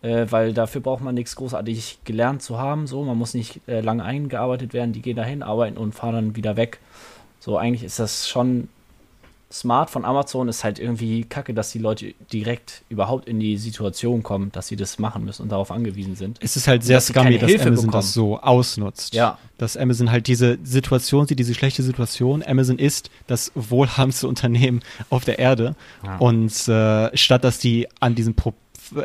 äh, 0.02 0.26
weil 0.30 0.53
dafür 0.53 0.82
braucht 0.82 1.03
man 1.03 1.16
nichts 1.16 1.36
großartig 1.36 1.99
gelernt 2.03 2.41
zu 2.41 2.57
haben. 2.57 2.88
So, 2.88 3.03
man 3.03 3.18
muss 3.18 3.34
nicht 3.34 3.62
äh, 3.68 3.82
lange 3.82 4.03
eingearbeitet 4.03 4.74
werden, 4.74 4.94
die 4.94 5.02
gehen 5.02 5.18
dahin, 5.18 5.44
arbeiten 5.44 5.78
und 5.78 5.94
fahren 5.94 6.16
dann 6.16 6.36
wieder 6.36 6.57
weg. 6.57 6.80
So, 7.40 7.57
eigentlich 7.57 7.84
ist 7.84 7.99
das 7.99 8.28
schon 8.28 8.70
smart 9.52 9.90
von 9.90 10.06
Amazon, 10.06 10.48
ist 10.48 10.64
halt 10.64 10.80
irgendwie 10.80 11.24
kacke, 11.24 11.54
dass 11.54 11.72
die 11.72 11.80
Leute 11.80 12.14
direkt 12.32 12.84
überhaupt 12.90 13.28
in 13.28 13.40
die 13.40 13.58
Situation 13.58 14.24
kommen, 14.24 14.52
dass 14.52 14.68
sie 14.68 14.76
das 14.76 15.00
machen 15.00 15.24
müssen 15.24 15.44
und 15.44 15.52
darauf 15.52 15.72
angewiesen 15.72 16.16
sind. 16.16 16.40
es 16.42 16.56
ist 16.56 16.68
halt 16.68 16.84
sehr 16.84 16.98
dass 16.98 17.08
scummy, 17.08 17.26
keine 17.26 17.40
dass 17.40 17.50
Hilfe 17.50 17.68
Amazon 17.68 17.86
bekommen. 17.86 18.02
das 18.02 18.14
so 18.14 18.40
ausnutzt. 18.40 19.14
Ja. 19.14 19.38
Dass 19.58 19.78
Amazon 19.78 20.12
halt 20.12 20.28
diese 20.28 20.58
Situation 20.64 21.28
sieht, 21.28 21.40
diese 21.40 21.54
schlechte 21.54 21.84
Situation. 21.84 22.44
Amazon 22.46 22.80
ist 22.80 23.10
das 23.28 23.52
wohlhabendste 23.56 24.28
Unternehmen 24.36 24.82
auf 25.10 25.24
der 25.24 25.40
Erde. 25.40 25.76
Und 26.20 26.68
äh, 26.68 27.16
statt 27.16 27.44
dass 27.44 27.60
die 27.60 27.88
an 28.00 28.16
diesem 28.16 28.36
Pro 28.36 28.54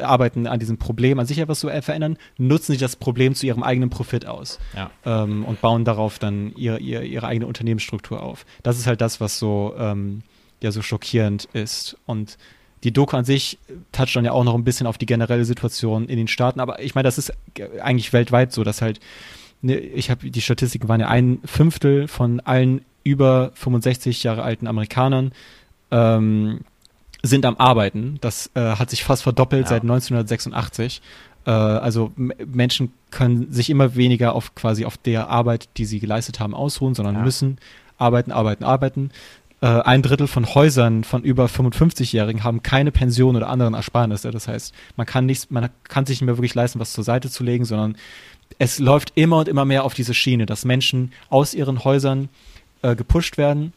arbeiten 0.01 0.47
an 0.47 0.59
diesem 0.59 0.78
Problem 0.78 1.19
an 1.19 1.27
sich 1.27 1.39
etwas 1.39 1.61
zu 1.61 1.69
verändern, 1.69 2.16
nutzen 2.39 2.73
sie 2.73 2.78
das 2.78 2.97
Problem 2.97 3.35
zu 3.35 3.47
ihrem 3.47 3.62
eigenen 3.62 3.90
Profit 3.90 4.27
aus. 4.27 4.59
Ja. 4.77 4.90
ähm, 5.05 5.44
und 5.44 5.61
bauen 5.61 5.85
darauf 5.85 6.19
dann 6.19 6.52
ihre, 6.57 6.78
ihre, 6.78 7.05
ihre 7.05 7.27
eigene 7.27 7.47
Unternehmensstruktur 7.47 8.23
auf. 8.23 8.47
Das 8.62 8.78
ist 8.78 8.86
halt 8.86 9.01
das, 9.01 9.20
was 9.20 9.39
so, 9.39 9.74
ähm, 9.78 10.23
ja, 10.62 10.73
so 10.73 10.82
schockierend 10.82 11.48
ist. 11.52 11.97
Und 12.07 12.39
die 12.85 12.93
Doku 12.93 13.16
an 13.16 13.24
sich 13.24 13.59
toucht 13.93 14.16
dann 14.16 14.24
ja 14.24 14.32
auch 14.32 14.44
noch 14.44 14.55
ein 14.55 14.65
bisschen 14.65 14.86
auf 14.86 14.98
die 14.98 15.07
generelle 15.07 15.44
Situation 15.44 16.09
in 16.09 16.16
den 16.16 16.28
Staaten, 16.28 16.61
aber 16.61 16.82
ich 16.82 16.94
meine, 16.94 17.05
das 17.05 17.19
ist 17.19 17.32
eigentlich 17.82 18.12
weltweit 18.12 18.52
so, 18.52 18.65
dass 18.65 18.81
halt, 18.81 19.01
ne, 19.61 19.78
ich 19.78 20.11
habe 20.11 20.31
die 20.31 20.40
Statistiken 20.40 20.89
waren 20.89 21.01
ja 21.01 21.09
ein 21.09 21.40
Fünftel 21.44 22.09
von 22.09 22.40
allen 22.40 22.85
über 23.05 23.52
65 23.55 24.23
Jahre 24.23 24.43
alten 24.43 24.66
Amerikanern 24.66 25.32
ähm, 25.90 26.61
sind 27.23 27.45
am 27.45 27.57
Arbeiten. 27.57 28.19
Das 28.21 28.51
äh, 28.55 28.61
hat 28.61 28.91
sich 28.91 29.05
fast 29.05 29.23
verdoppelt 29.23 29.65
Ja. 29.65 29.69
seit 29.69 29.83
1986. 29.83 31.03
Äh, 31.47 31.51
also 31.51 32.13
Menschen 32.17 32.93
können 33.11 33.53
sich 33.53 33.71
immer 33.71 33.95
weniger 33.95 34.35
auf 34.35 34.55
quasi 34.55 34.85
auf 34.85 34.97
der 34.99 35.29
Arbeit, 35.29 35.69
die 35.77 35.85
sie 35.85 36.01
geleistet 36.01 36.41
haben, 36.41 36.55
ausruhen, 36.55 36.95
sondern 36.95 37.17
Ja. 37.17 37.23
müssen 37.23 37.59
arbeiten, 37.99 38.33
arbeiten, 38.33 38.65
arbeiten. 38.65 39.11
Äh, 39.63 39.67
ein 39.67 40.01
Drittel 40.03 40.27
von 40.27 40.47
Häusern 40.55 41.05
von 41.05 41.23
über 41.23 41.47
55-Jährigen 41.49 42.45
haben 42.45 42.63
keine 42.63 42.91
Pension 42.93 43.37
oder 43.37 43.49
anderen 43.49 43.75
Ersparnisse. 43.75 44.31
Das 44.31 44.49
heißt, 44.49 44.73
man 44.97 45.07
kann 45.07 45.27
nicht, 45.27 45.51
man 45.51 45.69
kann 45.85 46.07
sich 46.07 46.21
nicht 46.21 46.27
mehr 46.27 46.39
wirklich 46.39 46.55
leisten, 46.55 46.81
was 46.81 46.93
zur 46.95 47.05
Seite 47.05 47.29
zu 47.31 47.45
legen, 47.45 47.67
sondern 47.67 47.97
es 48.59 48.79
läuft 48.79 49.13
immer 49.17 49.39
und 49.39 49.49
immer 49.49 49.67
mehr 49.67 49.85
auf 49.85 49.93
diese 49.93 50.15
Schiene, 50.15 50.47
dass 50.47 50.65
Menschen 50.65 51.13
aus 51.29 51.53
ihren 51.53 51.85
Häusern 51.85 52.31
äh, 52.83 52.97
gepusht 52.97 53.37
werden 53.37 53.75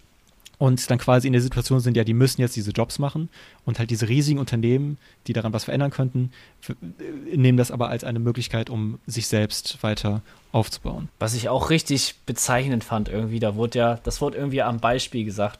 und 0.64 0.90
dann 0.90 0.98
quasi 0.98 1.28
in 1.28 1.34
der 1.34 1.42
Situation 1.42 1.82
sind, 1.82 1.98
ja, 1.98 2.06
die 2.06 2.14
müssen 2.14 2.40
jetzt 2.40 2.56
diese 2.56 2.72
Jobs 2.72 2.98
machen 2.98 3.28
und 3.66 3.80
halt 3.80 3.90
diese 3.90 4.08
riesigen 4.08 4.40
Unternehmen, 4.40 4.98
die 5.28 5.34
daran 5.34 5.52
was 5.52 5.66
verändern 5.66 5.92
könnten, 5.92 6.32
äh, 6.70 7.36
nehmen 7.36 7.58
das 7.58 7.70
aber 7.70 7.90
als 7.90 8.06
eine 8.06 8.20
Möglichkeit, 8.20 8.70
um 8.70 8.98
sich 9.06 9.28
selbst 9.28 9.84
weiter 9.84 10.22
aufzubauen. 10.54 11.10
Was 11.20 11.34
ich 11.34 11.50
auch 11.50 11.70
richtig 11.70 12.16
bezeichnend 12.26 12.86
fand 12.86 13.10
irgendwie, 13.10 13.42
da 13.42 13.56
wurde 13.56 13.78
ja, 13.78 14.00
das 14.06 14.22
wurde 14.22 14.38
irgendwie 14.38 14.62
am 14.62 14.80
Beispiel 14.80 15.26
gesagt, 15.26 15.60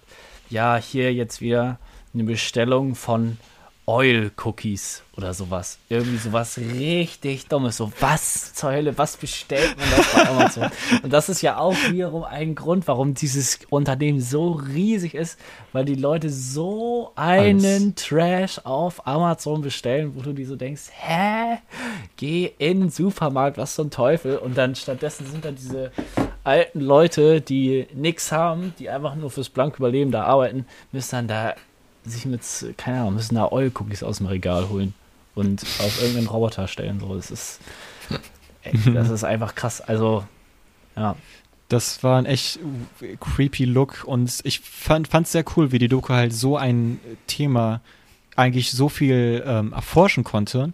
ja, 0.50 0.78
hier 0.78 1.14
jetzt 1.14 1.42
wieder 1.42 1.80
eine 2.14 2.24
Bestellung 2.24 2.96
von 2.96 3.38
Oil 3.86 4.32
Cookies 4.44 5.04
oder 5.18 5.34
sowas. 5.34 5.78
Irgendwie 5.90 6.18
sowas 6.18 6.58
richtig 6.58 7.48
Dummes. 7.48 7.78
So, 7.78 7.92
was 8.00 8.54
zur 8.54 8.72
Hölle, 8.72 8.98
was 8.98 9.18
bestellt 9.18 9.76
man 9.78 9.88
das 9.96 10.14
bei 10.14 10.30
Amazon? 10.30 10.72
Und 11.04 11.12
das 11.12 11.28
ist 11.28 11.42
ja 11.42 11.58
auch 11.58 11.76
wiederum 11.90 12.24
ein 12.24 12.56
Grund, 12.56 12.88
warum 12.88 13.14
dieses 13.14 13.60
Unternehmen 13.70 14.22
so 14.22 14.52
riesig 14.52 15.16
ist, 15.16 15.38
weil 15.74 15.84
die 15.84 15.96
Leute 15.96 16.30
so 16.30 17.12
einen 17.16 17.96
Trash 17.96 18.62
auf 18.64 19.06
Amazon 19.06 19.62
bestellen, 19.62 20.14
wo 20.16 20.22
du 20.22 20.32
dir 20.32 20.48
so 20.48 20.56
denkst, 20.56 20.84
hä? 20.92 21.58
Geh 22.16 22.52
in 22.58 22.80
den 22.80 22.90
Supermarkt, 22.90 23.58
was 23.58 23.76
zum 23.76 23.90
Teufel? 23.90 24.38
Und 24.38 24.58
dann 24.58 24.76
stattdessen 24.76 25.28
sind 25.28 25.44
da 25.44 25.52
diese 25.52 25.92
alten 26.46 26.80
Leute, 26.80 27.42
die 27.42 27.88
nichts 27.94 28.32
haben, 28.32 28.74
die 28.80 28.90
einfach 28.90 29.16
nur 29.16 29.30
fürs 29.30 29.50
blanke 29.50 29.78
Überleben 29.78 30.12
da 30.12 30.24
arbeiten, 30.24 30.66
müssen 30.92 31.16
dann 31.16 31.28
da 31.28 31.56
sich 32.06 32.26
mit, 32.26 32.42
keine 32.78 33.02
Ahnung, 33.02 33.16
müssen 33.16 33.36
da 33.36 33.52
Oil-Cookies 33.52 34.04
aus 34.04 34.18
dem 34.18 34.28
Regal 34.28 34.70
holen 34.70 34.94
und 35.36 35.64
auf 35.80 36.00
irgendeinen 36.02 36.28
Roboter 36.28 36.68
stellen. 36.68 37.00
So, 37.00 37.16
das 37.16 37.32
ist, 37.32 37.60
ey, 38.64 38.78
das 38.94 39.10
ist 39.10 39.24
einfach 39.24 39.56
krass. 39.56 39.82
Also, 39.82 40.24
ja, 40.96 41.16
Das 41.70 42.04
war 42.04 42.20
ein 42.20 42.26
echt 42.26 42.60
creepy 43.20 43.66
Look 43.66 44.04
und 44.06 44.42
ich 44.44 44.60
fand 44.60 45.10
es 45.12 45.32
sehr 45.32 45.46
cool, 45.56 45.72
wie 45.72 45.80
die 45.80 45.88
Doku 45.88 46.14
halt 46.14 46.34
so 46.34 46.58
ein 46.58 47.00
Thema 47.26 47.82
eigentlich 48.36 48.72
so 48.72 48.90
viel 48.90 49.44
ähm, 49.46 49.74
erforschen 49.74 50.24
konnte 50.24 50.74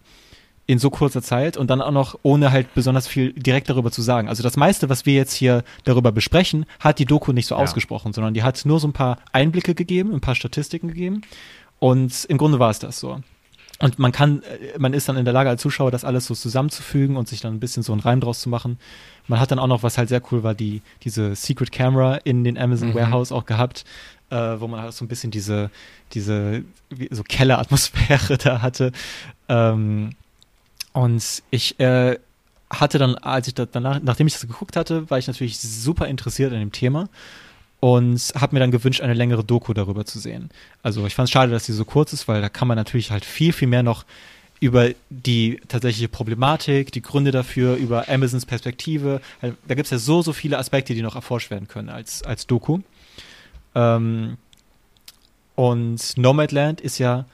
in 0.69 0.77
so 0.77 0.91
kurzer 0.91 1.23
Zeit 1.23 1.57
und 1.57 1.67
dann 1.71 1.81
auch 1.81 1.89
noch 1.91 2.19
ohne 2.21 2.51
halt 2.51 2.75
besonders 2.75 3.07
viel 3.07 3.33
direkt 3.33 3.71
darüber 3.71 3.91
zu 3.91 4.03
sagen. 4.03 4.29
Also 4.29 4.43
das 4.43 4.55
meiste, 4.55 4.87
was 4.87 5.03
wir 5.07 5.15
jetzt 5.15 5.33
hier 5.33 5.63
darüber 5.83 6.11
besprechen, 6.11 6.65
hat 6.79 6.99
die 6.99 7.05
Doku 7.05 7.31
nicht 7.33 7.47
so 7.47 7.55
Ja. 7.55 7.61
ausgesprochen, 7.61 8.13
sondern 8.13 8.35
die 8.35 8.43
hat 8.43 8.63
nur 8.65 8.79
so 8.79 8.87
ein 8.87 8.93
paar 8.93 9.17
Einblicke 9.31 9.73
gegeben, 9.73 10.13
ein 10.13 10.21
paar 10.21 10.35
Statistiken 10.35 10.87
gegeben 10.89 11.21
und 11.79 12.25
im 12.25 12.37
Grunde 12.37 12.59
war 12.59 12.69
es 12.69 12.77
das 12.77 12.99
so. 12.99 13.19
Und 13.81 13.97
man 13.97 14.11
kann, 14.11 14.43
äh, 14.43 14.77
man 14.77 14.93
ist 14.93 15.09
dann 15.09 15.17
in 15.17 15.25
der 15.25 15.33
Lage 15.33 15.49
als 15.49 15.61
Zuschauer, 15.61 15.89
das 15.89 16.03
alles 16.05 16.25
so 16.27 16.35
zusammenzufügen 16.35 17.17
und 17.17 17.27
sich 17.27 17.41
dann 17.41 17.55
ein 17.55 17.59
bisschen 17.59 17.81
so 17.81 17.91
einen 17.93 18.01
Reim 18.01 18.19
draus 18.21 18.39
zu 18.41 18.49
machen. 18.49 18.77
Man 19.27 19.39
hat 19.39 19.49
dann 19.49 19.57
auch 19.57 19.67
noch, 19.67 19.81
was 19.81 19.97
halt 19.97 20.09
sehr 20.09 20.21
cool 20.31 20.43
war, 20.43 20.53
die, 20.53 20.81
diese 21.03 21.33
Secret 21.33 21.71
Camera 21.71 22.15
in 22.17 22.43
den 22.43 22.57
Amazon 22.59 22.89
Mhm. 22.89 22.93
Warehouse 22.95 23.31
auch 23.31 23.45
gehabt, 23.47 23.85
äh, 24.29 24.35
wo 24.59 24.67
man 24.67 24.81
halt 24.81 24.93
so 24.93 25.03
ein 25.03 25.07
bisschen 25.07 25.31
diese, 25.31 25.71
diese, 26.13 26.63
so 27.09 27.23
Kelleratmosphäre 27.23 28.37
da 28.43 28.61
hatte. 28.61 28.91
Ähm, 29.47 30.11
und 30.93 31.43
ich 31.51 31.79
äh, 31.79 32.17
hatte 32.69 32.97
dann, 32.97 33.15
als 33.15 33.47
ich 33.47 33.55
da 33.55 33.65
danach, 33.65 33.99
nachdem 34.01 34.27
ich 34.27 34.33
das 34.33 34.47
geguckt 34.47 34.75
hatte, 34.75 35.09
war 35.09 35.17
ich 35.17 35.27
natürlich 35.27 35.59
super 35.59 36.07
interessiert 36.07 36.53
an 36.53 36.59
dem 36.59 36.71
Thema 36.71 37.09
und 37.79 38.19
habe 38.35 38.55
mir 38.55 38.59
dann 38.59 38.71
gewünscht, 38.71 39.01
eine 39.01 39.13
längere 39.13 39.43
Doku 39.43 39.73
darüber 39.73 40.05
zu 40.05 40.19
sehen. 40.19 40.49
Also 40.83 41.05
ich 41.05 41.15
fand 41.15 41.27
es 41.27 41.31
schade, 41.31 41.51
dass 41.51 41.65
sie 41.65 41.73
so 41.73 41.85
kurz 41.85 42.13
ist, 42.13 42.27
weil 42.27 42.41
da 42.41 42.49
kann 42.49 42.67
man 42.67 42.75
natürlich 42.75 43.11
halt 43.11 43.25
viel, 43.25 43.53
viel 43.53 43.67
mehr 43.67 43.83
noch 43.83 44.05
über 44.59 44.89
die 45.09 45.61
tatsächliche 45.69 46.09
Problematik, 46.09 46.91
die 46.91 47.01
Gründe 47.01 47.31
dafür, 47.31 47.77
über 47.77 48.09
Amazons 48.09 48.45
Perspektive. 48.45 49.21
Da 49.41 49.75
gibt 49.75 49.85
es 49.85 49.91
ja 49.91 49.97
so, 49.97 50.21
so 50.21 50.33
viele 50.33 50.57
Aspekte, 50.57 50.93
die 50.93 51.01
noch 51.01 51.15
erforscht 51.15 51.49
werden 51.49 51.69
können 51.69 51.89
als, 51.89 52.23
als 52.23 52.45
Doku. 52.45 52.79
Ähm, 53.73 54.37
und 55.55 56.17
Nomadland 56.17 56.81
ist 56.81 56.97
ja 56.97 57.25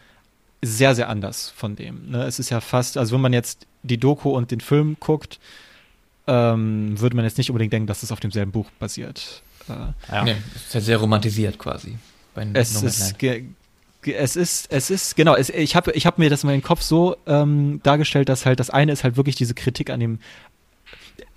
sehr, 0.65 0.95
sehr 0.95 1.09
anders 1.09 1.51
von 1.55 1.75
dem. 1.75 2.09
Ne? 2.11 2.23
Es 2.23 2.39
ist 2.39 2.49
ja 2.49 2.59
fast, 2.61 2.97
also 2.97 3.13
wenn 3.13 3.21
man 3.21 3.33
jetzt 3.33 3.67
die 3.83 3.97
Doku 3.97 4.31
und 4.31 4.51
den 4.51 4.61
Film 4.61 4.97
guckt, 4.99 5.39
ähm, 6.27 6.99
würde 6.99 7.15
man 7.15 7.25
jetzt 7.25 7.37
nicht 7.37 7.49
unbedingt 7.49 7.71
denken, 7.71 7.87
dass 7.87 8.03
es 8.03 8.11
auf 8.11 8.19
demselben 8.19 8.51
Buch 8.51 8.69
basiert. 8.79 9.43
Äh, 9.69 9.73
ja. 10.11 10.23
Nee, 10.23 10.35
es 10.55 10.67
ist 10.67 10.73
ja 10.73 10.81
sehr 10.81 10.97
romantisiert 10.97 11.59
quasi. 11.59 11.97
Bei 12.33 12.47
es 12.53 12.81
ist, 12.81 13.21
es 14.07 14.35
ist, 14.35 14.71
es 14.71 14.89
ist, 14.89 15.15
genau, 15.15 15.35
es, 15.35 15.49
ich 15.49 15.75
habe 15.75 15.91
ich 15.93 16.05
hab 16.05 16.17
mir 16.17 16.29
das 16.29 16.43
in 16.43 16.49
meinem 16.49 16.61
Kopf 16.61 16.81
so 16.81 17.15
ähm, 17.25 17.79
dargestellt, 17.83 18.29
dass 18.29 18.45
halt 18.45 18.59
das 18.59 18.69
eine 18.69 18.91
ist 18.91 19.03
halt 19.03 19.17
wirklich 19.17 19.35
diese 19.35 19.55
Kritik 19.55 19.89
an 19.89 19.99
dem, 19.99 20.19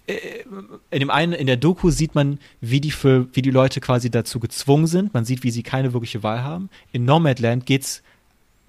äh, 0.06 0.44
in 0.90 1.00
dem 1.00 1.10
einen, 1.10 1.32
in 1.32 1.46
der 1.46 1.56
Doku 1.56 1.90
sieht 1.90 2.14
man, 2.14 2.38
wie 2.60 2.80
die, 2.80 2.90
für, 2.90 3.28
wie 3.34 3.42
die 3.42 3.50
Leute 3.50 3.80
quasi 3.80 4.10
dazu 4.10 4.40
gezwungen 4.40 4.86
sind. 4.86 5.14
Man 5.14 5.24
sieht, 5.24 5.42
wie 5.44 5.50
sie 5.50 5.62
keine 5.62 5.92
wirkliche 5.92 6.22
Wahl 6.22 6.42
haben. 6.42 6.68
In 6.92 7.04
Nomadland 7.04 7.66
geht's 7.66 8.02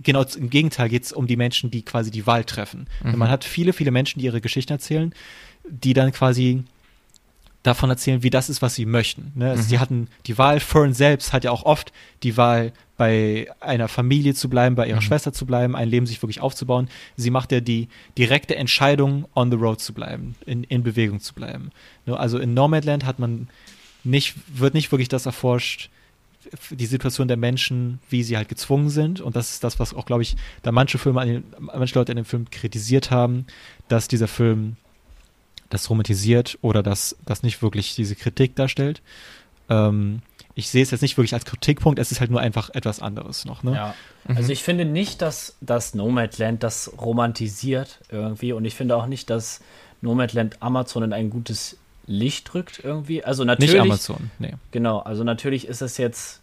genau 0.03 0.23
im 0.23 0.49
Gegenteil 0.49 0.89
geht's 0.89 1.11
um 1.11 1.27
die 1.27 1.35
Menschen, 1.35 1.71
die 1.71 1.83
quasi 1.83 2.11
die 2.11 2.25
Wahl 2.25 2.43
treffen. 2.43 2.87
Und 3.03 3.17
man 3.17 3.29
hat 3.29 3.43
viele, 3.43 3.73
viele 3.73 3.91
Menschen, 3.91 4.19
die 4.19 4.25
ihre 4.25 4.41
Geschichten 4.41 4.73
erzählen, 4.73 5.13
die 5.67 5.93
dann 5.93 6.11
quasi 6.11 6.63
davon 7.63 7.89
erzählen, 7.89 8.23
wie 8.23 8.29
das 8.29 8.49
ist, 8.49 8.61
was 8.61 8.75
sie 8.75 8.85
möchten. 8.85 9.33
Ne? 9.35 9.49
Also 9.49 9.63
Sie 9.63 9.79
hatten 9.79 10.07
die 10.27 10.37
Wahl, 10.37 10.59
Fern 10.59 10.93
selbst 10.93 11.33
hat 11.33 11.43
ja 11.43 11.51
auch 11.51 11.63
oft 11.63 11.91
die 12.23 12.37
Wahl, 12.37 12.71
bei 12.99 13.47
einer 13.61 13.87
Familie 13.87 14.33
zu 14.33 14.49
bleiben, 14.49 14.75
bei 14.75 14.85
ihrer 14.85 15.01
Schwester 15.01 15.31
zu 15.31 15.45
bleiben, 15.45 15.73
ein 15.73 15.87
Leben 15.87 16.05
sich 16.05 16.21
wirklich 16.21 16.41
aufzubauen. 16.41 16.89
Sie 17.15 17.29
macht 17.29 17.53
ja 17.53 17.61
die 17.61 17.87
direkte 18.17 18.57
Entscheidung, 18.57 19.25
on 19.35 19.49
the 19.49 19.55
road 19.55 19.79
zu 19.79 19.93
bleiben, 19.93 20.35
in, 20.45 20.65
in 20.65 20.83
Bewegung 20.83 21.21
zu 21.21 21.33
bleiben. 21.33 21.71
Ne? 22.05 22.19
Also 22.19 22.39
in 22.39 22.53
Nomadland 22.53 23.05
hat 23.05 23.17
man 23.17 23.47
nicht, 24.03 24.35
wird 24.53 24.73
nicht 24.73 24.91
wirklich 24.91 25.07
das 25.07 25.25
erforscht, 25.25 25.89
die 26.71 26.85
Situation 26.85 27.27
der 27.27 27.37
Menschen, 27.37 27.99
wie 28.09 28.23
sie 28.23 28.37
halt 28.37 28.49
gezwungen 28.49 28.89
sind. 28.89 29.21
Und 29.21 29.35
das 29.35 29.51
ist 29.51 29.63
das, 29.63 29.79
was 29.79 29.93
auch, 29.93 30.05
glaube 30.05 30.23
ich, 30.23 30.35
da 30.63 30.71
manche 30.71 30.97
Filme, 30.97 31.21
an 31.21 31.27
den, 31.27 31.43
manche 31.59 31.97
Leute 31.97 32.11
in 32.11 32.17
dem 32.17 32.25
Film 32.25 32.49
kritisiert 32.49 33.11
haben, 33.11 33.45
dass 33.87 34.07
dieser 34.07 34.27
Film 34.27 34.75
das 35.69 35.89
romantisiert 35.89 36.57
oder 36.61 36.81
dass 36.81 37.15
das 37.25 37.43
nicht 37.43 37.61
wirklich 37.61 37.95
diese 37.95 38.15
Kritik 38.15 38.55
darstellt. 38.55 39.01
Ähm, 39.69 40.21
ich 40.55 40.69
sehe 40.69 40.81
es 40.81 40.91
jetzt 40.91 41.01
nicht 41.01 41.17
wirklich 41.17 41.33
als 41.33 41.45
Kritikpunkt, 41.45 41.99
es 41.99 42.11
ist 42.11 42.19
halt 42.19 42.31
nur 42.31 42.41
einfach 42.41 42.69
etwas 42.71 43.01
anderes 43.01 43.45
noch. 43.45 43.63
Ne? 43.63 43.75
Ja. 43.75 43.95
Also 44.27 44.51
ich 44.51 44.63
finde 44.63 44.83
nicht, 44.83 45.21
dass 45.21 45.55
das 45.61 45.93
Nomadland 45.93 46.63
das 46.63 46.91
romantisiert 46.99 47.99
irgendwie 48.09 48.51
und 48.51 48.65
ich 48.65 48.75
finde 48.75 48.97
auch 48.97 49.05
nicht, 49.05 49.29
dass 49.29 49.61
Nomadland 50.01 50.61
Amazon 50.61 51.03
in 51.03 51.13
ein 51.13 51.29
gutes 51.29 51.77
Licht 52.09 52.51
drückt 52.51 52.83
irgendwie. 52.83 53.23
Also 53.23 53.43
natürlich, 53.45 53.73
Nicht 53.73 53.81
Amazon, 53.81 54.31
nee. 54.39 54.53
genau, 54.71 54.99
also 54.99 55.23
natürlich 55.23 55.67
ist 55.67 55.81
es 55.81 55.97
jetzt 55.97 56.41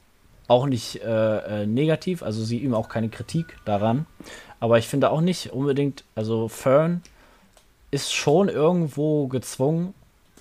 auch 0.49 0.67
nicht 0.67 1.03
äh, 1.03 1.63
äh, 1.63 1.67
negativ, 1.67 2.23
also 2.23 2.43
sie 2.45 2.59
üben 2.59 2.75
auch 2.75 2.89
keine 2.89 3.09
Kritik 3.09 3.59
daran, 3.65 4.07
aber 4.61 4.79
ich 4.79 4.87
finde 4.87 5.11
auch 5.11 5.21
nicht 5.21 5.53
unbedingt, 5.53 6.05
also 6.15 6.47
Fern 6.49 7.03
ist 7.91 8.13
schon 8.15 8.49
irgendwo 8.49 9.27
gezwungen, 9.27 9.93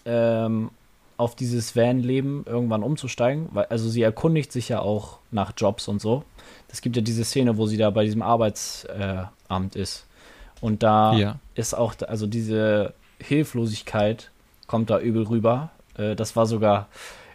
ähm, 0.06 0.70
auf 1.18 1.36
dieses 1.36 1.76
Van-Leben 1.76 2.44
irgendwann 2.48 2.84
umzusteigen, 2.84 3.50
weil 3.54 3.66
also 3.66 3.90
sie 3.90 4.02
erkundigt 4.04 4.52
sich 4.52 4.70
ja 4.70 4.80
auch 4.80 5.20
nach 5.32 5.54
Jobs 5.58 5.88
und 5.88 6.02
so. 6.02 6.24
Es 6.72 6.82
gibt 6.82 6.98
ja 6.98 7.02
diese 7.02 7.24
Szene, 7.24 7.58
wo 7.58 7.66
sie 7.68 7.78
da 7.78 7.90
bei 7.90 8.04
diesem 8.04 8.22
Arbeitsamt 8.22 9.76
äh, 9.76 9.80
ist. 9.80 10.06
Und 10.62 10.84
da 10.84 11.16
Ja. 11.16 11.40
ist 11.56 11.74
auch, 11.74 11.96
also 12.08 12.28
diese 12.28 12.94
Hilflosigkeit 13.20 14.30
kommt 14.68 14.90
da 14.90 15.00
übel 15.00 15.24
rüber. 15.24 15.72
Äh, 15.98 16.16
das 16.16 16.36
war 16.36 16.46
sogar 16.46 16.88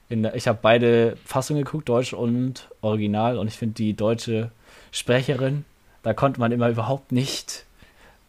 in 0.08 0.24
der, 0.24 0.34
ich 0.34 0.48
habe 0.48 0.58
beide 0.60 1.16
Fassungen 1.24 1.64
geguckt, 1.64 1.88
Deutsch 1.88 2.12
und 2.12 2.68
Original, 2.82 3.38
und 3.38 3.46
ich 3.48 3.56
finde 3.56 3.74
die 3.74 3.94
deutsche 3.94 4.50
Sprecherin, 4.90 5.64
da 6.02 6.14
konnte 6.14 6.40
man 6.40 6.52
immer 6.52 6.68
überhaupt 6.68 7.12
nicht. 7.12 7.64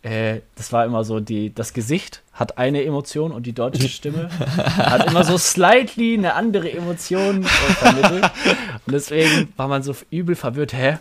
Äh, 0.03 0.41
das 0.55 0.71
war 0.71 0.85
immer 0.85 1.03
so, 1.03 1.19
die, 1.19 1.53
das 1.53 1.73
Gesicht 1.73 2.21
hat 2.33 2.57
eine 2.57 2.83
Emotion 2.83 3.31
und 3.31 3.45
die 3.45 3.53
deutsche 3.53 3.89
Stimme 3.89 4.29
hat 4.77 5.07
immer 5.07 5.23
so 5.23 5.37
slightly 5.37 6.15
eine 6.15 6.35
andere 6.35 6.71
Emotion 6.71 7.43
vermittelt. 7.43 8.31
Und 8.85 8.93
deswegen 8.93 9.53
war 9.57 9.67
man 9.67 9.83
so 9.83 9.95
übel 10.09 10.35
verwirrt. 10.35 10.73
Hä? 10.73 10.97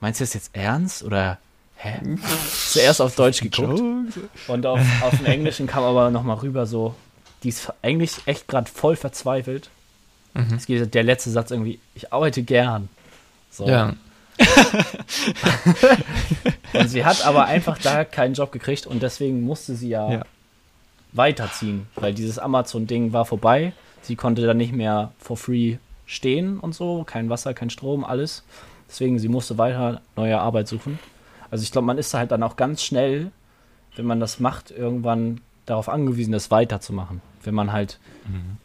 Meinst 0.00 0.20
du 0.20 0.24
das 0.24 0.34
jetzt 0.34 0.50
ernst? 0.52 1.02
Oder 1.02 1.38
hä? 1.76 2.00
Zuerst 2.52 3.00
auf 3.00 3.14
Deutsch 3.16 3.40
geguckt. 3.40 3.80
Und 4.48 4.66
auf, 4.66 4.80
auf 5.02 5.16
dem 5.16 5.26
Englischen 5.26 5.66
kam 5.66 5.84
aber 5.84 6.10
nochmal 6.10 6.38
rüber 6.38 6.66
so, 6.66 6.94
die 7.42 7.48
ist 7.50 7.72
eigentlich 7.82 8.12
echt 8.26 8.48
gerade 8.48 8.70
voll 8.70 8.96
verzweifelt. 8.96 9.70
Es 10.56 10.66
geht 10.66 10.94
der 10.94 11.02
letzte 11.02 11.30
Satz 11.30 11.50
irgendwie, 11.50 11.80
ich 11.96 12.12
arbeite 12.12 12.42
gern. 12.44 12.88
So. 13.50 13.66
Ja. 13.66 13.94
Und 16.74 16.88
sie 16.88 17.04
hat 17.04 17.24
aber 17.26 17.46
einfach 17.46 17.78
da 17.78 18.04
keinen 18.04 18.34
Job 18.34 18.52
gekriegt 18.52 18.86
und 18.86 19.02
deswegen 19.02 19.42
musste 19.42 19.74
sie 19.74 19.88
ja, 19.88 20.12
Ja. 20.12 20.22
weiterziehen, 21.12 21.86
weil 21.96 22.14
dieses 22.14 22.38
Amazon-Ding 22.38 23.12
war 23.12 23.24
vorbei. 23.24 23.72
Sie 24.02 24.14
konnte 24.16 24.46
dann 24.46 24.56
nicht 24.58 24.72
mehr 24.72 25.12
for 25.18 25.36
free 25.36 25.78
stehen 26.06 26.60
und 26.60 26.74
so, 26.74 27.02
kein 27.04 27.28
Wasser, 27.30 27.52
kein 27.54 27.70
Strom, 27.70 28.04
alles. 28.04 28.44
Deswegen, 28.88 29.18
sie 29.18 29.28
musste 29.28 29.58
weiter 29.58 30.00
neue 30.16 30.38
Arbeit 30.38 30.68
suchen. 30.68 30.98
Also 31.50 31.62
ich 31.64 31.72
glaube, 31.72 31.86
man 31.86 31.98
ist 31.98 32.14
da 32.14 32.18
halt 32.18 32.30
dann 32.30 32.42
auch 32.42 32.56
ganz 32.56 32.82
schnell, 32.82 33.30
wenn 33.96 34.06
man 34.06 34.20
das 34.20 34.38
macht, 34.40 34.70
irgendwann 34.70 35.40
darauf 35.66 35.88
angewiesen, 35.88 36.32
das 36.32 36.50
weiterzumachen. 36.50 37.20
Wenn 37.44 37.54
man 37.54 37.72
halt 37.72 37.98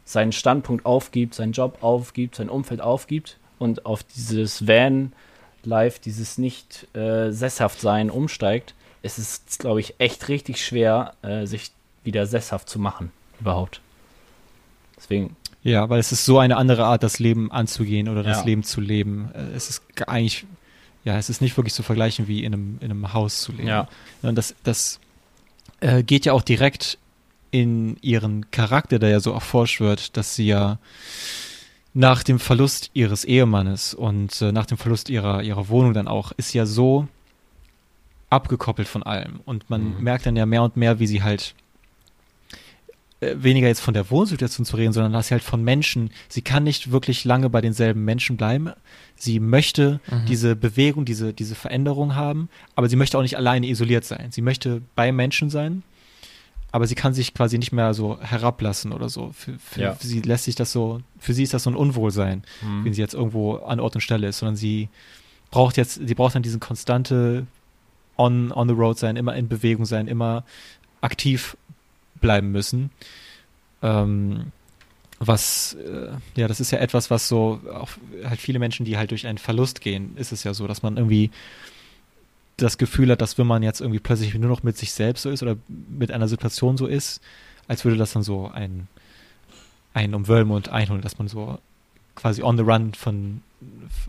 seinen 0.06 0.32
Standpunkt 0.32 0.86
aufgibt, 0.86 1.34
seinen 1.36 1.54
Job 1.54 1.78
aufgibt, 1.82 2.36
sein 2.36 2.50
Umfeld 2.50 2.82
aufgibt 2.82 3.38
und 3.60 3.86
auf 3.86 4.04
dieses 4.04 4.68
Van-Life, 4.68 6.00
dieses 6.04 6.38
nicht 6.38 6.88
äh, 6.96 7.32
sesshaft 7.32 7.80
sein 7.80 8.10
umsteigt, 8.10 8.74
ist 9.02 9.18
es, 9.18 9.42
glaube 9.58 9.80
ich, 9.80 9.96
echt 10.00 10.28
richtig 10.28 10.66
schwer, 10.66 11.14
äh, 11.22 11.46
sich 11.46 11.72
wieder 12.04 12.26
sesshaft 12.26 12.70
zu 12.70 12.80
machen, 12.80 13.12
überhaupt. 13.40 13.80
Deswegen, 14.98 15.36
Ja, 15.64 15.90
weil 15.90 16.00
es 16.00 16.12
ist 16.12 16.26
so 16.26 16.40
eine 16.40 16.58
andere 16.58 16.86
Art, 16.86 17.04
das 17.04 17.20
Leben 17.20 17.50
anzugehen 17.52 18.10
oder 18.10 18.24
das 18.24 18.40
Ja. 18.40 18.44
Leben 18.46 18.64
zu 18.64 18.82
leben. 18.82 19.30
Äh, 19.34 19.56
Es 19.56 19.70
ist 19.70 19.82
eigentlich, 20.08 20.46
ja, 21.06 21.18
es 21.18 21.30
ist 21.30 21.42
nicht 21.42 21.56
wirklich 21.58 21.74
zu 21.74 21.84
vergleichen, 21.84 22.28
wie 22.28 22.44
in 22.44 22.54
einem, 22.54 22.78
in 22.82 22.92
einem 22.92 23.14
Haus 23.14 23.42
zu 23.42 23.54
leben. 23.54 23.68
Ja. 23.70 23.88
Und 24.22 24.36
das, 24.36 24.56
das 24.64 25.00
äh, 25.80 26.04
geht 26.04 26.26
ja 26.26 26.34
auch 26.34 26.42
direkt 26.42 26.98
in 27.54 27.98
ihren 28.02 28.50
Charakter, 28.50 28.98
der 28.98 29.10
ja 29.10 29.20
so 29.20 29.32
erforscht 29.32 29.80
wird, 29.80 30.18
dass 30.18 30.36
sie 30.36 30.48
ja 30.48 30.80
nach 31.94 32.24
dem 32.24 32.40
Verlust 32.40 32.90
ihres 32.96 33.24
Ehemannes 33.24 33.94
und 33.94 34.42
äh, 34.42 34.52
nach 34.52 34.66
dem 34.66 34.80
Verlust 34.80 35.10
ihrer, 35.12 35.44
ihrer 35.44 35.70
Wohnung 35.70 35.94
dann 35.94 36.08
auch, 36.08 36.32
ist 36.36 36.54
ja 36.54 36.66
so 36.66 37.08
abgekoppelt 38.32 38.88
von 38.88 39.04
allem. 39.04 39.40
Und 39.46 39.70
man 39.70 39.96
Mhm. 39.98 40.04
merkt 40.04 40.26
dann 40.26 40.36
ja 40.36 40.48
mehr 40.48 40.64
und 40.64 40.76
mehr, 40.78 40.98
wie 41.00 41.06
sie 41.06 41.22
halt 41.22 41.54
äh, 43.22 43.36
weniger 43.38 43.68
jetzt 43.68 43.82
von 43.82 43.94
der 43.94 44.10
Wohnsituation 44.10 44.66
zu 44.66 44.76
reden, 44.76 44.92
sondern 44.94 45.14
dass 45.14 45.28
sie 45.28 45.36
halt 45.36 45.44
von 45.44 45.64
Menschen, 45.64 46.10
sie 46.30 46.42
kann 46.42 46.64
nicht 46.64 46.92
wirklich 46.92 47.24
lange 47.26 47.52
bei 47.52 47.62
denselben 47.62 48.04
Menschen 48.04 48.36
bleiben. 48.38 48.72
Sie 49.16 49.40
möchte 49.40 50.00
Mhm. 50.10 50.26
diese 50.26 50.56
Bewegung, 50.56 51.06
diese, 51.06 51.34
diese 51.34 51.54
Veränderung 51.54 52.16
haben, 52.16 52.50
aber 52.76 52.90
sie 52.90 52.96
möchte 52.96 53.16
auch 53.20 53.22
nicht 53.22 53.38
alleine 53.38 53.68
isoliert 53.68 54.06
sein. 54.06 54.32
Sie 54.32 54.42
möchte 54.42 54.82
bei 54.96 55.12
Menschen 55.12 55.52
sein, 55.52 55.84
aber 56.74 56.88
sie 56.88 56.96
kann 56.96 57.14
sich 57.14 57.34
quasi 57.34 57.58
nicht 57.60 57.72
mehr 57.72 57.94
so 57.94 58.20
herablassen 58.20 58.92
oder 58.94 59.08
so. 59.08 59.32
Für, 59.32 59.58
für, 59.60 59.80
Ja. 59.82 59.94
für 59.96 60.08
sie 60.08 60.22
lässt 60.22 60.46
sich 60.46 60.56
das 60.56 60.72
so, 60.72 61.02
für 61.20 61.34
sie 61.34 61.44
ist 61.44 61.54
das 61.54 61.64
so 61.64 61.70
ein 61.70 61.76
Unwohlsein, 61.76 62.44
Mhm. 62.64 62.84
wenn 62.86 62.94
sie 62.94 63.02
jetzt 63.02 63.14
irgendwo 63.14 63.56
an 63.58 63.80
Ort 63.80 63.96
und 63.96 64.02
Stelle 64.02 64.28
ist, 64.28 64.40
sondern 64.40 64.56
sie 64.56 64.90
braucht 65.52 65.78
jetzt, 65.78 66.02
sie 66.06 66.16
braucht 66.16 66.34
dann 66.36 66.42
diesen 66.44 66.60
konstante 66.60 67.46
on, 68.18 68.52
on 68.52 68.68
the 68.68 68.74
road 68.74 68.98
sein, 68.98 69.16
immer 69.18 69.36
in 69.36 69.48
Bewegung 69.48 69.86
sein, 69.86 70.08
immer 70.08 70.44
aktiv 71.02 71.56
bleiben 72.22 72.52
müssen. 72.52 72.90
Ähm, 73.84 74.52
was, 75.20 75.74
äh, 75.76 76.10
ja, 76.36 76.48
das 76.48 76.60
ist 76.60 76.72
ja 76.72 76.80
etwas, 76.80 77.10
was 77.12 77.28
so, 77.28 77.62
auch 77.74 77.90
halt 78.26 78.40
viele 78.42 78.60
Menschen, 78.60 78.84
die 78.86 78.98
halt 78.98 79.12
durch 79.12 79.28
einen 79.28 79.38
Verlust 79.38 79.80
gehen, 79.82 80.18
ist 80.18 80.32
es 80.32 80.44
ja 80.44 80.54
so, 80.54 80.68
dass 80.68 80.82
man 80.84 80.98
irgendwie 80.98 81.30
das 82.58 82.78
Gefühl 82.78 83.10
hat, 83.12 83.22
dass 83.22 83.38
wenn 83.38 83.48
man 83.48 83.64
jetzt 83.64 83.82
irgendwie 83.82 84.00
plötzlich 84.00 84.34
nur 84.36 84.50
noch 84.50 84.64
mit 84.64 84.78
sich 84.78 84.94
selbst 84.94 85.24
so 85.24 85.30
ist 85.30 85.42
oder 85.42 85.56
mit 85.68 86.12
einer 86.12 86.28
Situation 86.28 86.78
so 86.78 86.86
ist, 86.88 87.22
als 87.68 87.84
würde 87.84 87.98
das 87.98 88.14
dann 88.14 88.24
so 88.24 88.48
ein, 88.50 88.88
einen 89.94 90.14
umwölben 90.14 90.52
und 90.52 90.70
einholen, 90.70 91.02
dass 91.02 91.18
man 91.18 91.28
so 91.28 91.58
quasi 92.16 92.44
on 92.44 92.58
the 92.58 92.64
run 92.64 92.94
von, 92.94 93.42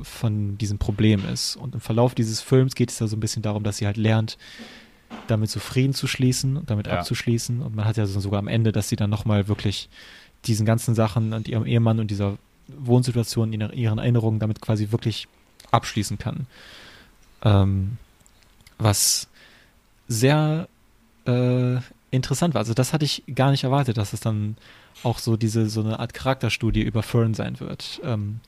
von 0.02 0.58
diesem 0.58 0.78
Problem 0.78 1.26
ist. 1.26 1.56
Und 1.56 1.74
im 1.74 1.80
Verlauf 1.80 2.14
dieses 2.14 2.40
Films 2.40 2.74
geht 2.74 2.90
es 2.90 2.98
ja 2.98 3.06
so 3.06 3.16
ein 3.16 3.20
bisschen 3.20 3.42
darum, 3.42 3.62
dass 3.62 3.78
sie 3.78 3.86
halt 3.86 3.96
lernt, 3.96 4.36
damit 5.26 5.48
so 5.48 5.60
Frieden 5.60 5.94
zu 5.94 6.06
schließen 6.06 6.56
und 6.56 6.68
damit 6.70 6.86
Ja. 6.86 6.98
abzuschließen. 6.98 7.62
Und 7.62 7.74
man 7.76 7.84
hat 7.86 7.96
ja 7.96 8.04
so 8.06 8.20
sogar 8.20 8.40
am 8.40 8.48
Ende, 8.48 8.72
dass 8.72 8.88
sie 8.88 8.96
dann 8.96 9.10
nochmal 9.10 9.48
wirklich 9.48 9.88
diesen 10.44 10.66
ganzen 10.66 10.94
Sachen 10.94 11.32
und 11.32 11.48
ihrem 11.48 11.64
Ehemann 11.64 11.98
und 12.00 12.10
dieser 12.10 12.36
Wohnsituation, 12.68 13.52
in 13.52 13.60
ihren 13.72 13.98
Erinnerungen 13.98 14.38
damit 14.38 14.60
quasi 14.60 14.90
wirklich 14.90 15.28
abschließen 15.70 16.18
kann. 16.18 16.46
Ähm, 17.42 17.98
was 18.84 19.26
sehr 20.06 20.68
äh, 21.26 21.76
interessant 22.10 22.54
war. 22.54 22.60
Also 22.60 22.74
das 22.74 22.92
hatte 22.92 23.04
ich 23.04 23.24
gar 23.34 23.50
nicht 23.50 23.64
erwartet, 23.64 23.96
dass 23.96 24.12
es 24.12 24.20
dann 24.20 24.56
auch 25.02 25.18
so 25.18 25.36
diese 25.36 25.68
so 25.68 25.80
eine 25.80 25.98
Art 25.98 26.14
Charakterstudie 26.14 26.82
über 26.82 27.02
Fern 27.02 27.34
sein 27.34 27.58
wird. 27.58 28.00
Ähm, 28.04 28.40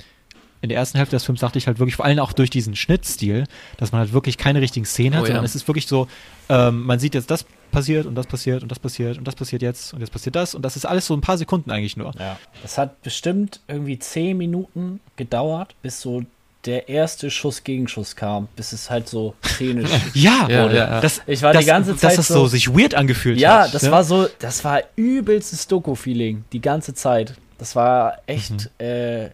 in 0.63 0.71
der 0.71 0.79
ersten 0.79 0.97
Hälfte 0.99 1.17
des 1.17 1.25
Films 1.25 1.41
dachte 1.41 1.59
ich 1.59 1.67
halt 1.67 1.79
wirklich, 1.79 1.97
vor 1.97 2.05
allem 2.05 2.19
auch 2.19 2.33
durch 2.33 2.51
diesen 2.51 2.77
Schnittstil, 2.77 3.45
dass 3.77 3.93
man 3.93 4.01
halt 4.01 4.13
wirklich 4.13 4.39
keine 4.39 4.61
richtigen 4.61 4.87
Szenen 4.87 5.15
hat, 5.15 5.23
Oh 5.23 5.25
ja. 5.25 5.29
sondern 5.29 5.45
es 5.45 5.55
ist 5.55 5.69
wirklich 5.69 5.87
so, 5.87 6.09
ähm, 6.49 6.83
man 6.83 6.99
sieht 6.99 7.15
jetzt 7.15 7.31
das 7.31 7.45
passiert 7.73 8.07
und 8.07 8.15
das 8.15 8.27
passiert 8.27 8.63
und 8.63 8.71
das 8.71 8.79
passiert 8.79 9.19
und 9.19 9.27
das 9.29 9.35
passiert 9.35 9.61
jetzt 9.63 9.93
und 9.93 10.01
jetzt 10.01 10.11
passiert 10.13 10.35
das 10.35 10.55
und 10.55 10.63
das 10.63 10.77
ist 10.77 10.87
alles 10.87 11.07
so 11.07 11.15
ein 11.15 11.21
paar 11.21 11.37
Sekunden 11.37 11.71
eigentlich 11.71 11.97
nur. 11.97 12.13
Ja. 12.19 12.39
Das 12.63 12.79
hat 12.79 13.03
bestimmt 13.03 13.61
irgendwie 13.69 13.99
zehn 13.99 14.37
Minuten 14.37 15.01
gedauert, 15.17 15.75
bis 15.83 16.01
so 16.01 16.25
der 16.67 16.89
erste 16.89 17.31
Schuss 17.31 17.63
Gegenschuss 17.65 18.17
kam, 18.17 18.49
bis 18.57 18.73
es 18.73 18.91
halt 18.91 19.09
so 19.09 19.35
szenisch. 19.45 19.91
Ja, 20.15 20.47
Ja, 20.49 20.65
wurde. 20.65 20.77
ja, 20.77 20.91
ja. 20.91 21.01
Das, 21.01 21.23
Ich 21.27 21.43
war 21.43 21.53
das, 21.53 21.61
die 21.61 21.67
ganze 21.67 21.93
dass 21.93 22.01
Zeit 22.01 22.19
das 22.19 22.29
so, 22.29 22.35
so- 22.35 22.47
sich 22.49 22.69
weird 22.77 22.95
angefühlt 22.95 23.39
ja, 23.39 23.65
hat. 23.65 23.75
das 23.75 23.83
ne? 23.85 23.91
war 23.93 24.05
so, 24.05 24.29
das 24.41 24.65
war 24.65 24.83
übelstes 24.97 25.67
Doku-Feeling 25.69 26.45
die 26.53 26.61
ganze 26.61 26.93
Zeit. 26.95 27.35
Das 27.59 27.75
war 27.77 28.19
echt 28.27 28.53
Mhm. 28.53 28.85
äh, 28.87 29.31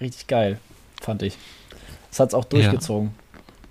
richtig 0.00 0.26
geil, 0.28 0.58
fand 1.02 1.22
ich. 1.22 1.36
Das 2.10 2.20
hat 2.20 2.28
es 2.28 2.34
auch 2.34 2.44
durchgezogen. 2.46 3.14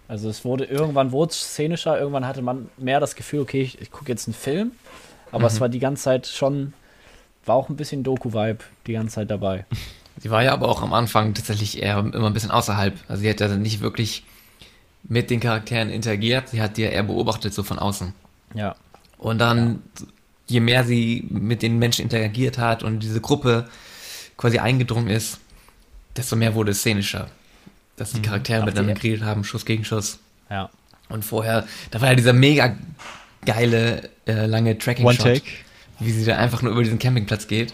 Also 0.08 0.30
es 0.30 0.44
wurde 0.46 0.66
irgendwann 0.66 1.12
wurde 1.12 1.32
es 1.32 1.40
szenischer, 1.40 1.98
irgendwann 2.00 2.26
hatte 2.28 2.42
man 2.42 2.70
mehr 2.78 3.00
das 3.00 3.16
Gefühl, 3.16 3.42
okay, 3.42 3.62
ich, 3.62 3.80
ich 3.82 3.92
gucke 3.92 4.12
jetzt 4.12 4.28
einen 4.28 4.34
Film, 4.34 4.72
aber 5.32 5.42
Mhm. 5.42 5.46
es 5.46 5.62
war 5.62 5.70
die 5.70 5.80
ganze 5.80 6.04
Zeit 6.04 6.28
schon, 6.28 6.74
war 7.46 7.56
auch 7.56 7.70
ein 7.70 7.76
bisschen 7.76 8.04
Doku-Vibe 8.04 8.60
die 8.88 8.94
ganze 8.94 9.16
Zeit 9.16 9.30
dabei. 9.32 9.66
Sie 10.20 10.30
war 10.30 10.44
ja 10.44 10.54
aber 10.54 10.68
auch 10.68 10.82
am 10.82 10.94
Anfang 10.94 11.34
tatsächlich 11.34 11.82
eher 11.82 12.00
immer 12.00 12.28
ein 12.28 12.34
bisschen 12.34 12.52
außerhalb. 12.52 12.98
Also 13.08 13.22
sie 13.22 13.30
hat 13.30 13.40
ja 13.40 13.48
nicht 13.56 13.80
wirklich 13.80 14.24
mit 15.04 15.30
den 15.30 15.40
Charakteren 15.40 15.90
interagiert, 15.90 16.50
sie 16.50 16.62
hat 16.62 16.78
die 16.78 16.82
ja 16.82 16.90
eher 16.90 17.04
beobachtet, 17.04 17.54
so 17.54 17.64
von 17.64 17.80
außen. 17.80 18.14
Ja. 18.54 18.76
Und 19.18 19.40
dann, 19.40 19.82
je 20.48 20.60
mehr 20.60 20.84
sie 20.84 21.26
mit 21.30 21.62
den 21.62 21.80
Menschen 21.80 22.04
interagiert 22.04 22.58
hat 22.58 22.84
und 22.84 23.00
diese 23.00 23.22
Gruppe 23.22 23.70
quasi 24.36 24.60
eingedrungen 24.60 25.10
ist, 25.10 25.40
desto 26.16 26.36
mehr 26.36 26.54
wurde 26.54 26.72
es 26.72 26.80
szenischer. 26.80 27.30
Dass 27.96 28.14
die 28.14 28.22
Charaktere 28.22 28.62
Auch 28.62 28.66
miteinander 28.66 28.94
geredet 28.94 29.24
haben, 29.24 29.44
Schuss 29.44 29.66
gegen 29.66 29.84
Schuss. 29.84 30.20
Ja. 30.50 30.70
Und 31.10 31.26
vorher, 31.26 31.68
da 31.92 32.02
war 32.02 32.10
ja 32.10 32.16
dieser 32.16 32.34
mega 32.34 32.76
geile, 33.46 34.10
äh, 34.26 34.46
lange 34.46 34.78
Tracking-Shot. 34.78 35.26
One 35.26 35.34
Take. 35.34 35.52
Wie 36.00 36.12
sie 36.12 36.24
da 36.24 36.38
einfach 36.38 36.62
nur 36.62 36.72
über 36.72 36.84
diesen 36.84 37.00
Campingplatz 37.00 37.48
geht. 37.48 37.74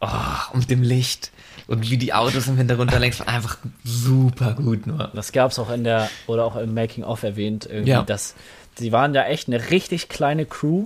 Oh, 0.00 0.08
und 0.52 0.60
mit 0.60 0.70
dem 0.70 0.82
Licht. 0.82 1.32
Und 1.68 1.90
wie 1.90 1.96
die 1.98 2.12
Autos 2.14 2.46
im 2.46 2.56
Hintergrund 2.56 2.92
da 2.92 2.98
längst, 2.98 3.20
war 3.20 3.28
einfach 3.28 3.58
super 3.84 4.54
gut 4.54 4.86
nur. 4.86 5.10
Das 5.14 5.32
gab 5.32 5.50
es 5.50 5.58
auch 5.58 5.70
in 5.70 5.82
der, 5.84 6.08
oder 6.28 6.44
auch 6.44 6.56
im 6.56 6.74
Making-of 6.74 7.22
erwähnt, 7.24 7.66
irgendwie, 7.66 7.90
Ja. 7.90 8.02
dass 8.02 8.34
sie 8.78 8.92
waren 8.92 9.14
ja 9.14 9.24
echt 9.24 9.48
eine 9.48 9.70
richtig 9.70 10.08
kleine 10.08 10.44
Crew. 10.46 10.84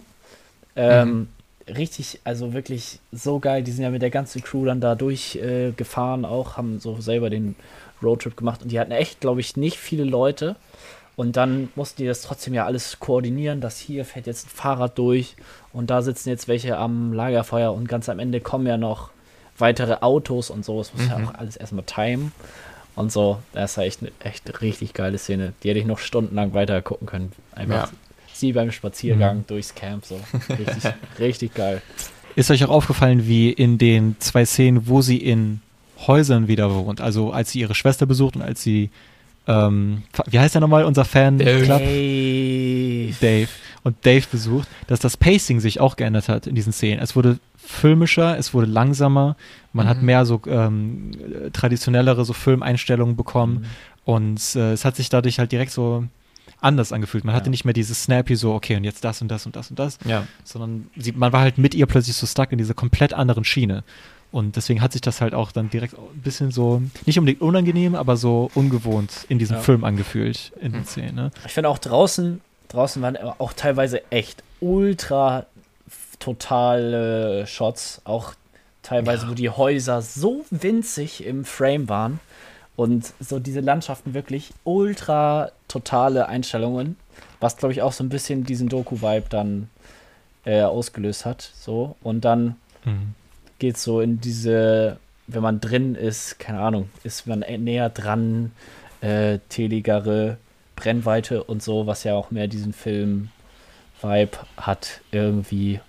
Ähm, 0.76 1.28
Richtig, 1.68 2.18
also 2.24 2.52
wirklich 2.52 2.98
so 3.12 3.38
geil. 3.38 3.62
Die 3.62 3.70
sind 3.70 3.84
ja 3.84 3.90
mit 3.90 4.02
der 4.02 4.10
ganzen 4.10 4.42
Crew 4.42 4.64
dann 4.64 4.80
da 4.80 4.96
durchgefahren, 4.96 6.24
äh, 6.24 6.26
auch, 6.26 6.56
haben 6.56 6.80
so 6.80 7.00
selber 7.00 7.30
den 7.30 7.54
Roadtrip 8.02 8.36
gemacht 8.36 8.62
und 8.62 8.72
die 8.72 8.80
hatten 8.80 8.90
echt, 8.90 9.20
glaube 9.20 9.40
ich, 9.40 9.56
nicht 9.56 9.76
viele 9.76 10.02
Leute. 10.04 10.56
Und 11.16 11.36
dann 11.36 11.68
mussten 11.76 12.02
die 12.02 12.08
das 12.08 12.22
trotzdem 12.22 12.54
ja 12.54 12.64
alles 12.64 12.98
koordinieren, 12.98 13.60
dass 13.60 13.78
hier 13.78 14.04
fährt 14.04 14.26
jetzt 14.26 14.46
ein 14.46 14.50
Fahrrad 14.50 14.96
durch 14.98 15.36
und 15.72 15.90
da 15.90 16.02
sitzen 16.02 16.30
jetzt 16.30 16.48
welche 16.48 16.76
am 16.78 17.12
Lagerfeuer 17.12 17.72
und 17.72 17.88
ganz 17.88 18.08
am 18.08 18.18
Ende 18.18 18.40
kommen 18.40 18.66
ja 18.66 18.78
noch 18.78 19.10
weitere 19.60 19.98
Autos 20.00 20.50
und 20.50 20.64
so. 20.64 20.78
Das 20.78 20.92
muss 20.94 21.06
ja 21.08 21.16
auch 21.16 21.34
alles 21.34 21.56
erstmal 21.56 21.84
timen 21.84 22.32
und 22.96 23.12
so. 23.12 23.38
Das 23.52 23.72
ist 23.72 23.76
ja 23.76 23.82
echt 23.84 24.00
eine 24.02 24.10
echt 24.20 24.60
richtig 24.62 24.94
geile 24.94 25.18
Szene. 25.18 25.52
Die 25.62 25.68
hätte 25.70 25.78
ich 25.80 25.86
noch 25.86 25.98
stundenlang 25.98 26.52
weiter 26.54 26.80
gucken 26.82 27.06
können. 27.06 27.32
Einfach 27.54 27.86
Ja. 27.86 27.88
sie 28.32 28.52
beim 28.52 28.72
Spaziergang 28.72 29.44
durchs 29.46 29.74
Camp 29.74 30.04
so. 30.06 30.20
Richtig, 30.48 30.92
richtig 31.18 31.54
geil. 31.54 31.82
Ist 32.36 32.50
euch 32.50 32.64
auch 32.64 32.70
aufgefallen, 32.70 33.26
wie 33.26 33.50
in 33.50 33.76
den 33.78 34.16
zwei 34.20 34.44
Szenen, 34.44 34.86
wo 34.88 35.02
sie 35.02 35.16
in 35.18 35.60
Häusern 36.06 36.48
wieder 36.48 36.72
wohnt, 36.74 37.00
also 37.00 37.32
als 37.32 37.50
sie 37.50 37.60
ihre 37.60 37.74
Schwester 37.74 38.06
besucht 38.06 38.36
und 38.36 38.42
als 38.42 38.62
sie, 38.62 38.88
ähm, 39.46 40.04
wie 40.28 40.38
heißt 40.38 40.54
der 40.54 40.60
nochmal, 40.60 40.84
unser 40.84 41.04
Fan 41.04 41.38
Dave. 41.38 41.64
Club? 41.64 41.80
Hey. 41.80 43.14
Dave 43.20 43.48
und 43.82 43.96
Dave 44.06 44.24
besucht, 44.30 44.68
dass 44.86 45.00
das 45.00 45.16
Pacing 45.16 45.60
sich 45.60 45.80
auch 45.80 45.96
geändert 45.96 46.28
hat 46.28 46.46
in 46.46 46.54
diesen 46.54 46.72
Szenen. 46.72 47.02
Es 47.02 47.16
wurde 47.16 47.38
filmischer, 47.70 48.36
es 48.38 48.52
wurde 48.52 48.66
langsamer, 48.66 49.36
man 49.72 49.88
hat 49.88 49.98
Mhm. 49.98 50.04
mehr 50.06 50.26
so 50.26 50.40
ähm, 50.46 51.12
traditionellere 51.52 52.24
so 52.24 52.32
Filmeinstellungen 52.32 53.16
bekommen 53.16 53.66
und 54.04 54.40
äh, 54.56 54.72
es 54.72 54.84
hat 54.84 54.96
sich 54.96 55.08
dadurch 55.08 55.38
halt 55.38 55.52
direkt 55.52 55.72
so 55.72 56.04
anders 56.60 56.92
angefühlt. 56.92 57.24
Man 57.24 57.34
hatte 57.34 57.46
Ja. 57.46 57.50
nicht 57.50 57.64
mehr 57.64 57.72
dieses 57.74 58.02
Snappy 58.04 58.36
so, 58.36 58.52
okay, 58.52 58.76
und 58.76 58.84
jetzt 58.84 59.04
das 59.04 59.22
und 59.22 59.28
das 59.28 59.46
und 59.46 59.56
das 59.56 59.70
und 59.70 59.78
das, 59.78 59.98
Ja. 60.04 60.26
sondern 60.44 60.90
sie, 60.96 61.12
man 61.12 61.32
war 61.32 61.40
halt 61.40 61.56
mit 61.58 61.74
ihr 61.74 61.86
plötzlich 61.86 62.16
so 62.16 62.26
stuck 62.26 62.52
in 62.52 62.58
dieser 62.58 62.74
komplett 62.74 63.14
anderen 63.14 63.44
Schiene. 63.44 63.82
Und 64.32 64.54
deswegen 64.56 64.80
hat 64.80 64.92
sich 64.92 65.00
das 65.00 65.20
halt 65.20 65.34
auch 65.34 65.50
dann 65.52 65.70
direkt 65.70 65.94
ein 65.94 66.20
bisschen 66.22 66.50
so, 66.52 66.82
nicht 67.06 67.18
unbedingt 67.18 67.40
unangenehm, 67.42 67.94
aber 67.96 68.16
so 68.16 68.50
ungewohnt 68.54 69.10
in 69.28 69.38
diesem 69.38 69.56
Ja. 69.56 69.62
Film 69.62 69.82
angefühlt 69.84 70.52
in 70.60 70.72
den 70.72 70.84
Szenen. 70.84 71.14
Ne? 71.16 71.30
Ich 71.46 71.52
finde 71.52 71.68
auch 71.68 71.78
draußen, 71.78 72.40
draußen 72.68 73.02
waren 73.02 73.16
auch 73.16 73.52
teilweise 73.54 74.02
echt 74.12 74.42
ultra 74.60 75.46
totale 76.20 77.46
Shots. 77.46 78.00
Auch 78.04 78.34
teilweise, 78.82 79.28
wo 79.28 79.34
die 79.34 79.50
Häuser 79.50 80.00
so 80.02 80.44
winzig 80.50 81.24
im 81.26 81.44
Frame 81.44 81.88
waren. 81.88 82.20
Und 82.76 83.12
so 83.20 83.40
diese 83.40 83.60
Landschaften 83.60 84.14
wirklich 84.14 84.52
ultra 84.64 85.50
totale 85.68 86.28
Einstellungen. 86.28 86.96
Was, 87.40 87.56
glaube 87.56 87.72
ich, 87.72 87.82
auch 87.82 87.92
so 87.92 88.04
ein 88.04 88.08
bisschen 88.08 88.44
diesen 88.44 88.68
Doku-Vibe 88.68 89.26
dann 89.28 89.68
äh, 90.44 90.62
ausgelöst 90.62 91.26
hat. 91.26 91.50
So. 91.58 91.96
Und 92.02 92.24
dann 92.24 92.56
Mhm. 92.84 93.14
geht 93.58 93.76
so 93.76 94.00
in 94.00 94.20
diese, 94.22 94.96
wenn 95.26 95.42
man 95.42 95.60
drin 95.60 95.94
ist, 95.94 96.38
keine 96.38 96.60
Ahnung, 96.60 96.88
ist 97.02 97.26
man 97.26 97.42
äh, 97.42 97.58
näher 97.58 97.90
dran, 97.90 98.52
äh, 99.02 99.38
teligere 99.50 100.38
Brennweite 100.76 101.44
und 101.44 101.62
so, 101.62 101.86
was 101.86 102.04
ja 102.04 102.14
auch 102.14 102.30
mehr 102.30 102.46
diesen 102.48 102.72
Film-Vibe 102.72 104.38
hat, 104.56 105.00
irgendwie. 105.10 105.80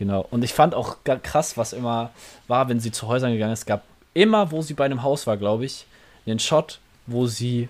Genau. 0.00 0.26
Und 0.30 0.42
ich 0.42 0.54
fand 0.54 0.74
auch 0.74 0.96
krass, 1.04 1.58
was 1.58 1.74
immer 1.74 2.10
war, 2.48 2.70
wenn 2.70 2.80
sie 2.80 2.90
zu 2.90 3.06
Häusern 3.06 3.32
gegangen 3.32 3.52
ist. 3.52 3.60
Es 3.60 3.66
gab 3.66 3.84
immer, 4.14 4.50
wo 4.50 4.62
sie 4.62 4.72
bei 4.72 4.86
einem 4.86 5.02
Haus 5.02 5.26
war, 5.26 5.36
glaube 5.36 5.66
ich, 5.66 5.84
einen 6.26 6.38
Shot, 6.38 6.80
wo 7.06 7.26
sie 7.26 7.68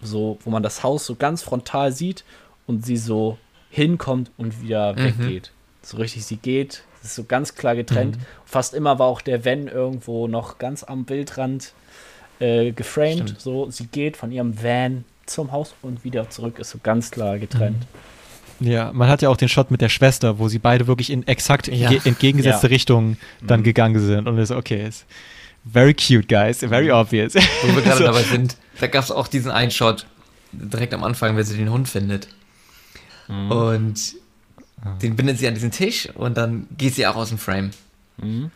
so, 0.00 0.38
wo 0.42 0.48
man 0.48 0.62
das 0.62 0.82
Haus 0.82 1.04
so 1.04 1.16
ganz 1.16 1.42
frontal 1.42 1.92
sieht 1.92 2.24
und 2.66 2.86
sie 2.86 2.96
so 2.96 3.36
hinkommt 3.68 4.30
und 4.38 4.62
wieder 4.62 4.94
Mhm. 4.94 5.18
weggeht. 5.20 5.52
So 5.82 5.98
richtig, 5.98 6.24
sie 6.24 6.36
geht, 6.38 6.82
es 7.02 7.10
ist 7.10 7.14
so 7.16 7.24
ganz 7.24 7.54
klar 7.54 7.76
getrennt. 7.76 8.16
Fast 8.46 8.72
immer 8.72 8.98
war 8.98 9.06
auch 9.08 9.20
der 9.20 9.44
Van 9.44 9.68
irgendwo 9.68 10.28
noch 10.28 10.56
ganz 10.56 10.82
am 10.82 11.04
Bildrand 11.04 11.74
äh, 12.40 12.72
geframed. 12.72 13.28
Stimmt. 13.28 13.40
So, 13.42 13.70
sie 13.70 13.86
geht 13.86 14.16
von 14.16 14.32
ihrem 14.32 14.62
Van 14.62 15.04
zum 15.26 15.52
Haus 15.52 15.74
und 15.82 16.04
wieder 16.04 16.30
zurück, 16.30 16.58
ist 16.58 16.70
so 16.70 16.78
ganz 16.82 17.10
klar 17.10 17.38
getrennt. 17.38 17.86
Ja, 18.60 18.90
man 18.92 19.08
hat 19.08 19.22
ja 19.22 19.28
auch 19.28 19.36
den 19.36 19.48
Shot 19.48 19.70
mit 19.70 19.80
der 19.80 19.88
Schwester, 19.88 20.38
wo 20.38 20.48
sie 20.48 20.58
beide 20.58 20.86
wirklich 20.86 21.10
in 21.10 21.26
exakt 21.26 21.68
Ja. 21.68 21.90
entge- 21.90 22.06
entgegengesetzte 22.06 22.66
Ja. 22.66 22.70
Richtungen 22.70 23.18
dann 23.42 23.60
Mhm. 23.60 23.64
gegangen 23.64 24.00
sind. 24.00 24.26
Und 24.26 24.38
es 24.38 24.50
ist 24.50 24.56
okay, 24.56 24.86
ist 24.88 25.04
very 25.70 25.92
cute, 25.94 26.28
guys, 26.28 26.60
very 26.60 26.90
obvious. 26.90 27.34
Wo 27.34 27.74
wir 27.74 27.82
gerade 27.82 27.98
So. 27.98 28.04
dabei 28.04 28.22
sind, 28.22 28.56
da 28.80 28.86
gab 28.86 29.04
es 29.04 29.10
auch 29.10 29.28
diesen 29.28 29.50
einen 29.50 29.70
Shot 29.70 30.06
direkt 30.52 30.94
am 30.94 31.04
Anfang, 31.04 31.36
wenn 31.36 31.44
sie 31.44 31.56
den 31.56 31.70
Hund 31.70 31.88
findet. 31.88 32.28
Mhm. 33.28 33.50
Und 33.50 34.00
den 35.02 35.16
bindet 35.16 35.38
sie 35.38 35.48
an 35.48 35.54
diesen 35.54 35.70
Tisch 35.70 36.08
und 36.14 36.36
dann 36.36 36.66
geht 36.78 36.94
sie 36.94 37.06
auch 37.06 37.16
aus 37.16 37.30
dem 37.30 37.38
Frame. 37.38 37.70
Mhm. 38.18 38.50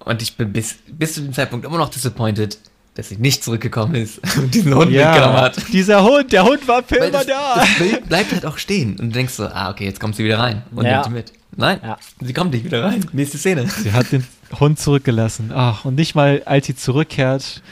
Und 0.00 0.22
ich 0.22 0.36
bin 0.36 0.52
bis, 0.52 0.76
bis 0.86 1.14
zu 1.14 1.20
dem 1.22 1.32
Zeitpunkt 1.32 1.64
immer 1.66 1.78
noch 1.78 1.90
disappointed, 1.90 2.58
dass 2.98 3.10
sie 3.10 3.16
nicht 3.16 3.44
zurückgekommen 3.44 3.94
ist 3.94 4.18
und 4.38 4.52
diesen 4.52 4.74
Hund 4.74 4.90
ja, 4.90 5.12
mitgenommen 5.12 5.36
hat. 5.40 5.56
dieser 5.72 6.02
Hund, 6.02 6.32
der 6.32 6.42
Hund 6.44 6.66
war 6.66 6.82
für 6.82 6.96
Weil 6.98 7.10
immer 7.10 7.18
das, 7.18 7.26
da. 7.28 7.54
das 7.60 7.74
Bild 7.78 8.08
bleibt 8.08 8.32
halt 8.32 8.44
auch 8.44 8.58
stehen. 8.58 8.90
Und 8.98 9.10
du 9.10 9.12
denkst 9.12 9.34
so, 9.34 9.44
ah, 9.46 9.70
okay, 9.70 9.84
jetzt 9.84 10.00
kommt 10.00 10.16
sie 10.16 10.24
wieder 10.24 10.40
rein 10.40 10.62
und 10.74 10.84
Ja. 10.84 10.94
nimmt 10.94 11.04
sie 11.04 11.10
mit. 11.12 11.32
Nein, 11.56 11.78
Ja. 11.80 11.96
sie 12.20 12.32
kommt 12.32 12.52
nicht 12.52 12.64
wieder 12.64 12.82
rein. 12.82 13.06
Nächste 13.12 13.38
Szene. 13.38 13.66
Sie 13.68 13.92
hat 13.92 14.10
den 14.10 14.26
Hund 14.58 14.80
zurückgelassen. 14.80 15.52
Ach, 15.54 15.84
und 15.84 15.94
nicht 15.94 16.16
mal, 16.16 16.42
als 16.44 16.66
sie 16.66 16.74
zurückkehrt, 16.74 17.62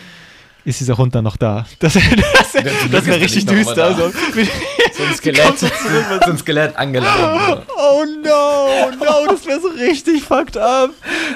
ist 0.65 0.79
dieser 0.79 0.97
Hund 0.97 1.13
dann 1.17 1.25
noch 1.25 1.37
da. 1.37 1.67
Das, 1.81 1.95
das, 1.95 2.03
das, 2.53 2.55
wäre 3.07 3.17
ist 3.19 3.25
richtig 3.25 3.47
düster. 3.47 3.91
mal 3.91 3.95
da. 3.97 4.11
Also, 4.99 5.03
So 5.03 5.05
ein 5.05 5.15
Skelett. 5.15 5.59
so 6.25 6.31
ein 6.31 6.39
Skelett 6.39 6.77
angelaufen. 6.77 7.63
oh 7.77 8.05
no, 8.23 8.91
no, 8.99 9.27
das 9.33 9.47
wäre 9.47 9.61
so 9.61 9.69
richtig 9.69 10.23
fucked 10.23 10.57
up. 10.57 10.91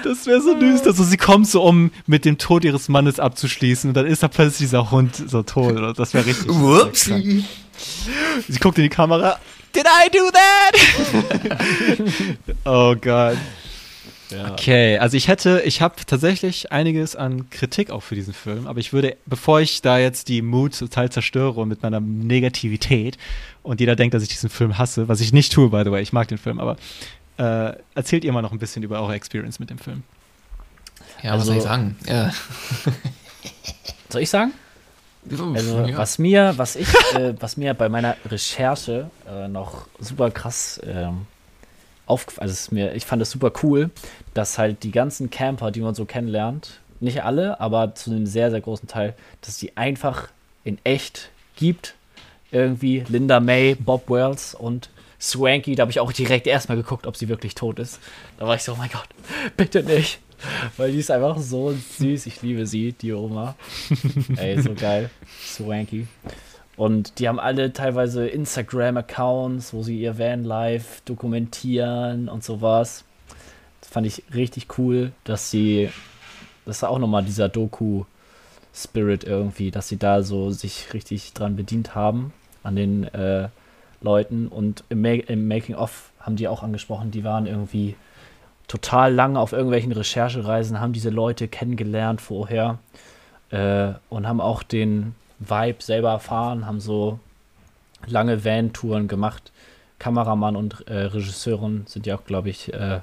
Das 0.05 0.27
wäre 0.27 0.41
so 0.41 0.55
düster. 0.55 0.93
So, 0.93 1.05
sie 1.05 1.17
kommt 1.17 1.47
so, 1.49 1.63
um 1.63 1.91
mit 2.07 2.25
dem 2.25 2.39
Tod 2.39 2.65
ihres 2.65 2.89
Mannes 2.89 3.21
abzuschließen 3.21 3.91
und 3.91 3.95
dann 3.95 4.07
ist 4.07 4.23
da 4.23 4.29
plötzlich 4.29 4.69
dieser 4.69 4.91
Hund 4.91 5.15
so 5.29 5.43
tot. 5.43 5.99
Das 5.99 6.15
wäre 6.15 6.27
richtig. 6.27 6.49
Whoopsie. 6.49 7.45
Sie 8.49 8.59
guckt 8.59 8.79
in 8.79 8.85
die 8.85 8.89
Kamera. 8.91 9.39
Did 9.75 9.87
I 9.87 10.11
do 10.11 10.31
that? 10.33 10.75
oh 12.65 12.95
Gott. 13.01 13.37
Okay, 14.53 14.99
also 14.99 15.17
ich 15.17 15.29
hätte, 15.29 15.63
ich 15.65 15.81
habe 15.83 15.95
tatsächlich 16.07 16.73
einiges 16.73 17.17
an 17.17 17.51
Kritik 17.51 17.91
auch 17.91 18.03
für 18.03 18.15
diesen 18.15 18.35
Film, 18.35 18.67
aber 18.67 18.79
ich 18.81 18.93
würde, 18.93 19.17
bevor 19.27 19.61
ich 19.61 19.83
da 19.83 19.99
jetzt 19.99 20.29
die 20.29 20.43
Mut 20.43 20.79
total 20.79 21.11
zerstöre 21.11 21.67
mit 21.67 21.83
meiner 21.83 22.01
Negativität 22.01 23.19
und 23.63 23.81
jeder 23.81 23.97
denkt, 23.97 24.15
dass 24.15 24.23
ich 24.23 24.29
diesen 24.29 24.51
Film 24.51 24.79
hasse, 24.79 25.09
was 25.09 25.21
ich 25.21 25.33
nicht 25.33 25.53
tue, 25.53 25.71
by 25.71 25.83
the 25.85 25.91
way, 25.91 26.03
ich 26.03 26.13
mag 26.13 26.29
den 26.29 26.39
Film, 26.39 26.59
aber 26.61 26.77
äh, 27.39 27.73
erzählt 27.95 28.25
ihr 28.25 28.33
mal 28.33 28.43
noch 28.43 28.53
ein 28.53 28.59
bisschen 28.59 28.83
über 28.83 29.01
eure 29.01 29.15
Experience 29.15 29.59
mit 29.59 29.71
dem 29.71 29.79
Film. 29.79 30.03
Ja, 31.23 31.33
Also- 31.33 31.41
was 31.41 31.47
soll 31.47 31.57
ich 31.57 31.63
sagen? 31.63 31.97
Ja. 32.07 32.33
Soll 34.11 34.23
ich 34.23 34.31
sagen? 34.31 34.53
Also 35.55 35.85
ja. 35.87 35.97
was 35.99 36.19
mir, 36.19 36.55
was 36.57 36.77
ich, 36.77 36.89
äh, 37.15 37.35
was 37.39 37.57
mir 37.57 37.75
bei 37.75 37.89
meiner 37.89 38.17
Recherche 38.29 39.11
äh, 39.29 39.47
noch 39.49 39.87
super 39.99 40.31
krass 40.31 40.81
ähm, 40.85 41.27
aufgefallen, 42.11 42.49
also 42.49 42.75
mir, 42.75 42.95
ich 42.95 43.07
fand 43.07 43.23
es 43.23 43.31
super 43.31 43.53
cool, 43.63 43.91
dass 44.35 44.59
halt 44.59 44.83
die 44.83 44.91
ganzen 44.91 45.31
Camper, 45.31 45.71
die 45.71 45.81
man 45.81 45.95
so 45.95 46.05
kennenlernt, 46.05 46.81
nicht 47.01 47.25
alle, 47.25 47.61
aber 47.61 47.95
zu 47.95 48.11
einem 48.11 48.27
sehr, 48.27 48.51
sehr 48.51 48.61
großen 48.61 48.89
Teil, 48.89 49.15
dass 49.41 49.57
die 49.57 49.77
einfach 49.77 50.29
in 50.65 50.79
echt 50.85 51.31
gibt. 51.57 51.95
Irgendwie 52.53 53.05
Linda 53.09 53.41
May, 53.41 53.77
Bob 53.77 54.11
Wells 54.11 54.55
und 54.55 54.91
Swanky, 55.21 55.75
da 55.75 55.83
habe 55.83 55.93
ich 55.93 56.01
auch 56.01 56.13
direkt 56.13 56.47
erstmal 56.47 56.77
geguckt, 56.77 57.07
ob 57.07 57.17
sie 57.17 57.29
wirklich 57.29 57.55
tot 57.55 57.79
ist. 57.79 58.01
Da 58.39 58.47
war 58.47 58.57
ich 58.57 58.63
so, 58.63 58.73
oh 58.73 58.77
mein 58.77 58.91
Gott, 58.91 59.09
bitte 59.57 59.83
nicht. 59.83 60.19
Weil 60.77 60.93
die 60.93 60.99
ist 60.99 61.11
einfach 61.11 61.39
so 61.39 61.73
süß. 61.73 62.27
Ich 62.27 62.41
liebe 62.43 62.67
sie, 62.67 62.93
die 62.93 63.13
Oma. 63.13 63.57
Ey, 64.37 64.61
so 64.61 64.75
geil. 64.75 65.11
Swanky. 65.45 66.07
Und 66.81 67.19
die 67.19 67.29
haben 67.29 67.39
alle 67.39 67.75
teilweise 67.75 68.27
Instagram-Accounts, 68.27 69.75
wo 69.75 69.83
sie 69.83 70.01
ihr 70.01 70.19
Vanlife 70.19 71.03
dokumentieren 71.05 72.31
und 72.31 72.43
sowas. 72.43 73.05
Das 73.83 73.91
fand 73.91 74.07
ich 74.07 74.23
richtig 74.33 74.79
cool, 74.79 75.13
dass 75.25 75.51
sie, 75.51 75.91
das 76.65 76.79
ist 76.79 76.85
auch 76.85 76.99
nochmal 76.99 77.23
dieser 77.23 77.51
Doku-Spirit 77.51 79.25
irgendwie, 79.25 79.71
dass 79.71 79.89
sie 79.89 79.99
da 79.99 80.23
so 80.23 80.53
sich 80.53 80.95
richtig 80.95 81.35
dran 81.35 81.55
bedient 81.55 81.95
haben 81.95 82.33
an 82.63 82.77
den 82.77 83.05
äh, 83.13 83.49
Leuten. 84.01 84.49
Und 84.49 84.83
im, 84.89 85.03
Ma 85.03 85.11
im 85.11 85.49
Making-of 85.49 86.13
haben 86.19 86.37
die 86.37 86.49
auch 86.49 86.63
angesprochen, 86.63 87.11
die 87.11 87.25
waren 87.25 87.45
irgendwie 87.45 87.95
total 88.69 89.13
lange 89.13 89.39
auf 89.39 89.53
irgendwelchen 89.53 89.93
Recherchereisen, 89.93 90.81
haben 90.81 90.95
diese 90.95 91.11
Leute 91.11 91.47
kennengelernt 91.47 92.23
vorher 92.23 92.79
äh, 93.51 93.93
und 94.09 94.27
haben 94.27 94.41
auch 94.41 94.63
den 94.63 95.15
Vibe 95.41 95.83
selber 95.83 96.11
erfahren, 96.11 96.67
haben 96.67 96.81
so 96.81 97.19
lange 98.07 98.45
Van-Touren 98.45 99.09
gemacht. 99.09 99.51
Kameramann 99.99 100.57
und 100.57 100.87
äh, 100.89 100.95
Regisseurin 101.05 101.85
sind 101.87 102.07
ja 102.07 102.17
auch, 102.17 102.25
glaube 102.25 102.49
ich, 102.51 102.73
äh, 102.73 103.01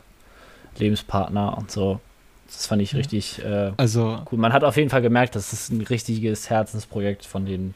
Lebenspartner 0.78 1.58
und 1.58 1.70
so. 1.72 2.00
Das 2.48 2.66
fand 2.66 2.82
ich 2.82 2.96
richtig 2.96 3.44
äh, 3.44 3.72
Also 3.78 4.22
cool. 4.32 4.40
Man 4.40 4.54
hat 4.54 4.64
auf 4.64 4.78
jeden 4.78 4.90
Fall 4.90 5.02
gemerkt, 5.02 5.36
dass 5.36 5.52
es 5.54 5.70
ein 5.70 5.82
richtiges 5.82 6.50
Herzensprojekt 6.50 7.26
von 7.26 7.46
den, 7.46 7.74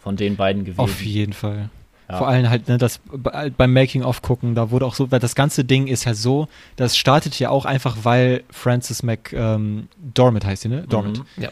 von 0.00 0.16
den 0.16 0.36
beiden 0.36 0.64
gewesen 0.64 0.80
auf 0.80 1.02
jeden 1.02 1.32
Fall. 1.32 1.68
Ja. 2.08 2.18
Vor 2.18 2.28
allem 2.28 2.48
halt, 2.48 2.68
ne, 2.68 2.78
das 2.78 3.00
bei- 3.12 3.50
beim 3.50 3.72
Making-of 3.72 4.22
gucken, 4.22 4.54
da 4.54 4.70
wurde 4.70 4.84
auch 4.86 4.94
so, 4.94 5.10
weil 5.10 5.20
das 5.20 5.34
ganze 5.34 5.64
Ding 5.64 5.86
ist 5.86 6.04
ja 6.04 6.14
so, 6.14 6.48
das 6.76 6.96
startet 6.96 7.38
ja 7.38 7.48
auch 7.50 7.64
einfach, 7.64 7.96
weil 8.02 8.44
Frances 8.50 9.02
McDormand 9.02 10.44
heißt 10.44 10.62
sie, 10.62 10.68
ne? 10.68 10.84
Dormand. 10.88 11.18
Mhm. 11.36 11.42
Ja. 11.42 11.48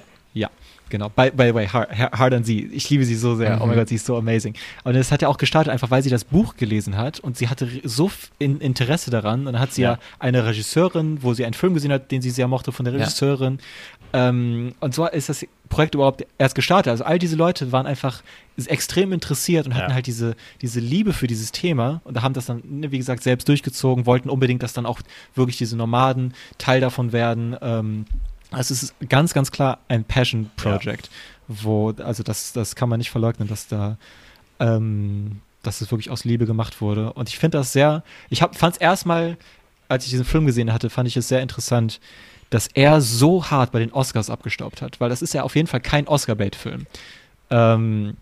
Ja, 0.93 0.98
genau. 0.98 1.09
By, 1.09 1.31
by 1.31 1.48
the 1.48 1.55
way, 1.55 1.66
hard, 1.66 1.90
hard 1.90 2.35
an 2.35 2.44
sie. 2.44 2.66
Ich 2.73 2.89
liebe 2.90 3.05
sie 3.05 3.14
so 3.14 3.35
sehr. 3.36 3.56
Oh 3.60 3.66
mein 3.66 3.77
Mhm. 3.77 3.81
Gott, 3.81 3.89
sie 3.89 3.94
ist 3.97 4.06
so 4.06 4.16
amazing. 4.16 4.55
Und 4.85 4.94
es 4.94 5.10
hat 5.10 5.23
ja 5.23 5.28
auch 5.28 5.39
gestartet, 5.39 5.73
einfach 5.73 5.90
weil 5.90 6.02
sie 6.02 6.10
das 6.10 6.24
Buch 6.24 6.56
gelesen 6.56 6.97
hat 6.97 7.20
und 7.20 7.36
sie 7.36 7.48
hatte 7.48 7.69
so 7.85 8.10
in 8.39 8.60
Interesse 8.60 9.10
daran. 9.10 9.40
Und 9.47 9.55
dann 9.55 9.60
hat 9.60 9.73
sie 9.73 9.82
ja. 9.82 9.93
Ja. 9.93 9.98
eine 10.19 10.44
Regisseurin, 10.44 11.23
wo 11.23 11.35
sie 11.35 11.44
einen 11.44 11.55
Film 11.55 11.74
gesehen 11.74 11.93
hat, 11.93 12.10
den 12.10 12.20
sie 12.23 12.31
sehr 12.31 12.48
mochte 12.48 12.73
von 12.73 12.85
der 12.85 12.94
Ja. 12.94 13.01
Regisseurin. 13.01 13.59
Ähm, 14.14 14.74
und 14.81 14.94
so 14.94 15.06
ist 15.06 15.28
das 15.31 15.47
Projekt 15.70 15.94
überhaupt 15.94 16.27
erst 16.36 16.55
gestartet. 16.55 16.90
Also 16.90 17.05
all 17.05 17.19
diese 17.19 17.35
Leute 17.36 17.73
waren 17.73 17.86
einfach 17.86 18.23
extrem 18.66 19.12
interessiert 19.14 19.66
und 19.66 19.74
hatten 19.74 19.89
Ja. 19.89 19.94
halt 19.94 20.06
diese, 20.06 20.36
diese 20.60 20.81
Liebe 20.81 21.14
für 21.14 21.27
dieses 21.27 21.51
Thema 21.52 22.02
und 22.05 22.14
da 22.19 22.23
haben 22.23 22.35
das 22.35 22.44
dann, 22.44 22.62
ne, 22.69 22.90
wie 22.93 22.98
gesagt, 22.98 23.23
selbst 23.23 23.48
durchgezogen, 23.48 24.05
wollten 24.05 24.28
unbedingt, 24.28 24.62
dass 24.62 24.74
dann 24.74 24.85
auch 24.85 25.01
wirklich 25.35 25.56
diese 25.56 25.77
Nomaden 25.78 26.35
Teil 26.59 26.82
davon 26.82 27.12
werden. 27.12 27.56
Ähm, 27.62 28.05
also 28.52 28.74
es 28.74 28.82
ist 28.82 28.94
ganz, 29.08 29.34
ganz 29.34 29.50
klar 29.50 29.78
ein 29.88 30.04
Passion 30.04 30.50
Project, 30.56 31.10
wo, 31.48 31.90
also 31.90 32.22
das, 32.22 32.52
das 32.52 32.76
kann 32.76 32.88
man 32.88 32.98
nicht 32.98 33.10
verleugnen, 33.10 33.48
dass 33.48 33.68
da, 33.68 33.96
ähm, 34.60 35.40
dass 35.62 35.80
es 35.80 35.90
wirklich 35.90 36.10
aus 36.10 36.24
Liebe 36.24 36.46
gemacht 36.46 36.80
wurde. 36.80 37.12
Und 37.12 37.28
ich 37.28 37.38
finde 37.38 37.58
das 37.58 37.72
sehr, 37.72 38.02
ich 38.30 38.40
fand 38.40 38.74
es 38.74 38.80
erstmal, 38.80 39.36
als 39.88 40.04
ich 40.04 40.10
diesen 40.10 40.24
Film 40.24 40.46
gesehen 40.46 40.72
hatte, 40.72 40.90
fand 40.90 41.08
ich 41.08 41.16
es 41.16 41.28
sehr 41.28 41.42
interessant, 41.42 42.00
dass 42.50 42.68
er 42.68 43.00
so 43.00 43.50
hart 43.50 43.72
bei 43.72 43.78
den 43.78 43.92
Oscars 43.92 44.28
abgestaubt 44.28 44.82
hat, 44.82 45.00
weil 45.00 45.08
das 45.08 45.22
ist 45.22 45.32
ja 45.32 45.42
auf 45.42 45.56
jeden 45.56 45.68
Fall 45.68 45.80
kein 45.80 46.06
Oscar-Bait-Film. 46.06 46.86
Ähm, 47.50 48.16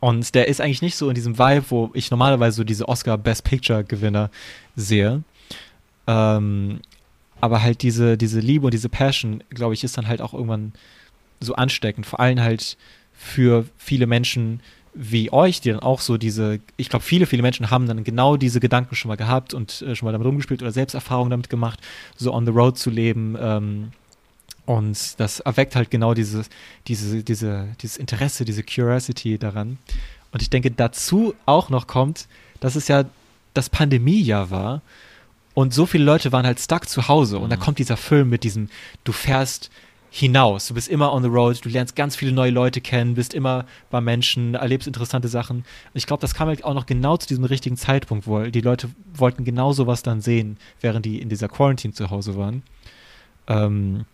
und 0.00 0.34
der 0.34 0.48
ist 0.48 0.60
eigentlich 0.60 0.82
nicht 0.82 0.96
so 0.96 1.08
in 1.08 1.14
diesem 1.14 1.38
Vibe, 1.38 1.64
wo 1.68 1.90
ich 1.94 2.10
normalerweise 2.10 2.56
so 2.58 2.64
diese 2.64 2.88
Oscar 2.88 3.18
Best 3.18 3.44
Picture 3.44 3.84
Gewinner 3.84 4.30
sehe. 4.74 5.22
Ähm, 6.06 6.80
aber 7.40 7.62
halt 7.62 7.82
diese, 7.82 8.16
diese 8.16 8.40
Liebe 8.40 8.66
und 8.66 8.74
diese 8.74 8.88
Passion, 8.88 9.42
glaube 9.50 9.74
ich, 9.74 9.84
ist 9.84 9.98
dann 9.98 10.08
halt 10.08 10.20
auch 10.20 10.34
irgendwann 10.34 10.72
so 11.40 11.54
ansteckend. 11.54 12.06
Vor 12.06 12.20
allem 12.20 12.40
halt 12.40 12.76
für 13.12 13.66
viele 13.76 14.06
Menschen 14.06 14.60
wie 14.94 15.30
euch, 15.30 15.60
die 15.60 15.70
dann 15.70 15.80
auch 15.80 16.00
so 16.00 16.16
diese, 16.16 16.58
ich 16.78 16.88
glaube, 16.88 17.04
viele, 17.04 17.26
viele 17.26 17.42
Menschen 17.42 17.70
haben 17.70 17.86
dann 17.86 18.02
genau 18.02 18.38
diese 18.38 18.60
Gedanken 18.60 18.94
schon 18.94 19.10
mal 19.10 19.16
gehabt 19.16 19.52
und 19.52 19.82
äh, 19.82 19.94
schon 19.94 20.06
mal 20.06 20.12
damit 20.12 20.26
rumgespielt 20.26 20.62
oder 20.62 20.72
Selbsterfahrungen 20.72 21.30
damit 21.30 21.50
gemacht, 21.50 21.80
so 22.16 22.32
on 22.32 22.46
the 22.46 22.52
road 22.52 22.78
zu 22.78 22.88
leben. 22.88 23.36
Ähm, 23.38 23.92
und 24.64 25.20
das 25.20 25.40
erweckt 25.40 25.76
halt 25.76 25.90
genau 25.90 26.14
dieses, 26.14 26.48
diese, 26.88 27.22
diese, 27.22 27.68
dieses 27.80 27.98
Interesse, 27.98 28.46
diese 28.46 28.62
Curiosity 28.62 29.38
daran. 29.38 29.78
Und 30.32 30.40
ich 30.40 30.50
denke, 30.50 30.70
dazu 30.70 31.34
auch 31.44 31.68
noch 31.68 31.86
kommt, 31.86 32.26
dass 32.60 32.74
es 32.74 32.88
ja 32.88 33.04
das 33.52 33.68
Pandemiejahr 33.68 34.50
war 34.50 34.82
und 35.56 35.72
so 35.72 35.86
viele 35.86 36.04
Leute 36.04 36.32
waren 36.32 36.44
halt 36.44 36.60
stuck 36.60 36.86
zu 36.86 37.08
Hause. 37.08 37.38
Und 37.38 37.48
da 37.48 37.56
kommt 37.56 37.78
dieser 37.78 37.96
Film 37.96 38.28
mit 38.28 38.44
diesem, 38.44 38.68
du 39.04 39.12
fährst 39.12 39.70
hinaus, 40.10 40.68
du 40.68 40.74
bist 40.74 40.86
immer 40.86 41.14
on 41.14 41.22
the 41.22 41.30
road, 41.30 41.64
du 41.64 41.70
lernst 41.70 41.96
ganz 41.96 42.14
viele 42.14 42.30
neue 42.32 42.50
Leute 42.50 42.82
kennen, 42.82 43.14
bist 43.14 43.32
immer 43.32 43.64
bei 43.90 44.02
Menschen, 44.02 44.54
erlebst 44.54 44.86
interessante 44.86 45.28
Sachen. 45.28 45.60
Und 45.60 45.64
ich 45.94 46.06
glaube, 46.06 46.20
das 46.20 46.34
kam 46.34 46.48
halt 46.48 46.62
auch 46.62 46.74
noch 46.74 46.84
genau 46.84 47.16
zu 47.16 47.26
diesem 47.26 47.44
richtigen 47.44 47.78
Zeitpunkt, 47.78 48.26
wo 48.26 48.42
die 48.42 48.60
Leute 48.60 48.90
wollten 49.14 49.44
genau 49.44 49.72
sowas 49.72 50.02
dann 50.02 50.20
sehen, 50.20 50.58
während 50.82 51.06
die 51.06 51.22
in 51.22 51.30
dieser 51.30 51.48
Quarantine 51.48 51.94
zu 51.94 52.10
Hause 52.10 52.36
waren. 52.36 52.62
Ähm, 53.48 54.04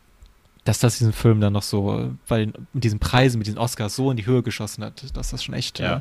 dass 0.62 0.78
das 0.78 0.98
diesen 0.98 1.12
Film 1.12 1.40
dann 1.40 1.54
noch 1.54 1.64
so, 1.64 2.12
weil 2.28 2.52
mit 2.72 2.84
diesen 2.84 3.00
Preisen, 3.00 3.38
mit 3.38 3.48
diesen 3.48 3.58
Oscars 3.58 3.96
so 3.96 4.12
in 4.12 4.16
die 4.16 4.26
Höhe 4.26 4.44
geschossen 4.44 4.84
hat, 4.84 5.02
dass 5.16 5.30
das 5.30 5.42
schon 5.42 5.56
echt 5.56 5.80
Ja. 5.80 5.96
äh, 5.96 6.00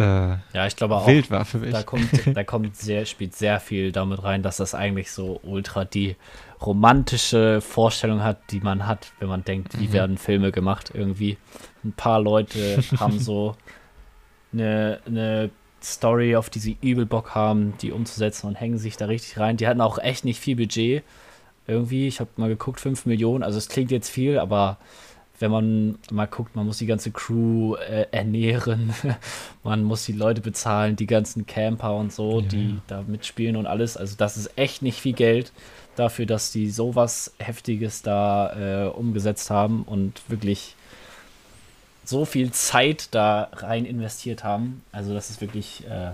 Ja, 0.00 0.66
ich 0.66 0.76
glaube 0.76 0.96
auch. 0.96 1.06
wild 1.06 1.30
war 1.30 1.44
für 1.44 1.58
mich. 1.58 1.72
Da 1.72 1.82
kommt, 1.82 2.08
da 2.34 2.44
kommt 2.44 2.76
sehr, 2.76 3.04
spielt 3.06 3.34
sehr 3.34 3.60
viel 3.60 3.92
damit 3.92 4.22
rein, 4.22 4.42
dass 4.42 4.56
das 4.58 4.74
eigentlich 4.74 5.10
so 5.10 5.40
ultra 5.42 5.84
die 5.84 6.16
romantische 6.60 7.60
Vorstellung 7.60 8.22
hat, 8.22 8.38
die 8.50 8.60
man 8.60 8.86
hat, 8.86 9.12
wenn 9.18 9.28
man 9.28 9.44
denkt, 9.44 9.78
wie 9.78 9.92
werden 9.92 10.18
Filme 10.18 10.52
gemacht 10.52 10.90
irgendwie. 10.94 11.38
Ein 11.84 11.92
paar 11.92 12.20
Leute 12.20 12.82
haben 12.98 13.18
so 13.18 13.56
eine, 14.52 15.00
eine 15.06 15.50
Story, 15.82 16.36
auf 16.36 16.50
die 16.50 16.58
sie 16.58 16.76
übel 16.82 17.06
Bock 17.06 17.34
haben, 17.34 17.74
die 17.80 17.92
umzusetzen 17.92 18.46
und 18.46 18.54
hängen 18.54 18.78
sich 18.78 18.96
da 18.96 19.06
richtig 19.06 19.38
rein. 19.38 19.56
Die 19.56 19.66
hatten 19.66 19.80
auch 19.80 19.98
echt 19.98 20.24
nicht 20.24 20.40
viel 20.40 20.56
Budget. 20.56 21.02
Irgendwie, 21.66 22.06
ich 22.08 22.20
habe 22.20 22.30
mal 22.36 22.48
geguckt, 22.48 22.80
5 22.80 23.06
Millionen. 23.06 23.42
Also 23.42 23.58
es 23.58 23.68
klingt 23.68 23.90
jetzt 23.90 24.10
viel, 24.10 24.38
aber 24.38 24.78
wenn 25.40 25.50
man 25.50 25.98
mal 26.12 26.26
guckt, 26.26 26.54
man 26.54 26.66
muss 26.66 26.78
die 26.78 26.86
ganze 26.86 27.10
Crew 27.10 27.74
äh, 27.76 28.06
ernähren, 28.12 28.92
man 29.64 29.82
muss 29.82 30.04
die 30.04 30.12
Leute 30.12 30.42
bezahlen, 30.42 30.96
die 30.96 31.06
ganzen 31.06 31.46
Camper 31.46 31.96
und 31.96 32.12
so, 32.12 32.42
die 32.42 32.78
da 32.86 33.02
mitspielen 33.02 33.56
und 33.56 33.66
alles. 33.66 33.96
Also 33.96 34.16
das 34.16 34.36
ist 34.36 34.56
echt 34.56 34.82
nicht 34.82 35.00
viel 35.00 35.14
Geld 35.14 35.52
dafür, 35.96 36.26
dass 36.26 36.52
die 36.52 36.70
sowas 36.70 37.32
Heftiges 37.38 38.02
da 38.02 38.86
äh, 38.86 38.88
umgesetzt 38.88 39.50
haben 39.50 39.82
und 39.82 40.22
wirklich 40.28 40.76
so 42.04 42.24
viel 42.24 42.52
Zeit 42.52 43.08
da 43.12 43.48
rein 43.52 43.86
investiert 43.86 44.44
haben. 44.44 44.82
Also 44.92 45.14
das 45.14 45.30
ist 45.30 45.40
wirklich 45.40 45.86
äh, 45.86 46.12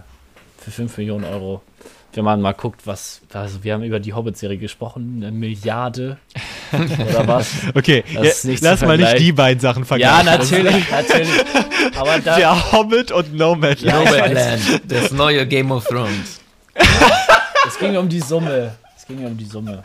für 0.59 0.71
5 0.71 0.99
Millionen 0.99 1.25
Euro. 1.25 1.63
Wenn 2.15 2.25
man 2.25 2.41
mal 2.41 2.53
guckt, 2.53 2.87
was, 2.87 3.21
also 3.33 3.63
wir 3.63 3.75
haben 3.75 3.83
über 3.83 4.01
die 4.01 4.15
Hobbit-Serie 4.15 4.57
gesprochen, 4.57 5.17
eine 5.23 5.31
Milliarde 5.33 6.17
oder 6.73 7.27
was. 7.29 7.49
Okay, 7.75 8.05
ja, 8.11 8.23
lass 8.63 8.81
mal 8.81 8.97
nicht 8.97 9.19
die 9.19 9.33
beiden 9.33 9.61
Sachen 9.61 9.83
Ja, 9.83 9.87
vergleichen. 9.87 10.25
natürlich, 10.27 10.91
natürlich. 10.91 11.45
Aber 11.99 12.19
da, 12.21 12.37
Der 12.37 12.73
Hobbit 12.73 13.13
und 13.13 13.35
Nomadland. 13.35 13.83
Ja. 13.83 13.99
Nomadland, 14.03 14.63
das 14.89 15.11
neue 15.13 15.47
Game 15.47 15.71
of 15.71 15.85
Thrones. 15.87 16.41
es 17.69 17.79
ging 17.79 17.97
um 17.97 18.09
die 18.09 18.21
Summe. 18.21 18.75
Es 18.97 19.07
ging 19.07 19.25
um 19.27 19.37
die 19.37 19.45
Summe. 19.45 19.83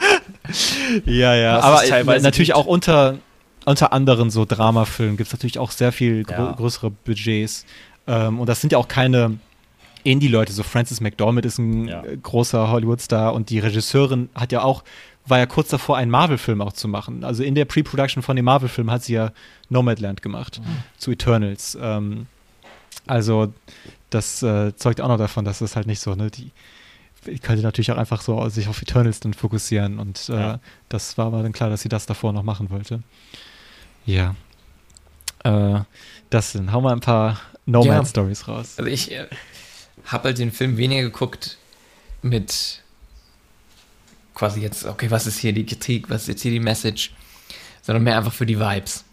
Ja, 1.05 1.35
ja. 1.35 1.57
Was 1.57 1.91
Aber 1.91 2.17
natürlich 2.19 2.49
gibt. 2.49 2.55
auch 2.57 2.65
unter, 2.65 3.17
unter 3.65 3.91
anderen 3.93 4.29
so 4.29 4.45
Dramafilmen 4.45 5.17
gibt 5.17 5.27
es 5.27 5.33
natürlich 5.33 5.59
auch 5.59 5.71
sehr 5.71 5.91
viel 5.91 6.23
grö 6.23 6.35
Ja. 6.45 6.51
größere 6.53 6.91
Budgets. 6.91 7.65
Ähm, 8.07 8.39
und 8.39 8.47
das 8.47 8.61
sind 8.61 8.71
ja 8.71 8.77
auch 8.79 8.87
keine 8.87 9.37
Indie-Leute. 10.03 10.51
So 10.53 10.63
Francis 10.63 11.01
McDormand 11.01 11.45
ist 11.45 11.57
ein 11.57 11.87
Ja. 11.87 12.03
äh, 12.03 12.17
großer 12.17 12.69
Hollywood-Star 12.69 13.33
und 13.33 13.49
die 13.49 13.59
Regisseurin 13.59 14.29
hat 14.35 14.51
ja 14.51 14.61
auch, 14.63 14.83
war 15.25 15.37
ja 15.39 15.45
kurz 15.45 15.69
davor, 15.69 15.97
einen 15.97 16.11
Marvel-Film 16.11 16.61
auch 16.61 16.73
zu 16.73 16.87
machen. 16.87 17.23
Also 17.23 17.43
in 17.43 17.55
der 17.55 17.65
Pre-Production 17.65 18.23
von 18.23 18.35
dem 18.35 18.45
Marvel-Film 18.45 18.89
hat 18.91 19.03
sie 19.03 19.13
ja 19.13 19.31
Nomadland 19.69 20.21
gemacht 20.21 20.61
zu 20.97 21.11
Eternals. 21.11 21.77
Ähm, 21.81 22.27
also 23.07 23.53
das 24.09 24.43
äh, 24.43 24.75
zeugt 24.75 25.01
auch 25.01 25.07
noch 25.07 25.17
davon, 25.17 25.45
dass 25.45 25.61
es 25.61 25.75
halt 25.75 25.87
nicht 25.87 25.99
so, 25.99 26.15
ne, 26.15 26.29
die 26.31 26.51
die 27.27 27.37
könnte 27.37 27.61
natürlich 27.61 27.91
auch 27.91 27.97
einfach 27.97 28.19
so 28.21 28.49
sich 28.49 28.67
auf 28.67 28.81
Eternals 28.81 29.19
dann 29.19 29.35
fokussieren 29.35 29.99
und 29.99 30.27
äh, 30.29 30.33
Ja. 30.33 30.59
das 30.89 31.19
war 31.19 31.27
aber 31.27 31.43
dann 31.43 31.51
klar, 31.51 31.69
dass 31.69 31.81
sie 31.83 31.89
das 31.89 32.07
davor 32.07 32.33
noch 32.33 32.41
machen 32.41 32.71
wollte. 32.71 33.03
Ja. 34.07 34.33
Äh, 35.43 35.81
das 36.31 36.53
sind, 36.53 36.71
hau 36.71 36.81
mal 36.81 36.93
ein 36.93 36.99
paar 36.99 37.39
Nomad-Stories 37.67 38.47
raus. 38.47 38.73
Also 38.77 38.89
ich 38.89 39.11
äh, 39.11 39.27
habe 40.05 40.29
halt 40.29 40.37
den 40.37 40.51
Film 40.51 40.77
weniger 40.77 41.03
geguckt 41.03 41.57
mit 42.21 42.81
quasi 44.33 44.61
jetzt, 44.61 44.85
okay, 44.85 45.11
was 45.11 45.27
ist 45.27 45.39
hier 45.39 45.53
die 45.53 45.65
Kritik, 45.65 46.09
was 46.09 46.23
ist 46.23 46.27
jetzt 46.27 46.41
hier 46.41 46.51
die 46.51 46.59
Message, 46.59 47.13
sondern 47.81 48.03
mehr 48.03 48.17
einfach 48.17 48.33
für 48.33 48.45
die 48.45 48.59
Vibes. 48.59 49.03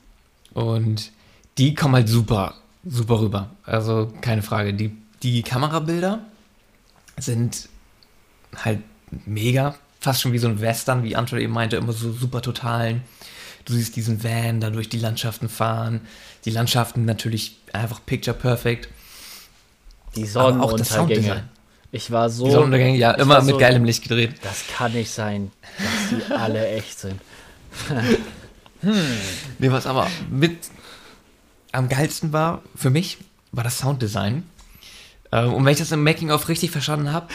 Und 0.55 1.12
die 1.59 1.74
kommen 1.74 1.94
halt 1.94 2.09
super, 2.09 2.55
super 2.85 3.20
rüber. 3.20 3.51
Also 3.65 4.12
keine 4.20 4.43
Frage. 4.43 4.74
Die, 4.74 4.97
die 5.23 5.43
Kamerabilder 5.43 6.20
sind 7.19 7.69
halt 8.56 8.81
mega, 9.27 9.74
fast 10.01 10.20
schon 10.20 10.32
wie 10.32 10.39
so 10.39 10.48
ein 10.48 10.60
Western, 10.60 11.02
wie 11.02 11.16
Anton 11.16 11.40
eben 11.40 11.52
meinte, 11.52 11.77
immer 11.77 11.93
so 11.93 12.12
super 12.12 12.43
totalen. 12.43 13.02
Du 13.65 13.74
siehst 13.74 13.97
diesen 13.97 14.23
Van 14.24 14.60
da 14.60 14.70
durch 14.70 14.89
die 14.89 14.98
Landschaften 14.98 15.48
fahren. 15.48 16.01
Die 16.44 16.51
Landschaften 16.51 17.05
natürlich 17.05 17.56
einfach 17.73 18.01
picture 18.06 18.36
perfect. 18.36 18.89
Die 20.23 20.28
Aber 20.36 20.61
auch 20.62 20.73
das 20.77 20.89
Sonnenuntergänge. 20.89 21.27
Sounddesign. 21.27 21.49
Ich 21.90 22.11
war 22.11 22.28
so. 22.31 22.45
Die 22.47 22.51
Sonnenuntergänge, 22.51 22.99
ja, 22.99 23.12
immer 23.12 23.40
mit 23.43 23.55
so- 23.55 23.59
geilem 23.59 23.85
Licht 23.85 24.03
gedreht. 24.03 24.35
Das 24.43 24.65
kann 24.77 24.93
nicht 24.93 25.11
sein, 25.11 25.51
dass 25.78 26.20
die 26.28 26.32
alle 26.35 26.66
echt 26.69 26.99
sind. 27.01 27.20
Nee, 29.59 29.70
was 29.73 29.86
aber 29.86 30.07
mit 30.31 30.57
am 31.73 31.89
geilsten 31.89 32.32
war 32.32 32.62
für 32.77 32.90
mich, 32.90 33.19
war 33.51 33.65
das 33.65 33.78
Sounddesign. 33.78 34.45
Ähm, 35.32 35.53
und 35.53 35.65
wenn 35.65 35.73
ich 35.73 35.78
das 35.78 35.90
im 35.93 36.05
Making-of 36.05 36.49
richtig 36.49 36.70
verstanden 36.70 37.12
habe, 37.12 37.27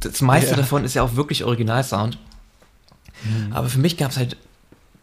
das 0.00 0.20
meiste 0.20 0.50
Ja. 0.50 0.56
davon 0.56 0.84
ist 0.84 0.94
ja 0.94 1.02
auch 1.02 1.14
wirklich 1.14 1.44
Originalsound. 1.44 2.18
Aber 3.52 3.68
für 3.68 3.78
mich 3.78 3.96
gab 3.96 4.10
es 4.10 4.16
halt 4.18 4.36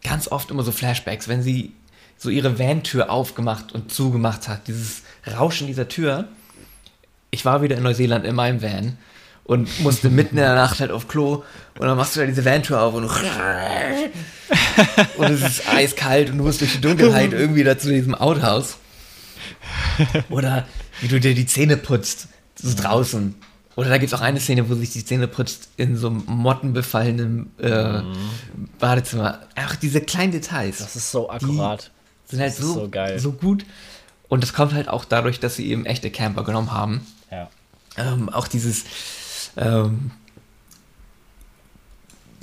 ganz 0.04 0.28
oft 0.28 0.50
immer 0.50 0.62
so 0.62 0.70
Flashbacks, 0.70 1.26
wenn 1.26 1.42
sie 1.42 1.72
so 2.18 2.28
ihre 2.28 2.58
Van-Tür 2.58 3.10
aufgemacht 3.10 3.72
und 3.72 3.90
zugemacht 3.92 4.46
hat, 4.48 4.68
dieses 4.68 5.02
Rauschen 5.26 5.66
dieser 5.66 5.88
Tür. 5.88 6.28
Ich 7.34 7.44
war 7.46 7.62
wieder 7.62 7.76
in 7.78 7.82
Neuseeland 7.82 8.26
in 8.26 8.34
meinem 8.34 8.60
Van 8.60 8.98
und 9.44 9.80
musste 9.80 10.10
mitten 10.10 10.36
in 10.36 10.42
der 10.42 10.54
Nacht 10.54 10.80
halt 10.80 10.90
auf 10.90 11.08
Klo 11.08 11.42
und 11.78 11.86
dann 11.86 11.96
machst 11.96 12.14
du 12.14 12.20
da 12.20 12.26
diese 12.26 12.44
Van-Tür 12.44 12.82
auf 12.82 12.92
und, 12.94 13.04
und 15.16 15.30
es 15.30 15.40
ist 15.42 15.68
eiskalt 15.68 16.30
und 16.30 16.36
du 16.38 16.44
musst 16.44 16.60
durch 16.60 16.72
die 16.74 16.80
Dunkelheit 16.82 17.32
irgendwie 17.32 17.64
da 17.64 17.78
zu 17.78 17.88
diesem 17.90 18.14
Outhouse. 18.14 18.76
Oder 20.28 20.66
wie 21.00 21.08
du 21.08 21.18
dir 21.20 21.34
die 21.34 21.46
Zähne 21.46 21.78
putzt, 21.78 22.28
so 22.54 22.76
draußen. 22.76 23.34
Oder 23.76 23.88
da 23.88 23.96
gibt 23.96 24.12
es 24.12 24.18
auch 24.18 24.22
eine 24.22 24.38
Szene, 24.38 24.68
wo 24.68 24.74
sich 24.74 24.90
die 24.90 25.02
Zähne 25.04 25.26
putzt 25.26 25.70
in 25.78 25.96
so 25.96 26.08
einem 26.08 26.24
mottenbefallenen 26.26 27.50
äh, 27.58 28.02
Badezimmer. 28.78 29.40
Einfach 29.54 29.76
diese 29.76 30.02
kleinen 30.02 30.32
Details 30.32 30.78
Das 30.78 30.96
ist 30.96 31.10
so 31.10 31.30
akkurat. 31.30 31.90
sind 32.26 32.40
halt 32.40 32.50
das 32.52 32.58
ist 32.58 32.66
so, 32.66 32.74
so 32.74 32.88
geil. 32.90 33.18
so 33.18 33.32
gut. 33.32 33.64
Und 34.28 34.42
das 34.42 34.52
kommt 34.52 34.74
halt 34.74 34.88
auch 34.88 35.06
dadurch, 35.06 35.40
dass 35.40 35.56
sie 35.56 35.70
eben 35.70 35.86
echte 35.86 36.10
Camper 36.10 36.44
genommen 36.44 36.72
haben. 36.72 37.06
Ja. 37.96 38.12
Ähm, 38.12 38.28
auch 38.28 38.48
dieses 38.48 38.84
ähm, 39.56 40.10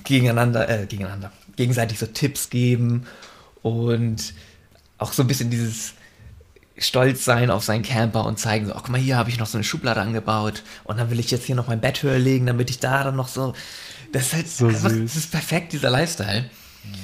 gegeneinander, 0.04 0.70
äh, 0.70 0.86
gegeneinander, 0.86 1.32
gegenseitig 1.56 2.00
so 2.00 2.06
Tipps 2.06 2.50
geben 2.50 3.06
und 3.62 4.34
auch 4.98 5.14
so 5.14 5.24
ein 5.24 5.28
bisschen 5.28 5.50
dieses 5.50 5.94
stolz 6.78 7.26
sein 7.26 7.52
auf 7.52 7.64
seinen 7.64 7.84
Camper 7.84 8.26
und 8.26 8.40
zeigen 8.40 8.68
so, 8.68 8.74
oh, 8.74 8.78
guck 8.78 8.90
mal, 8.90 9.00
hier 9.00 9.18
habe 9.18 9.30
ich 9.30 9.38
noch 9.38 9.48
so 9.48 9.58
eine 9.58 9.64
Schublade 9.64 10.00
angebaut 10.02 10.64
und 10.86 10.98
dann 10.98 11.10
will 11.10 11.20
ich 11.20 11.30
jetzt 11.32 11.46
hier 11.46 11.56
noch 11.56 11.68
mein 11.68 11.82
Bett 11.82 12.04
höher 12.04 12.20
legen, 12.20 12.46
damit 12.46 12.70
ich 12.70 12.80
da 12.80 13.04
dann 13.04 13.16
noch 13.16 13.28
so, 13.28 13.54
das 14.14 14.28
ist 14.28 14.34
halt 14.34 14.50
So 14.50 14.68
einfach, 14.68 14.90
süß. 14.90 15.04
das 15.04 15.16
ist 15.16 15.32
perfekt, 15.32 15.74
dieser 15.74 15.90
Lifestyle. 15.90 16.50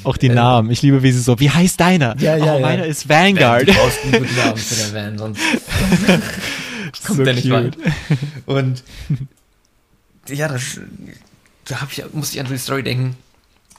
Auch 0.06 0.16
die 0.18 0.30
Namen. 0.30 0.72
Ich 0.72 0.82
liebe, 0.82 1.04
wie 1.04 1.12
sie 1.12 1.20
so, 1.20 1.40
wie 1.40 1.50
heißt 1.50 1.80
deiner? 1.80 2.16
Ja, 2.20 2.38
ja, 2.38 2.54
oh, 2.56 2.60
ja. 2.60 2.60
meiner 2.60 2.86
ist 2.86 3.10
Vanguard. 3.10 3.68
Du 3.68 3.74
brauchst 3.74 4.00
einen 4.04 4.12
guten 4.14 4.36
Namen 4.36 4.58
für 4.58 4.76
den 4.76 4.94
Van, 4.94 5.18
sonst 5.18 5.42
kommt 7.04 7.18
So 7.18 7.24
der 7.24 7.34
nicht 7.34 7.50
weit. 7.50 7.76
cute. 7.76 7.94
Und 8.46 8.84
ja, 10.28 10.48
das, 10.48 10.80
da 11.66 11.78
ich, 11.90 12.04
musste 12.14 12.36
ich 12.38 12.44
an 12.46 12.52
die 12.52 12.58
Story 12.58 12.84
denken. 12.84 13.16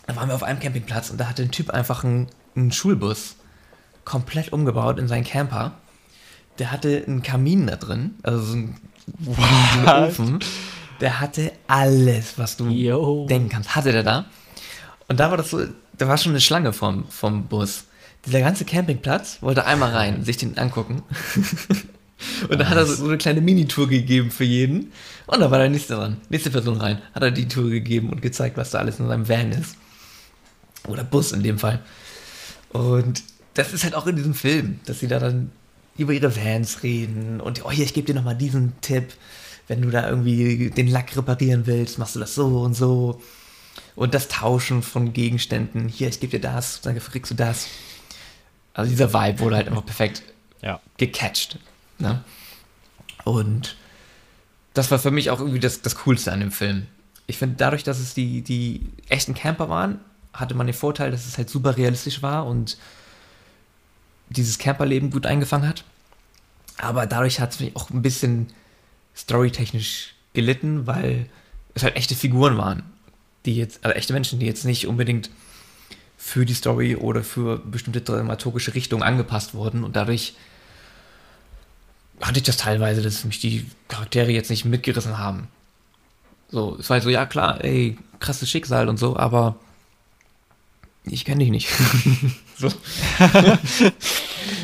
Da 0.07 0.15
waren 0.17 0.29
wir 0.29 0.35
auf 0.35 0.43
einem 0.45 0.61
Campingplatz 0.61 1.11
und 1.11 1.19
da 1.19 1.29
hatte 1.29 1.43
ein 1.43 1.51
Typ 1.51 1.71
einfach 1.71 2.05
einen, 2.05 2.29
einen 2.55 2.71
Schulbus 2.71 3.35
komplett 4.05 4.53
umgebaut 4.53 5.01
in 5.01 5.09
seinen 5.09 5.25
Camper. 5.25 5.73
Der 6.61 6.71
hatte 6.71 7.03
einen 7.07 7.25
Kamin 7.25 7.67
da 7.67 7.75
drin, 7.75 8.15
also 8.23 8.39
so 8.41 8.53
einen, 8.53 8.77
so 9.25 9.35
einen? 9.35 10.05
Ofen. 10.09 10.39
Der 11.01 11.19
hatte 11.21 11.53
alles, 11.67 12.39
was 12.39 12.57
du 12.57 12.69
Yo. 12.69 13.27
denken 13.27 13.49
kannst, 13.49 13.75
hatte 13.75 13.91
der 13.91 14.05
da. 14.05 14.27
Und 15.09 15.19
da 15.19 15.31
war 15.31 15.37
das 15.37 15.51
so, 15.51 15.67
da 15.99 16.07
war 16.09 16.17
schon 16.19 16.33
eine 16.33 16.41
Schlange 16.41 16.73
vom, 16.73 17.09
vom 17.09 17.47
Bus. 17.49 17.85
Dieser 18.25 18.41
ganze 18.41 18.65
Campingplatz 18.65 19.39
wollte 19.43 19.67
einmal 19.67 19.91
rein, 19.93 20.23
sich 20.25 20.37
den 20.37 20.57
angucken. 20.57 21.03
Und 22.49 22.59
da 22.59 22.69
hat 22.69 22.77
er 22.77 22.87
so 22.87 23.05
eine 23.05 23.19
kleine 23.19 23.41
Minitour 23.41 23.89
gegeben 23.89 24.31
für 24.31 24.45
jeden. 24.45 24.93
Und 25.27 25.41
da 25.41 25.51
war 25.51 25.59
der 25.59 25.69
nächste 25.69 25.95
dran. 25.95 26.17
Nächste 26.29 26.51
Person 26.51 26.81
rein. 26.81 27.03
Hat 27.15 27.23
er 27.23 27.31
die 27.31 27.49
Tour 27.49 27.69
gegeben 27.71 28.11
und 28.11 28.23
gezeigt, 28.23 28.57
was 28.57 28.71
da 28.71 28.79
alles 28.79 28.99
in 28.99 29.07
seinem 29.07 29.29
Van 29.29 29.53
ist. 29.53 29.77
Oder 30.89 31.05
Bus 31.05 31.33
in 31.33 31.43
dem 31.43 31.59
Fall. 31.59 31.81
Und 32.71 33.23
das 33.55 33.73
ist 33.73 33.85
halt 33.85 33.95
auch 33.95 34.07
in 34.07 34.17
diesem 34.17 34.35
Film, 34.35 34.81
dass 34.87 35.01
sie 35.01 35.09
da 35.09 35.19
dann 35.19 35.51
über 35.99 36.13
ihre 36.13 36.37
Vans 36.37 36.83
reden 36.83 37.41
und 37.41 37.65
oh 37.65 37.71
hier, 37.71 37.85
ich 37.87 37.95
gebe 37.95 38.07
dir 38.07 38.15
nochmal 38.15 38.37
diesen 38.37 38.79
Tipp. 38.83 39.15
Wenn 39.67 39.83
du 39.83 39.91
da 39.91 40.09
irgendwie 40.09 40.71
den 40.71 40.89
Lack 40.89 41.17
reparieren 41.17 41.67
willst, 41.67 41.99
machst 41.99 42.15
du 42.15 42.21
das 42.21 42.35
so 42.35 42.61
und 42.61 42.75
so. 42.75 43.21
Und 43.95 44.15
das 44.15 44.29
Tauschen 44.29 44.83
von 44.83 45.13
Gegenständen. 45.13 45.89
Hier, 45.89 46.09
ich 46.09 46.21
gebe 46.21 46.39
dir 46.39 46.41
das, 46.41 46.83
dann 46.83 46.99
kriegst 46.99 47.31
du 47.31 47.35
das. 47.35 47.67
Also 48.75 48.91
dieser 48.91 49.13
Vibe 49.13 49.41
wurde 49.41 49.57
halt 49.57 49.69
einfach 49.69 49.85
perfekt 49.85 50.23
Ja. 50.63 50.81
gecatcht. 50.99 51.59
Ne? 51.99 52.23
Und 53.25 53.77
das 54.75 54.91
war 54.91 54.99
für 54.99 55.11
mich 55.11 55.31
auch 55.31 55.41
irgendwie 55.41 55.61
das, 55.61 55.83
das 55.83 55.97
Coolste 55.97 56.33
an 56.33 56.41
dem 56.41 56.53
Film. 56.53 56.87
Ich 57.27 57.39
finde, 57.39 57.57
dadurch, 57.57 57.83
dass 57.83 57.99
es 57.99 58.15
die, 58.15 58.43
die 58.43 58.83
echten 59.09 59.35
Camper 59.35 59.69
waren, 59.69 60.01
hatte 60.33 60.55
man 60.55 60.67
den 60.67 60.75
Vorteil, 60.75 61.11
dass 61.11 61.27
es 61.27 61.39
halt 61.39 61.51
super 61.51 61.77
realistisch 61.77 62.23
war 62.23 62.47
und 62.47 62.77
dieses 64.29 64.59
Camperleben 64.59 65.11
gut 65.11 65.27
eingefangen 65.27 65.69
hat. 65.69 65.85
Aber 66.79 67.07
dadurch 67.07 67.41
hat 67.41 67.53
es 67.53 67.61
mich 67.61 67.75
auch 67.75 67.91
ein 67.91 68.03
bisschen 68.03 68.49
storytechnisch 69.17 70.15
gelitten, 70.35 70.87
weil 70.87 71.29
es 71.75 71.83
halt 71.83 71.97
echte 71.97 72.15
Figuren 72.15 72.59
waren, 72.59 72.83
die 73.47 73.57
jetzt, 73.57 73.85
also 73.85 73.97
echte 73.97 74.13
Menschen, 74.13 74.39
die 74.39 74.47
jetzt 74.47 74.65
nicht 74.65 74.87
unbedingt 74.87 75.31
für 76.19 76.45
die 76.45 76.55
Story 76.55 76.97
oder 76.97 77.23
für 77.23 77.59
bestimmte 77.59 78.01
dramaturgische 78.03 78.75
Richtungen 78.75 79.03
angepasst 79.03 79.55
wurden 79.55 79.85
und 79.85 79.97
dadurch 79.97 80.35
hatte 82.21 82.39
ich 82.39 82.45
das 82.45 82.57
teilweise, 82.57 83.03
dass 83.03 83.25
mich 83.25 83.41
die 83.41 83.67
Charaktere 83.89 84.31
jetzt 84.31 84.51
nicht 84.51 84.65
mitgerissen 84.65 85.19
haben. 85.19 85.49
So, 86.49 86.77
es 86.79 86.89
war 86.89 86.95
halt 86.95 87.05
so, 87.05 87.11
ja 87.11 87.27
klar, 87.27 87.63
ey, 87.65 87.99
krasses 88.21 88.49
Schicksal 88.49 88.89
und 88.89 88.99
so, 88.99 89.17
aber 89.17 89.57
ich 91.05 91.25
kenne 91.25 91.41
dich 91.41 91.51
nicht. 91.51 91.69
so. 92.59 92.69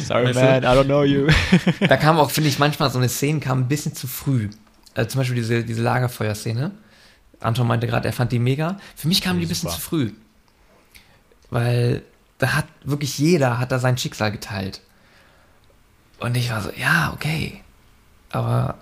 Sorry, 0.06 0.26
Weißt 0.26 0.36
du? 0.36 0.44
man, 0.44 0.62
I 0.62 0.66
don't 0.66 0.84
know 0.84 1.04
you. 1.04 1.28
Da 1.80 1.96
kam 1.96 2.18
auch, 2.18 2.30
finde 2.30 2.48
ich, 2.48 2.58
manchmal 2.58 2.90
so 2.90 2.98
eine 2.98 3.08
Szene 3.08 3.40
kam 3.40 3.60
ein 3.60 3.68
bisschen 3.68 3.94
zu 3.94 4.06
früh. 4.06 4.50
Also 4.94 5.10
zum 5.10 5.20
Beispiel 5.20 5.36
diese, 5.36 5.64
diese 5.64 5.82
Lagerfeuerszene. 5.82 6.72
Anton 7.40 7.66
meinte 7.66 7.86
gerade, 7.86 8.08
er 8.08 8.12
fand 8.12 8.32
die 8.32 8.38
mega. 8.38 8.78
Für 8.94 9.08
mich 9.08 9.20
kam 9.20 9.38
die 9.38 9.46
ein 9.46 9.48
bisschen 9.48 9.70
zu 9.70 9.80
früh. 9.80 10.12
Weil 11.50 12.02
da 12.38 12.54
hat 12.54 12.66
wirklich 12.84 13.18
jeder 13.18 13.58
hat 13.58 13.72
da 13.72 13.78
sein 13.78 13.98
Schicksal 13.98 14.32
geteilt. 14.32 14.80
Und 16.22 16.36
ich 16.36 16.50
war 16.50 16.62
so, 16.62 16.70
ja, 16.76 17.12
okay. 17.14 17.60
Aber 18.30 18.76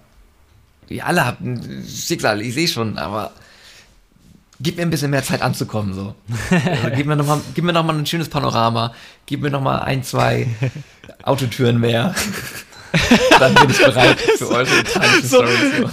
ihr 0.89 1.07
alle 1.07 1.25
habt 1.25 1.41
ein 1.41 1.85
Schicksal, 1.87 2.41
ich 2.41 2.55
sehe 2.55 2.69
schon, 2.69 2.99
aber 2.99 3.33
gib 4.61 4.77
mir 4.77 4.83
ein 4.83 4.91
bisschen 4.91 5.11
mehr 5.11 5.23
Zeit 5.23 5.43
anzukommen, 5.43 5.95
so. 5.95 6.15
Also, 6.51 6.91
gib 6.95 7.07
mir 7.07 7.17
nochmal 7.17 7.41
gib 7.55 7.65
mir 7.65 7.73
noch 7.73 7.85
mal 7.85 7.97
ein 7.97 8.07
schönes 8.07 8.29
Panorama, 8.29 8.93
gib 9.27 9.41
mir 9.41 9.51
nochmal 9.51 9.81
ein, 9.81 10.03
zwei 10.05 10.47
Autotüren 11.23 11.81
mehr. 11.81 12.15
Dann 13.39 13.55
bin 13.55 13.71
ich 13.71 13.79
bereit 13.79 14.21
für 14.21 14.49
eure 14.49 14.67
So. 15.23 15.37
Storys. 15.39 15.77
So. 15.79 15.91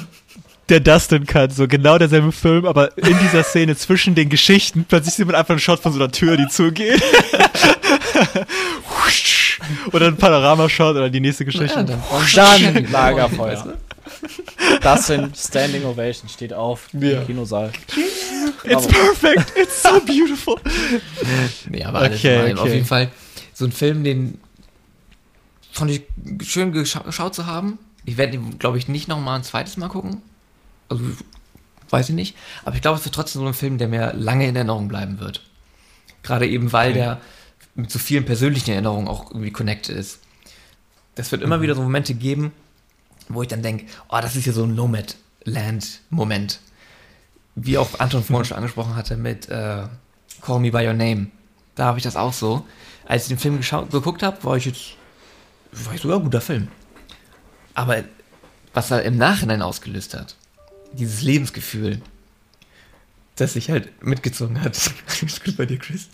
Der 0.69 0.81
Dustin 0.81 1.25
Cut, 1.25 1.53
so 1.53 1.65
genau 1.65 1.97
derselbe 1.97 2.33
Film, 2.33 2.65
aber 2.65 2.97
in 2.97 3.17
dieser 3.19 3.43
Szene 3.43 3.77
zwischen 3.77 4.15
den 4.15 4.27
Geschichten, 4.27 4.83
plötzlich 4.83 5.13
sieht 5.15 5.25
man 5.25 5.35
einfach 5.35 5.51
einen 5.51 5.59
Shot 5.61 5.79
von 5.79 5.93
so 5.93 5.99
einer 5.99 6.11
Tür, 6.11 6.35
die 6.35 6.47
zugeht. 6.49 7.01
oder 9.93 10.07
ein 10.07 10.17
Panorama-Shot 10.17 10.95
oder 10.95 11.09
die 11.09 11.19
nächste 11.19 11.45
Geschichte. 11.45 11.67
Ja, 11.75 11.83
dann 11.83 12.01
Dann 12.35 12.91
Lagerfeuer. 12.91 13.73
Das 14.81 15.07
sind 15.07 15.37
Standing 15.37 15.85
Ovation, 15.85 16.29
steht 16.29 16.53
auf 16.53 16.87
Ja. 16.93 17.19
im 17.21 17.25
Kinosaal. 17.27 17.71
It's 18.63 18.87
perfect, 18.87 19.53
it's 19.55 19.83
so 19.83 19.99
beautiful. 20.01 20.55
Nee, 21.69 21.83
aber 21.83 21.99
alles 21.99 22.19
Okay, 22.19 22.37
allem. 22.37 22.57
auf 22.57 22.63
okay. 22.63 22.73
jeden 22.73 22.85
Fall 22.85 23.09
so 23.53 23.65
ein 23.65 23.71
Film, 23.71 24.03
den 24.03 24.39
fand 25.71 25.91
ich 25.91 26.03
schön 26.47 26.71
gescha 26.71 26.99
geschaut 26.99 27.35
zu 27.35 27.45
haben. 27.45 27.77
Ich 28.05 28.17
werde 28.17 28.35
ihn, 28.35 28.57
glaube 28.57 28.77
ich, 28.77 28.87
nicht 28.87 29.07
nochmal 29.07 29.37
ein 29.37 29.43
zweites 29.43 29.77
Mal 29.77 29.89
gucken. 29.89 30.21
Also, 30.89 31.03
weiß 31.89 32.09
ich 32.09 32.15
nicht. 32.15 32.35
Aber 32.63 32.75
ich 32.75 32.81
glaube, 32.81 32.97
es 32.97 33.05
wird 33.05 33.13
trotzdem 33.13 33.41
so 33.41 33.47
ein 33.47 33.53
Film, 33.53 33.77
der 33.77 33.87
mir 33.87 34.13
lange 34.13 34.47
in 34.47 34.55
Erinnerung 34.55 34.87
bleiben 34.87 35.19
wird. 35.19 35.41
Gerade 36.23 36.47
eben, 36.47 36.71
weil 36.71 36.93
der 36.93 37.19
mit 37.77 37.91
so 37.91 37.99
vielen 37.99 38.25
persönlichen 38.25 38.71
Erinnerungen 38.71 39.07
auch 39.07 39.31
irgendwie 39.31 39.51
connected 39.51 39.95
ist. 39.95 40.19
Das 41.15 41.31
wird 41.31 41.41
immer 41.41 41.61
wieder 41.61 41.75
so 41.75 41.81
Momente 41.81 42.15
geben, 42.15 42.51
wo 43.29 43.43
ich 43.43 43.47
dann 43.47 43.61
denke, 43.61 43.85
oh, 44.09 44.17
das 44.19 44.35
ist 44.35 44.43
hier 44.43 44.53
so 44.53 44.63
ein 44.63 44.75
Nomad-Land-Moment. 44.75 46.59
Wie 47.55 47.77
auch 47.77 47.99
Anton 47.99 48.23
vorhin 48.23 48.45
schon 48.45 48.57
angesprochen 48.57 48.95
hatte 48.95 49.15
mit 49.15 49.47
äh, 49.49 49.83
Call 50.41 50.59
Me 50.59 50.71
By 50.71 50.87
Your 50.87 50.93
Name. 50.93 51.27
Da 51.75 51.85
habe 51.85 51.99
ich 51.99 52.03
das 52.03 52.15
auch 52.15 52.33
so. 52.33 52.65
Als 53.05 53.23
ich 53.23 53.29
den 53.29 53.37
Film 53.37 53.59
geguckt 53.89 54.23
habe, 54.23 54.43
war 54.43 54.57
ich 54.57 54.65
jetzt, 54.65 54.95
war 55.71 55.93
ich 55.93 56.01
sogar 56.01 56.17
ein 56.17 56.23
guter 56.23 56.41
Film. 56.41 56.67
Aber 57.73 58.03
was 58.73 58.91
er 58.91 59.03
im 59.03 59.17
Nachhinein 59.17 59.61
ausgelöst 59.61 60.15
hat, 60.15 60.35
dieses 60.93 61.21
Lebensgefühl, 61.21 62.01
das 63.35 63.53
sich 63.53 63.69
halt 63.69 64.03
mitgezogen 64.03 64.61
hat. 64.61 64.75
Ist 65.21 65.43
gut 65.43 65.57
bei 65.57 65.67
dir, 65.67 65.77
Chris? 65.77 66.09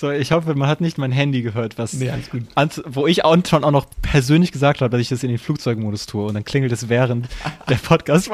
So, 0.00 0.10
ich 0.12 0.30
hoffe, 0.30 0.54
man 0.54 0.68
hat 0.68 0.80
nicht 0.80 0.96
mein 0.96 1.10
Handy 1.10 1.42
gehört, 1.42 1.76
was, 1.76 1.94
Nee, 1.94 2.08
alles 2.10 2.30
gut. 2.30 2.42
Wo 2.86 3.08
ich 3.08 3.24
Anton 3.24 3.64
auch 3.64 3.72
noch 3.72 3.86
persönlich 4.00 4.52
gesagt 4.52 4.80
habe, 4.80 4.90
dass 4.90 5.00
ich 5.00 5.08
das 5.08 5.24
in 5.24 5.28
den 5.28 5.38
Flugzeugmodus 5.38 6.06
tue 6.06 6.24
und 6.26 6.34
dann 6.34 6.44
klingelt 6.44 6.70
es 6.70 6.88
während 6.88 7.26
der 7.68 7.74
Podcast. 7.76 8.26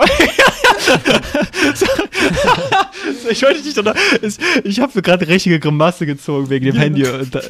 so, 3.23 3.29
ich 3.31 3.43
wollte 3.43 3.63
dich 3.63 3.73
doch 3.75 3.85
noch, 3.85 3.95
es- 4.21 4.39
ich 4.65 4.79
habe 4.81 4.93
mir 4.95 5.03
gerade 5.03 5.27
richtige 5.27 5.59
Grimasse 5.59 6.05
gezogen 6.07 6.51
wegen 6.51 6.67
dem 6.67 6.77
Handy, 6.77 7.07
und 7.07 7.35
da, 7.35 7.39
äh, 7.41 7.45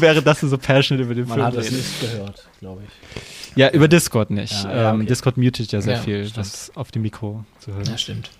während 0.00 0.26
das 0.26 0.40
so 0.40 0.58
passionate 0.58 1.04
über 1.04 1.14
den 1.14 1.26
Man 1.26 1.34
Film 1.36 1.46
hat 1.46 1.54
es 1.56 1.70
nicht 1.70 2.00
gehört, 2.00 2.46
glaube 2.60 2.82
ich. 2.86 3.56
Ja, 3.56 3.70
über 3.70 3.88
Discord 3.88 4.30
nicht. 4.30 4.52
Ja, 4.64 4.74
ja, 4.76 4.90
ähm, 4.90 4.96
okay. 4.96 5.06
Discord 5.06 5.36
mutet 5.38 5.70
ja 5.72 5.80
sehr 5.80 5.94
Ja, 5.96 6.00
viel, 6.02 6.24
stimmt. 6.26 6.36
das 6.38 6.70
auf 6.74 6.90
dem 6.90 7.00
Mikro 7.02 7.44
zu 7.60 7.72
hören. 7.72 7.84
Ja, 7.86 7.96
stimmt. 7.96 8.30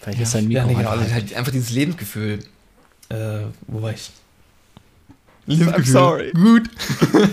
Vielleicht 0.00 0.20
ist 0.20 0.30
sein 0.32 0.50
Ja, 0.50 0.62
Mikro 0.64 0.68
nee, 0.68 0.74
genau. 0.78 0.90
einfach- 0.92 1.02
Also 1.02 1.14
halt 1.14 1.34
einfach 1.34 1.52
dieses 1.52 1.70
Lebensgefühl. 1.72 2.38
Äh, 3.10 3.40
wo 3.66 3.82
war 3.82 3.92
ich? 3.92 4.10
I'm 5.48 5.84
sorry. 5.84 6.32
Gut. 6.32 6.68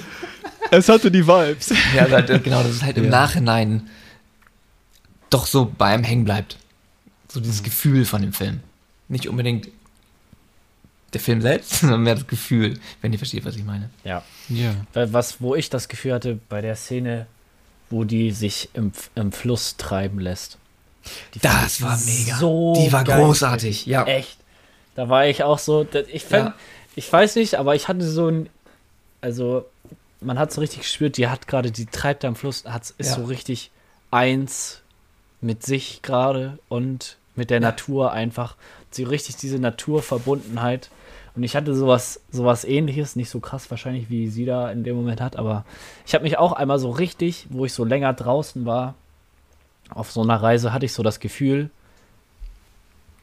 es 0.71 0.89
hatte 0.89 1.11
die 1.11 1.25
Vibes. 1.27 1.71
Ja, 1.95 2.05
genau, 2.21 2.63
dass 2.63 2.71
es 2.71 2.83
halt 2.83 2.97
im 2.97 3.05
Ja. 3.05 3.09
Nachhinein 3.09 3.89
doch 5.29 5.45
so 5.45 5.71
bei 5.77 5.87
einem 5.87 6.03
hängen 6.03 6.25
bleibt. 6.25 6.57
So 7.27 7.39
dieses 7.39 7.61
Gefühl 7.63 8.05
von 8.05 8.21
dem 8.21 8.33
Film. 8.33 8.61
Nicht 9.07 9.27
unbedingt 9.27 9.67
der 11.13 11.21
Film 11.21 11.41
selbst, 11.41 11.71
sondern 11.81 12.01
mehr 12.01 12.15
das 12.15 12.27
Gefühl, 12.27 12.79
wenn 13.01 13.11
ihr 13.13 13.19
versteht, 13.19 13.45
was 13.45 13.55
ich 13.55 13.63
meine. 13.63 13.89
Ja. 14.03 14.23
Ja. 14.47 14.73
Weil 14.93 15.13
Was, 15.13 15.39
wo 15.41 15.55
ich 15.55 15.69
das 15.69 15.87
Gefühl 15.87 16.13
hatte, 16.13 16.39
bei 16.49 16.61
der 16.61 16.75
Szene, 16.75 17.27
wo 17.89 18.03
die 18.03 18.31
sich 18.31 18.69
im, 18.73 18.91
im 19.15 19.31
Fluss 19.31 19.77
treiben 19.77 20.19
lässt. 20.19 20.57
Die 21.33 21.39
Das 21.39 21.81
war 21.81 21.97
mega. 21.97 22.37
So 22.37 22.75
Die 22.77 22.91
war 22.91 23.03
geil. 23.03 23.19
großartig, 23.23 23.85
ja. 23.85 24.03
Echt. 24.05 24.37
Da 24.95 25.09
war 25.09 25.25
ich 25.27 25.43
auch 25.43 25.59
so, 25.59 25.87
ich 26.11 26.23
fand, 26.25 26.47
Ja. 26.49 26.55
Ich 26.99 27.11
weiß 27.11 27.35
nicht, 27.37 27.55
aber 27.55 27.75
ich 27.75 27.87
hatte 27.87 28.03
so 28.05 28.27
ein, 28.27 28.49
also 29.21 29.65
man 30.21 30.37
hat 30.37 30.51
so 30.51 30.59
richtig 30.59 30.79
gespürt, 30.81 31.15
die 31.17 31.27
hat 31.29 31.47
gerade, 31.47 31.71
die 31.71 31.85
treibt 31.85 32.23
da 32.23 32.27
am 32.27 32.35
Fluss, 32.35 32.65
hat, 32.65 32.93
ist 32.97 33.09
Ja. 33.11 33.15
so 33.15 33.23
richtig 33.23 33.71
eins 34.11 34.81
mit 35.39 35.63
sich 35.63 36.01
gerade 36.01 36.59
und 36.67 37.17
mit 37.35 37.49
der 37.51 37.61
Ja. 37.61 37.67
Natur 37.69 38.11
einfach. 38.11 38.57
So 38.91 39.03
richtig 39.05 39.37
diese 39.37 39.59
Naturverbundenheit. 39.59 40.89
Und 41.35 41.43
ich 41.43 41.55
hatte 41.55 41.73
sowas, 41.73 42.19
sowas 42.31 42.65
ähnliches, 42.65 43.15
nicht 43.15 43.29
so 43.29 43.39
krass 43.39 43.71
wahrscheinlich, 43.71 44.09
wie 44.09 44.27
sie 44.27 44.45
da 44.45 44.69
in 44.69 44.83
dem 44.83 44.97
Moment 44.97 45.21
hat, 45.21 45.37
aber 45.37 45.63
ich 46.05 46.13
habe 46.13 46.23
mich 46.23 46.37
auch 46.37 46.51
einmal 46.51 46.79
so 46.79 46.89
richtig, 46.89 47.47
wo 47.49 47.63
ich 47.65 47.71
so 47.71 47.85
länger 47.85 48.11
draußen 48.13 48.65
war, 48.65 48.95
auf 49.89 50.11
so 50.11 50.21
einer 50.21 50.41
Reise 50.41 50.73
hatte 50.73 50.85
ich 50.85 50.91
so 50.91 51.01
das 51.03 51.19
Gefühl, 51.21 51.69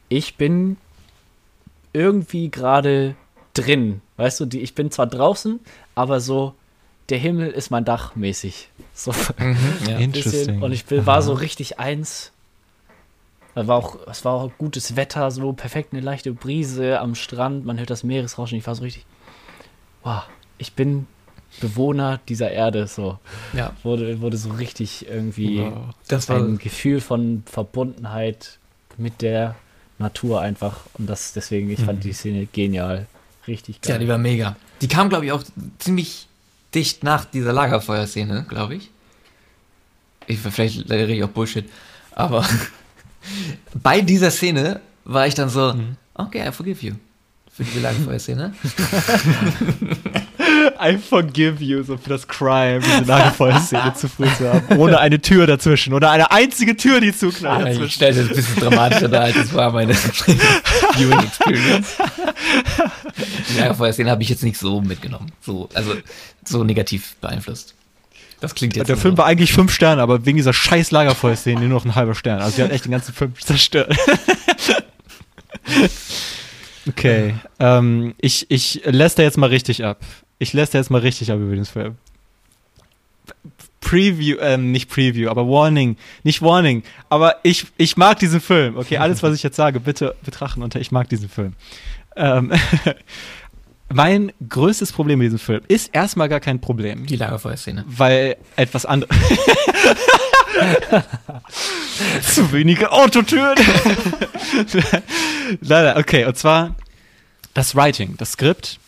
ich 0.08 0.36
bin 0.38 0.78
irgendwie 1.92 2.48
gerade 2.50 3.16
drin. 3.58 4.00
Weißt 4.16 4.40
du, 4.40 4.46
die, 4.46 4.60
ich 4.60 4.74
bin 4.74 4.90
zwar 4.90 5.06
draußen, 5.06 5.60
aber 5.94 6.20
so, 6.20 6.54
der 7.08 7.18
Himmel 7.18 7.50
ist 7.50 7.70
mein 7.70 7.84
Dach 7.84 8.16
mäßig. 8.16 8.70
So 8.94 9.12
Mhm, 9.38 9.56
ja. 9.88 9.98
Interesting. 9.98 10.62
Und 10.62 10.72
ich 10.72 10.84
bin, 10.86 11.06
war 11.06 11.22
so 11.22 11.32
richtig 11.32 11.78
eins. 11.78 12.32
Es 13.54 13.66
war 13.66 13.76
auch, 13.76 13.98
es 14.06 14.24
war 14.24 14.34
auch 14.34 14.50
gutes 14.58 14.96
Wetter, 14.96 15.30
so 15.30 15.52
perfekt 15.52 15.92
eine 15.92 16.02
leichte 16.02 16.32
Brise 16.32 17.00
am 17.00 17.14
Strand, 17.14 17.64
man 17.64 17.78
hört 17.78 17.88
das 17.88 18.04
Meeresrauschen. 18.04 18.58
Ich 18.58 18.66
war 18.66 18.74
so 18.74 18.82
richtig, 18.82 19.06
wow, 20.02 20.24
ich 20.58 20.74
bin 20.74 21.06
Bewohner 21.60 22.20
dieser 22.28 22.50
Erde, 22.50 22.86
so. 22.86 23.18
ja. 23.54 23.72
Wurde, 23.82 24.20
wurde 24.20 24.36
so 24.36 24.50
richtig 24.50 25.08
irgendwie 25.08 25.60
Wow. 25.60 25.94
Das 26.08 26.28
war 26.28 26.36
ein 26.36 26.58
Gefühl 26.58 27.00
von 27.00 27.44
Verbundenheit 27.46 28.58
mit 28.98 29.22
der 29.22 29.54
Natur 29.98 30.40
einfach. 30.40 30.80
Und 30.98 31.08
das 31.08 31.32
deswegen, 31.32 31.70
ich 31.70 31.80
fand 31.80 32.04
die 32.04 32.12
Szene 32.12 32.46
genial. 32.46 33.06
Richtig 33.46 33.76
Ja, 33.84 33.90
geil. 33.92 33.98
die 34.00 34.08
war 34.08 34.18
mega. 34.18 34.56
Die 34.80 34.88
kam, 34.88 35.08
glaube 35.08 35.26
ich, 35.26 35.32
auch 35.32 35.42
ziemlich 35.78 36.26
dicht 36.74 37.02
nach 37.04 37.24
dieser 37.24 37.52
Lagerfeuerszene, 37.52 38.44
glaube 38.48 38.74
ich. 38.76 38.90
ich. 40.26 40.38
Vielleicht 40.38 40.90
rede 40.90 41.12
ich 41.14 41.22
auch 41.24 41.28
Bullshit. 41.28 41.68
Aber 42.12 42.44
bei 43.82 44.00
dieser 44.00 44.30
Szene 44.30 44.80
war 45.04 45.26
ich 45.26 45.34
dann 45.34 45.48
so, 45.48 45.74
okay, 46.14 46.48
I 46.48 46.52
forgive 46.52 46.84
you. 46.84 46.94
Für 47.52 47.64
diese 47.64 47.80
Lagerfeuerszene. 47.80 48.52
I 50.80 50.98
forgive 50.98 51.62
you, 51.62 51.82
so 51.82 51.96
für 51.96 52.10
das 52.10 52.26
Crime, 52.28 52.80
diese 52.80 53.04
Lagerfeuerszene 53.04 53.94
zu 53.94 54.08
früh 54.08 54.26
zu 54.36 54.52
haben. 54.52 54.76
Ohne 54.78 54.98
eine 54.98 55.20
Tür 55.20 55.46
dazwischen. 55.46 55.92
Oder 55.94 56.10
eine 56.10 56.30
einzige 56.30 56.76
Tür, 56.76 57.00
die 57.00 57.14
zuknallt 57.16 57.66
ich 57.68 57.72
dazwischen. 57.74 57.90
stelle 57.90 58.14
das 58.20 58.28
ein 58.30 58.36
bisschen 58.36 58.56
dramatischer 58.56 59.08
dar, 59.08 59.22
als 59.22 59.36
es 59.36 59.54
war 59.54 59.72
meine 59.72 59.94
Viewing 60.94 61.18
Experience. 61.20 61.96
Die 63.50 63.58
Lagerfeuerszene 63.58 64.10
habe 64.10 64.22
ich 64.22 64.28
jetzt 64.28 64.42
nicht 64.42 64.58
so 64.58 64.80
mitgenommen. 64.80 65.32
So, 65.40 65.68
also 65.74 65.94
so 66.44 66.64
negativ 66.64 67.16
beeinflusst. 67.20 67.74
Das 68.40 68.54
klingt 68.54 68.76
jetzt 68.76 68.88
Der 68.88 68.96
Film 68.98 69.14
so. 69.14 69.18
war 69.18 69.26
eigentlich 69.26 69.52
fünf 69.54 69.72
Sterne, 69.72 70.02
aber 70.02 70.26
wegen 70.26 70.36
dieser 70.36 70.52
scheiß 70.52 70.90
Lagerfeuerszene 70.90 71.60
nur 71.60 71.68
noch 71.70 71.84
ein 71.86 71.94
halber 71.94 72.14
Stern. 72.14 72.40
Also 72.40 72.56
sie 72.56 72.62
hat 72.62 72.70
echt 72.70 72.84
den 72.84 72.92
ganzen 72.92 73.14
Film 73.14 73.32
zerstört. 73.40 73.96
okay. 76.88 77.34
Ähm, 77.58 78.14
ich, 78.20 78.46
ich 78.50 78.82
lässt 78.84 79.18
da 79.18 79.22
jetzt 79.22 79.38
mal 79.38 79.48
richtig 79.48 79.84
ab. 79.84 80.00
Ich 80.38 80.52
lässt 80.52 80.74
jetzt 80.74 80.90
mal 80.90 81.00
richtig 81.00 81.30
ab 81.30 81.38
über 81.38 81.54
den 81.54 81.64
Film. 81.64 81.96
Preview, 83.80 84.36
ähm, 84.40 84.72
nicht 84.72 84.90
Preview, 84.90 85.30
aber 85.30 85.48
Warning, 85.48 85.96
nicht 86.24 86.42
Warning, 86.42 86.82
aber 87.08 87.36
ich, 87.44 87.66
ich 87.76 87.96
mag 87.96 88.18
diesen 88.18 88.40
Film. 88.40 88.76
Okay, 88.76 88.96
alles, 88.98 89.22
was 89.22 89.34
ich 89.34 89.42
jetzt 89.44 89.56
sage, 89.56 89.78
bitte 89.78 90.16
betrachten 90.24 90.62
unter 90.62 90.80
ich 90.80 90.90
mag 90.90 91.08
diesen 91.08 91.28
Film. 91.28 91.52
Ähm, 92.16 92.52
mein 93.92 94.32
größtes 94.48 94.92
Problem 94.92 95.20
mit 95.20 95.26
diesem 95.26 95.38
Film 95.38 95.60
ist 95.68 95.94
erstmal 95.94 96.28
gar 96.28 96.40
kein 96.40 96.60
Problem 96.60 97.06
Die 97.06 97.16
Lagerfeuerszene. 97.16 97.84
weil 97.86 98.36
etwas 98.56 98.86
anderes. 98.86 99.16
Zu 102.22 102.52
wenige 102.52 102.90
Autotüren. 102.90 103.56
Leider, 105.60 105.96
okay, 105.96 106.24
und 106.24 106.36
zwar 106.36 106.74
das 107.54 107.76
Writing, 107.76 108.16
das 108.16 108.32
Skript. 108.32 108.78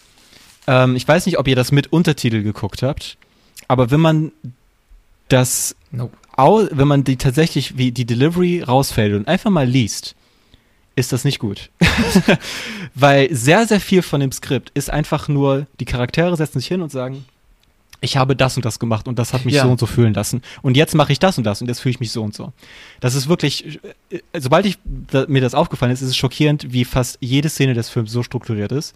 Ähm, 0.69 0.95
ich 0.97 1.09
weiß 1.09 1.25
nicht, 1.27 1.39
ob 1.39 1.49
ihr 1.49 1.57
das 1.57 1.73
mit 1.73 1.93
Untertitel 1.93 2.43
geguckt 2.43 2.83
habt, 2.83 3.17
aber 3.67 3.91
wenn 3.91 4.01
man 4.01 4.33
das, 5.29 5.75
Nope. 5.91 6.17
au 6.37 6.67
wenn 6.71 6.87
man 6.87 7.05
die 7.05 7.17
tatsächlich, 7.17 7.77
wie 7.79 7.91
die 7.91 8.05
Delivery 8.05 8.63
rausfällt 8.63 9.15
und 9.15 9.27
einfach 9.27 9.51
mal 9.51 9.67
liest, 9.67 10.15
ist 10.95 11.13
das 11.13 11.25
nicht 11.25 11.39
gut. 11.39 11.71
Weil 12.95 13.35
sehr, 13.35 13.67
sehr 13.67 13.81
viel 13.81 14.03
von 14.03 14.21
dem 14.21 14.33
Skript 14.33 14.71
ist 14.75 14.91
einfach 14.91 15.29
nur, 15.29 15.67
die 15.81 15.85
Charaktere 15.85 16.37
setzen 16.37 16.59
sich 16.61 16.69
hin 16.69 16.83
und 16.83 16.91
sagen, 16.91 17.25
ich 18.01 18.17
habe 18.17 18.37
das 18.37 18.57
und 18.57 18.65
das 18.65 18.79
gemacht 18.79 19.09
und 19.09 19.19
das 19.19 19.33
hat 19.33 19.45
mich 19.45 19.55
Ja. 19.55 19.65
so 19.65 19.71
und 19.71 19.81
so 19.81 19.87
fühlen 19.87 20.15
lassen. 20.15 20.43
Und 20.63 20.77
jetzt 20.77 20.95
mache 20.95 21.13
ich 21.13 21.19
das 21.19 21.37
und 21.39 21.45
das 21.45 21.61
und 21.61 21.69
jetzt 21.69 21.81
fühle 21.81 21.93
ich 21.93 22.01
mich 22.01 22.13
so 22.13 22.23
und 22.23 22.35
so. 22.35 22.53
Das 23.01 23.15
ist 23.15 23.29
wirklich, 23.29 23.81
äh, 24.11 24.21
sobald 24.39 24.67
ich, 24.67 24.79
da, 24.85 25.25
mir 25.29 25.41
das 25.41 25.55
aufgefallen 25.55 25.93
ist, 25.93 26.03
ist 26.03 26.11
es 26.11 26.17
schockierend, 26.17 26.73
wie 26.73 26.85
fast 26.85 27.19
jede 27.21 27.49
Szene 27.49 27.75
des 27.75 27.89
Films 27.89 28.13
so 28.13 28.23
strukturiert 28.23 28.71
ist. 28.73 28.95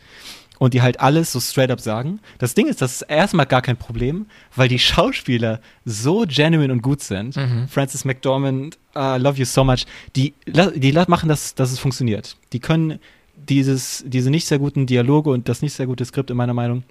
Und 0.62 0.74
die 0.74 0.80
halt 0.80 1.00
alles 1.00 1.32
so 1.32 1.40
straight 1.40 1.72
up 1.72 1.80
sagen. 1.80 2.20
Das 2.38 2.54
Ding 2.54 2.68
ist, 2.68 2.80
das 2.80 2.92
ist 2.92 3.02
erstmal 3.02 3.46
gar 3.46 3.62
kein 3.62 3.76
Problem, 3.76 4.26
weil 4.54 4.68
die 4.68 4.78
Schauspieler 4.90 5.60
so 5.84 6.24
genuine 6.24 6.72
und 6.72 6.82
gut 6.82 7.00
sind. 7.02 7.34
Francis 7.68 8.04
McDormand, 8.04 8.78
I 8.94 9.16
love 9.18 9.40
you 9.40 9.44
so 9.44 9.64
much. 9.64 9.86
Die, 10.14 10.34
die 10.46 10.92
machen 11.08 11.28
das, 11.28 11.56
dass 11.56 11.72
es 11.72 11.80
funktioniert. 11.80 12.36
Die 12.52 12.60
können 12.60 13.00
dieses, 13.34 14.04
diese 14.06 14.30
nicht 14.30 14.46
sehr 14.46 14.60
guten 14.60 14.86
Dialoge 14.86 15.30
und 15.30 15.48
das 15.48 15.62
nicht 15.62 15.72
sehr 15.72 15.86
gute 15.86 16.04
Skript 16.04 16.30
in 16.30 16.36
meiner 16.36 16.54
Meinung 16.54 16.84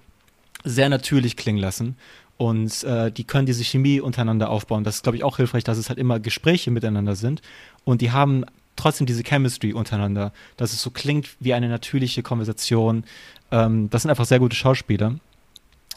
sehr 0.64 0.90
natürlich 0.90 1.38
klingen 1.38 1.58
lassen. 1.58 1.96
Und 2.36 2.84
äh, 2.84 3.10
die 3.10 3.24
können 3.24 3.46
diese 3.46 3.64
Chemie 3.64 4.00
untereinander 4.00 4.50
aufbauen. 4.50 4.84
Das 4.84 4.96
ist, 4.96 5.02
glaube 5.02 5.16
ich, 5.16 5.24
auch 5.24 5.38
hilfreich, 5.38 5.64
dass 5.64 5.78
es 5.78 5.88
halt 5.88 5.98
immer 5.98 6.20
Gespräche 6.20 6.70
miteinander 6.70 7.16
sind. 7.16 7.40
Und 7.84 8.02
die 8.02 8.10
haben 8.10 8.44
trotzdem 8.76 9.06
diese 9.06 9.22
Chemistry 9.22 9.72
untereinander, 9.72 10.32
dass 10.56 10.72
es 10.72 10.82
so 10.82 10.90
klingt 10.90 11.28
wie 11.40 11.54
eine 11.54 11.68
natürliche 11.68 12.22
Konversation. 12.22 13.04
Ähm, 13.52 13.88
das 13.90 14.02
sind 14.02 14.10
einfach 14.10 14.24
sehr 14.24 14.40
gute 14.40 14.56
Schauspieler. 14.56 15.14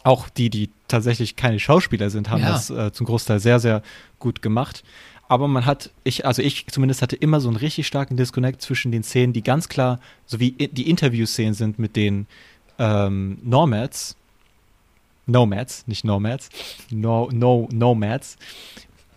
Auch 0.04 0.28
die, 0.28 0.50
die 0.50 0.70
tatsächlich 0.86 1.34
keine 1.34 1.58
Schauspieler 1.58 2.10
sind, 2.10 2.30
haben 2.30 2.42
Ja. 2.42 2.50
das 2.52 2.70
äh, 2.70 2.92
zum 2.92 3.06
Großteil 3.06 3.40
sehr, 3.40 3.58
sehr 3.58 3.82
gut 4.20 4.40
gemacht. 4.42 4.84
Aber 5.28 5.48
man 5.48 5.66
hat, 5.66 5.90
ich, 6.04 6.24
also 6.24 6.40
ich 6.42 6.68
zumindest 6.68 7.02
hatte 7.02 7.16
immer 7.16 7.40
so 7.40 7.48
einen 7.48 7.56
richtig 7.56 7.88
starken 7.88 8.16
Disconnect 8.16 8.62
zwischen 8.62 8.92
den 8.92 9.02
Szenen, 9.02 9.32
die 9.32 9.42
ganz 9.42 9.68
klar, 9.68 9.98
so 10.26 10.38
wie 10.38 10.52
die 10.52 10.88
Interview-Szenen 10.88 11.54
sind 11.54 11.80
mit 11.80 11.96
den 11.96 12.28
ähm, 12.78 13.38
Nomads, 13.42 14.16
Nomads, 15.26 15.84
nicht 15.88 16.04
Nomads, 16.04 16.50
no, 16.90 17.28
no, 17.32 17.68
Nomads, 17.72 18.36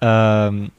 ähm, 0.02 0.72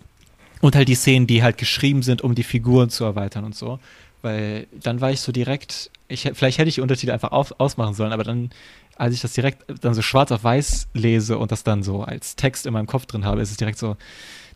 und 0.61 0.75
halt 0.75 0.89
die 0.89 0.95
Szenen, 0.97 1.27
die 1.29 1.43
halt 1.45 1.57
geschrieben 1.59 2.03
sind, 2.03 2.23
um 2.23 2.35
die 2.35 2.43
Figuren 2.43 2.91
zu 2.91 3.05
erweitern 3.05 3.45
und 3.45 3.55
so. 3.55 3.79
Weil 4.23 4.67
dann 4.73 5.01
war 5.01 5.11
ich 5.11 5.21
so 5.21 5.33
direkt, 5.33 5.91
ich, 6.09 6.31
vielleicht 6.35 6.59
hätte 6.59 6.69
ich 6.69 6.77
die 6.77 6.81
Untertitel 6.81 7.13
einfach 7.13 7.33
auf, 7.33 7.59
ausmachen 7.59 7.95
sollen, 7.95 8.13
aber 8.13 8.25
dann, 8.25 8.51
als 8.97 9.15
ich 9.15 9.21
das 9.21 9.33
direkt 9.33 9.65
dann 9.83 9.95
so 9.95 10.03
schwarz 10.03 10.31
auf 10.31 10.45
weiß 10.45 10.89
lese 10.93 11.39
und 11.39 11.53
das 11.53 11.65
dann 11.65 11.83
so 11.83 12.03
als 12.03 12.37
Text 12.37 12.67
in 12.67 12.73
meinem 12.73 12.87
Kopf 12.87 13.07
drin 13.07 13.25
habe, 13.25 13.41
ist 13.41 13.51
es 13.51 13.57
direkt 13.57 13.79
so, 13.79 13.97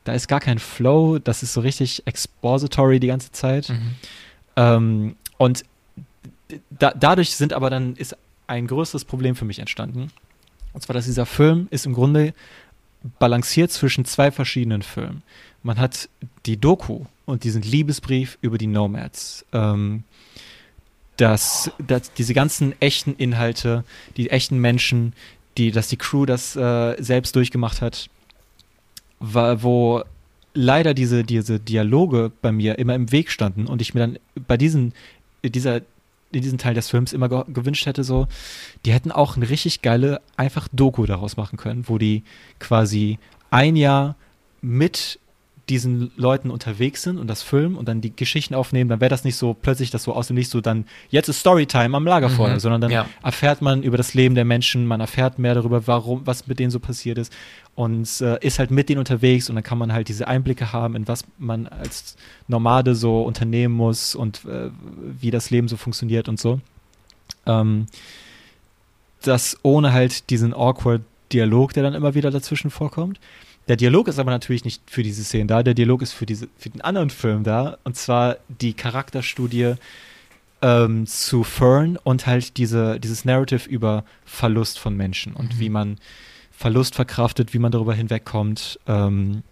da 0.04 0.12
ist 0.12 0.28
gar 0.28 0.40
kein 0.40 0.58
Flow, 0.58 1.18
das 1.18 1.42
ist 1.42 1.54
so 1.54 1.60
richtig 1.62 2.06
expository 2.06 3.00
die 3.00 3.06
ganze 3.06 3.32
Zeit. 3.32 3.70
Ähm, 4.56 5.16
und 5.38 5.64
da, 6.70 6.92
dadurch 6.92 7.34
sind 7.36 7.52
aber 7.52 7.70
dann, 7.70 7.96
ist 7.96 8.16
ein 8.46 8.66
größeres 8.66 9.06
Problem 9.06 9.34
für 9.34 9.46
mich 9.46 9.58
entstanden. 9.58 10.10
Und 10.74 10.82
zwar, 10.82 10.94
dass 10.94 11.06
dieser 11.06 11.24
Film 11.26 11.68
ist 11.70 11.86
im 11.86 11.94
Grunde 11.94 12.34
balanciert 13.18 13.70
zwischen 13.70 14.04
zwei 14.04 14.30
verschiedenen 14.30 14.82
Filmen. 14.82 15.22
Man 15.62 15.78
hat 15.78 16.08
die 16.46 16.58
Doku 16.58 17.04
und 17.26 17.44
diesen 17.44 17.62
Liebesbrief 17.62 18.38
über 18.40 18.58
die 18.58 18.66
Nomads. 18.66 19.44
Ähm, 19.52 20.04
dass, 21.16 21.70
dass 21.78 22.12
diese 22.12 22.34
ganzen 22.34 22.74
echten 22.80 23.14
Inhalte, 23.14 23.84
die 24.16 24.30
echten 24.30 24.58
Menschen, 24.58 25.12
die, 25.56 25.70
dass 25.70 25.86
die 25.86 25.96
Crew 25.96 26.26
das 26.26 26.56
äh, 26.56 26.96
selbst 27.00 27.36
durchgemacht 27.36 27.80
hat, 27.80 28.10
wa- 29.20 29.62
wo 29.62 30.02
leider 30.54 30.92
diese, 30.92 31.22
diese 31.22 31.60
Dialoge 31.60 32.32
bei 32.42 32.50
mir 32.50 32.78
immer 32.80 32.96
im 32.96 33.12
Weg 33.12 33.30
standen 33.30 33.66
und 33.66 33.80
ich 33.80 33.94
mir 33.94 34.00
dann 34.00 34.18
bei 34.48 34.56
diesen, 34.56 34.92
dieser, 35.44 35.82
in 36.32 36.42
diesem 36.42 36.58
Teil 36.58 36.74
des 36.74 36.90
Films 36.90 37.12
immer 37.12 37.28
ge 37.28 37.44
gewünscht 37.46 37.86
hätte, 37.86 38.02
so, 38.02 38.26
die 38.84 38.92
hätten 38.92 39.12
auch 39.12 39.36
eine 39.36 39.48
richtig 39.48 39.82
geile, 39.82 40.20
einfach 40.36 40.66
Doku 40.72 41.06
daraus 41.06 41.36
machen 41.36 41.56
können, 41.56 41.88
wo 41.88 41.96
die 41.96 42.24
quasi 42.58 43.20
ein 43.50 43.76
Jahr 43.76 44.16
mit 44.62 45.20
diesen 45.68 46.10
Leuten 46.16 46.50
unterwegs 46.50 47.02
sind 47.02 47.18
und 47.18 47.26
das 47.26 47.42
filmen 47.42 47.76
und 47.76 47.88
dann 47.88 48.00
die 48.00 48.14
Geschichten 48.14 48.54
aufnehmen, 48.54 48.90
dann 48.90 49.00
wäre 49.00 49.08
das 49.08 49.24
nicht 49.24 49.36
so 49.36 49.54
plötzlich 49.54 49.90
das 49.90 50.02
so 50.02 50.12
aus 50.12 50.26
dem 50.26 50.36
Nichts 50.36 50.52
so 50.52 50.60
dann 50.60 50.84
jetzt 51.08 51.28
ist 51.28 51.40
Storytime 51.40 51.96
am 51.96 52.06
Lagerfeuer, 52.06 52.54
Mhm, 52.54 52.60
sondern 52.60 52.80
dann 52.82 52.90
ja. 52.90 53.06
erfährt 53.22 53.62
man 53.62 53.82
über 53.82 53.96
das 53.96 54.12
Leben 54.12 54.34
der 54.34 54.44
Menschen, 54.44 54.86
man 54.86 55.00
erfährt 55.00 55.38
mehr 55.38 55.54
darüber, 55.54 55.86
warum, 55.86 56.26
was 56.26 56.46
mit 56.46 56.58
denen 56.58 56.70
so 56.70 56.80
passiert 56.80 57.16
ist 57.16 57.32
und 57.74 58.20
äh, 58.20 58.38
ist 58.44 58.58
halt 58.58 58.70
mit 58.70 58.88
denen 58.90 58.98
unterwegs 58.98 59.48
und 59.48 59.54
dann 59.54 59.64
kann 59.64 59.78
man 59.78 59.92
halt 59.92 60.08
diese 60.08 60.28
Einblicke 60.28 60.72
haben, 60.72 60.96
in 60.96 61.08
was 61.08 61.24
man 61.38 61.66
als 61.66 62.16
Nomade 62.46 62.94
so 62.94 63.22
unternehmen 63.22 63.74
muss 63.74 64.14
und 64.14 64.44
äh, 64.44 64.70
wie 65.20 65.30
das 65.30 65.50
Leben 65.50 65.68
so 65.68 65.76
funktioniert 65.76 66.28
und 66.28 66.38
so. 66.38 66.60
Ähm, 67.46 67.86
das 69.22 69.58
ohne 69.62 69.92
halt 69.92 70.28
diesen 70.28 70.52
awkward 70.52 71.00
Dialog, 71.32 71.72
der 71.72 71.82
dann 71.82 71.94
immer 71.94 72.14
wieder 72.14 72.30
dazwischen 72.30 72.70
vorkommt. 72.70 73.18
Der 73.68 73.76
Dialog 73.76 74.08
ist 74.08 74.18
aber 74.18 74.30
natürlich 74.30 74.64
nicht 74.64 74.82
für 74.86 75.02
diese 75.02 75.24
Szene 75.24 75.46
da, 75.46 75.62
der 75.62 75.74
Dialog 75.74 76.02
ist 76.02 76.12
für, 76.12 76.26
diese, 76.26 76.48
für 76.58 76.68
den 76.68 76.82
anderen 76.82 77.10
Film 77.10 77.44
da, 77.44 77.78
und 77.84 77.96
zwar 77.96 78.36
die 78.48 78.74
Charakterstudie 78.74 79.74
ähm, 80.60 81.06
zu 81.06 81.44
Fern 81.44 81.98
und 82.02 82.26
halt 82.26 82.58
diese, 82.58 83.00
dieses 83.00 83.24
Narrative 83.24 83.68
über 83.68 84.04
Verlust 84.24 84.78
von 84.78 84.96
Menschen 84.96 85.34
und 85.34 85.58
wie 85.58 85.70
man 85.70 85.98
Verlust 86.52 86.94
verkraftet, 86.94 87.52
wie 87.52 87.58
man 87.58 87.72
darüber 87.72 87.94
hinwegkommt. 87.94 88.78
Ähm, 88.86 89.42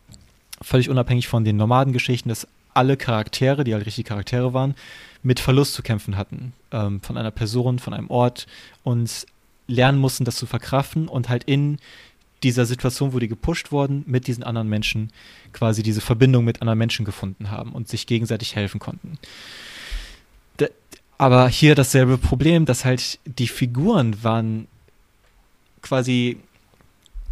völlig 0.60 0.88
unabhängig 0.88 1.28
von 1.28 1.44
den 1.44 1.56
Nomadengeschichten, 1.56 2.28
dass 2.28 2.46
alle 2.74 2.96
Charaktere, 2.96 3.64
die 3.64 3.74
halt 3.74 3.86
richtig 3.86 4.06
Charaktere 4.06 4.54
waren, 4.54 4.74
mit 5.22 5.40
Verlust 5.40 5.74
zu 5.74 5.82
kämpfen 5.82 6.16
hatten. 6.16 6.52
Ähm, 6.70 7.00
von 7.00 7.16
einer 7.16 7.30
Person, 7.30 7.78
von 7.78 7.92
einem 7.92 8.08
Ort 8.08 8.46
und 8.82 9.26
lernen 9.66 9.98
mussten, 9.98 10.24
das 10.24 10.36
zu 10.36 10.46
verkraften 10.46 11.08
und 11.08 11.28
halt 11.28 11.44
in 11.44 11.78
dieser 12.42 12.66
Situation, 12.66 13.12
wo 13.12 13.18
die 13.18 13.28
gepusht 13.28 13.72
wurden, 13.72 14.04
mit 14.06 14.26
diesen 14.26 14.42
anderen 14.44 14.68
Menschen 14.68 15.12
quasi 15.52 15.82
diese 15.82 16.00
Verbindung 16.00 16.44
mit 16.44 16.60
anderen 16.62 16.78
Menschen 16.78 17.04
gefunden 17.04 17.50
haben 17.50 17.72
und 17.72 17.88
sich 17.88 18.06
gegenseitig 18.06 18.56
helfen 18.56 18.80
konnten. 18.80 19.18
Da, 20.56 20.66
aber 21.18 21.48
hier 21.48 21.74
dasselbe 21.74 22.18
Problem, 22.18 22.64
dass 22.64 22.84
halt 22.84 23.18
die 23.24 23.48
Figuren 23.48 24.22
waren 24.24 24.66
quasi 25.82 26.38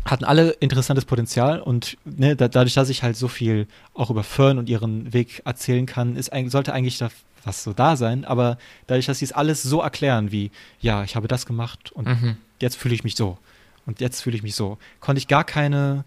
hatten 0.05 0.25
alle 0.25 0.51
interessantes 0.53 1.05
Potenzial 1.05 1.61
und 1.61 1.99
ne, 2.05 2.35
da, 2.35 2.49
dadurch, 2.49 2.75
dass 2.75 2.89
ich 2.89 3.03
halt 3.03 3.17
so 3.17 3.29
viel 3.29 3.67
auch 3.95 4.11
über 4.11 4.25
Fern 4.25 4.59
und 4.59 4.69
ihren 4.69 5.13
Weg 5.13 5.43
erzählen 5.45 5.87
kann, 5.87 6.17
ist, 6.17 6.31
sollte 6.47 6.73
eigentlich 6.73 6.99
da 6.99 7.11
was 7.45 7.63
so 7.63 7.73
da 7.73 7.97
sein, 7.97 8.25
aber 8.25 8.59
dadurch, 8.87 9.07
dass 9.07 9.19
sie 9.19 9.25
es 9.25 9.33
alles 9.33 9.63
so 9.63 9.81
erklären 9.81 10.31
wie, 10.31 10.51
ja, 10.81 11.05
ich 11.05 11.17
habe 11.17 11.29
das 11.29 11.47
gemacht 11.47 11.91
und 11.93 12.07
Mhm. 12.07 12.37
jetzt 12.61 12.77
fühle 12.77 12.95
ich 12.95 13.05
mich 13.05 13.15
so 13.15 13.39
und 13.87 14.01
jetzt 14.01 14.23
fühle 14.23 14.37
ich 14.37 14.43
mich 14.43 14.55
so, 14.55 14.79
konnte 15.01 15.19
ich 15.19 15.29
gar 15.29 15.45
keine 15.45 16.05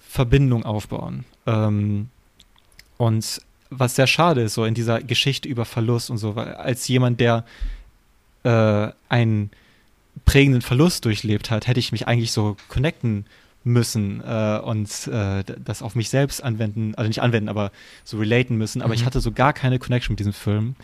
Verbindung 0.00 0.64
aufbauen. 0.64 1.24
Ähm, 1.46 2.08
und 2.96 3.40
was 3.70 3.96
sehr 3.96 4.06
schade 4.06 4.42
ist, 4.42 4.54
so 4.54 4.64
in 4.64 4.74
dieser 4.74 5.00
Geschichte 5.02 5.48
über 5.48 5.64
Verlust 5.64 6.10
und 6.10 6.18
so, 6.18 6.36
weil 6.36 6.54
als 6.54 6.88
jemand, 6.88 7.20
der 7.20 7.44
äh, 8.44 8.88
einen 9.08 9.50
prägenden 10.24 10.62
Verlust 10.62 11.04
durchlebt 11.04 11.50
hat, 11.50 11.66
hätte 11.66 11.80
ich 11.80 11.92
mich 11.92 12.08
eigentlich 12.08 12.32
so 12.32 12.56
connecten 12.68 13.26
müssen 13.64 14.22
äh, 14.26 14.60
und 14.64 14.88
äh, 15.08 15.44
das 15.62 15.82
auf 15.82 15.94
mich 15.94 16.08
selbst 16.08 16.42
anwenden, 16.42 16.94
also 16.94 17.08
nicht 17.08 17.20
anwenden, 17.20 17.48
aber 17.48 17.70
so 18.04 18.18
relaten 18.18 18.56
müssen. 18.56 18.80
Aber 18.82 18.94
ich 18.94 19.02
Mhm. 19.02 19.06
hatte 19.06 19.20
so 19.20 19.32
gar 19.32 19.52
keine 19.52 19.78
Connection 19.78 20.14
mit 20.14 20.20
diesem 20.20 20.32
Film 20.32 20.74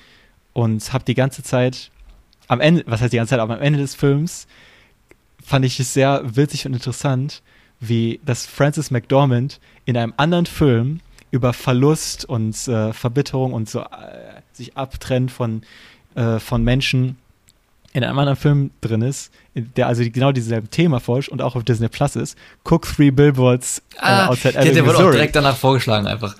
und 0.53 0.93
habe 0.93 1.05
die 1.05 1.15
ganze 1.15 1.43
Zeit 1.43 1.91
am 2.49 2.61
Ende, 2.61 2.85
was 2.87 3.01
heißt 3.01 3.13
die 3.13 3.17
ganze 3.17 3.31
Zeit, 3.31 3.41
aber 3.41 3.55
am 3.55 3.63
Ende 3.63 3.79
des 3.79 3.95
Films 3.95 4.47
fand 5.45 5.65
ich 5.65 5.79
es 5.79 5.93
sehr 5.93 6.23
witzig 6.25 6.67
und 6.67 6.73
interessant, 6.73 7.43
wie 7.79 8.21
das 8.25 8.47
Francis 8.47 8.91
McDormand 8.91 9.61
in 9.85 9.97
einem 9.97 10.15
anderen 10.17 10.47
Film 10.47 11.01
über 11.31 11.53
Verlust 11.53 12.25
und 12.25 12.57
äh, 12.67 12.93
Verbitterung 12.93 13.53
und 13.53 13.69
so 13.69 13.81
äh, 13.81 14.41
sich 14.53 14.77
abtrennt 14.77 15.31
von, 15.31 15.63
äh, 16.15 16.39
von 16.39 16.65
Menschen 16.65 17.17
in 17.95 18.03
einem 18.03 18.19
anderen 18.19 18.37
Film 18.37 18.71
drin 18.81 19.03
ist, 19.03 19.31
der 19.55 19.87
also 19.87 20.03
genau 20.03 20.33
dieselben 20.33 20.69
Thema 20.69 20.99
forscht 20.99 21.29
und 21.29 21.41
auch 21.41 21.55
auf 21.55 21.63
Disney 21.63 21.89
Plus 21.89 22.17
ist. 22.17 22.37
Cook 22.65 22.83
Three 22.83 23.13
Billboards 23.13 23.79
äh, 23.95 24.01
Ah, 24.01 24.27
Outside 24.27 24.55
ja, 24.55 24.63
Ebbing, 24.63 24.75
der 24.75 24.87
wurde 24.87 24.99
auch 24.99 25.13
direkt 25.13 25.37
danach 25.37 25.57
vorgeschlagen 25.57 26.07
einfach. 26.07 26.37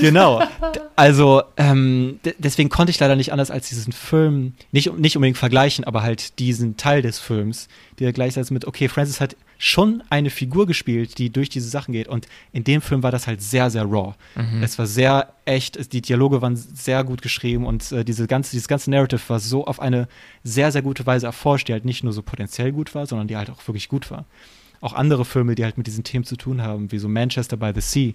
Genau. 0.00 0.42
Also, 0.94 1.42
ähm, 1.56 2.20
deswegen 2.38 2.68
konnte 2.68 2.90
ich 2.90 3.00
leider 3.00 3.16
nicht 3.16 3.32
anders 3.32 3.50
als 3.50 3.70
diesen 3.70 3.92
Film, 3.92 4.52
nicht, 4.72 4.92
nicht 4.98 5.16
unbedingt 5.16 5.38
vergleichen, 5.38 5.84
aber 5.84 6.02
halt 6.02 6.38
diesen 6.38 6.76
Teil 6.76 7.00
des 7.00 7.18
Films, 7.18 7.66
der 7.98 8.12
gleichzeitig 8.12 8.50
mit, 8.50 8.66
okay, 8.66 8.88
Francis 8.88 9.18
hat 9.20 9.34
schon 9.64 10.02
eine 10.10 10.30
Figur 10.30 10.66
gespielt, 10.66 11.18
die 11.18 11.30
durch 11.30 11.48
diese 11.48 11.68
Sachen 11.68 11.92
geht. 11.92 12.08
Und 12.08 12.26
in 12.52 12.64
dem 12.64 12.80
Film 12.80 13.04
war 13.04 13.12
das 13.12 13.28
halt 13.28 13.40
sehr, 13.40 13.70
sehr 13.70 13.84
raw. 13.84 14.14
Es 14.60 14.76
war 14.76 14.86
sehr 14.88 15.34
echt, 15.44 15.92
die 15.92 16.02
Dialoge 16.02 16.42
waren 16.42 16.56
sehr 16.56 17.04
gut 17.04 17.22
geschrieben 17.22 17.64
und 17.64 17.92
äh, 17.92 18.04
diese 18.04 18.26
ganze, 18.26 18.50
dieses 18.50 18.66
ganze 18.66 18.90
Narrative 18.90 19.20
war 19.28 19.38
so 19.38 19.64
auf 19.64 19.78
eine 19.78 20.08
sehr, 20.42 20.72
sehr 20.72 20.82
gute 20.82 21.06
Weise 21.06 21.26
erforscht, 21.26 21.68
die 21.68 21.72
halt 21.74 21.84
nicht 21.84 22.02
nur 22.02 22.12
so 22.12 22.22
potenziell 22.22 22.72
gut 22.72 22.92
war, 22.96 23.06
sondern 23.06 23.28
die 23.28 23.36
halt 23.36 23.50
auch 23.50 23.64
wirklich 23.68 23.88
gut 23.88 24.10
war. 24.10 24.24
Auch 24.80 24.94
andere 24.94 25.24
Filme, 25.24 25.54
die 25.54 25.62
halt 25.62 25.78
mit 25.78 25.86
diesen 25.86 26.02
Themen 26.02 26.24
zu 26.24 26.34
tun 26.34 26.60
haben, 26.60 26.90
wie 26.90 26.98
so 26.98 27.08
Manchester 27.08 27.56
by 27.56 27.70
the 27.72 27.80
Sea, 27.80 28.14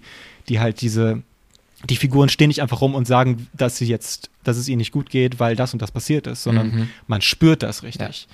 die 0.50 0.60
halt 0.60 0.82
diese, 0.82 1.22
die 1.88 1.96
Figuren 1.96 2.28
stehen 2.28 2.48
nicht 2.48 2.60
einfach 2.60 2.82
rum 2.82 2.94
und 2.94 3.06
sagen, 3.06 3.48
dass 3.54 3.78
sie 3.78 3.86
jetzt, 3.86 4.28
dass 4.44 4.58
es 4.58 4.68
ihnen 4.68 4.78
nicht 4.78 4.92
gut 4.92 5.08
geht, 5.08 5.40
weil 5.40 5.56
das 5.56 5.72
und 5.72 5.80
das 5.80 5.92
passiert 5.92 6.26
ist, 6.26 6.42
sondern 6.42 6.66
Mhm. 6.74 6.88
man 7.06 7.22
spürt 7.22 7.62
das 7.62 7.82
richtig. 7.82 8.28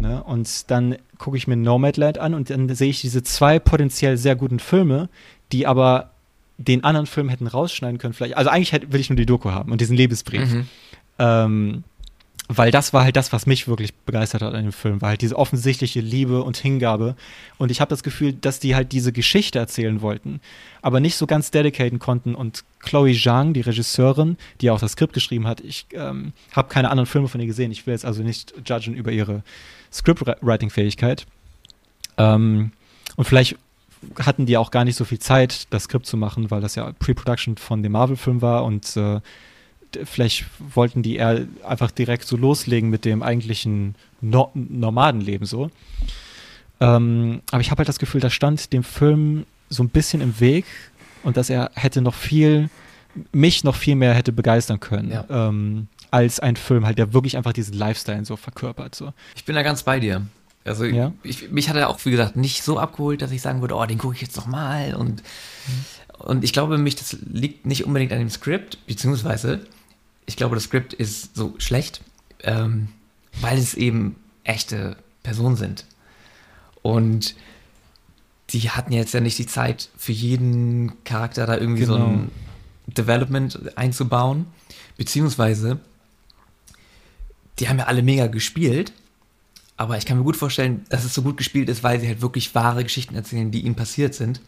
Ne? 0.00 0.22
Und 0.24 0.70
dann 0.70 0.96
gucke 1.18 1.36
ich 1.36 1.46
mir 1.46 1.56
Nomadland 1.56 2.18
an 2.18 2.34
und 2.34 2.50
dann 2.50 2.74
sehe 2.74 2.88
ich 2.88 3.02
diese 3.02 3.22
zwei 3.22 3.58
potenziell 3.58 4.16
sehr 4.16 4.34
guten 4.34 4.58
Filme, 4.58 5.08
die 5.52 5.66
aber 5.66 6.10
den 6.56 6.84
anderen 6.84 7.06
Film 7.06 7.28
hätten 7.28 7.46
rausschneiden 7.46 7.98
können. 7.98 8.14
Vielleicht. 8.14 8.36
Also 8.36 8.50
eigentlich 8.50 8.72
hätte, 8.72 8.92
will 8.92 9.00
ich 9.00 9.10
nur 9.10 9.16
die 9.16 9.26
Doku 9.26 9.50
haben 9.50 9.72
und 9.72 9.80
diesen 9.80 9.96
Liebesbrief. 9.96 10.52
Mhm. 10.52 10.66
Ähm, 11.18 11.84
weil 12.52 12.72
das 12.72 12.92
war 12.92 13.04
halt 13.04 13.14
das, 13.14 13.32
was 13.32 13.46
mich 13.46 13.68
wirklich 13.68 13.94
begeistert 13.94 14.42
hat 14.42 14.54
an 14.54 14.64
dem 14.64 14.72
Film, 14.72 15.00
war 15.00 15.10
halt 15.10 15.22
diese 15.22 15.36
offensichtliche 15.36 16.00
Liebe 16.00 16.42
und 16.42 16.56
Hingabe. 16.56 17.14
Und 17.58 17.70
ich 17.70 17.80
habe 17.80 17.90
das 17.90 18.02
Gefühl, 18.02 18.32
dass 18.32 18.58
die 18.58 18.74
halt 18.74 18.90
diese 18.90 19.12
Geschichte 19.12 19.60
erzählen 19.60 20.00
wollten, 20.00 20.40
aber 20.82 20.98
nicht 20.98 21.14
so 21.14 21.28
ganz 21.28 21.52
dedicaten 21.52 22.00
konnten. 22.00 22.34
Und 22.34 22.64
Chloe 22.80 23.14
Zhang, 23.14 23.52
die 23.52 23.60
Regisseurin, 23.60 24.36
die 24.60 24.70
auch 24.70 24.80
das 24.80 24.92
Skript 24.92 25.12
geschrieben 25.12 25.46
hat, 25.46 25.60
ich 25.60 25.86
ähm, 25.92 26.32
habe 26.50 26.68
keine 26.68 26.90
anderen 26.90 27.06
Filme 27.06 27.28
von 27.28 27.40
ihr 27.40 27.46
gesehen. 27.46 27.70
Ich 27.70 27.86
will 27.86 27.92
jetzt 27.94 28.04
also 28.04 28.24
nicht 28.24 28.52
judgen 28.66 28.94
über 28.94 29.12
ihre 29.12 29.44
Scriptwriting-Fähigkeit. 29.92 31.26
Ähm, 32.18 32.72
und 33.16 33.24
vielleicht 33.24 33.56
hatten 34.18 34.46
die 34.46 34.56
auch 34.56 34.70
gar 34.70 34.84
nicht 34.84 34.96
so 34.96 35.04
viel 35.04 35.18
Zeit, 35.18 35.66
das 35.70 35.84
Skript 35.84 36.06
zu 36.06 36.16
machen, 36.16 36.50
weil 36.50 36.60
das 36.60 36.74
ja 36.74 36.92
Pre-Production 36.98 37.56
von 37.56 37.82
dem 37.82 37.92
Marvel-Film 37.92 38.40
war 38.40 38.64
und 38.64 38.96
äh, 38.96 39.20
vielleicht 40.04 40.46
wollten 40.74 41.02
die 41.02 41.16
eher 41.16 41.46
einfach 41.66 41.90
direkt 41.90 42.26
so 42.26 42.36
loslegen 42.36 42.90
mit 42.90 43.04
dem 43.04 43.22
eigentlichen 43.22 43.94
no 44.20 44.50
Nomadenleben 44.54 45.46
so. 45.46 45.70
Ähm, 46.80 47.42
aber 47.50 47.60
ich 47.60 47.70
habe 47.70 47.80
halt 47.80 47.88
das 47.88 47.98
Gefühl, 47.98 48.20
da 48.20 48.30
stand 48.30 48.72
dem 48.72 48.82
Film 48.84 49.44
so 49.68 49.82
ein 49.82 49.90
bisschen 49.90 50.20
im 50.22 50.40
Weg 50.40 50.64
und 51.22 51.36
dass 51.36 51.50
er 51.50 51.70
hätte 51.74 52.00
noch 52.00 52.14
viel, 52.14 52.70
mich 53.32 53.64
noch 53.64 53.74
viel 53.76 53.96
mehr 53.96 54.14
hätte 54.14 54.32
begeistern 54.32 54.80
können, 54.80 55.10
Ja. 55.10 55.24
ähm, 55.28 55.88
als 56.10 56.40
ein 56.40 56.56
Film 56.56 56.86
halt, 56.86 56.98
der 56.98 57.12
wirklich 57.12 57.36
einfach 57.36 57.52
diesen 57.52 57.74
Lifestyle 57.74 58.24
so 58.24 58.36
verkörpert. 58.36 58.94
So. 58.94 59.12
Ich 59.34 59.44
bin 59.44 59.54
da 59.54 59.62
ganz 59.62 59.82
bei 59.82 60.00
dir. 60.00 60.26
Also 60.64 60.84
Ja? 60.84 61.12
ich, 61.22 61.50
mich 61.50 61.68
hat 61.68 61.76
er 61.76 61.88
auch, 61.88 62.04
wie 62.04 62.10
gesagt, 62.10 62.36
nicht 62.36 62.62
so 62.62 62.78
abgeholt, 62.78 63.22
dass 63.22 63.30
ich 63.30 63.40
sagen 63.42 63.60
würde, 63.60 63.74
oh, 63.74 63.86
den 63.86 63.98
gucke 63.98 64.14
ich 64.14 64.20
jetzt 64.20 64.36
noch 64.36 64.46
mal. 64.46 64.94
Und, 64.94 65.22
und 66.18 66.44
ich 66.44 66.52
glaube, 66.52 66.76
mich, 66.78 66.96
das 66.96 67.16
liegt 67.32 67.64
nicht 67.66 67.84
unbedingt 67.86 68.12
an 68.12 68.18
dem 68.18 68.30
Skript, 68.30 68.78
beziehungsweise 68.86 69.60
ich 70.26 70.36
glaube, 70.36 70.54
das 70.54 70.64
Skript 70.64 70.92
ist 70.92 71.34
so 71.34 71.54
schlecht, 71.58 72.02
ähm, 72.42 72.88
weil 73.40 73.58
es 73.58 73.74
eben 73.74 74.16
echte 74.44 74.96
Personen 75.22 75.56
sind. 75.56 75.86
Und 76.82 77.34
die 78.50 78.70
hatten 78.70 78.92
jetzt 78.92 79.14
ja 79.14 79.20
nicht 79.20 79.38
die 79.38 79.46
Zeit, 79.46 79.88
für 79.96 80.12
jeden 80.12 81.02
Charakter 81.04 81.46
da 81.46 81.56
irgendwie 81.56 81.84
so 81.84 81.94
Genau. 81.94 82.06
ein 82.06 82.30
Development 82.86 83.76
einzubauen. 83.78 84.46
Beziehungsweise, 84.96 85.78
die 87.60 87.68
haben 87.68 87.78
ja 87.78 87.84
alle 87.84 88.02
mega 88.02 88.26
gespielt, 88.26 88.92
aber 89.76 89.96
ich 89.96 90.06
kann 90.06 90.18
mir 90.18 90.24
gut 90.24 90.36
vorstellen, 90.36 90.84
dass 90.88 91.04
es 91.04 91.14
so 91.14 91.22
gut 91.22 91.36
gespielt 91.36 91.68
ist, 91.68 91.82
weil 91.82 92.00
sie 92.00 92.08
halt 92.08 92.20
wirklich 92.22 92.54
wahre 92.54 92.82
Geschichten 92.82 93.14
erzählen, 93.14 93.50
die 93.50 93.60
ihnen 93.60 93.74
passiert 93.76 94.14
sind. 94.14 94.40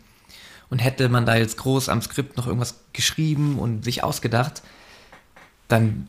Und 0.71 0.79
hätte 0.79 1.09
man 1.11 1.27
da 1.27 1.37
jetzt 1.37 1.59
groß 1.59 1.89
am 1.91 2.01
Skript 2.01 2.37
noch 2.37 2.47
irgendwas 2.47 2.81
geschrieben 2.95 3.59
und 3.59 3.85
sich 3.85 4.03
ausgedacht, 4.03 4.63
dann 5.69 6.09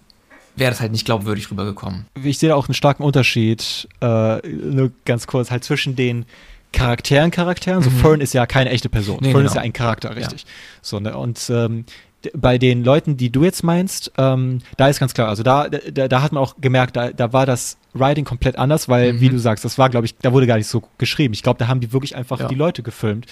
wäre 0.55 0.71
das 0.71 0.79
halt 0.79 0.91
nicht 0.91 1.05
glaubwürdig 1.05 1.49
rübergekommen. 1.51 2.05
ich 2.23 2.37
sehe 2.37 2.49
da 2.49 2.55
auch 2.55 2.67
einen 2.67 2.73
starken 2.75 3.03
Unterschied, 3.03 3.87
äh, 4.01 4.47
nur 4.47 4.91
ganz 5.05 5.27
kurz, 5.27 5.51
halt 5.51 5.63
zwischen 5.63 5.95
den 5.95 6.25
Charakteren, 6.71 7.29
Charakteren. 7.31 7.83
So, 7.83 7.89
Mhm. 7.89 7.97
Fern 7.99 8.21
ist 8.21 8.33
ja 8.33 8.45
keine 8.45 8.69
echte 8.71 8.89
Person. 8.89 9.19
Nee, 9.21 9.31
Fern 9.31 9.41
genau. 9.41 9.49
ist 9.49 9.55
ja 9.55 9.61
ein 9.61 9.73
Charakter, 9.73 10.15
richtig. 10.15 10.45
So, 10.81 10.99
ne? 10.99 11.15
Und 11.17 11.39
ähm, 11.49 11.85
bei 12.33 12.57
den 12.57 12.83
Leuten, 12.83 13.17
die 13.17 13.31
du 13.31 13.43
jetzt 13.43 13.63
meinst, 13.63 14.11
ähm, 14.17 14.59
da 14.77 14.87
ist 14.87 14.99
ganz 14.99 15.13
klar, 15.13 15.27
also 15.29 15.43
da, 15.43 15.67
da, 15.69 16.07
da 16.07 16.21
hat 16.21 16.31
man 16.31 16.41
auch 16.43 16.55
gemerkt, 16.61 16.95
da, 16.95 17.11
da 17.11 17.33
war 17.33 17.45
das 17.45 17.77
Writing 17.93 18.25
komplett 18.25 18.57
anders, 18.57 18.87
weil, 18.89 19.13
Mhm. 19.13 19.19
wie 19.21 19.29
du 19.29 19.37
sagst, 19.39 19.65
das 19.65 19.77
war, 19.77 19.89
glaube 19.89 20.05
ich, 20.05 20.15
da 20.17 20.31
wurde 20.31 20.47
gar 20.47 20.57
nicht 20.57 20.67
so 20.67 20.83
geschrieben. 20.97 21.33
Ich 21.33 21.43
glaube, 21.43 21.59
da 21.59 21.67
haben 21.67 21.79
die 21.81 21.91
wirklich 21.93 22.15
einfach 22.15 22.39
Ja. 22.39 22.47
die 22.47 22.55
Leute 22.55 22.81
gefilmt 22.83 23.25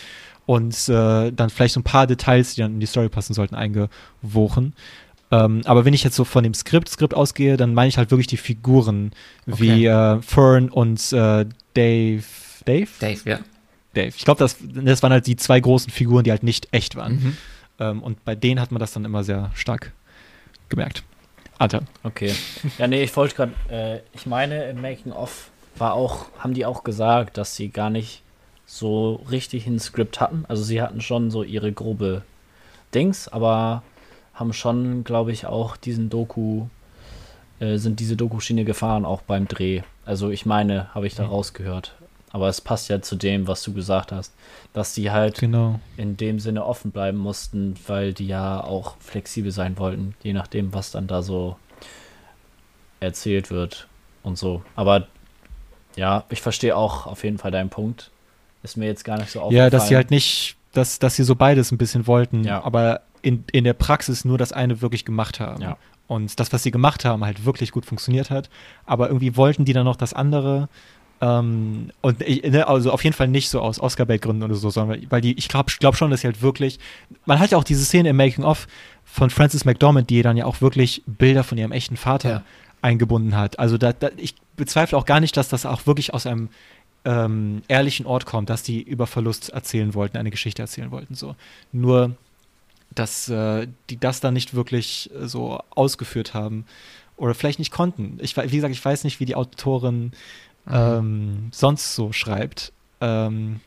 und 0.46 0.74
äh, 0.90 1.32
dann 1.32 1.50
vielleicht 1.50 1.74
so 1.74 1.80
ein 1.80 1.84
paar 1.84 2.06
Details, 2.08 2.56
die 2.56 2.62
dann 2.62 2.74
in 2.74 2.80
die 2.80 2.86
Story 2.86 3.10
passen 3.10 3.34
sollten, 3.34 3.56
eingewochen. 3.56 4.74
Ähm, 5.32 5.62
aber 5.66 5.86
wenn 5.86 5.94
ich 5.94 6.04
jetzt 6.04 6.16
so 6.18 6.26
von 6.26 6.44
dem 6.44 6.54
Skript, 6.54 6.90
Skript 6.90 7.14
ausgehe, 7.14 7.56
dann 7.56 7.74
meine 7.74 7.88
ich 7.88 7.98
halt 7.98 8.12
wirklich 8.12 8.28
die 8.28 8.38
Figuren, 8.38 9.12
wie 9.46 9.86
äh, 9.86 10.22
Fern 10.22 10.70
und 10.70 11.00
äh, 11.14 11.46
Dave. 11.74 12.24
Dave? 12.66 12.88
Dave, 13.00 13.20
ja. 13.26 13.40
Dave. 13.94 14.14
Ich 14.16 14.26
glaube, 14.26 14.40
das, 14.40 14.58
das 14.62 15.02
waren 15.02 15.12
halt 15.14 15.28
die 15.28 15.36
zwei 15.38 15.60
großen 15.60 15.92
Figuren, 15.92 16.24
die 16.26 16.32
halt 16.32 16.44
nicht 16.44 16.68
echt 16.72 16.96
waren. 16.98 17.14
Mhm. 17.14 17.38
Ähm, 17.82 18.02
und 18.04 18.24
bei 18.24 18.36
denen 18.36 18.62
hat 18.62 18.72
man 18.72 18.80
das 18.80 18.94
dann 18.94 19.04
immer 19.04 19.24
sehr 19.24 19.52
stark 19.56 19.92
gemerkt. 20.70 21.04
Alter. 21.58 21.82
Okay. 22.04 22.34
Ja, 22.78 22.88
nee, 22.88 23.04
ich 23.04 23.16
wollte 23.16 23.36
gerade, 23.36 23.54
äh, 23.70 24.00
ich 24.14 24.26
meine, 24.26 24.66
im 24.66 24.82
Making 24.82 25.12
of 25.12 25.50
war 25.78 25.94
auch, 25.94 26.28
haben 26.40 26.54
die 26.54 26.66
auch 26.66 26.84
gesagt, 26.84 27.38
dass 27.38 27.56
sie 27.56 27.70
gar 27.70 27.90
nicht 27.90 28.22
so 28.66 29.16
richtig 29.30 29.68
ein 29.68 29.80
Skript 29.80 30.20
hatten. 30.22 30.46
Also 30.48 30.64
sie 30.64 30.82
hatten 30.82 31.02
schon 31.02 31.30
so 31.32 31.44
ihre 31.44 31.72
grobe 31.72 32.24
Dings, 32.94 33.28
aber 33.28 33.84
haben 34.34 34.54
schon, 34.54 35.04
glaube 35.04 35.32
ich, 35.32 35.46
auch 35.46 35.76
diesen 35.76 36.10
Doku, 36.10 36.68
äh, 37.60 37.78
sind 37.78 38.00
diese 38.00 38.16
Doku-Schiene 38.16 38.64
gefahren, 38.64 39.06
auch 39.06 39.22
beim 39.22 39.48
Dreh. 39.48 39.82
Also 40.06 40.30
ich 40.30 40.46
meine, 40.46 40.94
habe 40.94 41.08
ich 41.08 41.16
da 41.16 41.26
rausgehört. 41.26 41.96
Aber 42.34 42.48
es 42.48 42.62
passt 42.62 42.90
ja 42.90 43.02
zu 43.02 43.16
dem, 43.18 43.48
was 43.48 43.62
du 43.64 43.74
gesagt 43.74 44.12
hast, 44.14 44.34
dass 44.74 44.94
die 44.94 45.12
halt 45.12 45.40
Genau. 45.40 45.80
in 45.98 46.16
dem 46.16 46.40
Sinne 46.40 46.66
offen 46.66 46.92
bleiben 46.92 47.18
mussten, 47.18 47.76
weil 47.88 48.14
die 48.14 48.28
ja 48.28 48.64
auch 48.64 48.96
flexibel 49.00 49.52
sein 49.52 49.78
wollten, 49.78 50.16
je 50.24 50.32
nachdem, 50.34 50.74
was 50.74 50.92
dann 50.92 51.08
da 51.08 51.22
so 51.24 51.58
erzählt 53.00 53.50
wird 53.50 53.88
und 54.24 54.38
so. 54.38 54.62
Aber 54.76 55.08
ja, 55.96 56.24
ich 56.30 56.42
verstehe 56.42 56.76
auch 56.76 57.06
auf 57.08 57.24
jeden 57.24 57.38
Fall 57.38 57.52
deinen 57.52 57.70
Punkt. 57.70 58.12
Ist 58.64 58.78
mir 58.78 58.86
jetzt 58.86 59.04
gar 59.04 59.18
nicht 59.18 59.32
so 59.32 59.42
aufgefallen. 59.42 59.66
Ja, 59.66 59.70
dass 59.70 59.88
sie 59.88 59.96
halt 59.96 60.12
nicht, 60.12 60.56
dass, 60.74 61.00
dass 61.00 61.16
sie 61.16 61.24
so 61.24 61.36
beides 61.36 61.72
ein 61.72 61.78
bisschen 61.78 62.08
wollten, 62.08 62.44
Ja. 62.44 62.64
aber 62.64 63.02
in, 63.24 63.44
in 63.52 63.64
der 63.64 63.74
Praxis 63.74 64.24
nur 64.24 64.38
das 64.38 64.54
eine 64.54 64.82
wirklich 64.82 65.04
gemacht 65.04 65.40
haben. 65.40 65.62
Ja. 65.62 65.78
Und 66.08 66.40
das, 66.40 66.52
was 66.54 66.64
sie 66.64 66.72
gemacht 66.72 67.06
haben, 67.06 67.24
halt 67.26 67.46
wirklich 67.46 67.72
gut 67.72 67.86
funktioniert 67.86 68.30
hat. 68.30 68.50
Aber 68.86 69.08
irgendwie 69.08 69.36
wollten 69.38 69.66
die 69.66 69.74
dann 69.74 69.86
noch 69.86 69.96
das 69.96 70.14
andere 70.14 70.70
Ähm, 71.22 71.92
und 72.02 72.22
ich, 72.22 72.44
ne, 72.44 72.68
also 72.68 72.92
auf 72.92 73.04
jeden 73.04 73.16
Fall 73.16 73.28
nicht 73.28 73.50
so 73.50 73.62
aus 73.62 73.80
Oscar-Bait-Gründen 73.80 74.42
oder 74.44 74.56
so, 74.56 74.70
sondern 74.72 75.06
weil 75.10 75.22
die, 75.22 75.38
ich 75.38 75.48
glaube 75.48 75.72
glaub 75.80 75.96
schon, 75.96 76.10
dass 76.10 76.22
sie 76.22 76.28
halt 76.28 76.42
wirklich, 76.42 76.80
man 77.26 77.40
hat 77.40 77.52
ja 77.52 77.58
auch 77.60 77.64
diese 77.64 77.86
Szene 77.86 78.10
im 78.10 78.18
Making-of 78.18 78.68
von 79.06 79.30
Frances 79.30 79.64
McDormand, 79.64 80.10
die 80.10 80.24
dann 80.24 80.36
ja 80.36 80.46
auch 80.46 80.62
wirklich 80.62 81.04
Bilder 81.06 81.44
von 81.44 81.58
ihrem 81.58 81.72
echten 81.72 81.96
Vater 81.96 82.30
Ja. 82.30 82.44
eingebunden 82.82 83.36
hat. 83.38 83.60
Also 83.60 83.78
da, 83.78 83.94
da, 83.94 84.10
ich 84.18 84.34
bezweifle 84.56 84.98
auch 84.98 85.06
gar 85.06 85.20
nicht, 85.20 85.38
dass 85.38 85.48
das 85.50 85.66
auch 85.68 85.86
wirklich 85.86 86.14
aus 86.14 86.26
einem 86.26 86.50
ähm, 87.06 87.62
ehrlichen 87.68 88.06
Ort 88.08 88.26
kommt, 88.26 88.50
dass 88.50 88.64
die 88.64 88.82
über 88.82 89.06
Verlust 89.06 89.50
erzählen 89.50 89.94
wollten, 89.94 90.18
eine 90.18 90.32
Geschichte 90.32 90.62
erzählen 90.62 90.92
wollten. 90.92 91.14
So. 91.16 91.36
Nur, 91.72 92.16
dass 92.96 93.30
äh, 93.30 93.68
die 93.90 94.00
das 94.00 94.22
dann 94.22 94.34
nicht 94.34 94.54
wirklich 94.54 95.10
äh, 95.20 95.28
so 95.28 95.62
ausgeführt 95.72 96.34
haben 96.34 96.66
oder 97.18 97.36
vielleicht 97.36 97.60
nicht 97.60 97.72
konnten. 97.72 98.18
Ich, 98.22 98.36
wie 98.38 98.56
gesagt, 98.56 98.74
ich 98.74 98.84
weiß 98.84 99.04
nicht, 99.04 99.20
wie 99.20 99.26
die 99.26 99.36
Autorin 99.36 100.12
ähm, 100.70 101.50
sonst 101.52 101.96
so 101.96 102.12
schreibt. 102.12 102.72
Ähm, 103.00 103.60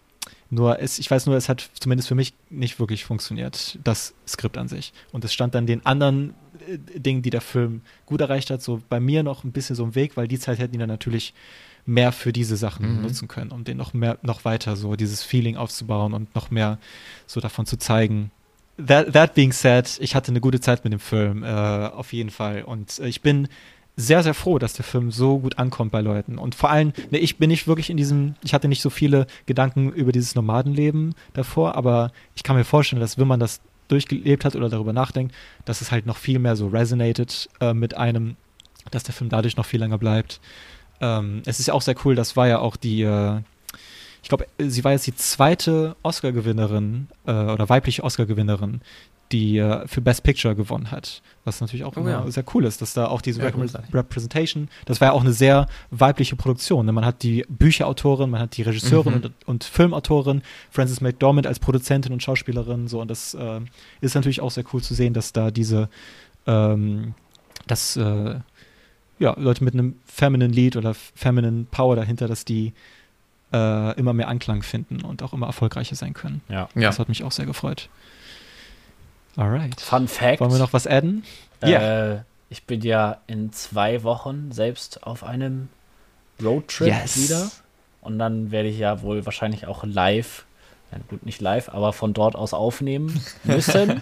nur 0.50 0.78
es, 0.78 0.98
ich 0.98 1.10
weiß 1.10 1.26
nur, 1.26 1.36
es 1.36 1.48
hat 1.48 1.68
zumindest 1.80 2.08
für 2.08 2.14
mich 2.14 2.32
nicht 2.50 2.78
wirklich 2.78 3.04
funktioniert, 3.04 3.78
das 3.82 4.14
Skript 4.28 4.56
an 4.56 4.68
sich. 4.68 4.92
Und 5.12 5.24
es 5.24 5.32
stand 5.32 5.54
dann 5.54 5.66
den 5.66 5.84
anderen 5.84 6.34
äh, 6.68 6.78
Dingen, 7.00 7.22
die 7.22 7.30
der 7.30 7.40
Film 7.40 7.80
gut 8.06 8.20
erreicht 8.20 8.50
hat, 8.50 8.62
so 8.62 8.80
bei 8.88 9.00
mir 9.00 9.22
noch 9.22 9.42
ein 9.44 9.52
bisschen 9.52 9.74
so 9.74 9.84
im 9.84 9.94
Weg, 9.94 10.16
weil 10.16 10.28
die 10.28 10.38
Zeit 10.38 10.58
hätten 10.58 10.72
die 10.72 10.78
dann 10.78 10.88
natürlich 10.88 11.34
mehr 11.86 12.12
für 12.12 12.32
diese 12.32 12.56
Sachen 12.56 12.96
Mhm. 12.96 13.02
nutzen 13.02 13.28
können, 13.28 13.50
um 13.50 13.64
den 13.64 13.76
noch 13.76 13.92
mehr, 13.92 14.18
noch 14.22 14.44
weiter 14.44 14.76
so 14.76 14.96
dieses 14.96 15.22
Feeling 15.22 15.56
aufzubauen 15.56 16.14
und 16.14 16.34
noch 16.34 16.50
mehr 16.50 16.78
so 17.26 17.40
davon 17.40 17.66
zu 17.66 17.76
zeigen. 17.76 18.30
That, 18.84 19.12
that 19.12 19.34
being 19.34 19.52
said, 19.52 19.98
ich 20.00 20.14
hatte 20.14 20.32
eine 20.32 20.40
gute 20.40 20.60
Zeit 20.60 20.82
mit 20.84 20.92
dem 20.92 21.00
Film, 21.00 21.44
äh, 21.44 21.46
auf 21.46 22.12
jeden 22.12 22.30
Fall. 22.30 22.62
Und 22.62 22.98
äh, 23.00 23.06
ich 23.06 23.20
bin 23.20 23.48
sehr, 23.96 24.22
sehr 24.22 24.34
froh, 24.34 24.58
dass 24.58 24.74
der 24.74 24.84
Film 24.84 25.10
so 25.10 25.38
gut 25.38 25.58
ankommt 25.58 25.92
bei 25.92 26.00
Leuten. 26.00 26.36
Und 26.38 26.54
vor 26.54 26.70
allem, 26.70 26.92
ne, 27.10 27.18
ich 27.18 27.38
bin 27.38 27.48
nicht 27.48 27.66
wirklich 27.66 27.90
in 27.90 27.96
diesem, 27.96 28.34
ich 28.42 28.52
hatte 28.52 28.68
nicht 28.68 28.82
so 28.82 28.90
viele 28.90 29.26
Gedanken 29.46 29.92
über 29.92 30.12
dieses 30.12 30.34
Nomadenleben 30.34 31.14
davor, 31.32 31.76
aber 31.76 32.10
ich 32.34 32.42
kann 32.42 32.56
mir 32.56 32.64
vorstellen, 32.64 33.00
dass 33.00 33.18
wenn 33.18 33.28
man 33.28 33.40
das 33.40 33.60
durchgelebt 33.88 34.44
hat 34.44 34.56
oder 34.56 34.68
darüber 34.68 34.92
nachdenkt, 34.92 35.34
dass 35.64 35.80
es 35.80 35.92
halt 35.92 36.06
noch 36.06 36.16
viel 36.16 36.38
mehr 36.38 36.56
so 36.56 36.68
resonated 36.68 37.48
äh, 37.60 37.74
mit 37.74 37.96
einem, 37.96 38.36
dass 38.90 39.04
der 39.04 39.14
Film 39.14 39.30
dadurch 39.30 39.56
noch 39.56 39.66
viel 39.66 39.80
länger 39.80 39.98
bleibt. 39.98 40.40
Ähm, 41.00 41.42
es 41.44 41.60
ist 41.60 41.66
ja 41.66 41.74
auch 41.74 41.82
sehr 41.82 41.94
cool, 42.04 42.14
das 42.14 42.36
war 42.36 42.48
ja 42.48 42.58
auch 42.58 42.76
die, 42.76 43.02
äh, 43.02 43.40
ich 44.22 44.28
glaube, 44.28 44.46
sie 44.58 44.82
war 44.84 44.92
jetzt 44.92 45.06
die 45.06 45.14
zweite 45.14 45.96
Oscar-Gewinnerin 46.02 47.08
äh, 47.26 47.32
oder 47.32 47.68
weibliche 47.68 48.02
Oscar-Gewinnerin, 48.02 48.80
die 49.34 49.58
äh, 49.58 49.86
für 49.86 50.00
Best 50.00 50.22
Picture 50.22 50.54
gewonnen 50.54 50.90
hat. 50.90 51.20
Was 51.44 51.60
natürlich 51.60 51.84
auch 51.84 51.96
Oh 51.96 52.00
immer 52.00 52.10
ja. 52.10 52.30
sehr 52.30 52.44
cool 52.54 52.64
ist, 52.64 52.80
dass 52.80 52.94
da 52.94 53.06
auch 53.08 53.20
diese 53.20 53.42
Ja, 53.42 53.50
großartig. 53.50 53.92
Representation, 53.92 54.68
das 54.86 55.00
war 55.00 55.08
ja 55.08 55.12
auch 55.12 55.20
eine 55.20 55.32
sehr 55.32 55.66
weibliche 55.90 56.36
Produktion. 56.36 56.86
Ne? 56.86 56.92
Man 56.92 57.04
hat 57.04 57.22
die 57.22 57.44
Bücherautorin, 57.48 58.30
man 58.30 58.40
hat 58.40 58.56
die 58.56 58.62
Regisseurin 58.62 59.14
Mhm. 59.18 59.22
und, 59.24 59.32
und 59.46 59.64
Filmautorin, 59.64 60.42
Frances 60.70 61.00
McDormand 61.00 61.46
als 61.46 61.58
Produzentin 61.58 62.12
und 62.12 62.22
Schauspielerin, 62.22 62.88
so 62.88 63.00
und 63.00 63.08
das 63.10 63.34
äh, 63.34 63.60
ist 64.00 64.14
natürlich 64.14 64.40
auch 64.40 64.50
sehr 64.50 64.64
cool 64.72 64.82
zu 64.82 64.94
sehen, 64.94 65.12
dass 65.12 65.32
da 65.32 65.50
diese 65.50 65.88
ähm, 66.46 67.14
dass 67.66 67.96
äh, 67.96 68.36
ja, 69.18 69.34
Leute 69.38 69.64
mit 69.64 69.74
einem 69.74 69.96
feminine 70.06 70.52
Lead 70.52 70.76
oder 70.76 70.94
feminine 70.94 71.66
Power 71.70 71.96
dahinter, 71.96 72.26
dass 72.28 72.44
die 72.44 72.72
äh, 73.52 73.98
immer 73.98 74.12
mehr 74.12 74.28
Anklang 74.28 74.62
finden 74.62 75.02
und 75.02 75.22
auch 75.22 75.32
immer 75.32 75.46
erfolgreicher 75.46 75.94
sein 75.94 76.14
können. 76.14 76.40
Ja. 76.48 76.68
Ja. 76.74 76.88
Das 76.88 76.98
hat 76.98 77.08
mich 77.08 77.22
auch 77.22 77.32
sehr 77.32 77.46
gefreut. 77.46 77.88
Alright. 79.36 79.80
Fun 79.80 80.08
Fact. 80.08 80.40
Wollen 80.40 80.52
wir 80.52 80.58
noch 80.58 80.72
was 80.72 80.86
adden? 80.86 81.24
Äh, 81.60 82.16
ich 82.50 82.64
bin 82.66 82.82
ja 82.82 83.18
in 83.26 83.52
zwei 83.52 84.02
Wochen 84.02 84.52
selbst 84.52 85.02
auf 85.04 85.24
einem 85.24 85.68
Roadtrip 86.42 86.88
Yes. 86.88 87.16
wieder. 87.22 87.50
Und 88.00 88.18
dann 88.18 88.50
werde 88.50 88.68
ich 88.68 88.78
ja 88.78 89.02
wohl 89.02 89.24
wahrscheinlich 89.24 89.66
auch 89.66 89.84
live, 89.84 90.44
ja, 90.92 90.98
gut, 91.08 91.24
nicht 91.24 91.40
live, 91.40 91.70
aber 91.70 91.92
von 91.92 92.12
dort 92.12 92.36
aus 92.36 92.52
aufnehmen 92.52 93.18
müssen. 93.44 94.00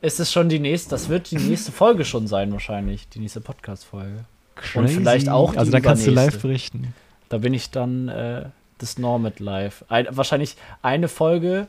ist 0.00 0.20
es 0.20 0.30
schon 0.30 0.48
die 0.48 0.58
nächste, 0.58 0.90
das 0.90 1.08
wird 1.08 1.30
die 1.30 1.36
nächste 1.38 1.72
Folge 1.72 2.04
schon 2.04 2.26
sein, 2.26 2.52
wahrscheinlich, 2.52 3.08
die 3.08 3.20
nächste 3.20 3.40
Podcast-Folge. 3.40 4.24
Und 4.74 4.88
vielleicht 4.88 5.28
auch 5.28 5.52
die 5.52 5.58
Also 5.58 5.72
da 5.72 5.80
kannst 5.80 6.06
du 6.06 6.10
live 6.10 6.40
berichten. 6.40 6.94
Da 7.30 7.38
bin 7.38 7.54
ich 7.54 7.70
dann 7.70 8.08
äh, 8.08 8.44
das 8.78 8.98
Nomad 8.98 9.40
live. 9.40 9.84
Ein, 9.88 10.06
wahrscheinlich 10.10 10.56
eine 10.82 11.08
Folge 11.08 11.68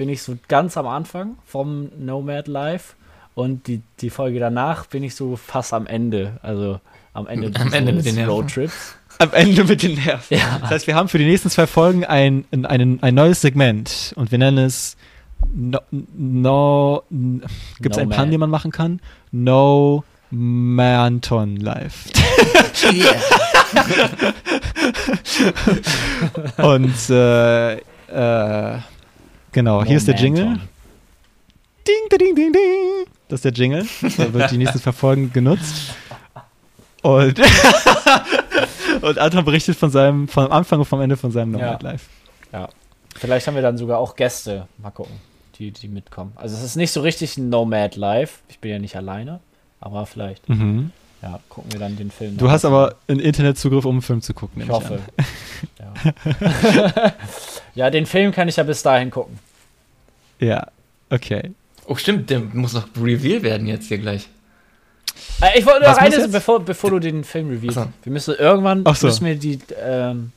bin 0.00 0.08
ich 0.08 0.22
so 0.22 0.38
ganz 0.48 0.78
am 0.78 0.86
Anfang 0.86 1.36
vom 1.44 1.90
Nomad 1.98 2.48
live 2.48 2.94
und 3.34 3.66
die, 3.66 3.82
die 4.00 4.08
Folge 4.08 4.40
danach 4.40 4.86
bin 4.86 5.04
ich 5.04 5.14
so 5.14 5.36
fast 5.36 5.74
am 5.74 5.86
Ende. 5.86 6.38
Also 6.42 6.80
am 7.12 7.26
Ende 7.26 7.52
Am 7.60 7.70
Ende 7.70 7.92
mit 7.92 8.06
den. 8.06 8.24
Roadtrips. 8.24 8.94
Am 9.18 9.30
Ende 9.34 9.62
mit 9.64 9.82
den 9.82 10.02
Nerven. 10.02 10.38
Ja. 10.38 10.56
Das 10.62 10.70
heißt, 10.70 10.86
wir 10.86 10.94
haben 10.94 11.10
für 11.10 11.18
die 11.18 11.26
nächsten 11.26 11.50
zwei 11.50 11.66
Folgen 11.66 12.06
ein, 12.06 12.46
ein, 12.50 12.98
ein, 13.02 13.14
neues 13.14 13.42
Segment 13.42 14.14
und 14.16 14.30
wir 14.30 14.38
nennen 14.38 14.64
es 14.64 14.96
No. 15.54 15.80
no 15.90 17.02
Gibt 17.10 17.94
es 17.94 17.98
No 17.98 18.00
einen 18.00 18.08
Pun, 18.08 18.18
Man. 18.20 18.30
den 18.30 18.40
man 18.40 18.48
machen 18.48 18.72
kann? 18.72 19.02
No 19.32 20.02
Manton 20.30 21.56
Live. 21.56 22.06
Und 26.56 27.10
äh, 27.10 27.74
äh, 27.74 28.78
genau, 29.52 29.84
hier 29.84 29.96
ist 29.96 30.08
der 30.08 30.16
Jingle. 30.16 30.44
Momentum. 30.44 30.68
Ding, 31.86 32.18
ding, 32.18 32.34
ding, 32.36 32.52
ding. 32.52 33.06
Das 33.28 33.38
ist 33.38 33.44
der 33.44 33.52
Jingle. 33.52 33.86
Da 34.16 34.32
wird 34.32 34.50
die 34.50 34.58
nächsten 34.58 34.78
zwei 34.80 34.92
Folgen 34.92 35.32
genutzt. 35.32 35.94
Und, 37.02 37.40
und 39.02 39.18
Anton 39.18 39.44
berichtet 39.44 39.76
von 39.76 39.90
seinem, 39.90 40.28
vom 40.28 40.50
Anfang 40.52 40.80
und 40.80 40.84
vom 40.84 41.00
Ende 41.00 41.16
von 41.16 41.30
seinem 41.30 41.52
Nomad 41.52 41.82
Ja. 41.82 41.90
Live. 41.90 42.08
Vielleicht 43.16 43.46
haben 43.46 43.54
wir 43.54 43.62
dann 43.62 43.76
sogar 43.78 43.98
auch 43.98 44.16
Gäste. 44.16 44.66
Mal 44.78 44.90
gucken, 44.90 45.14
die, 45.58 45.70
die 45.72 45.88
mitkommen. 45.88 46.32
Also 46.36 46.56
es 46.56 46.62
ist 46.62 46.76
nicht 46.76 46.90
so 46.92 47.00
richtig 47.00 47.36
ein 47.36 47.48
Nomad 47.50 47.96
live. 47.96 48.40
Ich 48.48 48.58
bin 48.60 48.70
ja 48.70 48.78
nicht 48.78 48.96
alleine. 48.96 49.40
Aber 49.80 50.06
vielleicht, 50.06 50.46
Mhm. 50.48 50.90
ja, 51.22 51.40
gucken 51.48 51.72
wir 51.72 51.80
dann 51.80 51.96
den 51.96 52.10
Film. 52.10 52.36
Du 52.36 52.50
hast 52.50 52.64
aber 52.66 52.96
einen 53.08 53.20
Internetzugriff, 53.20 53.84
um 53.84 53.96
einen 53.96 54.02
Film 54.02 54.20
zu 54.22 54.32
gucken. 54.34 54.62
Ich 54.62 54.68
hoffe. 54.68 55.00
an. 55.78 55.92
ja. 56.04 57.12
ja, 57.74 57.90
den 57.90 58.06
Film 58.06 58.32
kann 58.32 58.48
ich 58.48 58.56
ja 58.56 58.62
bis 58.64 58.82
dahin 58.82 59.10
gucken. 59.10 59.38
Ja, 60.38 60.68
okay. 61.10 61.52
Oh, 61.86 61.94
stimmt, 61.96 62.30
der 62.30 62.40
muss 62.40 62.72
noch 62.72 62.88
reveal 63.00 63.42
werden 63.42 63.66
jetzt 63.66 63.88
hier 63.88 63.98
gleich. 63.98 64.28
Äh, 65.42 65.58
ich 65.58 65.66
wollte 65.66 65.86
noch 65.86 65.96
eines, 65.98 66.30
bevor, 66.30 66.60
bevor 66.60 66.90
du 66.90 66.98
den 66.98 67.24
Film. 67.24 67.60
Ach 67.68 67.72
so. 67.72 67.86
Wir 68.02 68.12
müssen 68.12 68.34
irgendwann 68.36 68.84
so. 68.94 69.06
müssen 69.06 69.26
wir 69.26 69.34
die, 69.36 69.58
ähm, 69.80 70.32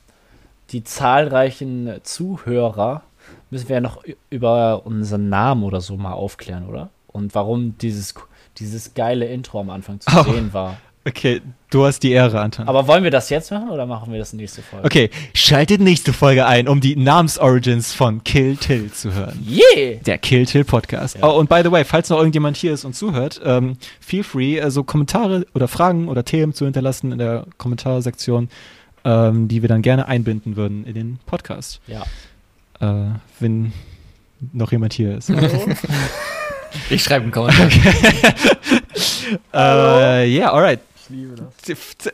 die 0.71 0.83
zahlreichen 0.83 1.99
Zuhörer 2.03 3.03
müssen 3.49 3.69
wir 3.69 3.75
ja 3.75 3.81
noch 3.81 4.03
über 4.29 4.85
unseren 4.85 5.29
Namen 5.29 5.63
oder 5.63 5.79
so 5.81 5.95
mal 5.95 6.13
aufklären, 6.13 6.67
oder? 6.67 6.89
Und 7.07 7.35
warum 7.35 7.77
dieses, 7.77 8.15
dieses 8.57 8.93
geile 8.95 9.25
Intro 9.27 9.59
am 9.59 9.69
Anfang 9.69 9.99
zu 9.99 10.09
Oh. 10.17 10.23
sehen 10.23 10.53
war. 10.53 10.77
Okay, 11.05 11.41
du 11.69 11.83
hast 11.85 11.99
die 11.99 12.11
Ehre, 12.11 12.39
Anton. 12.39 12.65
Aber 12.67 12.87
wollen 12.87 13.03
wir 13.03 13.11
das 13.11 13.29
jetzt 13.29 13.51
machen 13.51 13.69
oder 13.69 13.85
machen 13.85 14.13
wir 14.13 14.19
das 14.19 14.31
nächste 14.31 14.61
Folge? 14.61 14.85
okay, 14.85 15.09
schaltet 15.33 15.81
nächste 15.81 16.13
Folge 16.13 16.45
ein, 16.45 16.69
um 16.69 16.79
die 16.79 16.95
Namensorigins 16.95 17.91
von 17.93 18.23
Kill 18.23 18.55
Till 18.55 18.89
zu 18.91 19.13
hören. 19.13 19.45
Yeah! 19.45 19.99
Der 20.05 20.17
Kill 20.17 20.45
Till 20.45 20.63
Podcast. 20.63 21.17
Ja. 21.17 21.27
Oh, 21.27 21.37
und 21.37 21.49
by 21.49 21.61
the 21.61 21.71
way, 21.71 21.83
falls 21.83 22.09
noch 22.09 22.19
irgendjemand 22.19 22.55
hier 22.55 22.71
ist 22.73 22.85
und 22.85 22.95
zuhört, 22.95 23.41
ähm, 23.43 23.75
feel 23.99 24.23
free, 24.23 24.61
also 24.61 24.85
Kommentare 24.85 25.45
oder 25.53 25.67
Fragen 25.67 26.07
oder 26.07 26.23
Themen 26.23 26.53
zu 26.53 26.63
hinterlassen 26.63 27.11
in 27.11 27.17
der 27.17 27.47
Kommentarsektion, 27.57 28.47
ähm, 29.03 29.49
die 29.49 29.61
wir 29.61 29.67
dann 29.67 29.81
gerne 29.81 30.07
einbinden 30.07 30.55
würden 30.55 30.85
in 30.85 30.93
den 30.93 31.19
Podcast. 31.25 31.81
Ja. 31.87 32.03
Äh, 32.79 33.09
wenn 33.41 33.73
noch 34.53 34.71
jemand 34.71 34.93
hier 34.93 35.17
ist. 35.17 35.31
Ich 36.89 37.03
schreibe 37.03 37.23
einen 37.23 37.31
Kommentar. 37.31 37.69
äh, 39.53 40.27
ja, 40.27 40.51
alright. 40.51 40.79
Ich 41.03 41.09
liebe 41.09 41.35
das. 41.35 41.47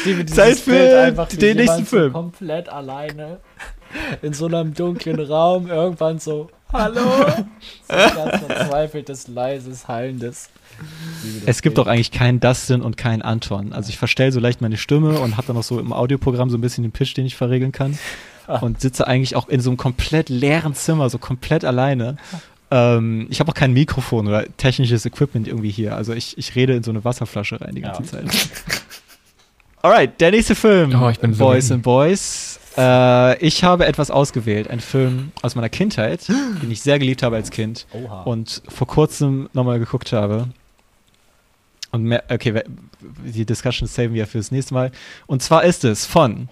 Ich 0.00 0.04
liebe 0.06 0.26
Zeit 0.26 0.58
für 0.58 0.70
Bild 0.70 0.94
einfach, 0.94 1.28
den 1.28 1.56
nächsten 1.56 1.86
Film. 1.86 2.12
So 2.12 2.18
komplett 2.18 2.68
alleine 2.68 3.40
in 4.22 4.32
so 4.32 4.46
einem 4.46 4.74
dunklen 4.74 5.18
Raum 5.20 5.68
irgendwann 5.68 6.18
so, 6.18 6.50
hallo? 6.72 7.00
So 7.88 7.94
ganz 7.94 8.44
verzweifeltes, 8.44 9.28
leises, 9.28 9.88
hallendes. 9.88 10.50
Es 11.46 11.62
gibt 11.62 11.74
Bild. 11.74 11.86
doch 11.86 11.90
eigentlich 11.90 12.10
keinen 12.10 12.40
Dustin 12.40 12.80
und 12.82 12.96
keinen 12.96 13.22
Anton. 13.22 13.72
Also 13.72 13.88
ich 13.88 13.98
verstelle 13.98 14.32
so 14.32 14.40
leicht 14.40 14.60
meine 14.60 14.76
Stimme 14.76 15.18
und 15.20 15.36
habe 15.36 15.46
dann 15.48 15.56
noch 15.56 15.62
so 15.62 15.80
im 15.80 15.92
Audioprogramm 15.92 16.50
so 16.50 16.58
ein 16.58 16.60
bisschen 16.60 16.82
den 16.84 16.92
Pitch, 16.92 17.16
den 17.16 17.26
ich 17.26 17.36
verregeln 17.36 17.72
kann. 17.72 17.98
Und 18.60 18.78
sitze 18.82 19.06
eigentlich 19.06 19.36
auch 19.36 19.48
in 19.48 19.62
so 19.62 19.70
einem 19.70 19.78
komplett 19.78 20.28
leeren 20.28 20.74
Zimmer, 20.74 21.08
so 21.08 21.16
komplett 21.16 21.64
alleine. 21.64 22.18
Ähm, 22.70 23.26
ich 23.30 23.40
habe 23.40 23.50
auch 23.50 23.54
kein 23.54 23.72
Mikrofon 23.72 24.26
oder 24.26 24.44
technisches 24.56 25.04
Equipment 25.06 25.46
irgendwie 25.48 25.70
hier. 25.70 25.96
Also 25.96 26.12
ich, 26.12 26.36
ich 26.38 26.54
rede 26.56 26.74
in 26.74 26.82
so 26.82 26.90
eine 26.90 27.04
Wasserflasche 27.04 27.60
rein 27.60 27.74
die 27.74 27.82
ganze 27.82 28.02
Ja. 28.02 28.08
Zeit. 28.08 28.48
Alright, 29.82 30.18
der 30.20 30.30
nächste 30.30 30.54
Film. 30.54 30.94
Oh, 31.00 31.10
ich 31.10 31.18
bin 31.20 31.34
so 31.34 31.44
Boys 31.44 31.70
and 31.70 31.82
Boys. 31.82 32.58
Äh, 32.76 33.38
ich 33.44 33.62
habe 33.64 33.86
etwas 33.86 34.10
ausgewählt. 34.10 34.68
Ein 34.70 34.80
Film 34.80 35.30
aus 35.42 35.54
meiner 35.56 35.68
Kindheit, 35.68 36.26
den 36.62 36.70
ich 36.70 36.80
sehr 36.80 36.98
geliebt 36.98 37.22
habe 37.22 37.36
als 37.36 37.50
Kind 37.50 37.86
Oha. 37.92 38.22
und 38.22 38.62
vor 38.68 38.86
kurzem 38.86 39.48
nochmal 39.52 39.78
geguckt 39.78 40.12
habe. 40.12 40.48
Und 41.92 42.04
mehr, 42.04 42.24
okay, 42.30 42.62
die 43.24 43.44
Discussion 43.44 43.86
saven 43.86 44.14
wir 44.14 44.26
fürs 44.26 44.50
nächste 44.50 44.74
Mal. 44.74 44.90
Und 45.26 45.42
zwar 45.42 45.64
ist 45.64 45.84
es 45.84 46.06
von 46.06 46.48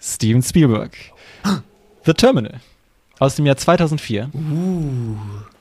Steven 0.00 0.42
Spielberg. 0.42 0.96
The 2.06 2.14
Terminal. 2.14 2.60
Aus 3.18 3.34
dem 3.36 3.46
Jahr 3.46 3.56
2004. 3.56 4.30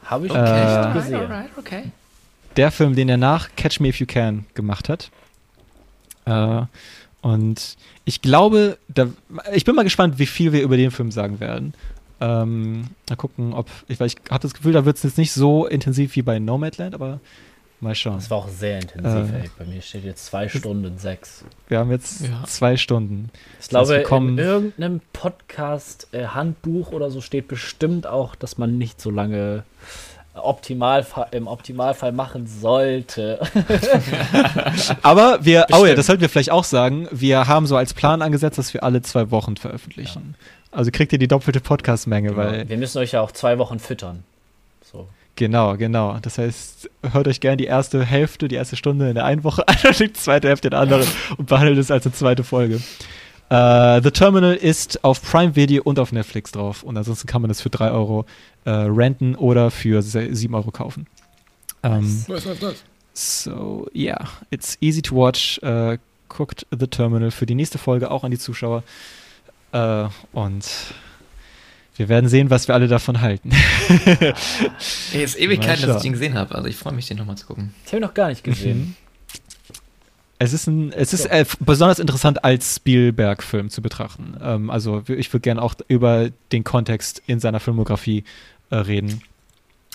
Habe 0.05 0.25
ich 0.27 0.31
Okay. 0.31 0.41
nicht 0.41 0.89
Äh, 0.89 0.93
gesehen. 0.93 1.15
alright, 1.21 1.49
okay. 1.57 1.84
Der 2.55 2.71
Film, 2.71 2.95
den 2.95 3.09
er 3.09 3.17
nach 3.17 3.49
Catch 3.55 3.79
Me 3.79 3.89
If 3.89 3.99
You 3.99 4.05
Can 4.07 4.45
gemacht 4.53 4.89
hat. 4.89 5.11
Äh, 6.25 6.61
und 7.21 7.77
ich 8.05 8.21
glaube, 8.21 8.77
da, 8.88 9.07
ich 9.53 9.65
bin 9.65 9.75
mal 9.75 9.84
gespannt, 9.84 10.17
wie 10.19 10.25
viel 10.25 10.53
wir 10.53 10.61
über 10.61 10.77
den 10.77 10.91
Film 10.91 11.11
sagen 11.11 11.39
werden. 11.39 11.73
Ähm, 12.19 12.85
mal 13.09 13.15
gucken, 13.15 13.53
ob, 13.53 13.69
ich, 13.88 13.99
weil 13.99 14.07
ich 14.07 14.15
habe 14.29 14.41
das 14.41 14.53
Gefühl, 14.53 14.73
da 14.73 14.85
wird 14.85 14.97
es 14.97 15.03
jetzt 15.03 15.17
nicht 15.17 15.31
so 15.34 15.65
intensiv 15.67 16.15
wie 16.15 16.21
bei 16.23 16.39
Nomadland, 16.39 16.95
aber 16.95 17.19
mal 17.79 17.93
schauen. 17.95 18.15
Das 18.15 18.29
war 18.31 18.37
auch 18.39 18.47
sehr 18.49 18.79
intensiv, 18.79 19.33
Äh. 19.33 19.41
ey. 19.43 19.49
Bei 19.57 19.65
mir 19.65 19.81
steht 19.81 20.03
jetzt 20.03 20.25
zwei 20.25 20.47
Stunden 20.49 20.97
sechs. 20.97 21.43
Wir 21.67 21.79
haben 21.79 21.91
jetzt 21.91 22.21
Ja. 22.21 22.43
zwei 22.45 22.75
Stunden. 22.77 23.29
Ich 23.61 23.69
glaube, 23.69 23.95
in 23.95 24.37
irgendeinem 24.37 25.01
Podcast-Handbuch 25.13 26.91
oder 26.91 27.11
so 27.11 27.21
steht 27.21 27.47
bestimmt 27.47 28.07
auch, 28.07 28.35
dass 28.35 28.57
man 28.57 28.77
nicht 28.77 28.99
so 29.01 29.09
lange 29.11 29.63
Optimalfall, 30.33 31.27
im 31.31 31.47
Optimalfall 31.47 32.11
machen 32.11 32.45
sollte. 32.47 33.39
Aber 35.01 35.43
wir, 35.43 35.65
oh 35.69 35.77
ja, 35.77 35.79
Bestimmt. 35.81 35.97
das 35.97 36.05
sollten 36.05 36.21
wir 36.21 36.29
vielleicht 36.29 36.51
auch 36.51 36.63
sagen, 36.63 37.07
wir 37.11 37.47
haben 37.47 37.65
so 37.65 37.75
als 37.75 37.93
Plan 37.93 38.21
angesetzt, 38.21 38.57
dass 38.57 38.73
wir 38.73 38.83
alle 38.83 39.01
zwei 39.01 39.31
Wochen 39.31 39.57
veröffentlichen. 39.57 40.35
Also 40.71 40.91
kriegt 40.91 41.11
ihr 41.13 41.19
die 41.19 41.27
doppelte 41.27 41.59
Podcast-Menge, 41.59 42.35
weil, 42.35 42.69
Wir 42.69 42.77
müssen 42.77 42.99
euch 42.99 43.13
ja 43.13 43.21
auch 43.21 43.31
zwei 43.31 43.57
Wochen 43.57 43.79
füttern. 43.79 44.23
Genau, 45.38 45.77
genau. 45.77 46.18
Das 46.22 46.38
heißt, 46.39 46.89
hört 47.14 47.27
euch 47.27 47.39
gerne 47.39 47.57
die 47.57 47.65
erste 47.65 48.03
Hälfte, 48.03 48.47
die 48.49 48.55
erste 48.55 48.76
Stunde 48.76 49.07
in 49.09 49.15
der 49.15 49.23
einen 49.23 49.43
Woche 49.45 49.65
an 49.68 49.76
und 49.88 49.99
die 49.99 50.11
zweite 50.11 50.49
Hälfte 50.49 50.68
in 50.68 50.72
der 50.72 50.80
anderen 50.81 51.07
und 51.38 51.47
behandelt 51.47 51.77
es 51.77 51.89
als 51.91 52.05
eine 52.05 52.14
zweite 52.14 52.43
Folge. 52.43 52.81
Äh, 53.49 54.01
The 54.01 54.11
Terminal 54.11 54.55
ist 54.55 55.03
auf 55.05 55.22
Prime 55.22 55.55
Video 55.55 55.84
und 55.84 55.99
auf 55.99 56.11
Netflix 56.11 56.51
drauf 56.51 56.84
und 56.84 56.97
ansonsten 56.97 57.27
kann 57.27 57.41
man 57.41 57.49
es 57.51 57.61
für 57.61 57.69
3 57.69 57.91
Euro 57.91 58.26
äh, 58.65 58.72
renten 58.72 59.35
oder 59.35 59.72
für 59.72 60.01
se- 60.01 60.35
7 60.35 60.53
Euro 60.55 60.72
kaufen. 60.72 61.07
Ähm? 61.84 62.26
So, 63.14 63.88
yeah, 63.95 64.27
it's 64.49 64.77
easy 64.81 65.01
to 65.01 65.15
watch. 65.15 65.59
Äh, 65.64 65.97
guckt 66.30 66.65
The 66.77 66.88
Terminal 66.88 67.31
für 67.31 67.45
die 67.45 67.55
nächste 67.55 67.77
Folge 67.77 68.11
auch 68.11 68.23
an 68.23 68.31
die 68.31 68.38
Zuschauer. 68.39 68.84
Äh, 69.72 70.05
und 70.34 70.65
wir 71.98 72.10
werden 72.10 72.30
sehen, 72.30 72.49
was 72.49 72.68
wir 72.68 72.76
alle 72.76 72.88
davon 72.88 73.22
halten. 73.22 73.52
Ey, 75.14 75.24
ist 75.24 75.38
Ewigkeit, 75.38 75.82
dass 75.84 75.98
ich 75.98 76.02
den 76.03 76.14
gesehen 76.14 76.36
habe. 76.36 76.56
Also 76.56 76.68
ich 76.68 76.76
freue 76.76 76.94
mich, 76.94 77.07
den 77.07 77.18
nochmal 77.18 77.38
zu 77.38 77.48
gucken. 77.48 77.74
Ich 77.86 77.91
habe 77.91 77.98
ihn 77.98 78.03
noch 78.03 78.14
gar 78.14 78.30
nicht 78.30 78.44
gesehen. 78.44 78.80
Mhm. 78.80 78.95
Es 80.40 80.53
ist, 80.53 80.68
ein, 80.68 80.94
es 80.94 81.14
ist 81.14 81.26
äh, 81.26 81.45
besonders 81.60 81.98
interessant 81.98 82.44
als 82.44 82.76
Spielberg-Film 82.76 83.72
zu 83.72 83.82
betrachten. 83.82 84.38
Ähm, 84.40 84.69
also 84.69 85.02
ich 85.07 85.34
würde 85.34 85.41
gerne 85.41 85.61
auch 85.61 85.74
über 85.88 86.30
den 86.52 86.64
Kontext 86.64 87.24
in 87.26 87.40
seiner 87.40 87.60
Filmografie 87.60 88.24
äh, 88.69 88.76
reden. 88.76 89.24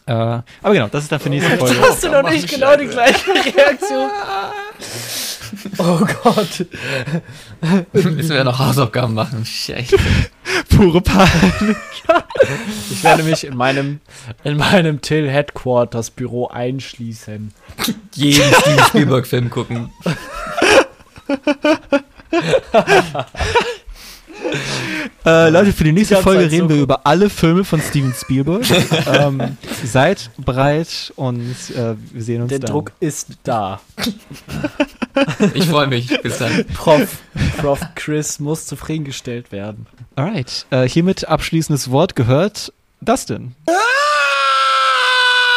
Äh, 0.07 0.13
aber 0.13 0.45
genau, 0.65 0.89
das 0.89 1.05
ist 1.05 1.13
dann 1.13 1.21
für 1.21 1.31
die 1.31 1.39
nächste 1.39 1.59
Folge. 1.59 1.81
Hast 1.81 2.03
du 2.03 2.09
noch 2.11 2.29
nicht 2.29 2.49
genau 2.49 2.77
die 2.77 2.87
gleiche 2.87 3.31
Reaktion? 3.31 4.11
Oh 5.79 6.01
Gott. 6.23 6.67
Müssen 7.93 8.29
wir 8.29 8.37
ja 8.37 8.45
noch 8.45 8.59
Hausaufgaben 8.59 9.15
machen. 9.15 9.45
Scheiße. 9.45 9.97
Pure 10.71 11.01
Panik. 11.01 11.77
Ich 12.91 13.05
werde 13.05 13.23
mich 13.23 13.45
in 13.45 13.57
meinem, 13.57 14.01
in 14.45 14.57
meinem 14.57 15.01
Till 15.01 15.31
Headquarters 15.31 16.11
Büro 16.11 16.49
einschließen. 16.49 17.53
Jeden 18.15 18.55
Steven 18.55 18.85
Spielberg-Film 18.85 19.51
gucken. 19.51 19.91
Äh, 25.25 25.51
Leute, 25.51 25.73
für 25.73 25.85
die 25.85 25.93
nächste 25.93 26.15
ganze 26.15 26.25
Folge 26.25 26.43
Zeit 26.43 26.53
reden 26.53 26.65
so 26.65 26.69
wir 26.71 26.77
gut. 26.77 26.85
über 26.85 27.07
alle 27.07 27.31
Filme 27.31 27.65
von 27.65 27.81
Steven 27.81 28.13
Spielberg. 28.13 28.65
ähm, 29.07 29.57
seid 29.85 30.31
bereit 30.37 31.13
und 31.17 31.55
äh, 31.77 31.95
wir 32.13 32.23
sehen 32.23 32.43
uns 32.43 32.49
Der 32.51 32.59
dann. 32.59 32.71
Druck 32.71 32.93
ist 33.01 33.29
da. 33.45 33.81
Ich 35.55 35.67
freue 35.67 35.87
mich. 35.87 36.09
Bis 36.23 36.39
dann. 36.39 36.65
Prof, 36.75 37.19
Prof 37.59 37.81
Chris 37.95 38.41
muss 38.41 38.67
zufriedengestellt 38.67 39.53
werden. 39.53 39.87
Alright, 40.17 40.67
äh, 40.71 40.89
hiermit 40.89 41.29
abschließendes 41.29 41.91
Wort 41.91 42.17
gehört 42.17 42.73
Dustin. 43.01 43.55
Ah! 43.67 43.73